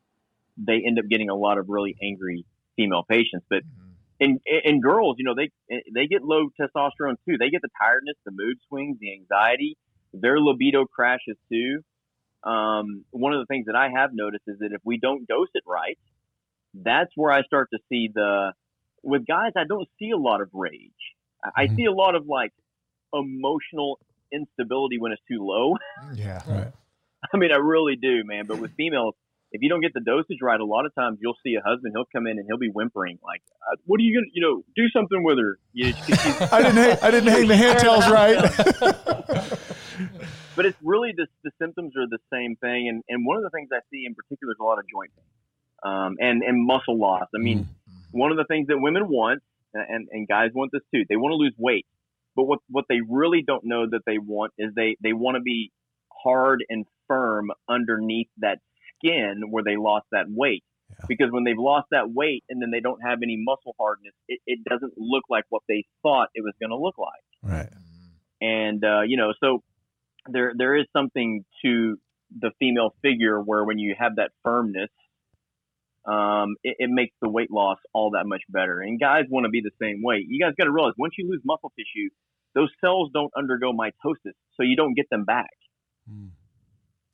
they 0.57 0.83
end 0.85 0.99
up 0.99 1.05
getting 1.09 1.29
a 1.29 1.35
lot 1.35 1.57
of 1.57 1.69
really 1.69 1.95
angry 2.01 2.45
female 2.75 3.03
patients. 3.07 3.45
But 3.49 3.63
mm-hmm. 3.63 3.90
In, 4.21 4.39
in 4.45 4.79
girls, 4.79 5.15
you 5.17 5.25
know, 5.25 5.33
they 5.35 5.49
they 5.93 6.05
get 6.05 6.21
low 6.21 6.49
testosterone 6.59 7.15
too. 7.27 7.37
They 7.39 7.49
get 7.49 7.61
the 7.61 7.69
tiredness, 7.81 8.15
the 8.23 8.31
mood 8.31 8.57
swings, 8.69 8.97
the 9.01 9.13
anxiety. 9.13 9.77
Their 10.13 10.39
libido 10.39 10.85
crashes 10.85 11.37
too. 11.51 11.79
Um, 12.43 13.03
one 13.09 13.33
of 13.33 13.39
the 13.39 13.45
things 13.47 13.65
that 13.65 13.75
I 13.75 13.89
have 13.89 14.11
noticed 14.13 14.43
is 14.47 14.59
that 14.59 14.71
if 14.73 14.81
we 14.83 14.99
don't 14.99 15.27
dose 15.27 15.49
it 15.55 15.63
right, 15.67 15.97
that's 16.73 17.11
where 17.15 17.31
I 17.31 17.41
start 17.43 17.69
to 17.73 17.79
see 17.89 18.09
the. 18.13 18.53
With 19.03 19.25
guys, 19.25 19.53
I 19.57 19.63
don't 19.67 19.87
see 19.97 20.11
a 20.11 20.17
lot 20.17 20.41
of 20.41 20.49
rage. 20.53 20.91
I 21.43 21.65
mm-hmm. 21.65 21.75
see 21.75 21.85
a 21.85 21.91
lot 21.91 22.13
of 22.13 22.27
like 22.27 22.51
emotional 23.11 23.99
instability 24.31 24.99
when 24.99 25.11
it's 25.11 25.21
too 25.27 25.39
low. 25.41 25.77
Yeah. 26.13 26.41
Right. 26.47 26.71
I 27.33 27.37
mean, 27.37 27.51
I 27.51 27.57
really 27.57 27.95
do, 27.95 28.23
man. 28.23 28.45
But 28.47 28.59
with 28.59 28.75
females, 28.75 29.15
if 29.51 29.61
you 29.61 29.69
don't 29.69 29.81
get 29.81 29.93
the 29.93 29.99
dosage 29.99 30.39
right, 30.41 30.59
a 30.59 30.65
lot 30.65 30.85
of 30.85 30.95
times 30.95 31.19
you'll 31.21 31.37
see 31.43 31.53
a 31.55 31.61
husband. 31.61 31.93
He'll 31.95 32.05
come 32.05 32.25
in 32.25 32.39
and 32.39 32.47
he'll 32.47 32.57
be 32.57 32.69
whimpering, 32.69 33.19
like, 33.23 33.41
uh, 33.71 33.75
"What 33.85 33.99
are 33.99 34.03
you 34.03 34.17
gonna, 34.17 34.31
you 34.33 34.41
know, 34.41 34.63
do 34.75 34.89
something 34.89 35.23
with 35.23 35.37
her?" 35.37 35.59
You 35.73 35.91
know, 35.91 35.97
I 36.51 36.61
didn't, 36.61 36.75
hang, 36.75 36.97
I 37.01 37.11
didn't 37.11 37.29
hang 37.29 37.47
the 37.47 37.55
handtails 37.55 38.09
right. 38.09 38.39
but 40.55 40.65
it's 40.65 40.77
really 40.81 41.11
the 41.15 41.27
the 41.43 41.51
symptoms 41.59 41.95
are 41.97 42.07
the 42.07 42.19
same 42.31 42.55
thing, 42.55 42.87
and 42.87 43.03
and 43.09 43.25
one 43.25 43.35
of 43.37 43.43
the 43.43 43.49
things 43.49 43.69
I 43.73 43.81
see 43.91 44.05
in 44.05 44.15
particular 44.15 44.53
is 44.53 44.59
a 44.59 44.63
lot 44.63 44.79
of 44.79 44.85
joint 44.87 45.11
pain, 45.15 45.25
um, 45.91 46.15
and 46.19 46.43
and 46.43 46.65
muscle 46.65 46.97
loss. 46.97 47.27
I 47.35 47.39
mean, 47.39 47.59
mm-hmm. 47.59 48.17
one 48.17 48.31
of 48.31 48.37
the 48.37 48.45
things 48.45 48.67
that 48.67 48.79
women 48.79 49.09
want, 49.09 49.43
and 49.73 50.07
and 50.11 50.25
guys 50.27 50.51
want 50.53 50.71
this 50.71 50.83
too. 50.93 51.03
They 51.09 51.17
want 51.17 51.33
to 51.33 51.37
lose 51.37 51.55
weight. 51.57 51.85
But 52.37 52.43
what 52.43 52.59
what 52.69 52.85
they 52.87 53.01
really 53.07 53.41
don't 53.45 53.65
know 53.65 53.85
that 53.89 54.03
they 54.05 54.17
want 54.17 54.53
is 54.57 54.73
they 54.75 54.95
they 55.03 55.11
want 55.11 55.35
to 55.35 55.41
be 55.41 55.73
hard 56.23 56.63
and 56.69 56.85
firm 57.07 57.51
underneath 57.67 58.29
that 58.37 58.59
skin 59.01 59.43
where 59.49 59.63
they 59.63 59.75
lost 59.77 60.05
that 60.11 60.25
weight. 60.29 60.63
Yeah. 60.89 61.05
Because 61.07 61.27
when 61.31 61.43
they've 61.43 61.57
lost 61.57 61.87
that 61.91 62.11
weight 62.11 62.43
and 62.49 62.61
then 62.61 62.69
they 62.71 62.81
don't 62.81 62.99
have 63.01 63.19
any 63.23 63.37
muscle 63.37 63.75
hardness, 63.79 64.13
it, 64.27 64.39
it 64.45 64.59
doesn't 64.69 64.93
look 64.97 65.23
like 65.29 65.45
what 65.49 65.63
they 65.67 65.85
thought 66.03 66.29
it 66.35 66.43
was 66.43 66.53
going 66.59 66.71
to 66.71 66.77
look 66.77 66.97
like. 66.97 67.23
Right. 67.41 67.69
And 68.41 68.83
uh, 68.83 69.01
you 69.01 69.17
know, 69.17 69.33
so 69.39 69.63
there 70.27 70.53
there 70.55 70.75
is 70.75 70.85
something 70.93 71.45
to 71.63 71.97
the 72.39 72.51
female 72.59 72.93
figure 73.01 73.39
where 73.39 73.63
when 73.63 73.77
you 73.77 73.95
have 73.97 74.15
that 74.15 74.31
firmness 74.43 74.89
um, 76.05 76.55
it, 76.63 76.77
it, 76.79 76.89
makes 76.89 77.13
the 77.21 77.29
weight 77.29 77.51
loss 77.51 77.77
all 77.93 78.11
that 78.11 78.25
much 78.25 78.41
better. 78.49 78.79
And 78.79 78.99
guys 78.99 79.25
want 79.29 79.45
to 79.45 79.49
be 79.49 79.61
the 79.61 79.71
same 79.79 80.01
way. 80.01 80.25
You 80.27 80.43
guys 80.43 80.53
got 80.57 80.65
to 80.65 80.71
realize 80.71 80.93
once 80.97 81.13
you 81.17 81.29
lose 81.29 81.41
muscle 81.45 81.71
tissue, 81.77 82.09
those 82.55 82.69
cells 82.81 83.11
don't 83.13 83.31
undergo 83.37 83.71
mitosis, 83.71 84.33
so 84.55 84.63
you 84.63 84.75
don't 84.75 84.95
get 84.95 85.09
them 85.09 85.25
back. 85.25 85.51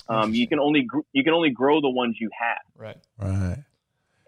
Um, 0.10 0.34
you 0.34 0.48
can 0.48 0.60
only 0.60 0.84
gr- 0.84 1.00
you 1.14 1.24
can 1.24 1.34
only 1.34 1.50
grow 1.50 1.82
the 1.82 1.90
ones 1.90 2.18
you 2.20 2.30
have. 2.40 2.58
Right. 2.76 2.98
Right. 3.20 3.64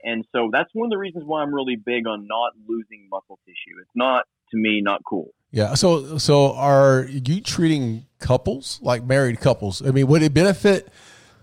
And 0.03 0.25
so 0.31 0.49
that's 0.51 0.69
one 0.73 0.85
of 0.87 0.91
the 0.91 0.97
reasons 0.97 1.25
why 1.25 1.41
I'm 1.41 1.53
really 1.53 1.75
big 1.75 2.07
on 2.07 2.25
not 2.27 2.53
losing 2.67 3.07
muscle 3.09 3.39
tissue. 3.45 3.79
It's 3.81 3.89
not 3.95 4.25
to 4.51 4.57
me 4.57 4.81
not 4.81 5.01
cool. 5.03 5.29
Yeah. 5.51 5.73
So 5.75 6.17
so 6.17 6.53
are 6.53 7.05
you 7.09 7.41
treating 7.41 8.05
couples 8.19 8.79
like 8.81 9.03
married 9.03 9.39
couples? 9.39 9.85
I 9.85 9.91
mean, 9.91 10.07
would 10.07 10.21
it 10.21 10.33
benefit? 10.33 10.91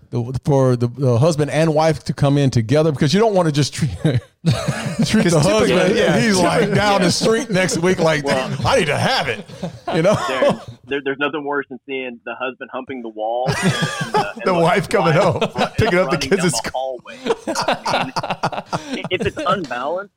The, 0.09 0.39
for 0.43 0.75
the, 0.75 0.87
the, 0.87 1.17
husband 1.17 1.51
and 1.51 1.73
wife 1.73 2.03
to 2.05 2.13
come 2.13 2.37
in 2.37 2.49
together 2.49 2.91
because 2.91 3.13
you 3.13 3.19
don't 3.19 3.33
want 3.33 3.47
to 3.47 3.51
just 3.51 3.73
treat, 3.73 3.91
treat 4.03 4.19
the 4.43 5.39
husband. 5.41 5.97
Yeah, 5.97 6.19
he's 6.19 6.37
like 6.37 6.73
down 6.73 6.99
yeah. 7.01 7.05
the 7.07 7.11
street 7.11 7.49
next 7.49 7.77
week, 7.79 7.99
like 7.99 8.23
well, 8.23 8.55
I 8.65 8.79
need 8.79 8.85
to 8.85 8.97
have 8.97 9.27
it. 9.27 9.45
You 9.93 10.01
know, 10.01 10.15
there, 10.27 10.61
there, 10.83 11.01
there's 11.03 11.17
nothing 11.17 11.43
worse 11.45 11.65
than 11.69 11.79
seeing 11.85 12.19
the 12.25 12.35
husband 12.35 12.69
humping 12.71 13.01
the 13.01 13.09
wall, 13.09 13.47
and, 13.47 13.55
the, 13.55 14.03
and 14.03 14.13
the, 14.13 14.41
the, 14.45 14.53
wife 14.53 14.89
coming 14.89 15.13
home, 15.13 15.39
picking 15.77 15.97
up 15.97 16.11
the 16.11 16.17
kids 16.17 16.43
at 16.43 16.51
school. 16.51 17.01
I 17.07 18.93
mean, 18.93 19.05
if 19.09 19.25
it's 19.25 19.37
unbalanced, 19.37 20.13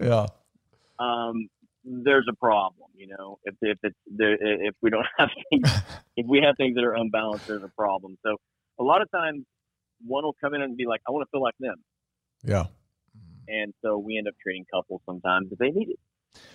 yeah, 0.00 0.26
um, 0.98 1.48
there's 1.84 2.26
a 2.28 2.34
problem. 2.34 2.90
You 2.96 3.06
know, 3.08 3.38
if 3.44 3.54
if 3.62 3.78
it's 3.82 3.96
if 4.06 4.74
we 4.82 4.90
don't 4.90 5.06
have 5.16 5.30
things, 5.50 5.70
if 6.16 6.26
we 6.26 6.40
have 6.42 6.56
things 6.56 6.74
that 6.74 6.84
are 6.84 6.94
unbalanced, 6.94 7.46
there's 7.46 7.62
a 7.62 7.72
problem. 7.76 8.18
So 8.24 8.36
a 8.82 8.84
lot 8.84 9.00
of 9.00 9.10
times 9.10 9.44
one 10.04 10.24
will 10.24 10.36
come 10.40 10.54
in 10.54 10.62
and 10.62 10.76
be 10.76 10.86
like, 10.86 11.00
I 11.08 11.12
want 11.12 11.26
to 11.26 11.30
feel 11.30 11.42
like 11.42 11.54
them. 11.60 11.76
Yeah. 12.44 12.66
And 13.48 13.72
so 13.82 13.98
we 13.98 14.18
end 14.18 14.28
up 14.28 14.34
treating 14.42 14.66
couples 14.72 15.00
sometimes 15.06 15.50
if 15.52 15.58
they 15.58 15.70
need 15.70 15.90
it. 15.90 15.98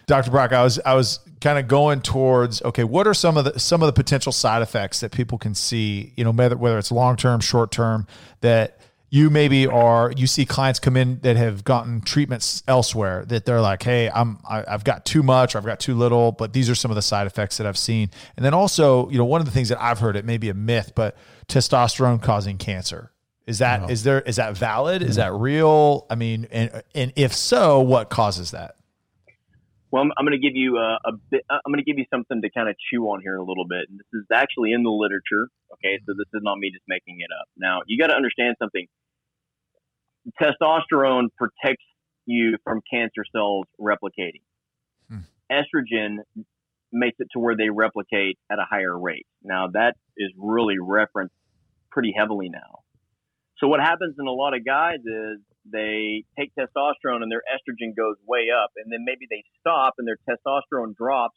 Dr. 0.08 0.32
Brock, 0.32 0.54
I 0.54 0.64
was 0.64 0.80
I 0.86 0.96
was 0.96 1.20
kind 1.40 1.60
of 1.60 1.68
going 1.68 2.02
towards 2.02 2.62
okay, 2.64 2.84
what 2.84 3.06
are 3.08 3.14
some 3.14 3.38
of 3.38 3.46
the 3.46 3.60
some 3.60 3.84
of 3.84 3.88
the 3.88 3.94
potential 3.94 4.32
side 4.32 4.62
effects 4.62 5.02
that 5.02 5.12
people 5.12 5.38
can 5.38 5.54
see, 5.54 6.14
you 6.16 6.24
know, 6.24 6.32
whether 6.32 6.58
whether 6.58 6.78
it's 6.78 6.92
long 6.92 7.16
term, 7.16 7.40
short 7.42 7.72
term, 7.72 8.08
that 8.42 8.80
you 9.10 9.30
maybe 9.30 9.68
are 9.68 10.12
you 10.18 10.26
see 10.26 10.46
clients 10.46 10.80
come 10.80 10.98
in 10.98 11.20
that 11.22 11.38
have 11.38 11.64
gotten 11.64 12.02
treatments 12.02 12.64
elsewhere 12.68 13.24
that 13.26 13.46
they're 13.46 13.62
like, 13.62 13.84
hey, 13.84 14.10
I'm 14.10 14.40
I, 14.50 14.64
I've 14.68 14.84
got 14.84 15.06
too 15.06 15.24
much 15.24 15.56
or 15.56 15.60
I've 15.60 15.66
got 15.66 15.80
too 15.80 15.94
little, 15.94 16.32
but 16.32 16.54
these 16.54 16.70
are 16.70 16.76
some 16.76 16.90
of 16.90 16.96
the 16.96 17.02
side 17.02 17.28
effects 17.28 17.58
that 17.58 17.68
I've 17.68 17.78
seen. 17.78 18.10
And 18.36 18.46
then 18.46 18.54
also, 18.54 19.10
you 19.10 19.18
know, 19.18 19.26
one 19.26 19.42
of 19.42 19.46
the 19.46 19.52
things 19.52 19.70
that 19.70 19.82
I've 19.82 20.00
heard 20.00 20.16
it 20.16 20.26
may 20.26 20.38
be 20.38 20.50
a 20.50 20.54
myth, 20.54 20.94
but 20.96 21.16
testosterone 21.48 22.22
causing 22.22 22.58
cancer. 22.58 23.12
Is 23.46 23.60
that 23.60 23.84
no. 23.84 23.88
is 23.88 24.04
there 24.04 24.22
is 24.22 24.36
that 24.36 24.58
valid? 24.58 25.02
Is 25.02 25.16
that 25.16 25.34
real? 25.34 26.06
I 26.10 26.16
mean, 26.16 26.48
and 26.52 26.84
and 26.94 27.14
if 27.16 27.34
so, 27.34 27.80
what 27.80 28.10
causes 28.10 28.52
that? 28.52 28.76
Well, 29.90 30.04
I'm, 30.04 30.12
I'm 30.18 30.26
going 30.26 30.38
to 30.40 30.46
give 30.46 30.56
you 30.56 30.78
a, 30.78 31.00
a, 31.06 31.12
bit. 31.32 31.46
I'm 31.50 31.72
going 31.72 31.80
to 31.80 31.90
give 31.90 31.98
you 31.98 32.04
something 32.14 32.42
to 32.42 32.50
kind 32.52 32.68
of 32.68 32.76
chew 32.92 33.06
on 33.06 33.22
here 33.22 33.38
a 33.38 33.44
little 33.44 33.66
bit. 33.66 33.88
And 33.90 33.98
this 33.98 34.08
is 34.14 34.26
actually 34.34 34.74
in 34.74 34.84
the 34.84 34.90
literature. 34.90 35.48
Okay, 35.74 35.98
so 36.06 36.14
this 36.18 36.28
is 36.34 36.42
not 36.44 36.58
me 36.58 36.72
just 36.72 36.84
making 36.90 37.20
it 37.20 37.32
up. 37.32 37.48
Now, 37.56 37.80
you 37.88 37.98
got 37.98 38.08
to 38.08 38.16
understand 38.16 38.56
something. 38.60 38.86
Testosterone 40.42 41.30
protects 41.38 41.86
you 42.26 42.58
from 42.66 42.82
cancer 42.92 43.24
cells 43.32 43.66
replicating. 43.80 44.44
Hmm. 45.10 45.20
Estrogen 45.50 46.18
makes 46.92 47.16
it 47.20 47.28
to 47.34 47.40
where 47.40 47.56
they 47.56 47.70
replicate 47.70 48.38
at 48.52 48.60
a 48.60 48.66
higher 48.70 48.98
rate. 48.98 49.26
Now, 49.42 49.68
that 49.74 49.96
is 50.18 50.32
really 50.38 50.76
referenced 50.82 51.34
pretty 51.98 52.14
heavily 52.16 52.48
now. 52.48 52.86
So 53.58 53.68
what 53.68 53.80
happens 53.80 54.14
in 54.20 54.28
a 54.28 54.32
lot 54.32 54.54
of 54.54 54.64
guys 54.64 55.00
is 55.04 55.42
they 55.66 56.24
take 56.38 56.52
testosterone 56.54 57.24
and 57.26 57.32
their 57.32 57.42
estrogen 57.50 57.98
goes 57.98 58.18
way 58.28 58.50
up 58.54 58.70
and 58.78 58.94
then 58.94 59.00
maybe 59.04 59.26
they 59.28 59.42
stop 59.60 59.96
and 59.98 60.08
their 60.08 60.20
testosterone 60.30 60.96
drops 60.96 61.36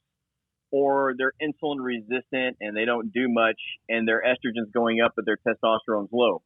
or 0.70 1.14
they're 1.16 1.32
insulin 1.40 1.78
resistant 1.80 2.58
and 2.60 2.76
they 2.76 2.84
don't 2.84 3.10
do 3.10 3.24
much 3.26 3.56
and 3.88 4.06
their 4.06 4.22
estrogen's 4.22 4.70
going 4.74 5.00
up 5.00 5.12
but 5.16 5.24
their 5.24 5.38
testosterone's 5.48 6.10
low. 6.12 6.42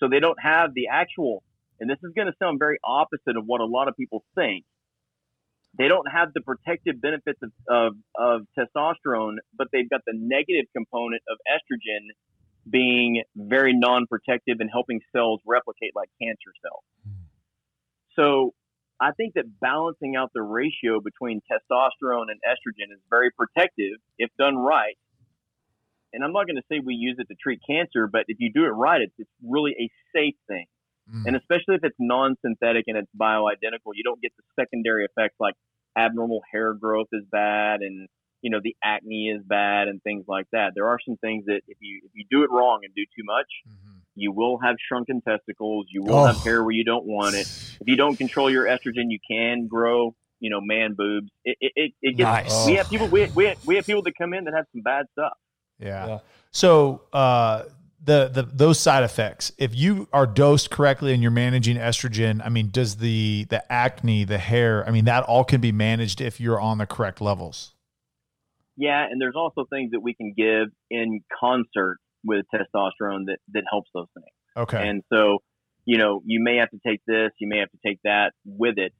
So 0.00 0.08
they 0.08 0.18
don't 0.18 0.42
have 0.42 0.74
the 0.74 0.88
actual, 0.90 1.44
and 1.78 1.88
this 1.88 1.98
is 2.02 2.10
going 2.16 2.26
to 2.26 2.34
sound 2.42 2.58
very 2.58 2.78
opposite 2.82 3.36
of 3.36 3.44
what 3.46 3.60
a 3.60 3.66
lot 3.66 3.86
of 3.86 3.94
people 3.94 4.24
think. 4.34 4.64
They 5.78 5.86
don't 5.86 6.10
have 6.10 6.32
the 6.34 6.40
protective 6.40 7.00
benefits 7.00 7.38
of, 7.40 7.52
of, 7.70 7.92
of 8.18 8.40
testosterone, 8.58 9.36
but 9.56 9.68
they've 9.72 9.88
got 9.88 10.00
the 10.06 10.14
negative 10.16 10.66
component 10.74 11.22
of 11.30 11.38
estrogen 11.46 12.10
being 12.70 13.22
very 13.36 13.72
non-protective 13.74 14.56
and 14.60 14.68
helping 14.70 15.00
cells 15.14 15.40
replicate 15.46 15.92
like 15.94 16.08
cancer 16.20 16.52
cells. 16.62 16.84
So 18.14 18.54
I 19.00 19.12
think 19.12 19.34
that 19.34 19.44
balancing 19.60 20.16
out 20.16 20.30
the 20.34 20.42
ratio 20.42 21.00
between 21.00 21.40
testosterone 21.50 22.26
and 22.30 22.40
estrogen 22.42 22.92
is 22.92 23.00
very 23.08 23.30
protective 23.30 23.98
if 24.18 24.30
done 24.38 24.56
right. 24.56 24.96
And 26.12 26.24
I'm 26.24 26.32
not 26.32 26.46
going 26.46 26.56
to 26.56 26.62
say 26.70 26.80
we 26.84 26.94
use 26.94 27.16
it 27.18 27.28
to 27.28 27.36
treat 27.40 27.60
cancer, 27.68 28.08
but 28.10 28.24
if 28.28 28.38
you 28.40 28.50
do 28.52 28.64
it 28.64 28.70
right, 28.70 29.02
it's, 29.02 29.12
it's 29.18 29.30
really 29.46 29.72
a 29.78 29.88
safe 30.16 30.34
thing. 30.48 30.66
Mm. 31.14 31.26
And 31.26 31.36
especially 31.36 31.76
if 31.76 31.84
it's 31.84 31.96
non-synthetic 31.98 32.84
and 32.86 32.96
it's 32.96 33.10
bioidentical, 33.18 33.92
you 33.94 34.02
don't 34.02 34.20
get 34.20 34.32
the 34.36 34.42
secondary 34.60 35.04
effects 35.04 35.36
like 35.38 35.54
abnormal 35.96 36.40
hair 36.50 36.74
growth 36.74 37.08
is 37.12 37.24
bad 37.30 37.80
and 37.80 38.08
you 38.42 38.50
know 38.50 38.60
the 38.62 38.76
acne 38.82 39.28
is 39.28 39.42
bad 39.44 39.88
and 39.88 40.02
things 40.02 40.24
like 40.28 40.46
that. 40.52 40.72
There 40.74 40.88
are 40.88 40.98
some 41.06 41.16
things 41.16 41.44
that 41.46 41.60
if 41.66 41.78
you 41.80 42.00
if 42.04 42.10
you 42.14 42.24
do 42.30 42.44
it 42.44 42.50
wrong 42.50 42.80
and 42.84 42.94
do 42.94 43.02
too 43.16 43.24
much, 43.24 43.46
mm-hmm. 43.68 43.98
you 44.14 44.32
will 44.32 44.58
have 44.58 44.76
shrunken 44.88 45.20
testicles. 45.20 45.86
You 45.90 46.02
will 46.02 46.14
oh. 46.14 46.26
have 46.26 46.42
hair 46.42 46.62
where 46.62 46.74
you 46.74 46.84
don't 46.84 47.06
want 47.06 47.34
it. 47.34 47.46
If 47.80 47.86
you 47.86 47.96
don't 47.96 48.16
control 48.16 48.50
your 48.50 48.66
estrogen, 48.66 49.06
you 49.08 49.18
can 49.28 49.66
grow 49.66 50.14
you 50.40 50.50
know 50.50 50.60
man 50.60 50.94
boobs. 50.94 51.28
It 51.44 51.56
it, 51.60 51.72
it, 51.74 51.92
it 52.02 52.16
gets. 52.16 52.48
Nice. 52.54 52.66
We 52.66 52.74
have 52.74 52.88
people 52.88 53.08
we 53.08 53.26
we 53.26 53.44
have, 53.46 53.66
we 53.66 53.76
have 53.76 53.86
people 53.86 54.02
that 54.02 54.16
come 54.16 54.34
in 54.34 54.44
that 54.44 54.54
have 54.54 54.66
some 54.72 54.82
bad 54.82 55.06
stuff. 55.12 55.32
Yeah. 55.78 56.06
yeah. 56.06 56.18
So 56.50 57.02
uh, 57.12 57.64
the 58.04 58.28
the 58.28 58.42
those 58.42 58.78
side 58.78 59.04
effects, 59.04 59.52
if 59.58 59.74
you 59.74 60.08
are 60.12 60.26
dosed 60.26 60.70
correctly 60.70 61.12
and 61.12 61.22
you're 61.22 61.30
managing 61.30 61.76
estrogen, 61.76 62.40
I 62.44 62.48
mean, 62.48 62.70
does 62.70 62.96
the 62.96 63.46
the 63.50 63.70
acne, 63.70 64.24
the 64.24 64.38
hair, 64.38 64.86
I 64.86 64.90
mean, 64.90 65.04
that 65.06 65.24
all 65.24 65.44
can 65.44 65.60
be 65.60 65.72
managed 65.72 66.20
if 66.20 66.40
you're 66.40 66.60
on 66.60 66.78
the 66.78 66.86
correct 66.86 67.20
levels. 67.20 67.74
Yeah, 68.78 69.04
and 69.10 69.20
there's 69.20 69.34
also 69.36 69.66
things 69.68 69.90
that 69.90 70.00
we 70.00 70.14
can 70.14 70.32
give 70.36 70.68
in 70.88 71.20
concert 71.38 71.98
with 72.24 72.46
testosterone 72.54 73.26
that 73.26 73.38
that 73.52 73.64
helps 73.68 73.90
those 73.92 74.06
things. 74.14 74.32
Okay. 74.56 74.88
And 74.88 75.02
so, 75.12 75.38
you 75.84 75.98
know, 75.98 76.22
you 76.24 76.40
may 76.42 76.56
have 76.58 76.70
to 76.70 76.78
take 76.86 77.00
this, 77.06 77.30
you 77.40 77.48
may 77.48 77.58
have 77.58 77.70
to 77.70 77.78
take 77.84 77.98
that 78.04 78.32
with 78.44 78.78
it. 78.78 78.92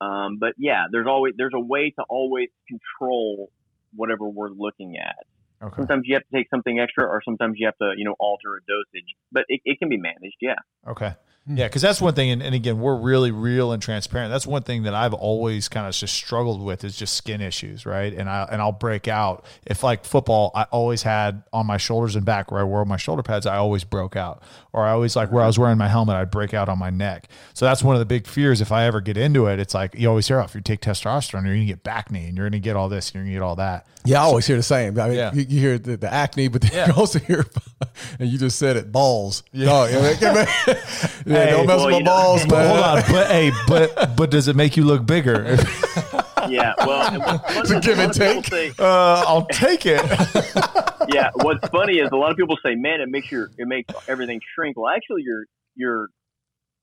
Um, 0.00 0.38
but 0.40 0.54
yeah, 0.58 0.86
there's 0.90 1.06
always 1.06 1.34
there's 1.36 1.54
a 1.54 1.60
way 1.60 1.90
to 1.90 2.04
always 2.08 2.48
control 2.68 3.52
whatever 3.94 4.28
we're 4.28 4.50
looking 4.50 4.96
at. 4.96 5.24
Okay. 5.64 5.76
Sometimes 5.76 6.02
you 6.06 6.14
have 6.14 6.24
to 6.24 6.36
take 6.36 6.48
something 6.50 6.80
extra, 6.80 7.04
or 7.04 7.22
sometimes 7.24 7.54
you 7.56 7.66
have 7.66 7.76
to, 7.80 7.92
you 7.96 8.04
know, 8.04 8.16
alter 8.18 8.56
a 8.56 8.60
dosage. 8.66 9.14
But 9.30 9.44
it, 9.46 9.60
it 9.64 9.78
can 9.78 9.88
be 9.88 9.98
managed. 9.98 10.36
Yeah. 10.40 10.56
Okay. 10.88 11.12
Yeah, 11.44 11.66
because 11.66 11.82
that's 11.82 12.00
one 12.00 12.14
thing, 12.14 12.30
and, 12.30 12.40
and, 12.40 12.54
again, 12.54 12.78
we're 12.78 12.94
really 12.94 13.32
real 13.32 13.72
and 13.72 13.82
transparent. 13.82 14.30
That's 14.30 14.46
one 14.46 14.62
thing 14.62 14.84
that 14.84 14.94
I've 14.94 15.12
always 15.12 15.68
kind 15.68 15.88
of 15.88 15.94
just 15.94 16.14
struggled 16.14 16.62
with 16.62 16.84
is 16.84 16.96
just 16.96 17.14
skin 17.14 17.40
issues, 17.40 17.84
right? 17.84 18.14
And 18.14 18.30
I 18.30 18.46
and 18.48 18.62
I'll 18.62 18.70
break 18.70 19.08
out 19.08 19.44
if 19.66 19.82
like 19.82 20.04
football, 20.04 20.52
I 20.54 20.64
always 20.70 21.02
had 21.02 21.42
on 21.52 21.66
my 21.66 21.78
shoulders 21.78 22.14
and 22.14 22.24
back 22.24 22.52
where 22.52 22.60
I 22.60 22.64
wore 22.64 22.84
my 22.84 22.96
shoulder 22.96 23.24
pads, 23.24 23.44
I 23.44 23.56
always 23.56 23.82
broke 23.82 24.14
out, 24.14 24.40
or 24.72 24.84
I 24.84 24.92
always 24.92 25.16
like 25.16 25.32
where 25.32 25.42
I 25.42 25.48
was 25.48 25.58
wearing 25.58 25.78
my 25.78 25.88
helmet, 25.88 26.14
I'd 26.14 26.30
break 26.30 26.54
out 26.54 26.68
on 26.68 26.78
my 26.78 26.90
neck. 26.90 27.28
So 27.54 27.64
that's 27.64 27.82
one 27.82 27.96
of 27.96 28.00
the 28.00 28.06
big 28.06 28.28
fears. 28.28 28.60
If 28.60 28.70
I 28.70 28.84
ever 28.84 29.00
get 29.00 29.16
into 29.16 29.46
it, 29.46 29.58
it's 29.58 29.74
like 29.74 29.96
you 29.96 30.08
always 30.08 30.28
hear, 30.28 30.38
oh, 30.38 30.44
if 30.44 30.54
you 30.54 30.60
take 30.60 30.80
testosterone, 30.80 31.44
you're 31.44 31.54
gonna 31.54 31.64
get 31.64 31.82
bacne, 31.82 32.28
and 32.28 32.36
you're 32.36 32.48
gonna 32.48 32.60
get 32.60 32.76
all 32.76 32.88
this, 32.88 33.08
and 33.08 33.14
you're 33.16 33.24
gonna 33.24 33.34
get 33.34 33.42
all 33.42 33.56
that. 33.56 33.88
Yeah, 34.04 34.20
I 34.20 34.24
always 34.24 34.46
hear 34.46 34.56
the 34.56 34.62
same. 34.62 34.98
I 34.98 35.08
mean, 35.08 35.16
yeah. 35.16 35.32
you, 35.32 35.46
you, 35.48 35.60
hear 35.60 35.78
the, 35.78 35.96
the, 35.96 36.12
acne, 36.12 36.48
but 36.48 36.62
then 36.62 36.72
yeah. 36.72 36.86
you 36.88 36.92
also 36.94 37.20
hear, 37.20 37.46
and 38.18 38.28
you 38.28 38.36
just 38.36 38.58
said 38.58 38.76
it, 38.76 38.90
balls. 38.90 39.44
Yeah, 39.52 39.86
yeah, 41.32 41.44
hey, 41.44 41.50
don't 41.50 41.66
mess 41.66 41.76
well, 41.78 41.86
with 41.86 41.94
my 41.94 42.02
balls, 42.02 42.46
know, 42.46 42.56
man. 42.56 42.68
Hold 42.68 42.84
on, 42.84 43.12
but 43.12 43.26
hey, 43.30 43.52
but 43.66 44.16
but 44.16 44.30
does 44.30 44.48
it 44.48 44.56
make 44.56 44.76
you 44.76 44.84
look 44.84 45.04
bigger? 45.06 45.56
yeah, 46.48 46.74
well, 46.78 47.42
it's 47.48 47.70
a 47.70 47.80
give 47.80 47.98
and 47.98 48.12
take. 48.12 48.46
Say, 48.46 48.72
uh, 48.78 49.24
I'll 49.26 49.46
take 49.46 49.86
it. 49.86 50.02
yeah, 51.08 51.30
what's 51.34 51.66
funny 51.68 51.98
is 51.98 52.10
a 52.12 52.16
lot 52.16 52.30
of 52.30 52.36
people 52.36 52.56
say, 52.64 52.74
"Man, 52.74 53.00
it 53.00 53.08
makes 53.08 53.30
your 53.30 53.50
it 53.58 53.66
makes 53.66 53.92
everything 54.08 54.40
shrink." 54.54 54.76
Well, 54.76 54.92
actually, 54.94 55.22
your 55.22 55.44
your 55.74 56.08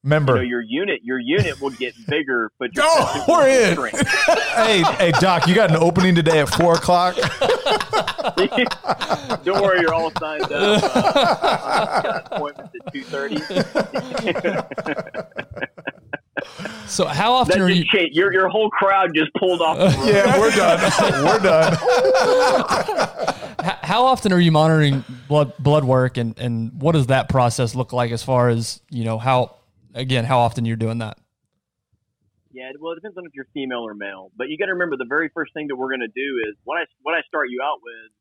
Member, 0.02 0.36
you 0.36 0.38
know, 0.38 0.44
your 0.44 0.62
unit, 0.62 1.02
your 1.04 1.20
unit 1.20 1.60
will 1.60 1.72
get 1.72 1.94
bigger, 2.08 2.54
but 2.58 2.74
your 2.74 2.86
oh, 2.88 3.26
we're 3.28 3.50
in. 3.50 3.76
hey, 4.56 4.82
hey, 4.98 5.12
Doc, 5.20 5.46
you 5.46 5.54
got 5.54 5.72
an 5.72 5.76
opening 5.76 6.16
today 6.16 6.40
at 6.40 6.48
four 6.48 6.76
o'clock. 6.76 7.16
Don't 9.44 9.62
worry, 9.62 9.82
you're 9.82 9.94
all 9.94 10.10
signed 10.18 10.44
up. 10.44 10.52
Uh, 10.52 12.02
got 12.02 12.32
appointments 12.32 12.74
at 12.80 12.94
two 12.94 13.04
thirty. 13.04 13.40
so, 16.88 17.06
how 17.06 17.34
often 17.34 17.62
are 17.62 17.70
you? 17.70 17.84
Changed. 17.84 18.16
Your 18.16 18.32
your 18.32 18.48
whole 18.48 18.70
crowd 18.70 19.14
just 19.14 19.34
pulled 19.34 19.62
off. 19.62 19.78
yeah, 20.06 20.40
we're 20.40 20.52
done. 20.52 20.80
we're 21.26 21.40
done. 21.40 21.76
how 23.84 24.06
often 24.06 24.32
are 24.32 24.40
you 24.40 24.54
monitoring 24.54 25.04
blood 25.28 25.52
blood 25.60 25.84
work, 25.84 26.16
and 26.16 26.40
and 26.40 26.82
what 26.82 26.94
does 26.94 27.08
that 27.08 27.28
process 27.28 27.76
look 27.76 27.92
like 27.92 28.12
as 28.12 28.24
far 28.24 28.48
as 28.48 28.80
you 28.90 29.04
know 29.04 29.18
how 29.18 29.59
again, 29.94 30.26
how 30.26 30.40
often 30.40 30.66
you're 30.66 30.78
doing 30.78 31.00
that? 31.00 31.18
Yeah, 32.52 32.72
well, 32.80 32.94
it 32.94 32.96
depends 32.96 33.18
on 33.18 33.26
if 33.26 33.32
you're 33.36 33.48
female 33.54 33.86
or 33.86 33.94
male. 33.94 34.32
But 34.36 34.50
you 34.50 34.58
got 34.58 34.66
to 34.66 34.74
remember, 34.74 34.98
the 34.98 35.06
very 35.08 35.30
first 35.34 35.54
thing 35.54 35.68
that 35.68 35.76
we're 35.76 35.90
going 35.90 36.02
to 36.02 36.08
do 36.08 36.50
is 36.50 36.56
what 36.64 36.78
I 36.78 36.86
what 37.04 37.14
I 37.14 37.22
start 37.28 37.48
you 37.50 37.62
out 37.64 37.80
with. 37.84 38.12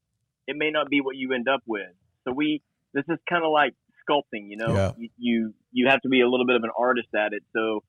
It 0.46 0.56
may 0.56 0.70
not 0.70 0.88
be 0.88 1.00
what 1.00 1.16
you 1.16 1.32
end 1.32 1.48
up 1.48 1.62
with. 1.66 1.92
So 2.24 2.32
we 2.32 2.62
this 2.94 3.04
is 3.08 3.18
kind 3.28 3.44
of 3.44 3.52
like 3.52 3.74
sculpting. 4.04 4.48
You 4.48 4.56
know, 4.56 4.74
yeah. 4.74 4.92
you, 4.98 5.08
you 5.16 5.54
you 5.72 5.88
have 5.88 6.00
to 6.02 6.08
be 6.08 6.20
a 6.20 6.28
little 6.28 6.46
bit 6.46 6.56
of 6.56 6.62
an 6.62 6.70
artist 6.78 7.08
at 7.14 7.32
it. 7.32 7.42
So 7.54 7.82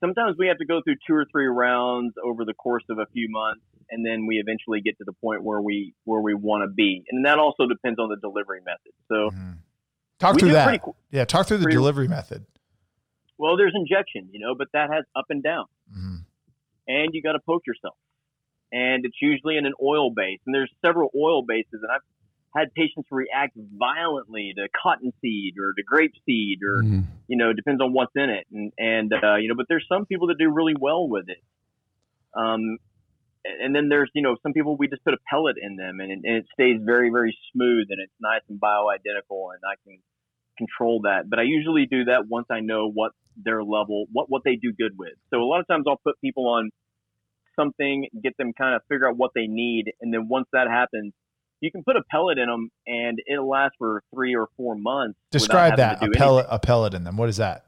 sometimes 0.00 0.36
we 0.38 0.48
have 0.48 0.58
to 0.58 0.66
go 0.66 0.80
through 0.82 0.96
two 1.06 1.14
or 1.14 1.26
three 1.30 1.46
rounds 1.46 2.14
over 2.24 2.44
the 2.44 2.54
course 2.54 2.84
of 2.88 2.98
a 2.98 3.06
few 3.12 3.28
months, 3.30 3.64
and 3.90 4.04
then 4.04 4.26
we 4.26 4.36
eventually 4.36 4.80
get 4.80 4.96
to 4.98 5.04
the 5.04 5.12
point 5.12 5.42
where 5.42 5.60
we 5.60 5.94
where 6.04 6.20
we 6.20 6.34
want 6.34 6.62
to 6.62 6.72
be. 6.72 7.04
And 7.10 7.26
that 7.26 7.38
also 7.38 7.66
depends 7.66 7.98
on 7.98 8.08
the 8.08 8.16
delivery 8.16 8.60
method. 8.64 8.92
So. 9.08 9.30
Mm-hmm. 9.36 9.52
Talk 10.18 10.38
through 10.38 10.52
that. 10.52 10.66
Pretty, 10.66 10.82
yeah, 11.10 11.26
talk 11.26 11.46
through 11.46 11.58
the 11.58 11.64
pretty, 11.64 11.76
delivery 11.76 12.08
method. 12.08 12.46
Well, 13.38 13.56
there's 13.56 13.74
injection, 13.74 14.28
you 14.32 14.40
know, 14.40 14.54
but 14.56 14.68
that 14.72 14.90
has 14.92 15.04
up 15.14 15.26
and 15.30 15.42
down. 15.42 15.66
Mm-hmm. 15.90 16.16
And 16.88 17.14
you 17.14 17.22
got 17.22 17.32
to 17.32 17.40
poke 17.40 17.62
yourself. 17.66 17.96
And 18.72 19.04
it's 19.04 19.16
usually 19.20 19.56
in 19.56 19.66
an 19.66 19.74
oil 19.82 20.10
base. 20.10 20.40
And 20.46 20.54
there's 20.54 20.70
several 20.84 21.10
oil 21.16 21.42
bases. 21.42 21.80
And 21.82 21.90
I've 21.92 22.02
had 22.56 22.72
patients 22.74 23.08
react 23.10 23.56
violently 23.56 24.52
to 24.56 24.68
cottonseed 24.82 25.54
or 25.58 25.74
to 25.74 25.82
grapeseed 25.84 26.58
or, 26.64 26.82
mm-hmm. 26.82 27.00
you 27.28 27.36
know, 27.36 27.52
depends 27.52 27.82
on 27.82 27.92
what's 27.92 28.12
in 28.16 28.30
it. 28.30 28.46
And, 28.52 28.72
and 28.78 29.12
uh, 29.12 29.36
you 29.36 29.48
know, 29.48 29.54
but 29.56 29.66
there's 29.68 29.86
some 29.88 30.06
people 30.06 30.28
that 30.28 30.38
do 30.38 30.50
really 30.50 30.74
well 30.78 31.08
with 31.08 31.28
it. 31.28 31.42
Um, 32.34 32.78
and 33.44 33.74
then 33.74 33.88
there's, 33.88 34.10
you 34.14 34.22
know, 34.22 34.36
some 34.42 34.52
people 34.52 34.76
we 34.76 34.88
just 34.88 35.04
put 35.04 35.14
a 35.14 35.18
pellet 35.30 35.56
in 35.60 35.76
them 35.76 36.00
and, 36.00 36.10
and 36.10 36.24
it 36.24 36.46
stays 36.52 36.80
very, 36.82 37.10
very 37.10 37.36
smooth 37.52 37.86
and 37.90 38.00
it's 38.02 38.12
nice 38.20 38.42
and 38.48 38.60
bioidentical. 38.60 39.54
And 39.54 39.62
I 39.64 39.76
can 39.84 39.98
control 40.56 41.02
that. 41.02 41.28
But 41.28 41.38
I 41.38 41.42
usually 41.42 41.86
do 41.86 42.04
that 42.04 42.28
once 42.28 42.46
I 42.50 42.60
know 42.60 42.90
what 42.90 43.12
their 43.36 43.62
level, 43.62 44.06
what 44.12 44.30
what 44.30 44.42
they 44.44 44.56
do 44.56 44.72
good 44.72 44.96
with. 44.98 45.12
So 45.30 45.40
a 45.40 45.44
lot 45.44 45.60
of 45.60 45.66
times 45.66 45.84
I'll 45.86 46.00
put 46.02 46.20
people 46.20 46.48
on 46.48 46.70
something, 47.54 48.08
get 48.22 48.36
them 48.36 48.52
kind 48.52 48.74
of 48.74 48.82
figure 48.88 49.08
out 49.08 49.16
what 49.16 49.32
they 49.34 49.46
need, 49.46 49.92
and 50.00 50.12
then 50.12 50.28
once 50.28 50.46
that 50.52 50.68
happens, 50.68 51.12
you 51.60 51.70
can 51.70 51.82
put 51.82 51.96
a 51.96 52.02
pellet 52.10 52.38
in 52.38 52.48
them, 52.48 52.70
and 52.86 53.20
it'll 53.26 53.48
last 53.48 53.74
for 53.78 54.02
three 54.14 54.34
or 54.36 54.48
four 54.56 54.74
months. 54.74 55.18
Describe 55.30 55.76
that 55.76 56.02
a 56.02 56.10
pellet, 56.10 56.46
a 56.50 56.58
pellet 56.58 56.94
in 56.94 57.04
them. 57.04 57.16
What 57.16 57.28
is 57.28 57.38
that? 57.38 57.64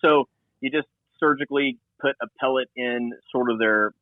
So 0.00 0.28
you 0.60 0.70
just 0.70 0.88
surgically 1.20 1.78
put 2.00 2.16
a 2.20 2.26
pellet 2.40 2.68
in 2.74 3.12
sort 3.30 3.50
of 3.50 3.58
their, 3.58 3.94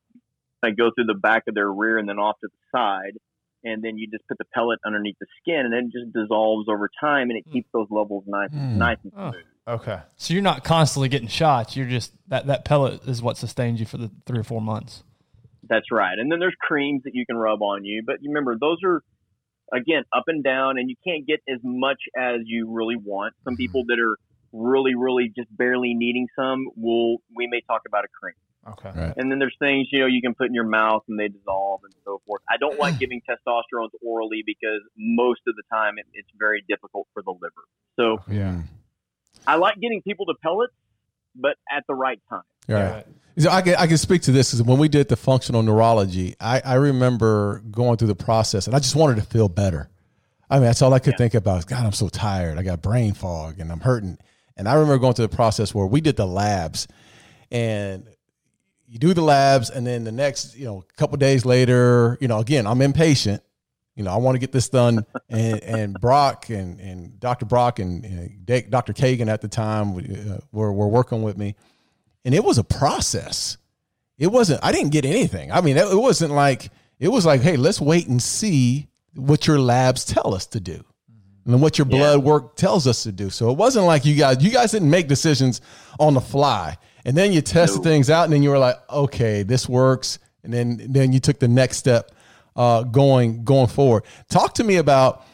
like 0.63 0.77
go 0.77 0.91
through 0.95 1.05
the 1.05 1.15
back 1.15 1.45
of 1.49 1.55
their 1.55 1.71
rear 1.71 1.99
and 1.99 2.09
then 2.09 2.19
off 2.19 2.41
to 2.41 2.49
the 2.49 2.79
side, 2.79 3.19
and 3.65 3.83
then 3.83 3.99
you 3.99 4.09
just 4.09 4.27
put 4.29 4.39
the 4.39 4.45
pellet 4.55 4.79
underneath 4.85 5.17
the 5.21 5.27
skin, 5.41 5.61
and 5.61 5.73
then 5.73 5.91
it 5.93 5.93
just 5.93 6.13
dissolves 6.13 6.69
over 6.69 6.91
time, 7.01 7.31
and 7.31 7.39
it 7.39 7.45
hmm. 7.47 7.53
keeps 7.53 7.69
those 7.73 7.87
levels 7.91 8.25
nice, 8.27 8.51
mm. 8.51 8.77
nice 8.77 8.99
and 9.03 9.13
smooth. 9.13 9.45
Oh, 9.67 9.75
okay. 9.75 10.01
So 10.17 10.35
you're 10.35 10.43
not 10.43 10.65
constantly 10.65 11.09
getting 11.09 11.29
shots. 11.29 11.77
You're 11.77 11.89
just 11.89 12.13
that 12.29 12.47
that 12.47 12.65
pellet 12.65 13.03
is 13.07 13.23
what 13.23 13.37
sustains 13.37 13.81
you 13.81 13.87
for 13.87 13.99
the 13.99 14.11
three 14.27 14.39
or 14.39 14.45
four 14.45 14.61
months. 14.61 15.03
That's 15.69 15.93
right. 15.93 16.19
And 16.19 16.33
then 16.33 16.41
there's 16.41 16.57
creams 16.61 17.03
that 17.05 17.15
you 17.15 17.25
can 17.27 17.37
rub 17.37 17.63
on 17.63 17.85
you, 17.85 18.03
but 18.05 18.17
remember 18.25 18.57
those 18.59 18.79
are 18.85 19.03
again 19.73 20.03
up 20.17 20.25
and 20.27 20.43
down, 20.43 20.79
and 20.79 20.89
you 20.89 20.97
can't 21.07 21.27
get 21.27 21.41
as 21.49 21.61
much 21.63 22.01
as 22.17 22.41
you 22.45 22.71
really 22.71 22.97
want. 22.97 23.35
Some 23.45 23.55
hmm. 23.55 23.59
people 23.59 23.85
that 23.89 23.99
are 24.01 24.17
really, 24.53 24.95
really 24.95 25.33
just 25.35 25.55
barely 25.57 25.95
needing 25.95 26.27
some 26.37 26.67
will 26.77 27.19
we 27.35 27.47
may 27.47 27.61
talk 27.67 27.83
about 27.87 28.05
a 28.05 28.09
cream. 28.21 28.35
Okay. 28.69 28.91
Right. 28.95 29.15
And 29.17 29.31
then 29.31 29.39
there's 29.39 29.57
things, 29.59 29.89
you 29.91 30.01
know, 30.01 30.07
you 30.07 30.21
can 30.21 30.35
put 30.35 30.49
in 30.49 30.55
your 30.55 30.67
mouth 30.67 31.03
and 31.09 31.19
they 31.19 31.29
dissolve 31.29 31.81
and 31.85 31.95
so 32.05 32.21
forth. 32.27 32.43
I 32.49 32.57
don't 32.59 32.79
like 32.79 32.99
giving 33.01 33.23
testosterone 33.29 33.89
orally 34.03 34.43
because 34.45 34.83
most 34.99 35.41
of 35.49 35.57
the 35.57 35.63
time 35.73 35.95
it, 35.99 36.07
it's 36.13 36.29
very 36.39 36.63
difficult 36.69 37.09
for 37.15 37.23
the 37.23 37.33
liver. 37.33 37.65
So 37.97 38.19
yeah, 38.31 38.61
I 39.47 39.57
like 39.57 39.77
getting 39.81 40.03
people 40.03 40.27
to 40.27 40.35
pellets 40.43 40.75
but 41.35 41.57
at 41.71 41.85
the 41.89 41.95
right 41.95 42.21
time. 42.29 42.43
Right. 42.69 43.05
So 43.39 43.51
I 43.51 43.63
can 43.63 43.77
I 43.77 43.87
can 43.87 43.97
speak 43.97 44.23
to 44.23 44.33
this 44.33 44.51
because 44.51 44.63
when 44.63 44.79
we 44.79 44.89
did 44.89 45.09
the 45.09 45.17
functional 45.17 45.63
neurology, 45.63 46.35
I, 46.41 46.61
I 46.65 46.75
remember 46.75 47.63
going 47.71 47.97
through 47.97 48.09
the 48.09 48.17
process 48.17 48.67
and 48.67 48.77
I 48.77 48.81
just 48.81 48.97
wanted 48.97 49.17
to 49.17 49.23
feel 49.23 49.49
better. 49.49 49.89
I 50.51 50.57
mean, 50.57 50.65
that's 50.65 50.83
all 50.83 50.93
I 50.93 50.99
could 50.99 51.15
yeah. 51.15 51.19
think 51.19 51.35
about. 51.35 51.67
God, 51.67 51.87
I'm 51.87 51.93
so 51.93 52.09
tired. 52.09 52.59
I 52.59 52.63
got 52.63 52.83
brain 52.83 53.15
fog 53.15 53.61
and 53.61 53.71
I'm 53.71 53.81
hurting. 53.81 54.19
And 54.57 54.69
I 54.69 54.75
remember 54.75 54.99
going 54.99 55.15
through 55.15 55.29
the 55.29 55.37
process 55.37 55.75
where 55.75 55.87
we 55.87 56.01
did 56.01 56.17
the 56.17 56.27
labs, 56.27 56.87
and 57.51 58.07
you 58.91 58.99
do 58.99 59.15
the 59.15 59.23
labs, 59.23 59.71
and 59.71 59.87
then 59.87 60.03
the 60.03 60.11
next, 60.11 60.57
you 60.57 60.65
know, 60.65 60.79
a 60.79 60.95
couple 60.95 61.17
days 61.17 61.47
later, 61.47 62.19
you 62.21 62.27
know, 62.27 62.41
again, 62.41 62.67
I'm 62.67 62.83
impatient. 62.83 63.41
You 63.95 64.03
know, 64.03 64.11
I 64.11 64.17
want 64.17 64.35
to 64.35 64.41
get 64.41 64.53
this 64.53 64.69
done. 64.69 65.07
And 65.33 65.63
and 65.63 65.95
Brock 66.01 66.51
and 66.51 66.81
and 66.81 67.21
Dr. 67.21 67.47
Brock 67.47 67.79
and, 67.79 68.05
and 68.05 68.69
Dr. 68.69 68.93
Kagan 68.93 69.29
at 69.29 69.41
the 69.41 69.47
time 69.47 69.97
uh, 69.97 70.39
were 70.51 70.73
were 70.73 70.89
working 70.89 71.23
with 71.23 71.39
me, 71.39 71.55
and 72.25 72.35
it 72.35 72.43
was 72.43 72.59
a 72.59 72.65
process. 72.65 73.57
It 74.19 74.27
wasn't. 74.27 74.59
I 74.65 74.73
didn't 74.73 74.91
get 74.91 75.05
anything. 75.05 75.53
I 75.53 75.61
mean, 75.61 75.77
it, 75.77 75.87
it 75.87 75.97
wasn't 75.97 76.33
like 76.33 76.71
it 76.99 77.07
was 77.07 77.25
like, 77.25 77.43
hey, 77.43 77.57
let's 77.57 77.81
wait 77.81 78.09
and 78.09 78.21
see 78.21 78.89
what 79.15 79.47
your 79.47 79.61
labs 79.61 80.05
tell 80.05 80.35
us 80.35 80.47
to 80.47 80.59
do 80.59 80.85
and 81.47 81.63
what 81.63 81.79
your 81.79 81.85
blood 81.85 82.19
yeah. 82.19 82.25
work 82.25 82.57
tells 82.57 82.89
us 82.89 83.05
to 83.05 83.13
do. 83.13 83.31
So 83.31 83.51
it 83.53 83.57
wasn't 83.57 83.87
like 83.87 84.05
you 84.05 84.17
guys 84.17 84.43
you 84.43 84.51
guys 84.51 84.73
didn't 84.73 84.91
make 84.91 85.07
decisions 85.07 85.61
on 86.01 86.15
the 86.15 86.21
fly. 86.21 86.77
And 87.11 87.17
then 87.17 87.33
you 87.33 87.41
tested 87.41 87.81
no. 87.81 87.91
things 87.91 88.09
out 88.09 88.23
and 88.23 88.33
then 88.33 88.41
you 88.41 88.51
were 88.51 88.59
like, 88.59 88.77
okay, 88.89 89.43
this 89.43 89.69
works. 89.69 90.21
And 90.45 90.53
then 90.53 90.81
then 90.91 91.13
you 91.13 91.19
took 91.19 91.41
the 91.41 91.49
next 91.49 91.79
step 91.79 92.13
uh, 92.55 92.85
going 92.85 93.43
going 93.43 93.67
forward. 93.67 94.05
Talk 94.29 94.55
to 94.55 94.63
me 94.63 94.77
about 94.77 95.27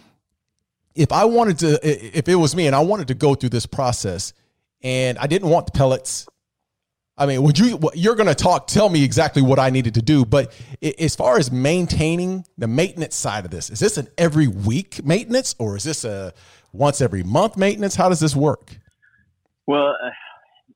if 0.95 1.13
I 1.13 1.27
wanted 1.27 1.59
to 1.59 2.19
if 2.19 2.31
it 2.31 2.37
was 2.37 2.57
me 2.57 2.67
and 2.67 2.75
I 2.75 2.81
wanted 2.81 3.09
to 3.09 3.15
go 3.15 3.35
through 3.35 3.51
this 3.51 3.67
process 3.67 4.33
and 4.81 5.19
I 5.19 5.27
didn't 5.27 5.51
want 5.51 5.67
the 5.67 5.73
pellets 5.73 6.27
I 7.19 7.27
mean, 7.27 7.43
would 7.43 7.59
you? 7.59 7.79
You're 7.93 8.15
going 8.15 8.29
to 8.29 8.35
talk. 8.35 8.69
Tell 8.69 8.89
me 8.89 9.05
exactly 9.05 9.43
what 9.43 9.59
I 9.59 9.69
needed 9.69 9.93
to 9.95 10.03
do. 10.03 10.25
But 10.25 10.59
as 10.99 11.15
far 11.15 11.37
as 11.37 11.53
maintaining 11.53 12.47
the 12.57 12.69
maintenance 12.69 13.17
side 13.17 13.45
of 13.45 13.51
this, 13.51 13.69
is 13.69 13.81
this 13.81 13.99
an 13.99 14.09
every 14.17 14.49
week 14.49 15.05
maintenance 15.05 15.55
or 15.59 15.77
is 15.77 15.85
this 15.85 16.05
a 16.05 16.33
once 16.73 17.03
every 17.03 17.23
month 17.23 17.59
maintenance? 17.59 17.97
How 17.97 18.09
does 18.09 18.21
this 18.21 18.35
work? 18.35 18.79
Well, 19.67 19.97
uh, 20.03 20.11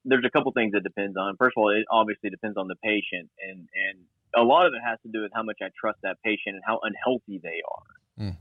there's 0.05 0.24
a 0.24 0.30
couple 0.30 0.53
things 0.53 0.72
it 0.74 0.82
depends 0.82 1.16
on. 1.16 1.36
First 1.36 1.55
of 1.57 1.62
all, 1.62 1.70
it 1.70 1.84
obviously 1.90 2.30
depends 2.30 2.57
on 2.57 2.68
the 2.68 2.76
patient, 2.76 3.30
and 3.40 3.68
and 3.74 4.05
a 4.34 4.42
lot 4.42 4.66
of 4.66 4.72
it 4.74 4.80
has 4.84 4.98
to 5.03 5.09
do 5.12 5.22
with 5.22 5.32
how 5.34 5.42
much 5.42 5.59
I 5.62 5.68
trust 5.78 5.98
that 6.03 6.18
patient 6.24 6.57
and 6.57 6.62
how 6.64 6.80
unhealthy 6.82 7.40
they 7.42 7.62
are. 7.66 8.26
Mm. 8.26 8.36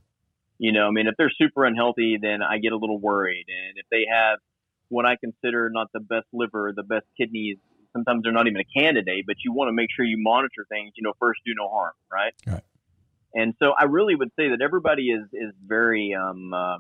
You 0.58 0.72
know, 0.72 0.88
I 0.88 0.92
mean, 0.92 1.08
if 1.08 1.16
they're 1.18 1.32
super 1.32 1.66
unhealthy, 1.66 2.18
then 2.22 2.42
I 2.44 2.60
get 2.60 2.72
a 2.72 2.78
little 2.78 3.00
worried, 3.00 3.46
and 3.48 3.78
if 3.78 3.86
they 3.92 4.06
have 4.12 4.40
what 4.90 5.06
I 5.06 5.16
consider 5.18 5.70
not 5.72 5.88
the 5.94 6.00
best 6.00 6.26
liver, 6.34 6.74
the 6.76 6.84
best 6.84 7.06
kidneys, 7.18 7.58
sometimes 7.94 8.24
they're 8.24 8.34
not 8.34 8.48
even 8.48 8.60
a 8.60 8.80
candidate, 8.80 9.26
but 9.28 9.38
you 9.44 9.54
want 9.54 9.70
to 9.70 9.74
make 9.74 9.90
sure 9.96 10.04
you 10.04 10.18
monitor 10.20 10.66
things, 10.68 10.94
you 10.96 11.04
know, 11.04 11.14
first 11.20 11.42
do 11.46 11.54
no 11.56 11.70
harm, 11.70 11.94
right? 12.12 12.34
Right. 12.46 12.64
And 13.34 13.54
so 13.62 13.74
I 13.78 13.86
really 13.86 14.16
would 14.16 14.32
say 14.40 14.50
that 14.50 14.62
everybody 14.62 15.10
is 15.10 15.28
is 15.34 15.54
very 15.66 16.16
um 16.16 16.54
uh, 16.54 16.78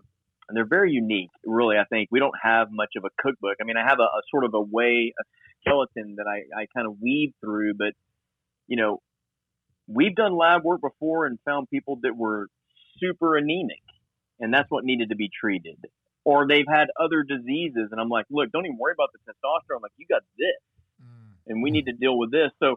they're 0.55 0.65
very 0.65 0.91
unique. 0.91 1.29
Really, 1.45 1.77
I 1.77 1.85
think 1.85 2.09
we 2.11 2.19
don't 2.19 2.35
have 2.41 2.69
much 2.71 2.91
of 2.97 3.03
a 3.05 3.09
cookbook. 3.21 3.57
I 3.61 3.65
mean, 3.65 3.77
I 3.77 3.87
have 3.87 3.99
a, 3.99 4.03
a 4.03 4.21
sort 4.31 4.45
of 4.45 4.53
a 4.53 4.61
way, 4.61 5.13
a 5.19 5.23
skeleton 5.61 6.15
that 6.17 6.25
I, 6.27 6.61
I 6.61 6.65
kind 6.75 6.87
of 6.87 6.97
weave 7.01 7.33
through, 7.41 7.73
but 7.75 7.93
you 8.67 8.77
know, 8.77 9.01
we've 9.87 10.15
done 10.15 10.37
lab 10.37 10.63
work 10.63 10.81
before 10.81 11.25
and 11.25 11.39
found 11.45 11.69
people 11.69 11.99
that 12.03 12.15
were 12.15 12.47
super 12.99 13.35
anemic, 13.35 13.81
and 14.39 14.53
that's 14.53 14.69
what 14.69 14.83
needed 14.83 15.09
to 15.09 15.15
be 15.15 15.29
treated. 15.29 15.77
Or 16.25 16.47
they've 16.47 16.67
had 16.69 16.87
other 16.99 17.23
diseases, 17.23 17.89
and 17.91 17.99
I'm 17.99 18.09
like, 18.09 18.25
look, 18.29 18.51
don't 18.51 18.65
even 18.65 18.77
worry 18.77 18.93
about 18.93 19.09
the 19.13 19.19
testosterone. 19.19 19.77
I'm 19.77 19.81
like, 19.81 19.91
you 19.97 20.05
got 20.07 20.21
this 20.37 20.61
mm. 21.01 21.33
and 21.47 21.63
we 21.63 21.71
need 21.71 21.85
to 21.85 21.93
deal 21.93 22.17
with 22.17 22.31
this. 22.31 22.51
So 22.59 22.75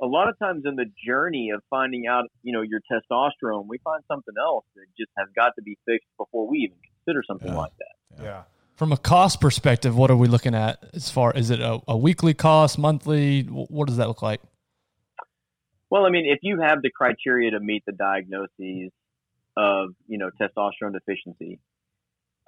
a 0.00 0.06
lot 0.06 0.28
of 0.28 0.38
times 0.38 0.64
in 0.66 0.76
the 0.76 0.86
journey 1.06 1.50
of 1.54 1.62
finding 1.70 2.06
out, 2.06 2.24
you 2.42 2.52
know, 2.52 2.62
your 2.62 2.80
testosterone, 2.90 3.66
we 3.68 3.78
find 3.78 4.02
something 4.08 4.34
else 4.38 4.64
that 4.76 4.86
just 4.98 5.10
has 5.16 5.28
got 5.34 5.52
to 5.56 5.62
be 5.62 5.78
fixed 5.86 6.08
before 6.18 6.48
we 6.48 6.58
even 6.58 6.76
consider 7.04 7.22
something 7.26 7.52
yeah. 7.52 7.58
like 7.58 7.72
that. 7.78 8.24
Yeah. 8.24 8.42
From 8.76 8.92
a 8.92 8.96
cost 8.96 9.40
perspective, 9.40 9.96
what 9.96 10.10
are 10.10 10.16
we 10.16 10.26
looking 10.26 10.54
at 10.54 10.84
as 10.94 11.10
far 11.10 11.32
is 11.32 11.50
it 11.50 11.60
a, 11.60 11.80
a 11.86 11.96
weekly 11.96 12.34
cost, 12.34 12.78
monthly? 12.78 13.42
What 13.42 13.86
does 13.86 13.98
that 13.98 14.08
look 14.08 14.22
like? 14.22 14.40
Well, 15.90 16.06
I 16.06 16.10
mean, 16.10 16.26
if 16.26 16.40
you 16.42 16.60
have 16.60 16.82
the 16.82 16.90
criteria 16.90 17.52
to 17.52 17.60
meet 17.60 17.84
the 17.86 17.92
diagnoses 17.92 18.90
of, 19.56 19.90
you 20.08 20.18
know, 20.18 20.30
testosterone 20.40 20.92
deficiency, 20.92 21.60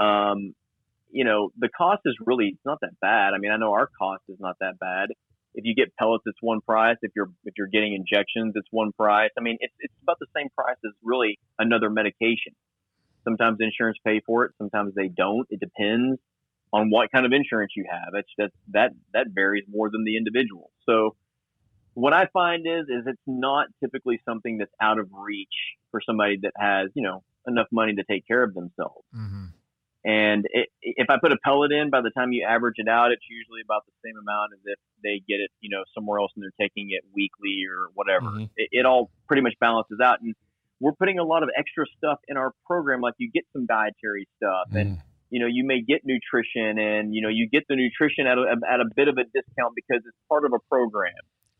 um, 0.00 0.54
you 1.12 1.24
know, 1.24 1.50
the 1.56 1.68
cost 1.68 2.02
is 2.04 2.16
really 2.24 2.46
it's 2.54 2.66
not 2.66 2.78
that 2.80 2.98
bad. 3.00 3.32
I 3.34 3.38
mean, 3.38 3.52
I 3.52 3.56
know 3.56 3.72
our 3.72 3.88
cost 3.98 4.22
is 4.28 4.38
not 4.40 4.56
that 4.60 4.80
bad 4.80 5.10
if 5.56 5.64
you 5.64 5.74
get 5.74 5.96
pellets, 5.96 6.22
it's 6.26 6.38
one 6.40 6.60
price. 6.60 6.98
If 7.02 7.12
you're 7.16 7.30
if 7.44 7.54
you're 7.56 7.66
getting 7.66 7.94
injections, 7.94 8.52
it's 8.54 8.68
one 8.70 8.92
price. 8.92 9.30
I 9.36 9.40
mean, 9.40 9.56
it's 9.60 9.72
it's 9.80 9.94
about 10.02 10.18
the 10.20 10.26
same 10.36 10.48
price 10.54 10.76
as 10.84 10.92
really 11.02 11.38
another 11.58 11.90
medication. 11.90 12.52
Sometimes 13.26 13.58
insurance 13.60 13.98
pay 14.04 14.20
for 14.24 14.44
it, 14.44 14.52
sometimes 14.58 14.94
they 14.94 15.08
don't. 15.08 15.46
It 15.50 15.60
depends 15.60 16.18
on 16.72 16.90
what 16.90 17.10
kind 17.12 17.26
of 17.26 17.32
insurance 17.32 17.72
you 17.76 17.84
have. 17.90 18.14
It's 18.14 18.28
just 18.38 18.52
that 18.72 18.92
that 19.14 19.26
varies 19.34 19.64
more 19.68 19.90
than 19.90 20.04
the 20.04 20.16
individual. 20.16 20.70
So 20.88 21.16
what 21.94 22.12
I 22.12 22.26
find 22.32 22.66
is 22.66 22.84
is 22.88 23.04
it's 23.06 23.26
not 23.26 23.68
typically 23.82 24.20
something 24.28 24.58
that's 24.58 24.72
out 24.80 24.98
of 24.98 25.08
reach 25.12 25.48
for 25.90 26.00
somebody 26.04 26.38
that 26.42 26.52
has 26.56 26.90
you 26.94 27.02
know 27.02 27.22
enough 27.46 27.68
money 27.72 27.94
to 27.94 28.04
take 28.04 28.26
care 28.26 28.42
of 28.42 28.54
themselves. 28.54 29.04
Mm-hmm. 29.14 29.46
And 30.06 30.46
it, 30.50 30.68
if 30.82 31.10
I 31.10 31.16
put 31.20 31.32
a 31.32 31.36
pellet 31.42 31.72
in, 31.72 31.90
by 31.90 32.00
the 32.00 32.10
time 32.10 32.30
you 32.30 32.46
average 32.48 32.76
it 32.78 32.88
out, 32.88 33.10
it's 33.10 33.26
usually 33.28 33.60
about 33.64 33.82
the 33.86 33.92
same 34.06 34.14
amount 34.16 34.52
as 34.54 34.60
if 34.64 34.78
they 35.02 35.18
get 35.26 35.42
it, 35.42 35.50
you 35.60 35.68
know, 35.68 35.82
somewhere 35.94 36.20
else 36.20 36.30
and 36.36 36.44
they're 36.44 36.54
taking 36.60 36.90
it 36.90 37.02
weekly 37.12 37.66
or 37.66 37.90
whatever. 37.94 38.26
Mm-hmm. 38.26 38.54
It, 38.56 38.68
it, 38.70 38.86
all 38.86 39.10
pretty 39.26 39.42
much 39.42 39.54
balances 39.58 39.98
out. 39.98 40.20
And 40.20 40.36
we're 40.80 40.92
putting 40.92 41.18
a 41.18 41.24
lot 41.24 41.42
of 41.42 41.48
extra 41.56 41.84
stuff 41.96 42.18
in 42.28 42.36
our 42.36 42.52
program, 42.66 43.00
like 43.00 43.14
you 43.18 43.30
get 43.32 43.44
some 43.52 43.66
dietary 43.66 44.28
stuff 44.36 44.68
mm. 44.72 44.80
and 44.80 44.98
you 45.28 45.40
know, 45.40 45.46
you 45.46 45.64
may 45.64 45.80
get 45.80 46.02
nutrition 46.04 46.78
and, 46.78 47.12
you 47.12 47.20
know, 47.20 47.28
you 47.28 47.48
get 47.50 47.64
the 47.68 47.74
nutrition 47.74 48.28
at 48.28 48.38
a, 48.38 48.54
at 48.72 48.80
a 48.80 48.84
bit 48.94 49.08
of 49.08 49.16
a 49.18 49.24
discount 49.24 49.74
because 49.74 50.00
it's 50.06 50.16
part 50.28 50.44
of 50.44 50.52
a 50.52 50.60
program. 50.70 51.12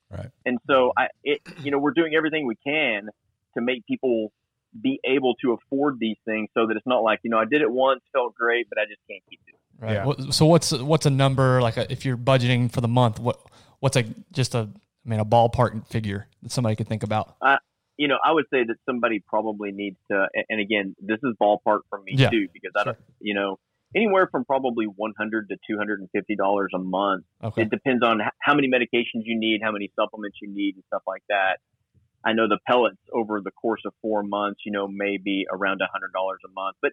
Right. 0.08 0.30
And 0.44 0.58
so 0.68 0.92
I, 0.96 1.08
it, 1.24 1.40
you 1.62 1.72
know, 1.72 1.78
we're 1.78 1.90
doing 1.90 2.14
everything 2.14 2.46
we 2.46 2.54
can 2.64 3.08
to 3.54 3.60
make 3.60 3.84
people 3.86 4.32
be 4.80 5.00
able 5.04 5.34
to 5.36 5.52
afford 5.52 5.98
these 5.98 6.16
things 6.24 6.48
so 6.54 6.66
that 6.66 6.76
it's 6.76 6.86
not 6.86 7.02
like 7.02 7.20
you 7.22 7.30
know 7.30 7.38
I 7.38 7.44
did 7.44 7.62
it 7.62 7.70
once, 7.70 8.00
felt 8.12 8.34
great, 8.34 8.68
but 8.68 8.78
I 8.78 8.84
just 8.84 9.00
can't 9.08 9.22
keep 9.28 9.40
doing. 9.46 9.54
It. 9.54 10.06
Right. 10.08 10.18
Yeah. 10.18 10.30
So 10.30 10.46
what's 10.46 10.72
what's 10.72 11.06
a 11.06 11.10
number 11.10 11.60
like 11.60 11.76
a, 11.76 11.90
if 11.90 12.04
you're 12.04 12.16
budgeting 12.16 12.70
for 12.70 12.80
the 12.80 12.88
month? 12.88 13.18
What 13.18 13.40
what's 13.80 13.96
like 13.96 14.06
just 14.32 14.54
a 14.54 14.68
I 14.68 15.08
mean 15.08 15.20
a 15.20 15.24
ballpark 15.24 15.86
figure 15.88 16.28
that 16.42 16.52
somebody 16.52 16.76
could 16.76 16.88
think 16.88 17.02
about? 17.02 17.36
Uh, 17.40 17.56
you 17.96 18.08
know, 18.08 18.18
I 18.22 18.32
would 18.32 18.46
say 18.52 18.64
that 18.64 18.76
somebody 18.84 19.22
probably 19.26 19.72
needs 19.72 19.96
to, 20.10 20.26
and 20.48 20.60
again, 20.60 20.94
this 21.00 21.18
is 21.22 21.34
ballpark 21.40 21.80
for 21.88 22.00
me 22.02 22.14
yeah. 22.16 22.30
too 22.30 22.48
because 22.52 22.72
I 22.76 22.84
don't, 22.84 22.98
you 23.20 23.34
know, 23.34 23.58
anywhere 23.94 24.28
from 24.30 24.44
probably 24.44 24.86
100 24.86 25.48
to 25.48 25.56
250 25.66 26.36
dollars 26.36 26.70
a 26.74 26.78
month. 26.78 27.24
Okay. 27.42 27.62
It 27.62 27.70
depends 27.70 28.02
on 28.04 28.20
how 28.40 28.54
many 28.54 28.68
medications 28.68 29.22
you 29.24 29.38
need, 29.38 29.60
how 29.62 29.72
many 29.72 29.90
supplements 29.98 30.38
you 30.42 30.52
need, 30.52 30.74
and 30.74 30.84
stuff 30.88 31.02
like 31.06 31.22
that. 31.28 31.58
I 32.24 32.32
know 32.32 32.48
the 32.48 32.58
pellets 32.66 32.98
over 33.12 33.40
the 33.40 33.52
course 33.52 33.82
of 33.86 33.92
four 34.02 34.22
months, 34.22 34.60
you 34.66 34.72
know, 34.72 34.88
maybe 34.88 35.46
around 35.50 35.80
a 35.80 35.88
hundred 35.92 36.12
dollars 36.12 36.40
a 36.44 36.52
month, 36.52 36.76
but 36.82 36.92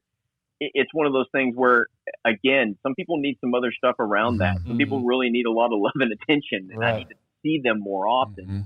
it's 0.59 0.93
one 0.93 1.07
of 1.07 1.13
those 1.13 1.25
things 1.31 1.55
where, 1.55 1.87
again, 2.23 2.77
some 2.83 2.95
people 2.95 3.17
need 3.17 3.37
some 3.41 3.53
other 3.53 3.71
stuff 3.75 3.95
around 3.99 4.37
that. 4.37 4.57
Some 4.57 4.63
mm-hmm. 4.63 4.77
people 4.77 5.03
really 5.03 5.29
need 5.29 5.45
a 5.45 5.51
lot 5.51 5.73
of 5.73 5.79
love 5.79 5.93
and 5.95 6.13
attention, 6.13 6.69
and 6.71 6.79
right. 6.79 6.93
I 6.93 6.97
need 6.99 7.09
to 7.09 7.15
see 7.41 7.61
them 7.63 7.79
more 7.79 8.07
often. 8.07 8.45
Mm-hmm. 8.45 8.61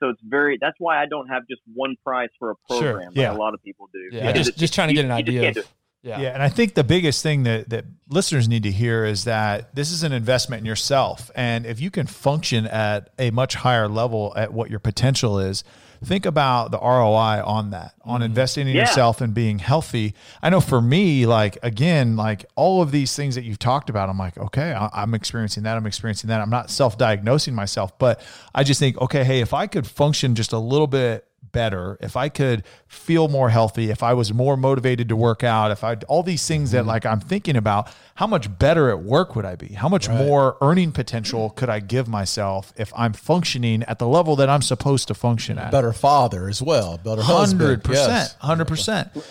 So 0.00 0.08
it's 0.08 0.20
very. 0.22 0.58
That's 0.60 0.76
why 0.78 1.00
I 1.00 1.06
don't 1.06 1.28
have 1.28 1.46
just 1.48 1.60
one 1.72 1.96
price 2.04 2.30
for 2.38 2.50
a 2.50 2.54
program 2.68 3.12
sure. 3.14 3.22
yeah. 3.22 3.30
like 3.30 3.38
a 3.38 3.40
lot 3.40 3.54
of 3.54 3.62
people 3.62 3.88
do. 3.92 4.16
Yeah, 4.16 4.32
just 4.32 4.56
just 4.56 4.74
trying 4.74 4.88
to 4.88 4.94
get 4.94 5.04
an 5.04 5.10
idea. 5.10 5.50
Of, 5.50 5.56
yeah. 6.02 6.20
yeah. 6.20 6.28
And 6.30 6.42
I 6.42 6.48
think 6.48 6.74
the 6.74 6.84
biggest 6.84 7.22
thing 7.22 7.42
that, 7.42 7.68
that 7.70 7.84
listeners 8.08 8.48
need 8.48 8.62
to 8.62 8.70
hear 8.70 9.04
is 9.04 9.24
that 9.24 9.74
this 9.74 9.90
is 9.90 10.02
an 10.02 10.12
investment 10.12 10.60
in 10.60 10.66
yourself. 10.66 11.30
And 11.34 11.66
if 11.66 11.80
you 11.80 11.90
can 11.90 12.06
function 12.06 12.66
at 12.66 13.10
a 13.18 13.30
much 13.30 13.54
higher 13.54 13.88
level 13.88 14.32
at 14.36 14.52
what 14.52 14.70
your 14.70 14.80
potential 14.80 15.38
is, 15.38 15.62
think 16.04 16.26
about 16.26 16.70
the 16.70 16.78
ROI 16.78 17.42
on 17.44 17.70
that, 17.70 17.94
on 18.02 18.20
mm-hmm. 18.20 18.26
investing 18.26 18.68
in 18.68 18.74
yeah. 18.74 18.82
yourself 18.82 19.20
and 19.20 19.34
being 19.34 19.58
healthy. 19.58 20.14
I 20.42 20.50
know 20.50 20.60
for 20.60 20.80
me, 20.80 21.26
like, 21.26 21.58
again, 21.62 22.16
like 22.16 22.46
all 22.56 22.82
of 22.82 22.90
these 22.90 23.14
things 23.14 23.34
that 23.34 23.44
you've 23.44 23.58
talked 23.58 23.90
about, 23.90 24.08
I'm 24.08 24.18
like, 24.18 24.38
okay, 24.38 24.74
I'm 24.92 25.14
experiencing 25.14 25.64
that. 25.64 25.76
I'm 25.76 25.86
experiencing 25.86 26.28
that. 26.28 26.40
I'm 26.40 26.50
not 26.50 26.70
self 26.70 26.96
diagnosing 26.96 27.54
myself, 27.54 27.98
but 27.98 28.20
I 28.54 28.64
just 28.64 28.80
think, 28.80 29.00
okay, 29.00 29.24
hey, 29.24 29.40
if 29.40 29.52
I 29.52 29.66
could 29.66 29.86
function 29.86 30.34
just 30.34 30.52
a 30.52 30.58
little 30.58 30.86
bit 30.86 31.26
better, 31.52 31.96
if 32.00 32.16
I 32.16 32.28
could 32.28 32.64
feel 32.86 33.28
more 33.28 33.50
healthy, 33.50 33.90
if 33.90 34.02
I 34.02 34.14
was 34.14 34.32
more 34.32 34.56
motivated 34.56 35.08
to 35.08 35.16
work 35.16 35.44
out, 35.44 35.70
if 35.70 35.84
I 35.84 35.94
all 36.08 36.22
these 36.22 36.46
things 36.46 36.70
that 36.72 36.80
mm-hmm. 36.80 36.88
like 36.88 37.06
I'm 37.06 37.20
thinking 37.20 37.56
about, 37.56 37.92
how 38.14 38.26
much 38.26 38.58
better 38.58 38.90
at 38.90 39.02
work 39.02 39.34
would 39.36 39.44
I 39.44 39.56
be? 39.56 39.68
How 39.74 39.88
much 39.88 40.08
right. 40.08 40.18
more 40.18 40.56
earning 40.60 40.92
potential 40.92 41.50
could 41.50 41.68
I 41.68 41.80
give 41.80 42.08
myself 42.08 42.72
if 42.76 42.92
I'm 42.96 43.12
functioning 43.12 43.82
at 43.84 43.98
the 43.98 44.06
level 44.06 44.36
that 44.36 44.48
I'm 44.48 44.62
supposed 44.62 45.08
to 45.08 45.14
function 45.14 45.58
at? 45.58 45.70
Better 45.70 45.92
father 45.92 46.48
as 46.48 46.62
well, 46.62 46.98
better 46.98 47.22
100%, 47.22 47.24
husband. 47.24 47.82
100%. 47.82 49.24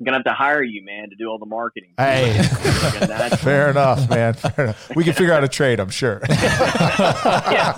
I'm 0.00 0.04
gonna 0.04 0.16
have 0.16 0.24
to 0.24 0.32
hire 0.32 0.62
you, 0.62 0.82
man, 0.82 1.10
to 1.10 1.16
do 1.16 1.28
all 1.28 1.38
the 1.38 1.44
marketing. 1.44 1.90
Hey, 1.98 2.42
fair 3.36 3.68
enough, 3.68 4.08
man. 4.08 4.32
Fair 4.32 4.64
enough. 4.64 4.96
We 4.96 5.04
can 5.04 5.12
figure 5.12 5.34
out 5.34 5.44
a 5.44 5.48
trade, 5.48 5.78
I'm 5.78 5.90
sure. 5.90 6.22
yeah. 6.30 7.74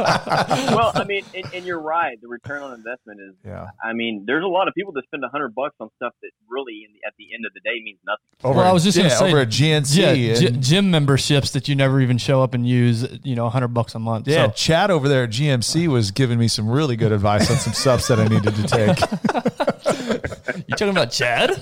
Well, 0.73 0.93
I 0.95 1.03
mean, 1.03 1.25
and, 1.35 1.53
and, 1.53 1.65
you're 1.67 1.81
right. 1.81 2.21
The 2.23 2.29
return 2.29 2.63
on 2.63 2.75
investment 2.75 3.21
is. 3.21 3.35
Yeah. 3.45 3.71
I 3.83 3.93
mean, 3.93 4.23
there's 4.25 4.45
a 4.45 4.49
lot 4.49 4.69
of 4.69 4.75
people 4.75 4.93
that 4.93 5.05
spend 5.07 5.25
a 5.25 5.29
hundred 5.31 5.53
bucks 5.53 5.75
on 5.81 5.91
stuff 5.97 6.13
that 6.23 6.31
really, 6.49 6.87
the, 6.93 7.05
at 7.05 7.15
the 7.19 7.35
end 7.35 7.45
of 7.45 7.53
the 7.55 7.61
day, 7.61 7.83
means 7.83 7.99
nothing. 8.07 8.23
Over, 8.45 8.61
well, 8.61 8.71
I 8.71 8.73
was 8.73 8.85
just 8.85 8.97
yeah, 8.97 9.03
going 9.03 9.11
to 9.11 9.17
say 9.17 9.27
over 9.27 9.41
a 9.41 9.47
GNC, 9.47 9.97
yeah, 9.97 10.47
and, 10.47 10.63
gym 10.63 10.93
memberships 10.93 11.51
that 11.51 11.67
you 11.67 11.75
never 11.75 12.01
even 12.01 12.19
show 12.19 12.41
up 12.41 12.55
and 12.55 12.65
use. 12.65 13.05
You 13.25 13.35
know, 13.35 13.47
a 13.47 13.51
hundred 13.51 13.75
bucks 13.75 13.97
a 13.97 13.99
month. 13.99 14.29
Yeah, 14.29 14.47
so. 14.47 14.53
Chad 14.53 14.93
over 14.93 15.09
there 15.09 15.25
at 15.25 15.31
GNC 15.31 15.89
was 15.89 16.13
giving 16.13 16.39
me 16.39 16.47
some 16.47 16.69
really 16.69 16.95
good 16.95 17.11
advice 17.11 17.51
on 17.51 17.57
some 17.57 17.73
stuff 17.73 18.07
that 18.07 18.21
I 18.21 18.29
needed 18.29 18.55
to 18.55 18.63
take. 18.63 19.62
you 20.67 20.77
talking 20.77 20.89
about 20.91 21.11
Chad? 21.11 21.51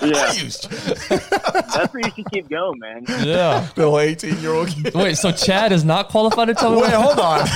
yeah. 0.00 0.32
That's 0.32 0.66
where 1.92 2.02
you 2.02 2.10
should 2.14 2.30
keep 2.30 2.48
going, 2.48 2.78
man. 2.78 3.04
Yeah. 3.08 3.68
The 3.74 3.94
18 3.96 4.38
year 4.38 4.52
old 4.52 4.68
kid. 4.68 4.94
Wait, 4.94 5.16
so 5.16 5.32
Chad 5.32 5.72
is 5.72 5.84
not 5.84 6.08
qualified 6.08 6.48
to 6.48 6.54
tell 6.54 6.74
me? 6.74 6.82
Wait, 6.82 6.92
hold 6.92 7.18
on. 7.18 7.46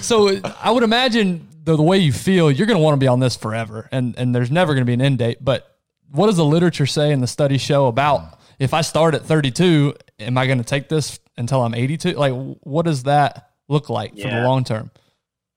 so 0.00 0.40
I 0.60 0.70
would 0.70 0.82
imagine 0.82 1.48
the, 1.64 1.76
the 1.76 1.82
way 1.82 1.98
you 1.98 2.12
feel, 2.12 2.50
you're 2.50 2.66
going 2.66 2.78
to 2.78 2.82
want 2.82 2.94
to 2.94 2.98
be 2.98 3.08
on 3.08 3.20
this 3.20 3.36
forever, 3.36 3.88
and 3.92 4.16
and 4.18 4.34
there's 4.34 4.50
never 4.50 4.74
going 4.74 4.82
to 4.82 4.86
be 4.86 4.94
an 4.94 5.02
end 5.02 5.18
date. 5.18 5.38
But 5.40 5.76
what 6.10 6.26
does 6.26 6.36
the 6.36 6.44
literature 6.44 6.86
say 6.86 7.12
and 7.12 7.22
the 7.22 7.26
studies 7.26 7.60
show 7.60 7.86
about 7.86 8.38
if 8.58 8.74
I 8.74 8.80
start 8.80 9.14
at 9.14 9.24
32, 9.24 9.94
am 10.18 10.36
I 10.36 10.46
going 10.46 10.58
to 10.58 10.64
take 10.64 10.88
this 10.88 11.20
until 11.36 11.62
I'm 11.62 11.74
82? 11.74 12.12
Like, 12.12 12.32
what 12.60 12.84
does 12.84 13.04
that 13.04 13.50
look 13.68 13.88
like 13.88 14.12
yeah. 14.14 14.24
for 14.24 14.34
the 14.34 14.42
long 14.42 14.64
term? 14.64 14.90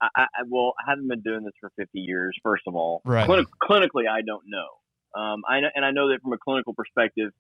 I, 0.02 0.08
I, 0.16 0.26
well, 0.47 0.74
I 0.80 0.89
haven't 0.89 1.08
been 1.08 1.22
doing 1.22 1.43
this 1.43 1.54
for 1.60 1.72
50 1.78 1.99
years. 1.99 2.36
First 2.43 2.64
of 2.68 2.76
all, 2.76 3.02
right? 3.06 3.28
clinically, 3.62 4.10
I 4.10 4.22
don't 4.26 4.43
know. 4.47 5.22
Um, 5.22 5.43
I 5.47 5.60
and 5.76 5.86
I 5.86 5.91
know 5.91 6.10
that 6.10 6.22
from 6.22 6.34
a 6.34 6.38
clinical 6.38 6.74
perspective, 6.74 7.32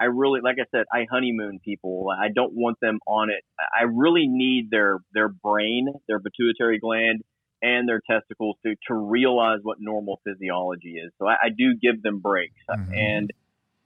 I 0.00 0.04
really, 0.06 0.40
like 0.42 0.56
I 0.60 0.64
said, 0.70 0.86
I 0.92 1.06
honeymoon 1.10 1.60
people. 1.64 2.08
I 2.10 2.28
don't 2.34 2.54
want 2.54 2.78
them 2.80 2.98
on 3.06 3.30
it. 3.30 3.44
I 3.58 3.84
really 3.84 4.26
need 4.26 4.70
their 4.70 4.98
their 5.12 5.28
brain, 5.28 5.88
their 6.08 6.20
pituitary 6.20 6.78
gland, 6.78 7.22
and 7.62 7.88
their 7.88 8.00
testicles 8.10 8.56
to 8.64 8.74
to 8.88 8.94
realize 8.94 9.58
what 9.62 9.78
normal 9.80 10.20
physiology 10.26 10.94
is. 10.96 11.12
So 11.18 11.26
I, 11.26 11.36
I 11.44 11.48
do 11.56 11.74
give 11.80 12.02
them 12.02 12.20
breaks, 12.20 12.54
mm-hmm. 12.68 12.92
and 12.92 13.30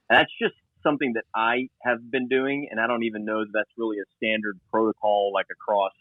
that's 0.09 0.31
just 0.41 0.55
something 0.83 1.13
that 1.13 1.25
I 1.35 1.67
have 1.81 2.09
been 2.09 2.27
doing, 2.27 2.69
and 2.71 2.79
I 2.79 2.87
don't 2.87 3.03
even 3.03 3.25
know 3.25 3.39
that 3.39 3.51
that's 3.53 3.71
really 3.77 3.97
a 3.97 4.07
standard 4.17 4.59
protocol 4.71 5.31
like 5.33 5.47
across 5.51 5.91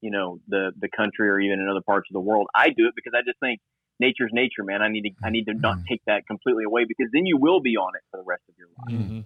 you 0.00 0.10
know 0.10 0.40
the 0.48 0.72
the 0.78 0.88
country 0.88 1.28
or 1.28 1.40
even 1.40 1.60
in 1.60 1.68
other 1.68 1.82
parts 1.84 2.08
of 2.10 2.14
the 2.14 2.20
world. 2.20 2.48
I 2.54 2.70
do 2.70 2.86
it 2.86 2.94
because 2.94 3.12
I 3.16 3.22
just 3.24 3.38
think 3.40 3.60
nature's 3.98 4.30
nature, 4.32 4.64
man. 4.64 4.82
I 4.82 4.88
need 4.88 5.02
to 5.02 5.10
I 5.24 5.30
need 5.30 5.44
to 5.46 5.54
not 5.54 5.76
mm-hmm. 5.76 5.84
take 5.88 6.02
that 6.06 6.26
completely 6.26 6.64
away 6.64 6.84
because 6.84 7.10
then 7.12 7.26
you 7.26 7.36
will 7.36 7.60
be 7.60 7.76
on 7.76 7.94
it 7.94 8.02
for 8.10 8.16
the 8.18 8.24
rest 8.24 8.42
of 8.48 8.54
your 8.58 8.68
life. 8.78 9.00
Mm-hmm. 9.00 9.20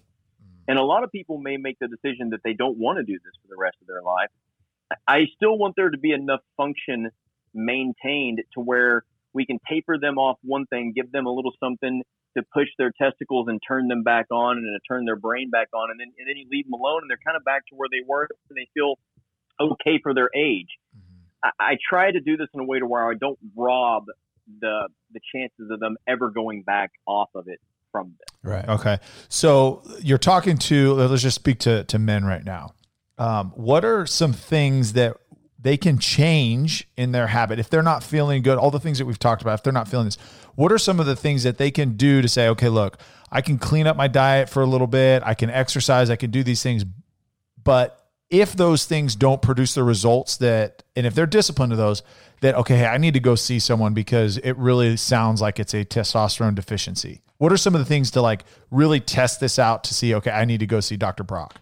And 0.67 0.79
a 0.79 0.83
lot 0.83 1.05
of 1.05 1.13
people 1.13 1.39
may 1.39 1.57
make 1.57 1.79
the 1.79 1.89
decision 1.89 2.31
that 2.31 2.41
they 2.43 2.55
don't 2.55 2.79
want 2.79 2.99
to 2.99 3.05
do 3.05 3.13
this 3.13 3.33
for 3.43 3.49
the 3.49 3.57
rest 3.59 3.77
of 3.81 3.87
their 3.87 4.03
life. 4.03 4.31
I 5.07 5.27
still 5.37 5.59
want 5.59 5.75
there 5.77 5.91
to 5.91 5.99
be 5.99 6.13
enough 6.13 6.41
function 6.57 7.11
maintained 7.53 8.41
to 8.55 8.61
where 8.61 9.05
we 9.33 9.47
can 9.47 9.59
taper 9.69 9.99
them 9.99 10.19
off 10.19 10.39
one 10.43 10.67
thing, 10.67 10.93
give 10.95 11.13
them 11.13 11.27
a 11.27 11.31
little 11.31 11.53
something 11.61 12.03
to 12.37 12.43
push 12.53 12.69
their 12.79 12.93
testicles 13.01 13.47
and 13.49 13.61
turn 13.67 13.89
them 13.89 14.03
back 14.03 14.27
on 14.31 14.59
and 14.59 14.67
to 14.67 14.81
turn 14.89 15.05
their 15.05 15.17
brain 15.17 15.51
back 15.51 15.69
on 15.75 15.91
and 15.91 16.01
then 16.01 16.11
and 16.19 16.29
then 16.29 16.37
you 16.37 16.47
leave 16.51 16.67
them 16.67 16.75
alone 16.75 17.03
and 17.03 17.11
they're 17.11 17.23
kind 17.25 17.37
of 17.37 17.45
back 17.45 17.63
to 17.67 17.75
where 17.77 17.89
they 17.91 18.03
were 18.07 18.27
and 18.51 18.57
they 18.57 18.67
feel 18.75 18.99
okay 19.61 20.01
for 20.03 20.15
their 20.15 20.31
age. 20.35 20.69
Mm-hmm. 20.97 21.51
I, 21.61 21.73
I 21.73 21.77
try 21.89 22.11
to 22.11 22.21
do 22.21 22.37
this 22.37 22.49
in 22.55 22.61
a 22.61 22.65
way 22.65 22.79
to 22.79 22.87
where 22.87 23.09
I 23.09 23.15
don't 23.15 23.39
rob 23.57 24.05
the 24.61 24.89
the 25.13 25.21
chances 25.35 25.71
of 25.71 25.81
them 25.81 25.97
ever 26.07 26.31
going 26.31 26.63
back 26.63 26.91
off 27.07 27.31
of 27.35 27.49
it 27.49 27.61
from 27.93 28.15
this. 28.19 28.39
Right. 28.43 28.69
Okay. 28.69 28.99
So 29.29 29.83
you're 30.01 30.19
talking 30.19 30.59
to 30.59 30.95
let's 30.95 31.23
just 31.23 31.37
speak 31.37 31.61
to 31.61 31.85
to 31.85 31.99
men 31.99 32.25
right 32.25 32.45
now. 32.45 32.75
Um, 33.17 33.53
what 33.55 33.85
are 33.85 34.07
some 34.07 34.33
things 34.33 34.95
that 34.95 35.17
they 35.61 35.77
can 35.77 35.99
change 35.99 36.89
in 36.97 37.13
their 37.13 37.29
habit 37.29 37.59
if 37.59 37.71
they're 37.71 37.83
not 37.83 38.03
feeling 38.03 38.43
good? 38.43 38.59
All 38.59 38.71
the 38.71 38.81
things 38.81 38.99
that 38.99 39.07
we've 39.07 39.19
talked 39.19 39.41
about, 39.41 39.55
if 39.55 39.63
they're 39.63 39.73
not 39.73 39.89
feeling 39.89 40.07
this, 40.07 40.19
what 40.57 40.73
are 40.73 40.79
some 40.79 40.99
of 40.99 41.07
the 41.07 41.17
things 41.17 41.45
that 41.45 41.57
they 41.57 41.71
can 41.71 41.97
do 41.97 42.21
to 42.21 42.29
say, 42.29 42.49
okay, 42.49 42.69
look, 42.69 42.99
I 43.31 43.41
can 43.41 43.59
clean 43.59 43.87
up 43.87 43.97
my 43.97 44.09
diet 44.09 44.49
for 44.49 44.63
a 44.63 44.67
little 44.67 44.89
bit, 44.89 45.23
I 45.25 45.35
can 45.35 45.49
exercise, 45.49 46.11
I 46.11 46.17
can 46.17 46.33
do 46.33 46.43
these 46.43 46.63
things, 46.63 46.85
but 47.63 48.04
if 48.41 48.55
those 48.55 48.85
things 48.85 49.15
don't 49.17 49.41
produce 49.43 49.75
the 49.75 49.85
results 49.85 50.37
that, 50.39 50.83
and 50.97 51.07
if 51.07 51.15
they're 51.15 51.27
disciplined 51.27 51.71
to 51.71 51.77
those, 51.77 52.03
that, 52.41 52.55
okay, 52.57 52.79
hey, 52.79 52.87
I 52.87 52.99
need 52.99 53.15
to 53.15 53.21
go 53.21 53.35
see 53.35 53.59
someone 53.59 53.95
because 53.95 54.39
it 54.39 54.57
really 54.57 54.97
sounds 54.97 55.41
like 55.41 55.59
it's 55.59 55.75
a 55.75 55.85
testosterone 55.85 56.55
deficiency. 56.55 57.23
What 57.39 57.53
are 57.53 57.57
some 57.57 57.75
of 57.75 57.81
the 57.81 57.85
things 57.85 58.11
to 58.13 58.23
like 58.23 58.45
really 58.71 59.01
test 59.01 59.41
this 59.41 59.59
out 59.59 59.85
to 59.85 59.95
see, 59.95 60.15
okay, 60.15 60.31
I 60.31 60.45
need 60.45 60.61
to 60.61 60.67
go 60.67 60.81
see 60.81 60.97
Dr. 60.97 61.25
Brock? 61.25 61.61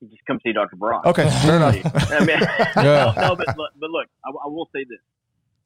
You 0.00 0.08
just 0.08 0.24
come 0.26 0.38
see 0.44 0.52
Dr. 0.52 0.76
Brock. 0.76 1.06
Okay, 1.06 1.28
fair 1.42 1.56
enough. 1.56 1.74
I 2.12 2.20
mean, 2.20 2.28
yeah. 2.76 3.12
no, 3.20 3.34
but, 3.34 3.46
but 3.56 3.90
look, 3.90 4.06
I, 4.24 4.30
I 4.30 4.48
will 4.48 4.68
say 4.74 4.84
this 4.88 5.00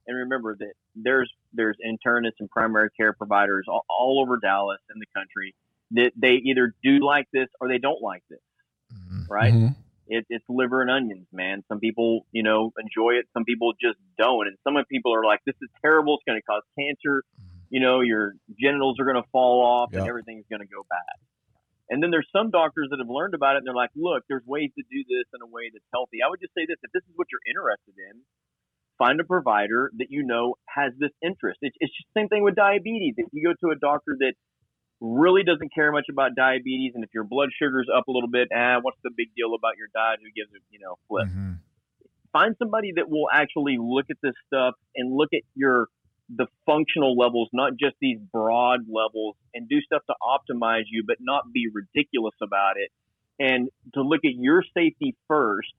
and 0.07 0.17
remember 0.17 0.57
that 0.59 0.73
there's 0.95 1.33
there's 1.53 1.77
internists 1.85 2.41
and 2.41 2.51
primary 2.51 2.91
care 2.99 3.13
providers 3.13 3.67
all, 3.69 3.85
all, 3.89 4.21
over 4.21 4.39
Dallas 4.39 4.81
and 4.91 5.01
the 5.01 5.07
country 5.15 5.55
that 5.93 6.13
they 6.17 6.41
either 6.45 6.75
do 6.83 7.05
like 7.05 7.27
this 7.33 7.49
or 7.61 7.69
they 7.69 7.79
don't 7.79 8.03
like 8.03 8.23
this 8.29 8.41
right? 9.29 9.53
Mm-hmm. 9.53 9.79
It, 10.09 10.27
it's 10.29 10.45
liver 10.49 10.83
and 10.83 10.91
onions, 10.91 11.27
man. 11.33 11.65
Some 11.69 11.81
people, 11.81 12.27
you 12.33 12.43
know, 12.43 12.73
enjoy 12.79 13.15
it. 13.19 13.27
Some 13.33 13.45
people 13.45 13.73
just 13.81 13.99
don't. 14.19 14.47
And 14.47 14.57
some 14.65 14.75
people 14.91 15.15
are 15.15 15.25
like, 15.25 15.41
this 15.47 15.55
is 15.63 15.71
terrible. 15.81 16.17
It's 16.17 16.25
going 16.27 16.41
to 16.41 16.45
cause 16.45 16.63
cancer. 16.79 17.25
You 17.71 17.81
know, 17.81 18.01
your 18.01 18.35
genitals 18.61 18.99
are 19.01 19.05
going 19.05 19.23
to 19.23 19.29
fall 19.33 19.65
off 19.65 19.91
yep. 19.93 20.03
and 20.03 20.09
everything's 20.09 20.45
going 20.51 20.61
to 20.61 20.69
go 20.69 20.85
bad. 20.91 21.17
And 21.89 22.03
then 22.03 22.11
there's 22.11 22.29
some 22.33 22.51
doctors 22.51 22.89
that 22.91 22.99
have 22.99 23.09
learned 23.09 23.35
about 23.35 23.57
it 23.57 23.59
and 23.59 23.67
they're 23.67 23.77
like, 23.77 23.95
look, 23.97 24.25
there's 24.29 24.45
ways 24.47 24.71
to 24.77 24.85
do 24.91 25.05
this 25.09 25.29
in 25.33 25.41
a 25.41 25.49
way 25.49 25.71
that's 25.73 25.85
healthy. 25.93 26.25
I 26.25 26.29
would 26.29 26.41
just 26.41 26.53
say 26.57 26.65
this 26.69 26.81
if 26.83 26.93
this 26.93 27.05
is 27.05 27.15
what 27.17 27.29
you're 27.33 27.45
interested 27.49 27.97
in, 27.97 28.25
find 28.99 29.21
a 29.21 29.25
provider 29.25 29.91
that 29.99 30.09
you 30.11 30.23
know 30.23 30.57
has 30.69 30.93
this 30.99 31.13
interest. 31.23 31.59
It's, 31.61 31.77
it's 31.81 31.93
just 31.93 32.09
the 32.15 32.21
same 32.21 32.29
thing 32.29 32.45
with 32.45 32.55
diabetes. 32.55 33.15
If 33.17 33.29
you 33.33 33.45
go 33.45 33.55
to 33.67 33.73
a 33.73 33.79
doctor 33.79 34.17
that 34.21 34.35
really 35.03 35.43
doesn't 35.43 35.75
care 35.75 35.91
much 35.91 36.07
about 36.11 36.37
diabetes. 36.37 36.93
And 36.95 37.03
if 37.03 37.11
your 37.13 37.25
blood 37.25 37.49
sugar's 37.61 37.89
up 37.95 38.07
a 38.07 38.13
little 38.13 38.31
bit, 38.31 38.49
ah, 38.55 38.79
what's 38.81 38.99
the 39.03 39.11
big 39.15 39.35
deal 39.37 39.55
about 39.55 39.77
your 39.77 39.89
diet? 39.93 40.21
Who 40.23 40.31
gives 40.31 40.55
a 40.55 40.63
you 40.71 40.79
know 40.79 40.97
flip? 41.09 41.27
Mm-hmm. 41.27 41.53
Find 42.33 42.55
somebody 42.59 42.93
that 42.97 43.11
will 43.11 43.29
actually 43.31 43.77
look 43.79 44.07
at 44.09 44.17
this 44.23 44.35
stuff 44.47 44.75
and 44.95 45.15
look 45.15 45.31
at 45.35 45.43
your 45.55 45.89
the 46.35 46.47
functional 46.65 47.17
levels, 47.17 47.51
not 47.53 47.73
just 47.79 47.97
these 48.01 48.19
broad 48.33 48.81
levels, 48.89 49.37
and 49.53 49.69
do 49.69 49.81
stuff 49.83 50.03
to 50.07 50.15
optimize 50.23 50.85
you, 50.89 51.03
but 51.07 51.17
not 51.21 51.53
be 51.53 51.69
ridiculous 51.71 52.35
about 52.41 52.77
it. 52.77 52.91
And 53.39 53.69
to 53.95 54.03
look 54.03 54.21
at 54.25 54.33
your 54.35 54.63
safety 54.73 55.17
first 55.29 55.75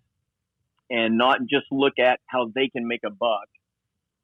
and 0.91 1.17
not 1.17 1.39
just 1.49 1.65
look 1.71 1.93
at 1.97 2.19
how 2.27 2.51
they 2.53 2.67
can 2.67 2.87
make 2.87 3.01
a 3.05 3.09
buck. 3.09 3.47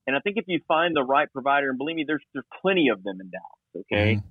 And 0.05 0.15
I 0.15 0.19
think 0.19 0.37
if 0.37 0.43
you 0.47 0.59
find 0.67 0.95
the 0.95 1.03
right 1.03 1.31
provider, 1.31 1.69
and 1.69 1.77
believe 1.77 1.95
me, 1.95 2.03
there's 2.05 2.23
there's 2.33 2.45
plenty 2.61 2.89
of 2.89 3.01
them 3.01 3.19
in 3.21 3.31
Dallas. 3.31 3.85
Okay, 3.87 4.15
mm-hmm 4.15 4.27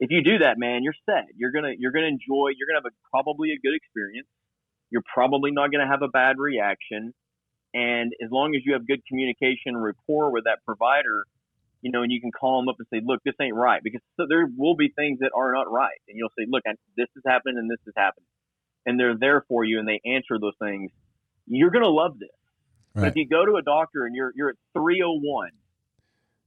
if 0.00 0.10
you 0.10 0.22
do 0.22 0.38
that, 0.38 0.58
man, 0.58 0.82
you're 0.82 0.96
set. 1.06 1.26
You're 1.36 1.50
gonna 1.50 1.72
you're 1.78 1.92
gonna 1.92 2.06
enjoy. 2.06 2.54
You're 2.56 2.68
gonna 2.70 2.84
have 2.84 2.90
a, 2.92 2.94
probably 3.10 3.50
a 3.50 3.58
good 3.58 3.74
experience. 3.74 4.28
You're 4.90 5.06
probably 5.12 5.50
not 5.50 5.72
gonna 5.72 5.88
have 5.88 6.02
a 6.02 6.08
bad 6.08 6.38
reaction. 6.38 7.12
And 7.74 8.12
as 8.24 8.30
long 8.30 8.54
as 8.54 8.62
you 8.64 8.72
have 8.72 8.86
good 8.86 9.00
communication 9.06 9.76
rapport 9.76 10.32
with 10.32 10.44
that 10.44 10.58
provider, 10.64 11.24
you 11.82 11.90
know, 11.92 12.02
and 12.02 12.10
you 12.10 12.20
can 12.20 12.32
call 12.32 12.60
them 12.60 12.68
up 12.68 12.76
and 12.78 12.86
say, 12.92 13.02
"Look, 13.04 13.20
this 13.24 13.34
ain't 13.40 13.54
right," 13.54 13.82
because 13.82 14.00
so 14.16 14.26
there 14.28 14.46
will 14.56 14.76
be 14.76 14.88
things 14.88 15.18
that 15.20 15.32
are 15.34 15.52
not 15.52 15.70
right, 15.70 15.98
and 16.08 16.16
you'll 16.16 16.32
say, 16.38 16.46
"Look, 16.48 16.62
I, 16.66 16.74
this 16.96 17.08
is 17.16 17.22
happening 17.26 17.58
and 17.58 17.70
this 17.70 17.80
is 17.86 17.94
happening," 17.96 18.28
and 18.86 18.98
they're 18.98 19.16
there 19.18 19.42
for 19.48 19.64
you 19.64 19.78
and 19.78 19.86
they 19.86 20.00
answer 20.06 20.38
those 20.40 20.56
things. 20.60 20.90
You're 21.46 21.70
gonna 21.70 21.88
love 21.88 22.18
this. 22.18 22.30
Right. 22.94 23.02
But 23.02 23.08
if 23.08 23.16
you 23.16 23.28
go 23.28 23.44
to 23.44 23.56
a 23.56 23.62
doctor 23.62 24.06
and 24.06 24.14
you're 24.14 24.32
you're 24.34 24.50
at 24.50 24.56
301, 24.74 25.50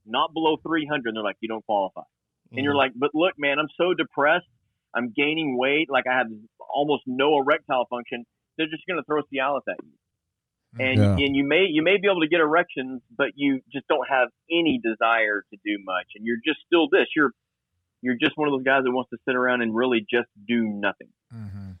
not 0.06 0.32
below 0.32 0.56
300, 0.56 1.08
and 1.08 1.16
they're 1.16 1.22
like, 1.22 1.36
"You 1.40 1.48
don't 1.48 1.64
qualify." 1.64 2.02
And 2.56 2.64
you're 2.64 2.72
mm-hmm. 2.72 2.78
like, 2.78 2.92
but 2.94 3.10
look, 3.14 3.34
man, 3.38 3.58
I'm 3.58 3.68
so 3.76 3.94
depressed. 3.94 4.46
I'm 4.94 5.12
gaining 5.16 5.56
weight. 5.58 5.88
Like 5.90 6.04
I 6.06 6.18
have 6.18 6.26
almost 6.72 7.04
no 7.06 7.38
erectile 7.38 7.86
function. 7.88 8.24
They're 8.56 8.68
just 8.68 8.84
going 8.86 9.00
to 9.00 9.04
throw 9.04 9.22
Cialis 9.22 9.62
at 9.68 9.76
you. 9.82 9.92
And, 10.78 10.98
yeah. 10.98 11.26
and 11.26 11.36
you 11.36 11.44
may 11.44 11.66
you 11.68 11.82
may 11.82 11.98
be 12.00 12.08
able 12.08 12.22
to 12.22 12.28
get 12.28 12.40
erections, 12.40 13.02
but 13.14 13.28
you 13.34 13.60
just 13.70 13.86
don't 13.88 14.08
have 14.08 14.28
any 14.50 14.80
desire 14.82 15.44
to 15.52 15.56
do 15.66 15.76
much, 15.84 16.06
and 16.16 16.24
you're 16.24 16.40
just 16.42 16.60
still 16.66 16.88
this. 16.90 17.08
You're 17.14 17.32
you're 18.00 18.16
just 18.18 18.38
one 18.38 18.48
of 18.48 18.52
those 18.52 18.64
guys 18.64 18.82
that 18.84 18.90
wants 18.90 19.10
to 19.10 19.18
sit 19.28 19.36
around 19.36 19.60
and 19.60 19.74
really 19.74 20.00
just 20.00 20.28
do 20.48 20.62
nothing. 20.62 21.08
Mm-hmm. 21.34 21.71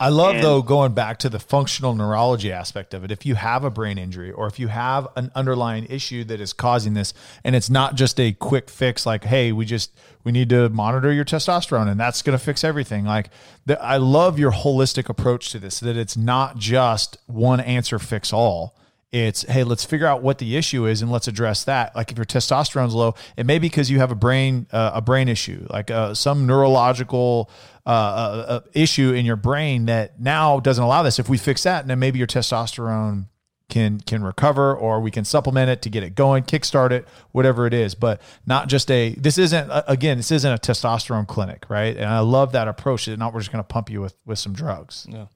I 0.00 0.08
love 0.08 0.36
and, 0.36 0.44
though 0.44 0.60
going 0.60 0.92
back 0.92 1.18
to 1.20 1.28
the 1.28 1.38
functional 1.38 1.94
neurology 1.94 2.50
aspect 2.52 2.94
of 2.94 3.04
it. 3.04 3.10
If 3.10 3.24
you 3.24 3.36
have 3.36 3.64
a 3.64 3.70
brain 3.70 3.96
injury 3.96 4.32
or 4.32 4.46
if 4.46 4.58
you 4.58 4.68
have 4.68 5.08
an 5.16 5.30
underlying 5.34 5.86
issue 5.86 6.24
that 6.24 6.40
is 6.40 6.52
causing 6.52 6.94
this 6.94 7.14
and 7.44 7.54
it's 7.54 7.70
not 7.70 7.94
just 7.94 8.18
a 8.18 8.32
quick 8.32 8.68
fix 8.70 9.06
like 9.06 9.24
hey, 9.24 9.52
we 9.52 9.64
just 9.64 9.92
we 10.24 10.32
need 10.32 10.48
to 10.48 10.68
monitor 10.68 11.12
your 11.12 11.24
testosterone 11.24 11.88
and 11.88 11.98
that's 11.98 12.22
going 12.22 12.36
to 12.36 12.44
fix 12.44 12.64
everything. 12.64 13.04
Like 13.04 13.30
the, 13.66 13.80
I 13.82 13.98
love 13.98 14.38
your 14.38 14.52
holistic 14.52 15.08
approach 15.08 15.50
to 15.50 15.58
this 15.58 15.80
that 15.80 15.96
it's 15.96 16.16
not 16.16 16.56
just 16.58 17.18
one 17.26 17.60
answer 17.60 17.98
fix 17.98 18.32
all 18.32 18.76
It's 19.14 19.42
hey, 19.42 19.62
let's 19.62 19.84
figure 19.84 20.08
out 20.08 20.22
what 20.22 20.38
the 20.38 20.56
issue 20.56 20.86
is 20.86 21.00
and 21.00 21.08
let's 21.08 21.28
address 21.28 21.62
that. 21.64 21.94
Like 21.94 22.10
if 22.10 22.18
your 22.18 22.24
testosterone's 22.24 22.94
low, 22.94 23.14
it 23.36 23.46
may 23.46 23.60
be 23.60 23.68
because 23.68 23.88
you 23.88 24.00
have 24.00 24.10
a 24.10 24.16
brain 24.16 24.66
uh, 24.72 24.90
a 24.94 25.00
brain 25.00 25.28
issue, 25.28 25.68
like 25.70 25.88
uh, 25.88 26.14
some 26.14 26.48
neurological 26.48 27.48
uh, 27.86 27.90
uh, 27.90 28.44
uh, 28.48 28.60
issue 28.72 29.12
in 29.12 29.24
your 29.24 29.36
brain 29.36 29.86
that 29.86 30.18
now 30.18 30.58
doesn't 30.58 30.82
allow 30.82 31.04
this. 31.04 31.20
If 31.20 31.28
we 31.28 31.38
fix 31.38 31.62
that, 31.62 31.86
then 31.86 32.00
maybe 32.00 32.18
your 32.18 32.26
testosterone 32.26 33.26
can 33.68 34.00
can 34.00 34.24
recover 34.24 34.74
or 34.74 34.98
we 34.98 35.12
can 35.12 35.24
supplement 35.24 35.70
it 35.70 35.80
to 35.82 35.90
get 35.90 36.02
it 36.02 36.16
going 36.16 36.42
kickstart 36.42 36.90
it 36.90 37.06
whatever 37.30 37.68
it 37.68 37.74
is. 37.74 37.94
But 37.94 38.20
not 38.46 38.68
just 38.68 38.90
a 38.90 39.10
this 39.10 39.38
isn't 39.38 39.70
again 39.86 40.16
this 40.16 40.32
isn't 40.32 40.52
a 40.52 40.58
testosterone 40.58 41.28
clinic 41.28 41.66
right? 41.68 41.96
And 41.96 42.06
i 42.06 42.18
love 42.18 42.50
that 42.50 42.66
approach. 42.66 43.06
Not 43.06 43.32
we're 43.32 43.40
just 43.40 43.52
going 43.52 43.62
to 43.62 43.68
pump 43.68 43.90
you 43.90 44.00
with 44.00 44.16
with 44.26 44.40
some 44.40 44.54
drugs. 44.54 45.06
Yeah. 45.08 45.26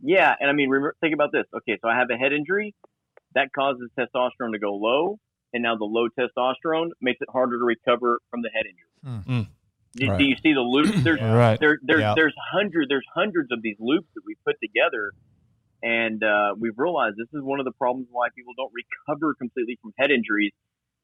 Yeah 0.00 0.34
and 0.40 0.48
i 0.48 0.54
mean 0.54 0.72
think 1.02 1.12
about 1.12 1.30
this. 1.30 1.44
Okay 1.54 1.78
so 1.82 1.90
i 1.90 1.94
have 1.94 2.08
a 2.10 2.16
head 2.16 2.32
injury 2.32 2.74
that 3.34 3.48
causes 3.54 3.90
testosterone 3.98 4.52
to 4.52 4.58
go 4.58 4.74
low, 4.74 5.18
and 5.52 5.62
now 5.62 5.76
the 5.76 5.84
low 5.84 6.08
testosterone 6.08 6.90
makes 7.00 7.18
it 7.20 7.28
harder 7.30 7.58
to 7.58 7.64
recover 7.64 8.20
from 8.30 8.42
the 8.42 8.50
head 8.54 8.64
injury. 8.66 9.28
Mm. 9.28 9.48
Do, 9.94 10.10
right. 10.10 10.18
do, 10.18 10.24
you 10.24 10.36
see 10.42 10.52
the 10.52 10.60
loops? 10.60 11.02
There's 11.02 11.20
right. 11.20 11.58
there, 11.58 11.78
there's 11.82 12.00
yeah. 12.00 12.14
there's 12.14 12.34
hundreds 12.52 12.88
there's 12.88 13.06
hundreds 13.14 13.50
of 13.52 13.62
these 13.62 13.76
loops 13.78 14.06
that 14.14 14.22
we 14.26 14.36
put 14.44 14.56
together, 14.62 15.12
and 15.82 16.22
uh, 16.22 16.54
we've 16.58 16.76
realized 16.76 17.16
this 17.16 17.32
is 17.32 17.42
one 17.42 17.58
of 17.58 17.64
the 17.64 17.72
problems 17.72 18.08
why 18.10 18.28
people 18.36 18.52
don't 18.56 18.72
recover 18.72 19.34
completely 19.34 19.78
from 19.80 19.92
head 19.98 20.10
injuries 20.10 20.52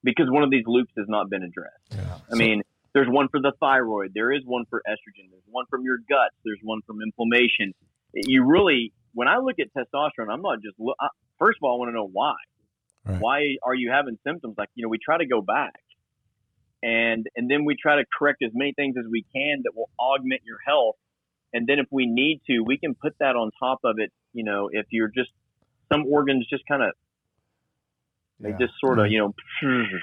because 0.02 0.26
one 0.28 0.42
of 0.42 0.50
these 0.50 0.64
loops 0.66 0.92
has 0.98 1.06
not 1.08 1.30
been 1.30 1.42
addressed. 1.42 1.90
Yeah. 1.90 2.18
I 2.28 2.32
so, 2.32 2.36
mean, 2.36 2.62
there's 2.92 3.08
one 3.08 3.28
for 3.28 3.40
the 3.40 3.52
thyroid, 3.58 4.12
there 4.14 4.30
is 4.32 4.42
one 4.44 4.64
for 4.70 4.82
estrogen, 4.86 5.30
there's 5.30 5.48
one 5.50 5.64
from 5.70 5.82
your 5.82 5.98
guts, 6.08 6.36
there's 6.44 6.60
one 6.62 6.80
from 6.86 6.98
inflammation. 7.02 7.72
You 8.12 8.44
really, 8.44 8.92
when 9.14 9.28
I 9.28 9.38
look 9.38 9.56
at 9.60 9.68
testosterone, 9.76 10.32
I'm 10.32 10.42
not 10.42 10.60
just 10.62 10.74
look. 10.78 10.96
first 11.38 11.58
of 11.62 11.64
all, 11.64 11.76
I 11.76 11.78
want 11.78 11.88
to 11.90 11.94
know 11.94 12.08
why. 12.12 12.34
Right. 13.06 13.20
Why 13.20 13.56
are 13.62 13.74
you 13.74 13.90
having 13.90 14.18
symptoms? 14.26 14.54
Like, 14.56 14.70
you 14.74 14.82
know, 14.82 14.88
we 14.88 14.98
try 14.98 15.18
to 15.18 15.26
go 15.26 15.40
back 15.40 15.74
and 16.84 17.26
and 17.34 17.50
then 17.50 17.64
we 17.64 17.76
try 17.80 17.96
to 17.96 18.04
correct 18.16 18.42
as 18.44 18.50
many 18.54 18.72
things 18.74 18.96
as 18.98 19.04
we 19.10 19.24
can 19.34 19.62
that 19.64 19.72
will 19.74 19.90
augment 19.98 20.42
your 20.44 20.58
health. 20.64 20.96
And 21.52 21.66
then 21.66 21.78
if 21.78 21.86
we 21.90 22.06
need 22.06 22.42
to, 22.48 22.60
we 22.60 22.76
can 22.78 22.94
put 22.94 23.14
that 23.20 23.36
on 23.36 23.50
top 23.58 23.78
of 23.84 23.96
it. 23.98 24.12
You 24.32 24.44
know, 24.44 24.68
if 24.70 24.86
you're 24.90 25.08
just 25.08 25.30
some 25.92 26.04
organs 26.06 26.46
just 26.48 26.64
kind 26.68 26.82
of 26.82 26.92
they 28.40 28.50
yeah. 28.50 28.58
just 28.58 28.74
sort 28.80 28.98
of, 28.98 29.06
mm-hmm. 29.06 29.12
you 29.12 29.18
know, 29.18 29.98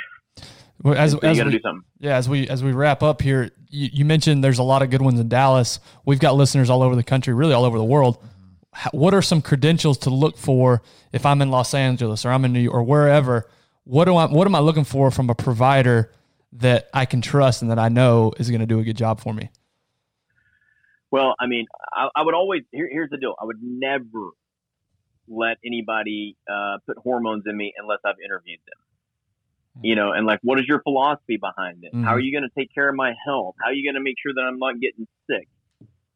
well, 0.84 0.96
as, 0.96 1.14
as 1.16 1.44
we, 1.44 1.62
Yeah, 2.00 2.18
as 2.18 2.28
we 2.28 2.48
as 2.48 2.64
we 2.64 2.72
wrap 2.72 3.04
up 3.04 3.22
here, 3.22 3.52
you, 3.70 3.90
you, 3.94 4.06
mentioned 4.06 4.44
there's 4.44 4.58
a 4.58 4.64
lot 4.64 4.82
of 4.82 4.90
good 4.90 5.02
ones 5.02 5.20
in 5.20 5.30
Dallas. 5.30 5.80
We've 6.06 6.20
got 6.20 6.36
listeners 6.36 6.70
all 6.70 6.82
over 6.82 6.96
the 6.96 7.04
country, 7.04 7.34
really 7.34 7.54
all 7.54 7.66
over 7.66 7.78
the 7.78 7.84
world 7.84 8.24
what 8.92 9.14
are 9.14 9.22
some 9.22 9.42
credentials 9.42 9.98
to 10.00 10.10
look 10.10 10.38
for 10.38 10.82
if 11.12 11.26
I'm 11.26 11.42
in 11.42 11.50
Los 11.50 11.74
Angeles 11.74 12.26
or 12.26 12.32
I'm 12.32 12.46
in 12.46 12.54
New 12.54 12.60
York 12.60 12.76
or 12.76 12.84
wherever? 12.84 13.48
What 13.84 14.06
do 14.06 14.16
I 14.16 14.26
what 14.28 14.48
am 14.48 14.56
I 14.56 14.60
looking 14.60 14.84
for 14.84 15.12
from 15.12 15.30
a 15.30 15.36
provider 15.36 16.12
that 16.54 16.90
I 16.94 17.06
can 17.06 17.22
trust 17.22 17.62
and 17.62 17.72
that 17.72 17.80
I 17.80 17.90
know 17.90 18.34
is 18.38 18.50
going 18.50 18.62
to 18.62 18.68
do 18.68 18.80
a 18.80 18.84
good 18.84 18.98
job 18.98 19.20
for 19.20 19.34
me? 19.34 19.50
Well, 21.10 21.36
I 21.40 21.48
mean, 21.48 21.66
I, 21.94 22.08
I 22.16 22.22
would 22.22 22.34
always 22.34 22.62
here, 22.72 22.88
here's 22.90 23.10
the 23.10 23.18
deal. 23.18 23.36
I 23.42 23.46
would 23.46 23.60
never 23.62 24.30
let 25.28 25.58
anybody 25.66 26.38
uh, 26.50 26.78
put 26.86 26.98
hormones 26.98 27.44
in 27.46 27.58
me 27.58 27.74
unless 27.78 28.00
I've 28.06 28.20
interviewed 28.24 28.60
them. 28.66 29.84
You 29.84 29.96
know, 29.96 30.12
and 30.12 30.26
like, 30.26 30.40
what 30.44 30.60
is 30.60 30.66
your 30.68 30.82
philosophy 30.82 31.38
behind 31.38 31.84
it? 31.84 31.94
Mm-hmm. 31.94 32.04
How 32.04 32.14
are 32.14 32.20
you 32.20 32.38
going 32.38 32.48
to 32.48 32.60
take 32.60 32.74
care 32.74 32.90
of 32.90 32.96
my 32.96 33.14
health? 33.26 33.56
How 33.62 33.70
are 33.70 33.74
you 33.74 33.88
going 33.90 33.96
to 33.96 34.04
make 34.04 34.16
sure 34.22 34.34
that 34.34 34.42
I'm 34.42 34.60
not 34.60 34.80
getting 34.82 35.08
sick? 35.30 35.48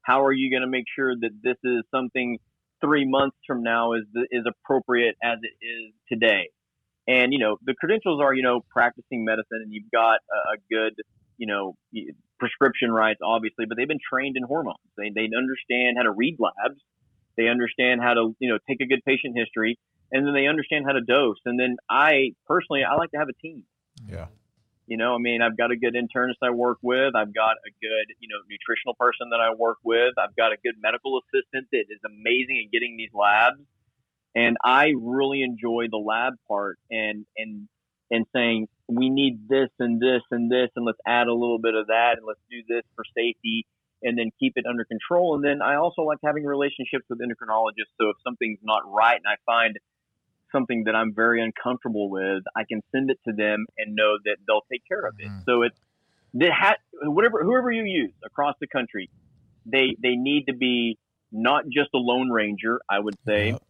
how 0.06 0.24
are 0.24 0.32
you 0.32 0.52
going 0.52 0.62
to 0.62 0.70
make 0.70 0.86
sure 0.96 1.16
that 1.16 1.32
this 1.42 1.58
is 1.64 1.84
something 1.90 2.38
three 2.82 3.06
months 3.06 3.38
from 3.48 3.64
now 3.64 3.94
is 3.94 4.04
is 4.32 4.46
appropriate 4.48 5.16
as 5.24 5.40
it 5.42 5.66
is 5.66 5.94
today? 6.12 6.50
And 7.08 7.34
you 7.34 7.40
know, 7.40 7.58
the 7.64 7.74
credentials 7.76 8.22
are 8.22 8.34
you 8.34 8.44
know 8.44 8.62
practicing 8.70 9.26
medicine, 9.26 9.62
and 9.64 9.74
you've 9.74 9.92
got 9.92 10.20
a, 10.32 10.54
a 10.54 10.58
good 10.70 10.96
you 11.38 11.48
know 11.48 11.76
prescription 12.40 12.92
rights, 12.92 13.20
obviously, 13.24 13.66
but 13.66 13.78
they've 13.78 13.88
been 13.88 14.00
trained 14.12 14.38
in 14.38 14.44
hormones. 14.44 14.78
They 14.98 15.12
they 15.14 15.30
understand 15.36 15.98
how 15.98 16.04
to 16.04 16.12
read 16.12 16.38
labs. 16.40 16.80
They 17.38 17.48
understand 17.48 18.02
how 18.02 18.14
to 18.14 18.36
you 18.40 18.50
know 18.50 18.60
take 18.68 18.82
a 18.82 18.86
good 18.86 19.02
patient 19.06 19.38
history, 19.38 19.78
and 20.12 20.26
then 20.26 20.34
they 20.34 20.48
understand 20.48 20.86
how 20.86 20.94
to 20.94 21.02
dose. 21.02 21.38
And 21.46 21.60
then 21.60 21.78
I 21.90 22.32
personally, 22.48 22.84
I 22.84 22.96
like 22.96 23.12
to 23.12 23.18
have 23.18 23.30
a 23.30 23.34
team. 23.42 23.64
Yeah. 24.08 24.28
You 24.88 24.98
know, 24.98 25.16
I 25.16 25.18
mean, 25.18 25.42
I've 25.42 25.58
got 25.58 25.72
a 25.72 25.76
good 25.76 25.96
internist 25.96 26.38
I 26.44 26.52
work 26.52 26.78
with. 26.82 27.16
I've 27.16 27.34
got 27.34 27.58
a 27.66 27.72
good, 27.82 28.16
you 28.20 28.30
know, 28.30 28.38
nutritional 28.50 28.94
person 29.00 29.30
that 29.32 29.40
I 29.40 29.54
work 29.56 29.78
with. 29.84 30.14
I've 30.18 30.36
got 30.36 30.52
a 30.52 30.58
good 30.64 30.76
medical 30.80 31.20
assistant 31.20 31.68
that 31.72 31.86
is 31.90 32.00
amazing 32.06 32.66
at 32.66 32.72
getting 32.72 32.96
these 32.98 33.10
labs. 33.14 33.62
And 34.36 34.58
I 34.64 34.94
really 35.00 35.42
enjoy 35.42 35.88
the 35.90 35.98
lab 35.98 36.34
part 36.48 36.78
and, 36.92 37.26
and, 37.38 37.68
and 38.12 38.26
saying 38.36 38.68
we 38.88 39.10
need 39.10 39.48
this 39.50 39.70
and 39.80 40.00
this 40.00 40.22
and 40.30 40.52
this 40.52 40.70
and 40.76 40.86
let's 40.86 41.00
add 41.08 41.28
a 41.28 41.34
little 41.34 41.58
bit 41.58 41.74
of 41.74 41.88
that 41.88 42.18
and 42.18 42.26
let's 42.28 42.42
do 42.52 42.62
this 42.68 42.84
for 42.96 43.04
safety 43.16 43.66
and 44.04 44.18
then 44.18 44.30
keep 44.40 44.54
it 44.56 44.66
under 44.70 44.86
control. 44.86 45.34
And 45.34 45.44
then 45.44 45.62
I 45.64 45.76
also 45.78 46.04
like 46.04 46.20
having 46.24 46.44
relationships 46.44 47.06
with 47.10 47.20
endocrinologists. 47.20 47.96
So 48.00 48.10
if 48.10 48.18
something's 48.24 48.60
not 48.62 48.84
right 48.86 49.18
and 49.18 49.26
I 49.26 49.38
find 49.46 49.78
something 50.52 50.84
that 50.86 50.96
I'm 50.96 51.14
very 51.14 51.42
uncomfortable 51.42 52.10
with, 52.10 52.44
I 52.56 52.64
can 52.70 52.82
send 52.92 53.10
it 53.10 53.20
to 53.28 53.34
them 53.34 53.66
and 53.78 53.96
know 53.96 54.18
that 54.26 54.38
they'll 54.48 54.66
take 54.72 54.84
care 54.88 55.06
of 55.06 55.16
it. 55.20 55.28
Mm. 55.28 55.44
So 55.46 55.62
it's 55.64 55.78
that 56.36 56.52
ha- 56.52 56.78
whatever 57.04 57.44
whoever 57.44 57.72
you 57.72 57.84
use 57.84 58.14
across 58.26 58.56
the 58.60 58.68
country, 58.68 59.10
they 59.66 59.96
they 60.02 60.16
need 60.16 60.46
to 60.48 60.56
be 60.56 60.98
not 61.32 61.64
just 61.66 61.90
a 61.94 61.98
lone 61.98 62.30
ranger. 62.30 62.80
I 62.90 63.00
would 63.00 63.16
say 63.26 63.52
yep. 63.52 63.64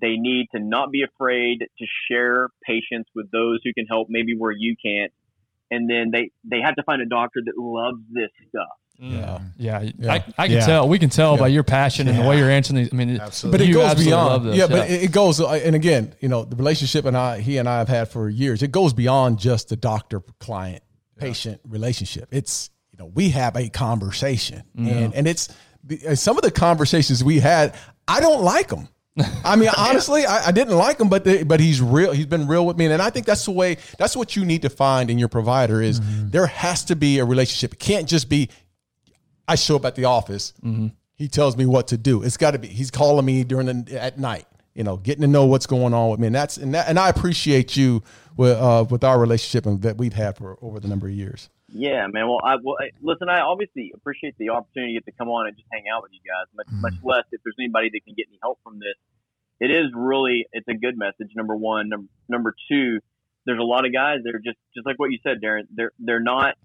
they 0.00 0.16
need 0.16 0.48
to 0.54 0.60
not 0.60 0.90
be 0.90 1.02
afraid 1.02 1.58
to 1.60 1.86
share 2.10 2.48
patients 2.66 3.10
with 3.14 3.30
those 3.30 3.60
who 3.64 3.72
can 3.72 3.86
help, 3.86 4.08
maybe 4.10 4.34
where 4.36 4.52
you 4.52 4.74
can't. 4.84 5.12
And 5.70 5.88
then 5.88 6.10
they 6.12 6.30
they 6.44 6.60
have 6.62 6.76
to 6.76 6.82
find 6.82 7.00
a 7.00 7.06
doctor 7.06 7.40
that 7.44 7.54
loves 7.56 8.02
this 8.10 8.30
stuff. 8.48 8.68
Yeah, 9.02 9.40
yeah, 9.56 9.90
yeah. 9.98 10.12
I, 10.12 10.24
I 10.38 10.46
can 10.46 10.58
yeah. 10.58 10.66
tell. 10.66 10.88
We 10.88 10.98
can 11.00 11.10
tell 11.10 11.32
yeah. 11.32 11.40
by 11.40 11.48
your 11.48 11.64
passion 11.64 12.06
and 12.06 12.16
the 12.16 12.22
way 12.22 12.38
you're 12.38 12.50
answering 12.50 12.76
these. 12.76 12.92
I 12.92 12.96
mean, 12.96 13.20
absolutely. 13.20 13.58
but 13.58 13.68
it 13.68 13.72
goes 13.72 14.04
beyond. 14.04 14.54
Yeah, 14.54 14.68
but 14.68 14.88
it 14.88 15.10
goes. 15.10 15.40
Uh, 15.40 15.50
and 15.50 15.74
again, 15.74 16.14
you 16.20 16.28
know, 16.28 16.44
the 16.44 16.54
relationship 16.54 17.04
and 17.04 17.16
I, 17.16 17.40
he 17.40 17.58
and 17.58 17.68
I 17.68 17.78
have 17.78 17.88
had 17.88 18.08
for 18.10 18.28
years. 18.28 18.62
It 18.62 18.70
goes 18.70 18.92
beyond 18.92 19.40
just 19.40 19.70
the 19.70 19.76
doctor 19.76 20.20
client 20.38 20.84
patient 21.16 21.60
relationship. 21.66 22.28
It's 22.30 22.70
you 22.92 22.98
know 22.98 23.06
we 23.06 23.30
have 23.30 23.56
a 23.56 23.68
conversation, 23.68 24.62
and 24.76 25.12
and 25.14 25.26
it's 25.26 25.48
some 26.14 26.36
of 26.36 26.42
the 26.42 26.52
conversations 26.52 27.24
we 27.24 27.40
had. 27.40 27.74
I 28.06 28.20
don't 28.20 28.42
like 28.42 28.68
them. 28.68 28.88
I 29.44 29.56
mean, 29.56 29.68
honestly, 29.76 30.24
I, 30.24 30.46
I, 30.46 30.52
didn't 30.52 30.74
like 30.74 30.98
him, 30.98 31.10
but 31.10 31.24
the, 31.24 31.42
but 31.42 31.60
he's 31.60 31.82
real. 31.82 32.12
He's 32.12 32.26
been 32.26 32.46
real 32.46 32.64
with 32.64 32.78
me, 32.78 32.86
and 32.86 33.02
I 33.02 33.10
think 33.10 33.26
that's 33.26 33.44
the 33.44 33.50
way. 33.50 33.76
That's 33.98 34.16
what 34.16 34.36
you 34.36 34.44
need 34.44 34.62
to 34.62 34.70
find 34.70 35.10
in 35.10 35.18
your 35.18 35.28
provider 35.28 35.82
is 35.82 36.00
mm-hmm. 36.00 36.30
there 36.30 36.46
has 36.46 36.84
to 36.86 36.96
be 36.96 37.18
a 37.18 37.24
relationship. 37.24 37.74
It 37.74 37.78
can't 37.78 38.08
just 38.08 38.30
be 38.30 38.48
I 39.52 39.54
show 39.54 39.76
up 39.76 39.84
at 39.84 39.94
the 39.94 40.06
office. 40.06 40.54
Mm-hmm. 40.64 40.88
He 41.14 41.28
tells 41.28 41.56
me 41.56 41.66
what 41.66 41.88
to 41.88 41.98
do. 41.98 42.22
It's 42.22 42.38
got 42.38 42.52
to 42.52 42.58
be. 42.58 42.68
He's 42.68 42.90
calling 42.90 43.24
me 43.24 43.44
during 43.44 43.66
the 43.66 44.02
at 44.02 44.18
night. 44.18 44.46
You 44.74 44.82
know, 44.82 44.96
getting 44.96 45.20
to 45.20 45.28
know 45.28 45.44
what's 45.44 45.66
going 45.66 45.92
on 45.92 46.10
with 46.10 46.18
me, 46.18 46.28
and 46.28 46.34
that's 46.34 46.56
and 46.56 46.74
that, 46.74 46.88
and 46.88 46.98
I 46.98 47.10
appreciate 47.10 47.76
you 47.76 48.02
with 48.36 48.56
uh, 48.56 48.86
with 48.88 49.04
our 49.04 49.20
relationship 49.20 49.66
and 49.66 49.82
that 49.82 49.98
we've 49.98 50.14
had 50.14 50.38
for 50.38 50.56
over 50.62 50.80
the 50.80 50.88
number 50.88 51.06
of 51.06 51.12
years. 51.12 51.50
Yeah, 51.68 52.06
man. 52.06 52.28
Well, 52.28 52.40
I 52.42 52.56
well, 52.62 52.76
listen. 53.02 53.28
I 53.28 53.40
obviously 53.40 53.92
appreciate 53.94 54.34
the 54.38 54.48
opportunity 54.48 54.94
to 54.94 55.00
get 55.00 55.12
to 55.12 55.16
come 55.18 55.28
on 55.28 55.48
and 55.48 55.56
just 55.56 55.68
hang 55.70 55.84
out 55.94 56.02
with 56.02 56.12
you 56.12 56.20
guys. 56.24 56.48
Much 56.56 56.66
mm. 56.68 56.80
much 56.80 56.94
less 57.04 57.24
if 57.30 57.42
there's 57.44 57.56
anybody 57.60 57.90
that 57.92 58.00
can 58.04 58.14
get 58.16 58.26
any 58.28 58.38
help 58.42 58.58
from 58.64 58.78
this. 58.78 58.96
It 59.60 59.70
is 59.70 59.92
really 59.94 60.46
it's 60.52 60.68
a 60.68 60.74
good 60.74 60.96
message. 60.96 61.36
Number 61.36 61.54
one. 61.54 61.90
Number 61.90 62.08
number 62.28 62.54
two. 62.70 63.00
There's 63.44 63.60
a 63.60 63.64
lot 63.64 63.84
of 63.84 63.92
guys 63.92 64.20
that 64.24 64.34
are 64.34 64.42
just 64.42 64.58
just 64.74 64.86
like 64.86 64.98
what 64.98 65.12
you 65.12 65.18
said, 65.22 65.42
Darren. 65.44 65.68
They're 65.74 65.92
they're 65.98 66.20
not 66.20 66.56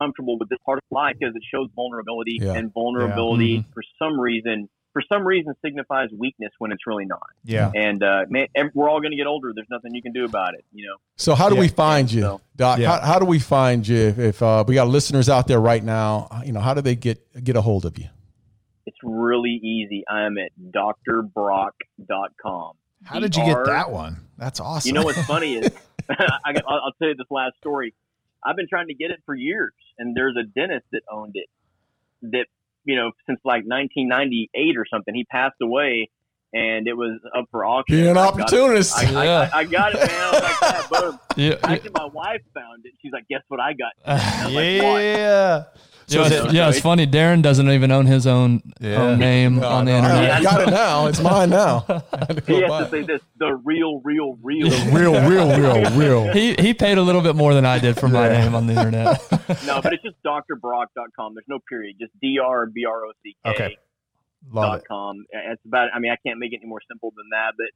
comfortable 0.00 0.38
with 0.38 0.48
this 0.48 0.58
part 0.64 0.78
of 0.78 0.84
life 0.90 1.16
because 1.18 1.34
it 1.34 1.42
shows 1.52 1.68
vulnerability, 1.74 2.38
yeah. 2.40 2.52
and 2.52 2.72
vulnerability 2.72 3.46
yeah. 3.46 3.58
mm-hmm. 3.60 3.72
for 3.72 3.82
some 3.98 4.18
reason 4.18 4.68
for 4.92 5.02
some 5.12 5.26
reason 5.26 5.52
signifies 5.62 6.08
weakness 6.16 6.50
when 6.58 6.72
it's 6.72 6.86
really 6.86 7.04
not. 7.04 7.28
Yeah. 7.44 7.70
And 7.74 8.02
uh, 8.02 8.24
man, 8.30 8.46
we're 8.72 8.88
all 8.88 9.00
going 9.00 9.10
to 9.10 9.16
get 9.16 9.26
older. 9.26 9.52
There's 9.54 9.68
nothing 9.70 9.94
you 9.94 10.00
can 10.00 10.12
do 10.12 10.24
about 10.24 10.54
it. 10.54 10.64
You 10.72 10.86
know. 10.86 10.96
So 11.16 11.34
how 11.34 11.50
do 11.50 11.54
yeah. 11.56 11.60
we 11.60 11.68
find 11.68 12.10
you, 12.10 12.22
so, 12.22 12.40
Doc? 12.56 12.78
Yeah. 12.78 12.98
How, 12.98 13.06
how, 13.06 13.18
do 13.18 13.26
we 13.26 13.38
find 13.38 13.86
you? 13.86 13.98
If, 13.98 14.18
if 14.18 14.42
uh, 14.42 14.64
we 14.66 14.74
got 14.74 14.88
listeners 14.88 15.28
out 15.28 15.48
there 15.48 15.60
right 15.60 15.84
now, 15.84 16.40
you 16.46 16.52
know, 16.52 16.60
how 16.60 16.72
do 16.72 16.80
they 16.80 16.94
get 16.94 17.44
get 17.44 17.56
a 17.56 17.60
hold 17.60 17.84
of 17.84 17.98
you? 17.98 18.08
It's 18.86 18.96
really 19.02 19.60
easy. 19.62 20.02
I'm 20.08 20.38
at 20.38 20.52
drbrock.com. 20.70 21.72
How 23.04 23.20
did 23.20 23.36
you 23.36 23.44
get 23.44 23.66
that 23.66 23.90
one? 23.90 24.16
That's 24.38 24.60
awesome. 24.60 24.88
You 24.88 24.94
know 24.94 25.02
what's 25.02 25.22
funny 25.26 25.56
is 25.56 25.70
I, 26.08 26.52
will 26.52 26.92
tell 26.98 27.08
you 27.08 27.14
this 27.16 27.26
last 27.30 27.56
story. 27.58 27.94
I've 28.44 28.56
been 28.56 28.68
trying 28.68 28.88
to 28.88 28.94
get 28.94 29.10
it 29.10 29.20
for 29.26 29.34
years, 29.34 29.72
and 29.98 30.16
there's 30.16 30.36
a 30.36 30.44
dentist 30.44 30.86
that 30.92 31.02
owned 31.10 31.32
it 31.34 31.48
that 32.22 32.46
you 32.84 32.96
know 32.96 33.12
since 33.26 33.40
like 33.44 33.64
1998 33.64 34.76
or 34.76 34.86
something. 34.90 35.14
He 35.14 35.24
passed 35.24 35.56
away, 35.62 36.10
and 36.52 36.86
it 36.86 36.96
was 36.96 37.20
up 37.36 37.46
for 37.50 37.64
auction. 37.64 37.96
Be 37.96 38.08
an 38.08 38.16
opportunist. 38.16 38.96
I, 38.96 39.24
yeah. 39.24 39.50
I, 39.52 39.58
I, 39.58 39.60
I, 39.60 39.64
got 39.64 39.94
it, 39.94 39.98
man. 39.98 40.10
I 40.10 40.30
was 40.30 40.42
like, 40.42 40.60
yeah, 40.62 41.00
boom. 41.00 41.20
Yeah, 41.36 41.56
Actually, 41.64 41.90
my 41.94 42.06
wife 42.06 42.40
found 42.54 42.86
it. 42.86 42.94
She's 43.02 43.12
like, 43.12 43.28
guess 43.28 43.42
what 43.48 43.60
I 43.60 43.74
got? 43.74 43.92
I 44.06 44.48
yeah. 44.48 45.54
Like, 45.56 45.66
So 46.08 46.22
is 46.22 46.30
it's, 46.32 46.52
yeah, 46.52 46.68
it's 46.68 46.78
funny. 46.80 47.04
Darren 47.06 47.42
doesn't 47.42 47.68
even 47.68 47.90
own 47.90 48.06
his 48.06 48.26
own, 48.28 48.62
Yeah. 48.80 49.02
own 49.02 49.18
name 49.18 49.56
No, 49.56 49.68
on 49.68 49.84
the 49.86 49.90
no, 49.92 49.98
internet. 49.98 50.30
I 50.30 50.42
got 50.42 50.60
it 50.68 50.70
now. 50.70 51.06
It's 51.06 51.20
mine 51.20 51.50
now. 51.50 51.84
I 51.88 52.02
had 52.18 52.28
to 52.36 52.40
go 52.42 52.54
He 52.54 52.62
has 52.62 52.84
to 52.84 52.90
say 52.90 53.02
this: 53.02 53.20
the 53.38 53.54
real, 53.64 54.00
real, 54.04 54.38
real. 54.42 54.68
real, 54.92 55.28
real, 55.28 55.58
real, 55.58 55.90
real. 55.98 56.32
He 56.32 56.54
he 56.54 56.74
paid 56.74 56.98
a 56.98 57.02
little 57.02 57.22
bit 57.22 57.34
more 57.34 57.54
than 57.54 57.66
I 57.66 57.78
did 57.80 57.98
for 57.98 58.08
my 58.08 58.28
Yeah. 58.30 58.44
name 58.44 58.54
on 58.54 58.66
the 58.68 58.74
internet. 58.74 59.20
no, 59.66 59.80
but 59.82 59.92
it's 59.94 60.02
just 60.04 60.16
drbrock.com. 60.24 61.34
There's 61.34 61.48
no 61.48 61.58
period. 61.68 61.96
Just 62.00 62.12
dr 62.20 62.70
b 62.72 62.84
r 62.86 63.04
o 63.06 63.12
c 63.22 63.36
k. 63.44 63.50
Okay. 63.50 63.76
Love 64.52 64.64
dot 64.70 64.78
it. 64.78 64.84
com. 64.88 65.24
It's 65.30 65.64
about. 65.64 65.88
I 65.94 65.98
mean, 65.98 66.12
I 66.12 66.16
can't 66.24 66.38
make 66.38 66.52
it 66.52 66.60
any 66.62 66.68
more 66.68 66.82
simple 66.88 67.12
than 67.16 67.26
that. 67.32 67.54
But 67.56 67.66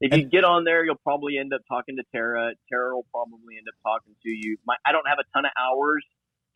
if 0.00 0.16
you 0.16 0.24
get 0.28 0.44
on 0.44 0.64
there, 0.64 0.84
you'll 0.84 0.96
probably 1.04 1.38
end 1.38 1.52
up 1.54 1.60
talking 1.68 1.96
to 1.96 2.02
Tara. 2.12 2.52
Tara 2.68 2.94
will 2.96 3.06
probably 3.12 3.56
end 3.58 3.66
up 3.68 3.74
talking 3.82 4.14
to 4.24 4.28
you. 4.28 4.56
My, 4.66 4.74
I 4.84 4.92
don't 4.92 5.06
have 5.08 5.18
a 5.18 5.24
ton 5.32 5.44
of 5.44 5.52
hours, 5.56 6.04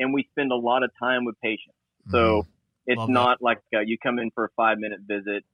and 0.00 0.12
we 0.12 0.26
spend 0.32 0.50
a 0.50 0.56
lot 0.56 0.82
of 0.82 0.90
time 1.00 1.24
with 1.24 1.40
patients. 1.40 1.76
So 2.10 2.46
it's 2.86 2.98
Love 2.98 3.08
that. 3.08 3.12
not 3.12 3.38
like 3.40 3.58
uh, 3.74 3.80
you 3.80 3.96
come 4.02 4.18
in 4.18 4.30
for 4.34 4.46
a 4.46 4.48
five 4.56 4.78
minute 4.78 5.00
visit, 5.06 5.44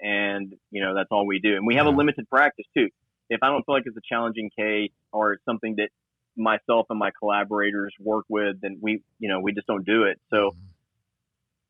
and 0.00 0.52
you 0.72 0.82
know 0.82 0.94
that's 0.94 1.08
all 1.12 1.26
we 1.26 1.38
do. 1.38 1.54
And 1.54 1.66
we 1.66 1.76
have 1.76 1.86
a 1.86 1.90
limited 1.90 2.28
practice 2.28 2.66
too. 2.76 2.88
If 3.28 3.42
I 3.44 3.48
don't 3.48 3.64
feel 3.64 3.76
like 3.76 3.84
it's 3.86 3.96
a 3.96 4.00
challenging 4.08 4.50
case 4.58 4.90
or 5.12 5.34
it's 5.34 5.44
something 5.44 5.76
that 5.76 5.90
myself 6.36 6.86
and 6.90 6.98
my 6.98 7.10
collaborators 7.16 7.94
work 8.00 8.24
with, 8.28 8.60
then 8.60 8.78
we, 8.80 9.02
you 9.20 9.28
know, 9.28 9.40
we 9.40 9.52
just 9.52 9.68
don't 9.68 9.86
do 9.86 10.04
it. 10.04 10.18
So 10.30 10.56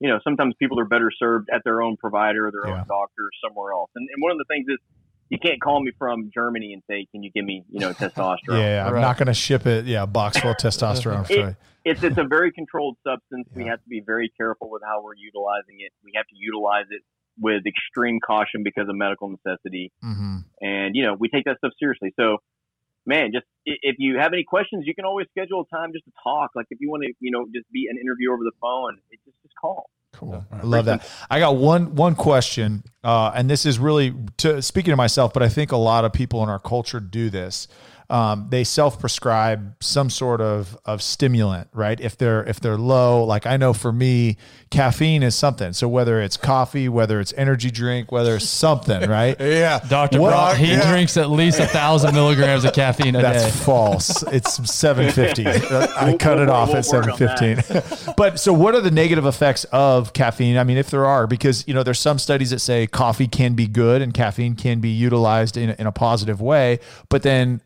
you 0.00 0.08
know, 0.08 0.18
sometimes 0.24 0.54
people 0.58 0.80
are 0.80 0.86
better 0.86 1.10
served 1.16 1.48
at 1.52 1.62
their 1.62 1.82
own 1.82 1.96
provider 1.98 2.50
their 2.50 2.66
Yeah. 2.66 2.80
own 2.80 2.84
doctor 2.88 3.28
somewhere 3.44 3.72
else. 3.72 3.90
And, 3.94 4.08
and 4.12 4.22
one 4.22 4.32
of 4.32 4.38
the 4.38 4.46
things 4.48 4.66
is 4.68 4.78
you 5.30 5.38
can't 5.38 5.60
call 5.62 5.80
me 5.80 5.92
from 5.98 6.30
Germany 6.34 6.72
and 6.74 6.82
say, 6.90 7.06
"Can 7.12 7.22
you 7.22 7.30
give 7.34 7.44
me, 7.44 7.64
you 7.70 7.80
know, 7.80 7.92
testosterone?" 7.92 8.36
Yeah, 8.48 8.84
I'm 8.86 8.92
Right. 8.94 9.00
not 9.00 9.16
going 9.16 9.28
to 9.28 9.34
ship 9.34 9.64
it. 9.66 9.86
Yeah, 9.86 10.04
box 10.06 10.38
full 10.38 10.50
of 10.50 10.56
testosterone. 10.58 11.28
It- 11.30 11.56
It's 11.82 12.02
it's 12.02 12.18
a 12.18 12.24
very 12.24 12.52
controlled 12.52 12.98
substance. 13.06 13.48
We 13.54 13.64
have 13.66 13.78
to 13.82 13.88
be 13.88 14.02
very 14.04 14.28
careful 14.36 14.68
with 14.68 14.82
how 14.84 15.00
we're 15.02 15.14
utilizing 15.16 15.76
it. 15.80 15.92
We 16.04 16.12
have 16.14 16.26
to 16.26 16.36
utilize 16.36 16.84
it 16.90 17.00
with 17.38 17.62
extreme 17.66 18.20
caution 18.20 18.62
because 18.62 18.86
of 18.86 18.96
medical 18.96 19.30
necessity. 19.30 19.90
hmm 20.02 20.38
And 20.60 20.94
you 20.94 21.04
know, 21.06 21.14
we 21.18 21.28
take 21.30 21.44
that 21.46 21.56
stuff 21.56 21.72
seriously. 21.78 22.12
So, 22.20 22.36
man, 23.06 23.30
just 23.32 23.46
if 23.64 23.96
you 23.98 24.18
have 24.18 24.32
any 24.34 24.44
questions, 24.44 24.84
you 24.86 24.94
can 24.94 25.06
always 25.06 25.26
schedule 25.30 25.62
a 25.62 25.74
time 25.74 25.92
just 25.94 26.04
to 26.04 26.12
talk. 26.22 26.50
Like 26.54 26.66
if 26.70 26.78
you 26.82 26.90
want 26.90 27.04
to, 27.04 27.12
you 27.20 27.30
know, 27.30 27.46
just 27.54 27.70
be 27.72 27.86
an 27.90 27.96
interview 27.96 28.30
over 28.32 28.44
the 28.44 28.52
phone, 28.60 28.98
it 29.10 29.20
just 29.24 29.36
just 29.42 29.54
call. 29.58 29.88
Cool. 30.20 30.44
I 30.52 30.62
love 30.62 30.84
that. 30.84 31.08
I 31.30 31.38
got 31.38 31.56
one 31.56 31.94
one 31.94 32.14
question, 32.14 32.84
uh, 33.02 33.32
and 33.34 33.48
this 33.48 33.64
is 33.64 33.78
really 33.78 34.14
to 34.36 34.60
speaking 34.60 34.92
to 34.92 34.96
myself, 34.96 35.32
but 35.32 35.42
I 35.42 35.48
think 35.48 35.72
a 35.72 35.78
lot 35.78 36.04
of 36.04 36.12
people 36.12 36.42
in 36.42 36.50
our 36.50 36.58
culture 36.58 37.00
do 37.00 37.30
this. 37.30 37.68
Um, 38.10 38.48
they 38.50 38.64
self 38.64 38.98
prescribe 38.98 39.76
some 39.80 40.10
sort 40.10 40.40
of 40.40 40.76
of 40.84 41.00
stimulant, 41.00 41.68
right? 41.72 42.00
If 42.00 42.18
they're 42.18 42.42
if 42.44 42.58
they're 42.58 42.76
low, 42.76 43.22
like 43.24 43.46
I 43.46 43.56
know 43.56 43.72
for 43.72 43.92
me, 43.92 44.36
caffeine 44.70 45.22
is 45.22 45.36
something. 45.36 45.72
So 45.72 45.86
whether 45.88 46.20
it's 46.20 46.36
coffee, 46.36 46.88
whether 46.88 47.20
it's 47.20 47.32
energy 47.36 47.70
drink, 47.70 48.10
whether 48.10 48.34
it's 48.34 48.48
something, 48.48 49.08
right? 49.10 49.36
Yeah. 49.38 49.78
Doctor 49.88 50.20
What- 50.20 50.30
Brock, 50.30 50.56
he 50.56 50.72
yeah. 50.72 50.90
drinks 50.90 51.16
at 51.16 51.30
least 51.30 51.60
a 51.60 51.66
thousand 51.66 52.12
milligrams 52.14 52.64
of 52.64 52.72
caffeine 52.74 53.14
a 53.14 53.22
That's 53.22 53.42
day. 53.44 53.50
That's 53.50 53.64
false. 53.64 54.22
It's 54.24 54.54
750. 54.74 55.46
I 55.46 56.04
We'll- 56.08 56.18
cut 56.18 56.38
it 56.38 56.46
we'll- 56.46 56.50
off 56.50 56.68
we'll 56.68 56.78
at 56.78 56.86
work 56.86 57.16
715. 57.16 58.14
but 58.16 58.40
so 58.40 58.52
what 58.52 58.74
are 58.74 58.80
the 58.80 58.90
negative 58.90 59.24
effects 59.26 59.64
of 59.72 60.12
caffeine? 60.12 60.56
I 60.56 60.64
mean, 60.64 60.78
if 60.78 60.90
there 60.90 61.06
are, 61.06 61.26
because, 61.28 61.66
you 61.68 61.74
know, 61.74 61.82
there's 61.84 62.00
some 62.00 62.18
studies 62.18 62.50
that 62.50 62.58
say 62.58 62.86
coffee 62.88 63.28
can 63.28 63.54
be 63.54 63.68
good 63.68 64.02
and 64.02 64.12
caffeine 64.12 64.56
can 64.56 64.80
be 64.80 64.90
utilized 64.90 65.56
in, 65.56 65.70
in 65.70 65.86
a 65.86 65.92
positive 65.92 66.40
way. 66.40 66.80
But 67.08 67.22
then, 67.22 67.60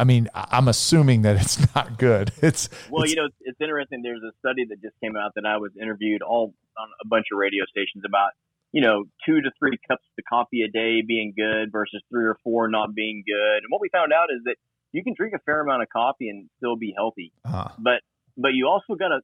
I 0.00 0.04
mean, 0.04 0.28
I'm 0.34 0.66
assuming 0.66 1.22
that 1.22 1.36
it's 1.36 1.58
not 1.74 1.98
good. 1.98 2.32
It's, 2.42 2.68
Well, 2.90 3.04
it's- 3.04 3.10
you 3.14 3.16
know, 3.20 3.28
it's, 3.40 3.60
interesting. 3.60 4.00
There's 4.02 4.22
a 4.22 4.32
study 4.38 4.64
that 4.70 4.80
just 4.80 4.98
came 5.04 5.16
out 5.16 5.32
that 5.36 5.44
I 5.44 5.58
was 5.58 5.72
interviewed 5.80 6.22
all 6.22 6.54
on 6.78 6.88
a 7.04 7.06
bunch 7.06 7.26
of 7.30 7.38
radio 7.38 7.64
stations 7.68 8.04
about, 8.06 8.30
you 8.72 8.80
know, 8.80 9.04
two 9.26 9.42
to 9.42 9.50
three 9.58 9.76
cups 9.86 10.02
of 10.18 10.24
coffee 10.26 10.62
a 10.62 10.68
day 10.68 11.02
being 11.06 11.34
good 11.36 11.70
versus 11.70 12.02
three 12.10 12.24
or 12.24 12.38
four 12.42 12.68
not 12.68 12.94
being 12.94 13.22
good. 13.26 13.58
And 13.58 13.68
what 13.68 13.82
we 13.82 13.90
found 13.90 14.12
out 14.14 14.28
is 14.34 14.40
that 14.44 14.56
you 14.92 15.04
can 15.04 15.12
drink 15.14 15.34
a 15.34 15.38
fair 15.40 15.60
amount 15.60 15.82
of 15.82 15.88
coffee 15.90 16.30
and 16.30 16.48
still 16.56 16.76
be 16.76 16.94
healthy, 16.96 17.32
uh, 17.44 17.68
but 17.78 18.00
but 18.36 18.54
you 18.54 18.66
also 18.66 18.94
got 18.96 19.08
to 19.08 19.20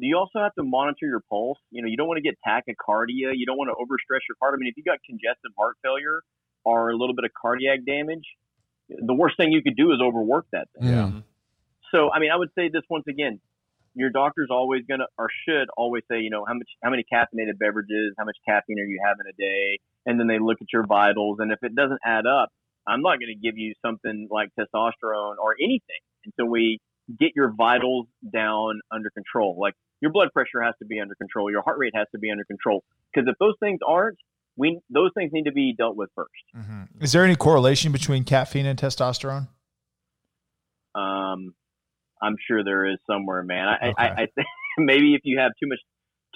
you 0.00 0.16
also 0.18 0.40
have 0.40 0.54
to 0.54 0.62
monitor 0.62 1.06
your 1.06 1.20
pulse. 1.30 1.58
You 1.70 1.82
know, 1.82 1.88
you 1.88 1.96
don't 1.96 2.08
want 2.08 2.18
to 2.18 2.22
get 2.22 2.36
tachycardia. 2.46 3.32
You 3.34 3.46
don't 3.46 3.56
want 3.56 3.70
to 3.70 3.78
overstress 3.78 4.20
your 4.28 4.36
heart. 4.40 4.54
I 4.54 4.58
mean, 4.58 4.68
if 4.68 4.76
you 4.76 4.84
got 4.84 4.98
congestive 5.06 5.52
heart 5.58 5.76
failure 5.82 6.22
or 6.64 6.90
a 6.90 6.96
little 6.96 7.14
bit 7.14 7.24
of 7.24 7.30
cardiac 7.40 7.80
damage, 7.86 8.24
the 8.98 9.14
worst 9.14 9.36
thing 9.36 9.52
you 9.52 9.62
could 9.62 9.76
do 9.76 9.92
is 9.92 10.00
overwork 10.02 10.46
that 10.52 10.68
thing. 10.78 10.88
Yeah. 10.88 11.02
Mm-hmm. 11.04 11.18
So, 11.92 12.10
I 12.12 12.20
mean, 12.20 12.30
I 12.30 12.36
would 12.36 12.50
say 12.56 12.68
this 12.68 12.82
once 12.88 13.04
again: 13.08 13.40
your 13.94 14.10
doctor's 14.10 14.48
always 14.50 14.82
gonna 14.88 15.06
or 15.18 15.28
should 15.46 15.68
always 15.76 16.02
say, 16.10 16.20
you 16.20 16.30
know, 16.30 16.44
how 16.46 16.54
much 16.54 16.68
how 16.82 16.90
many 16.90 17.04
caffeinated 17.12 17.58
beverages, 17.58 18.14
how 18.18 18.24
much 18.24 18.36
caffeine 18.46 18.78
are 18.78 18.84
you 18.84 19.00
having 19.04 19.26
a 19.28 19.36
day, 19.36 19.78
and 20.06 20.18
then 20.18 20.26
they 20.26 20.38
look 20.38 20.58
at 20.60 20.68
your 20.72 20.86
vitals, 20.86 21.38
and 21.40 21.52
if 21.52 21.58
it 21.62 21.74
doesn't 21.74 22.00
add 22.04 22.26
up, 22.26 22.50
I'm 22.86 23.02
not 23.02 23.18
going 23.18 23.34
to 23.34 23.40
give 23.40 23.58
you 23.58 23.74
something 23.84 24.28
like 24.30 24.50
testosterone 24.58 25.36
or 25.42 25.54
anything 25.60 26.02
until 26.24 26.50
we 26.50 26.78
get 27.18 27.32
your 27.34 27.52
vitals 27.56 28.06
down 28.32 28.80
under 28.92 29.10
control. 29.10 29.56
Like 29.60 29.74
your 30.00 30.12
blood 30.12 30.28
pressure 30.32 30.62
has 30.62 30.74
to 30.80 30.86
be 30.86 31.00
under 31.00 31.14
control, 31.14 31.50
your 31.50 31.62
heart 31.62 31.78
rate 31.78 31.92
has 31.94 32.06
to 32.12 32.18
be 32.18 32.30
under 32.30 32.44
control, 32.44 32.84
because 33.12 33.28
if 33.28 33.36
those 33.38 33.54
things 33.60 33.80
aren't, 33.86 34.18
we 34.60 34.78
those 34.90 35.10
things 35.16 35.30
need 35.32 35.44
to 35.44 35.52
be 35.52 35.74
dealt 35.76 35.96
with 35.96 36.10
first. 36.14 36.30
is 37.00 37.12
there 37.12 37.24
any 37.24 37.36
correlation 37.36 37.90
between 37.92 38.24
caffeine 38.24 38.66
and 38.66 38.78
testosterone? 38.78 39.48
Um, 40.94 41.54
I'm 42.22 42.36
sure 42.46 42.62
there 42.64 42.84
is 42.86 42.98
somewhere, 43.10 43.42
man. 43.42 43.68
I, 43.68 43.74
Okay. 43.88 43.94
I, 43.98 44.06
I 44.08 44.26
think 44.34 44.46
maybe 44.78 45.14
if 45.14 45.22
you 45.24 45.38
have 45.38 45.52
too 45.60 45.68
much 45.68 45.78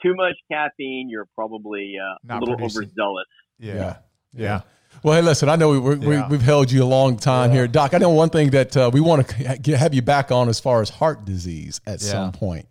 too 0.03 0.15
much 0.15 0.35
caffeine, 0.51 1.09
you're 1.09 1.29
probably 1.35 1.95
uh, 2.01 2.35
a 2.35 2.39
little 2.41 2.57
producing. 2.57 2.83
overzealous. 2.85 3.27
Yeah. 3.59 3.97
Yeah. 4.33 4.61
Well, 5.03 5.15
hey, 5.15 5.23
listen, 5.23 5.49
I 5.49 5.57
know 5.57 5.71
we, 5.81 5.97
we, 5.97 6.15
Yeah. 6.17 6.29
we've 6.29 6.43
held 6.43 6.71
you 6.71 6.83
a 6.83 6.87
long 6.87 7.17
time 7.17 7.51
here. 7.53 7.67
Doc, 7.67 7.95
I 7.95 7.99
know 7.99 8.11
one 8.11 8.31
thing 8.31 8.51
that 8.51 8.77
uh, 8.77 8.91
we 8.93 9.01
want 9.01 9.27
to 9.29 9.77
have 9.77 9.93
you 9.95 10.03
back 10.03 10.31
on 10.31 10.49
as 10.49 10.61
far 10.61 10.83
as 10.83 10.89
heart 10.91 11.25
disease 11.25 11.81
at 11.87 12.01
Yeah. 12.03 12.11
some 12.11 12.33
point. 12.33 12.67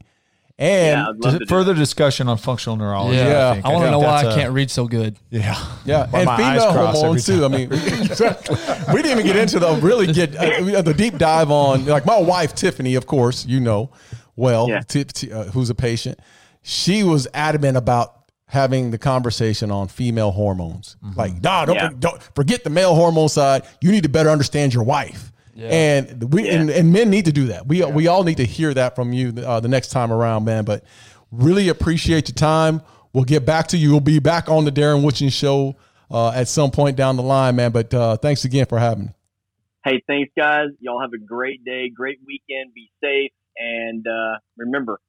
And 0.64 0.88
Yeah, 0.88 1.02
I'd 1.02 1.08
love 1.08 1.22
Just 1.22 1.34
to 1.34 1.40
do 1.40 1.46
further 1.48 1.74
discussion 1.74 2.30
on 2.30 2.38
functional 2.38 2.78
neurology. 2.78 3.18
Yeah, 3.18 3.28
Yeah. 3.28 3.54
think. 3.56 3.66
I 3.66 3.70
want 3.74 3.84
to 3.86 3.92
know 3.92 4.00
why 4.00 4.22
that's 4.24 4.28
I 4.28 4.32
a- 4.32 4.42
can't 4.42 4.54
read 4.54 4.72
so 4.72 4.88
good. 4.88 5.18
Yeah. 5.30 5.56
Yeah, 5.86 6.04
and 6.14 6.30
female 6.30 6.72
hormones 6.72 7.26
too. 7.26 7.44
I 7.44 7.48
mean, 7.50 7.72
exactly. 7.74 8.56
we 8.94 9.02
didn't 9.02 9.20
even 9.20 9.26
get 9.26 9.36
into 9.36 9.60
the 9.60 9.74
really 9.82 10.08
get 10.08 10.36
uh, 10.38 10.82
the 10.82 10.94
deep 10.94 11.18
dive 11.18 11.52
on 11.52 11.86
like 11.86 12.06
my 12.06 12.18
wife 12.20 12.56
Tiffany, 12.56 12.96
of 12.96 13.06
course, 13.08 13.46
you 13.46 13.60
know, 13.60 13.90
well, 14.38 14.70
Yeah. 14.70 14.82
Ti- 14.82 15.04
Ti- 15.04 15.32
uh, 15.34 15.44
who's 15.46 15.70
a 15.70 15.76
patient. 15.76 16.20
She 16.62 17.04
was 17.04 17.28
adamant 17.34 17.76
about 17.76 18.14
having 18.46 18.92
the 18.92 18.98
conversation 18.98 19.70
on 19.72 19.88
female 19.90 20.32
hormones. 20.32 20.96
Like, 21.16 21.42
nah, 21.44 21.66
don't, 21.66 21.76
Yeah. 21.76 21.90
don't 22.00 22.22
forget 22.36 22.64
the 22.64 22.70
male 22.70 22.96
hormone 22.96 23.28
side. 23.28 23.64
You 23.82 23.92
need 23.92 24.04
to 24.04 24.10
better 24.10 24.30
understand 24.30 24.74
your 24.74 24.84
wife. 24.84 25.33
And 25.56 26.34
we 26.34 26.50
and, 26.50 26.70
and 26.70 26.92
men 26.92 27.10
need 27.10 27.26
to 27.26 27.32
do 27.32 27.48
that. 27.48 27.68
We 27.68 27.84
we 27.86 28.08
all 28.08 28.24
need 28.24 28.38
to 28.38 28.46
hear 28.46 28.74
that 28.74 28.96
from 28.96 29.14
you 29.14 29.34
uh, 29.38 29.60
the 29.60 29.68
next 29.68 29.90
time 29.90 30.12
around, 30.12 30.46
man. 30.46 30.66
But 30.66 30.84
really 31.32 31.70
appreciate 31.70 32.30
your 32.30 32.36
time. 32.36 32.82
We'll 33.14 33.26
get 33.26 33.46
back 33.46 33.68
to 33.68 33.78
you. 33.78 33.92
We'll 33.92 34.00
be 34.00 34.20
back 34.20 34.50
on 34.50 34.66
the 34.66 34.72
Darren 34.72 35.04
Woodson 35.04 35.30
show 35.30 35.76
uh, 36.10 36.32
at 36.32 36.48
some 36.48 36.72
point 36.72 36.98
down 36.98 37.16
the 37.16 37.24
line, 37.24 37.56
man. 37.56 37.72
But 37.72 37.94
uh, 37.94 38.18
thanks 38.18 38.46
again 38.46 38.66
for 38.66 38.80
having 38.80 39.06
me. 39.06 39.12
Hey, 39.86 40.02
thanks, 40.08 40.32
guys. 40.36 40.70
Y'all 40.80 41.02
have 41.02 41.12
a 41.14 41.24
great 41.24 41.64
day, 41.66 41.90
great 41.90 42.20
weekend. 42.26 42.74
Be 42.74 42.90
safe, 43.04 43.32
and 43.58 44.08
uh, 44.08 44.40
remember, 44.58 45.00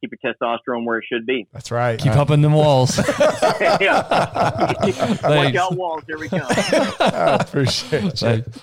keep 0.00 0.12
your 0.22 0.34
testosterone 0.34 0.86
where 0.86 0.98
it 0.98 1.04
should 1.12 1.26
be. 1.26 1.46
That's 1.52 1.70
right. 1.70 1.98
Keep 1.98 2.12
up 2.12 2.30
in 2.30 2.40
them 2.40 2.52
walls. 2.52 2.96
yeah. 3.60 4.72
Watch 5.22 5.54
out, 5.56 5.76
walls. 5.76 6.04
Here 6.06 6.18
we 6.18 6.28
come. 6.28 6.46
I 6.48 7.38
appreciate 7.40 8.04
you. 8.04 8.10
Thanks. 8.10 8.60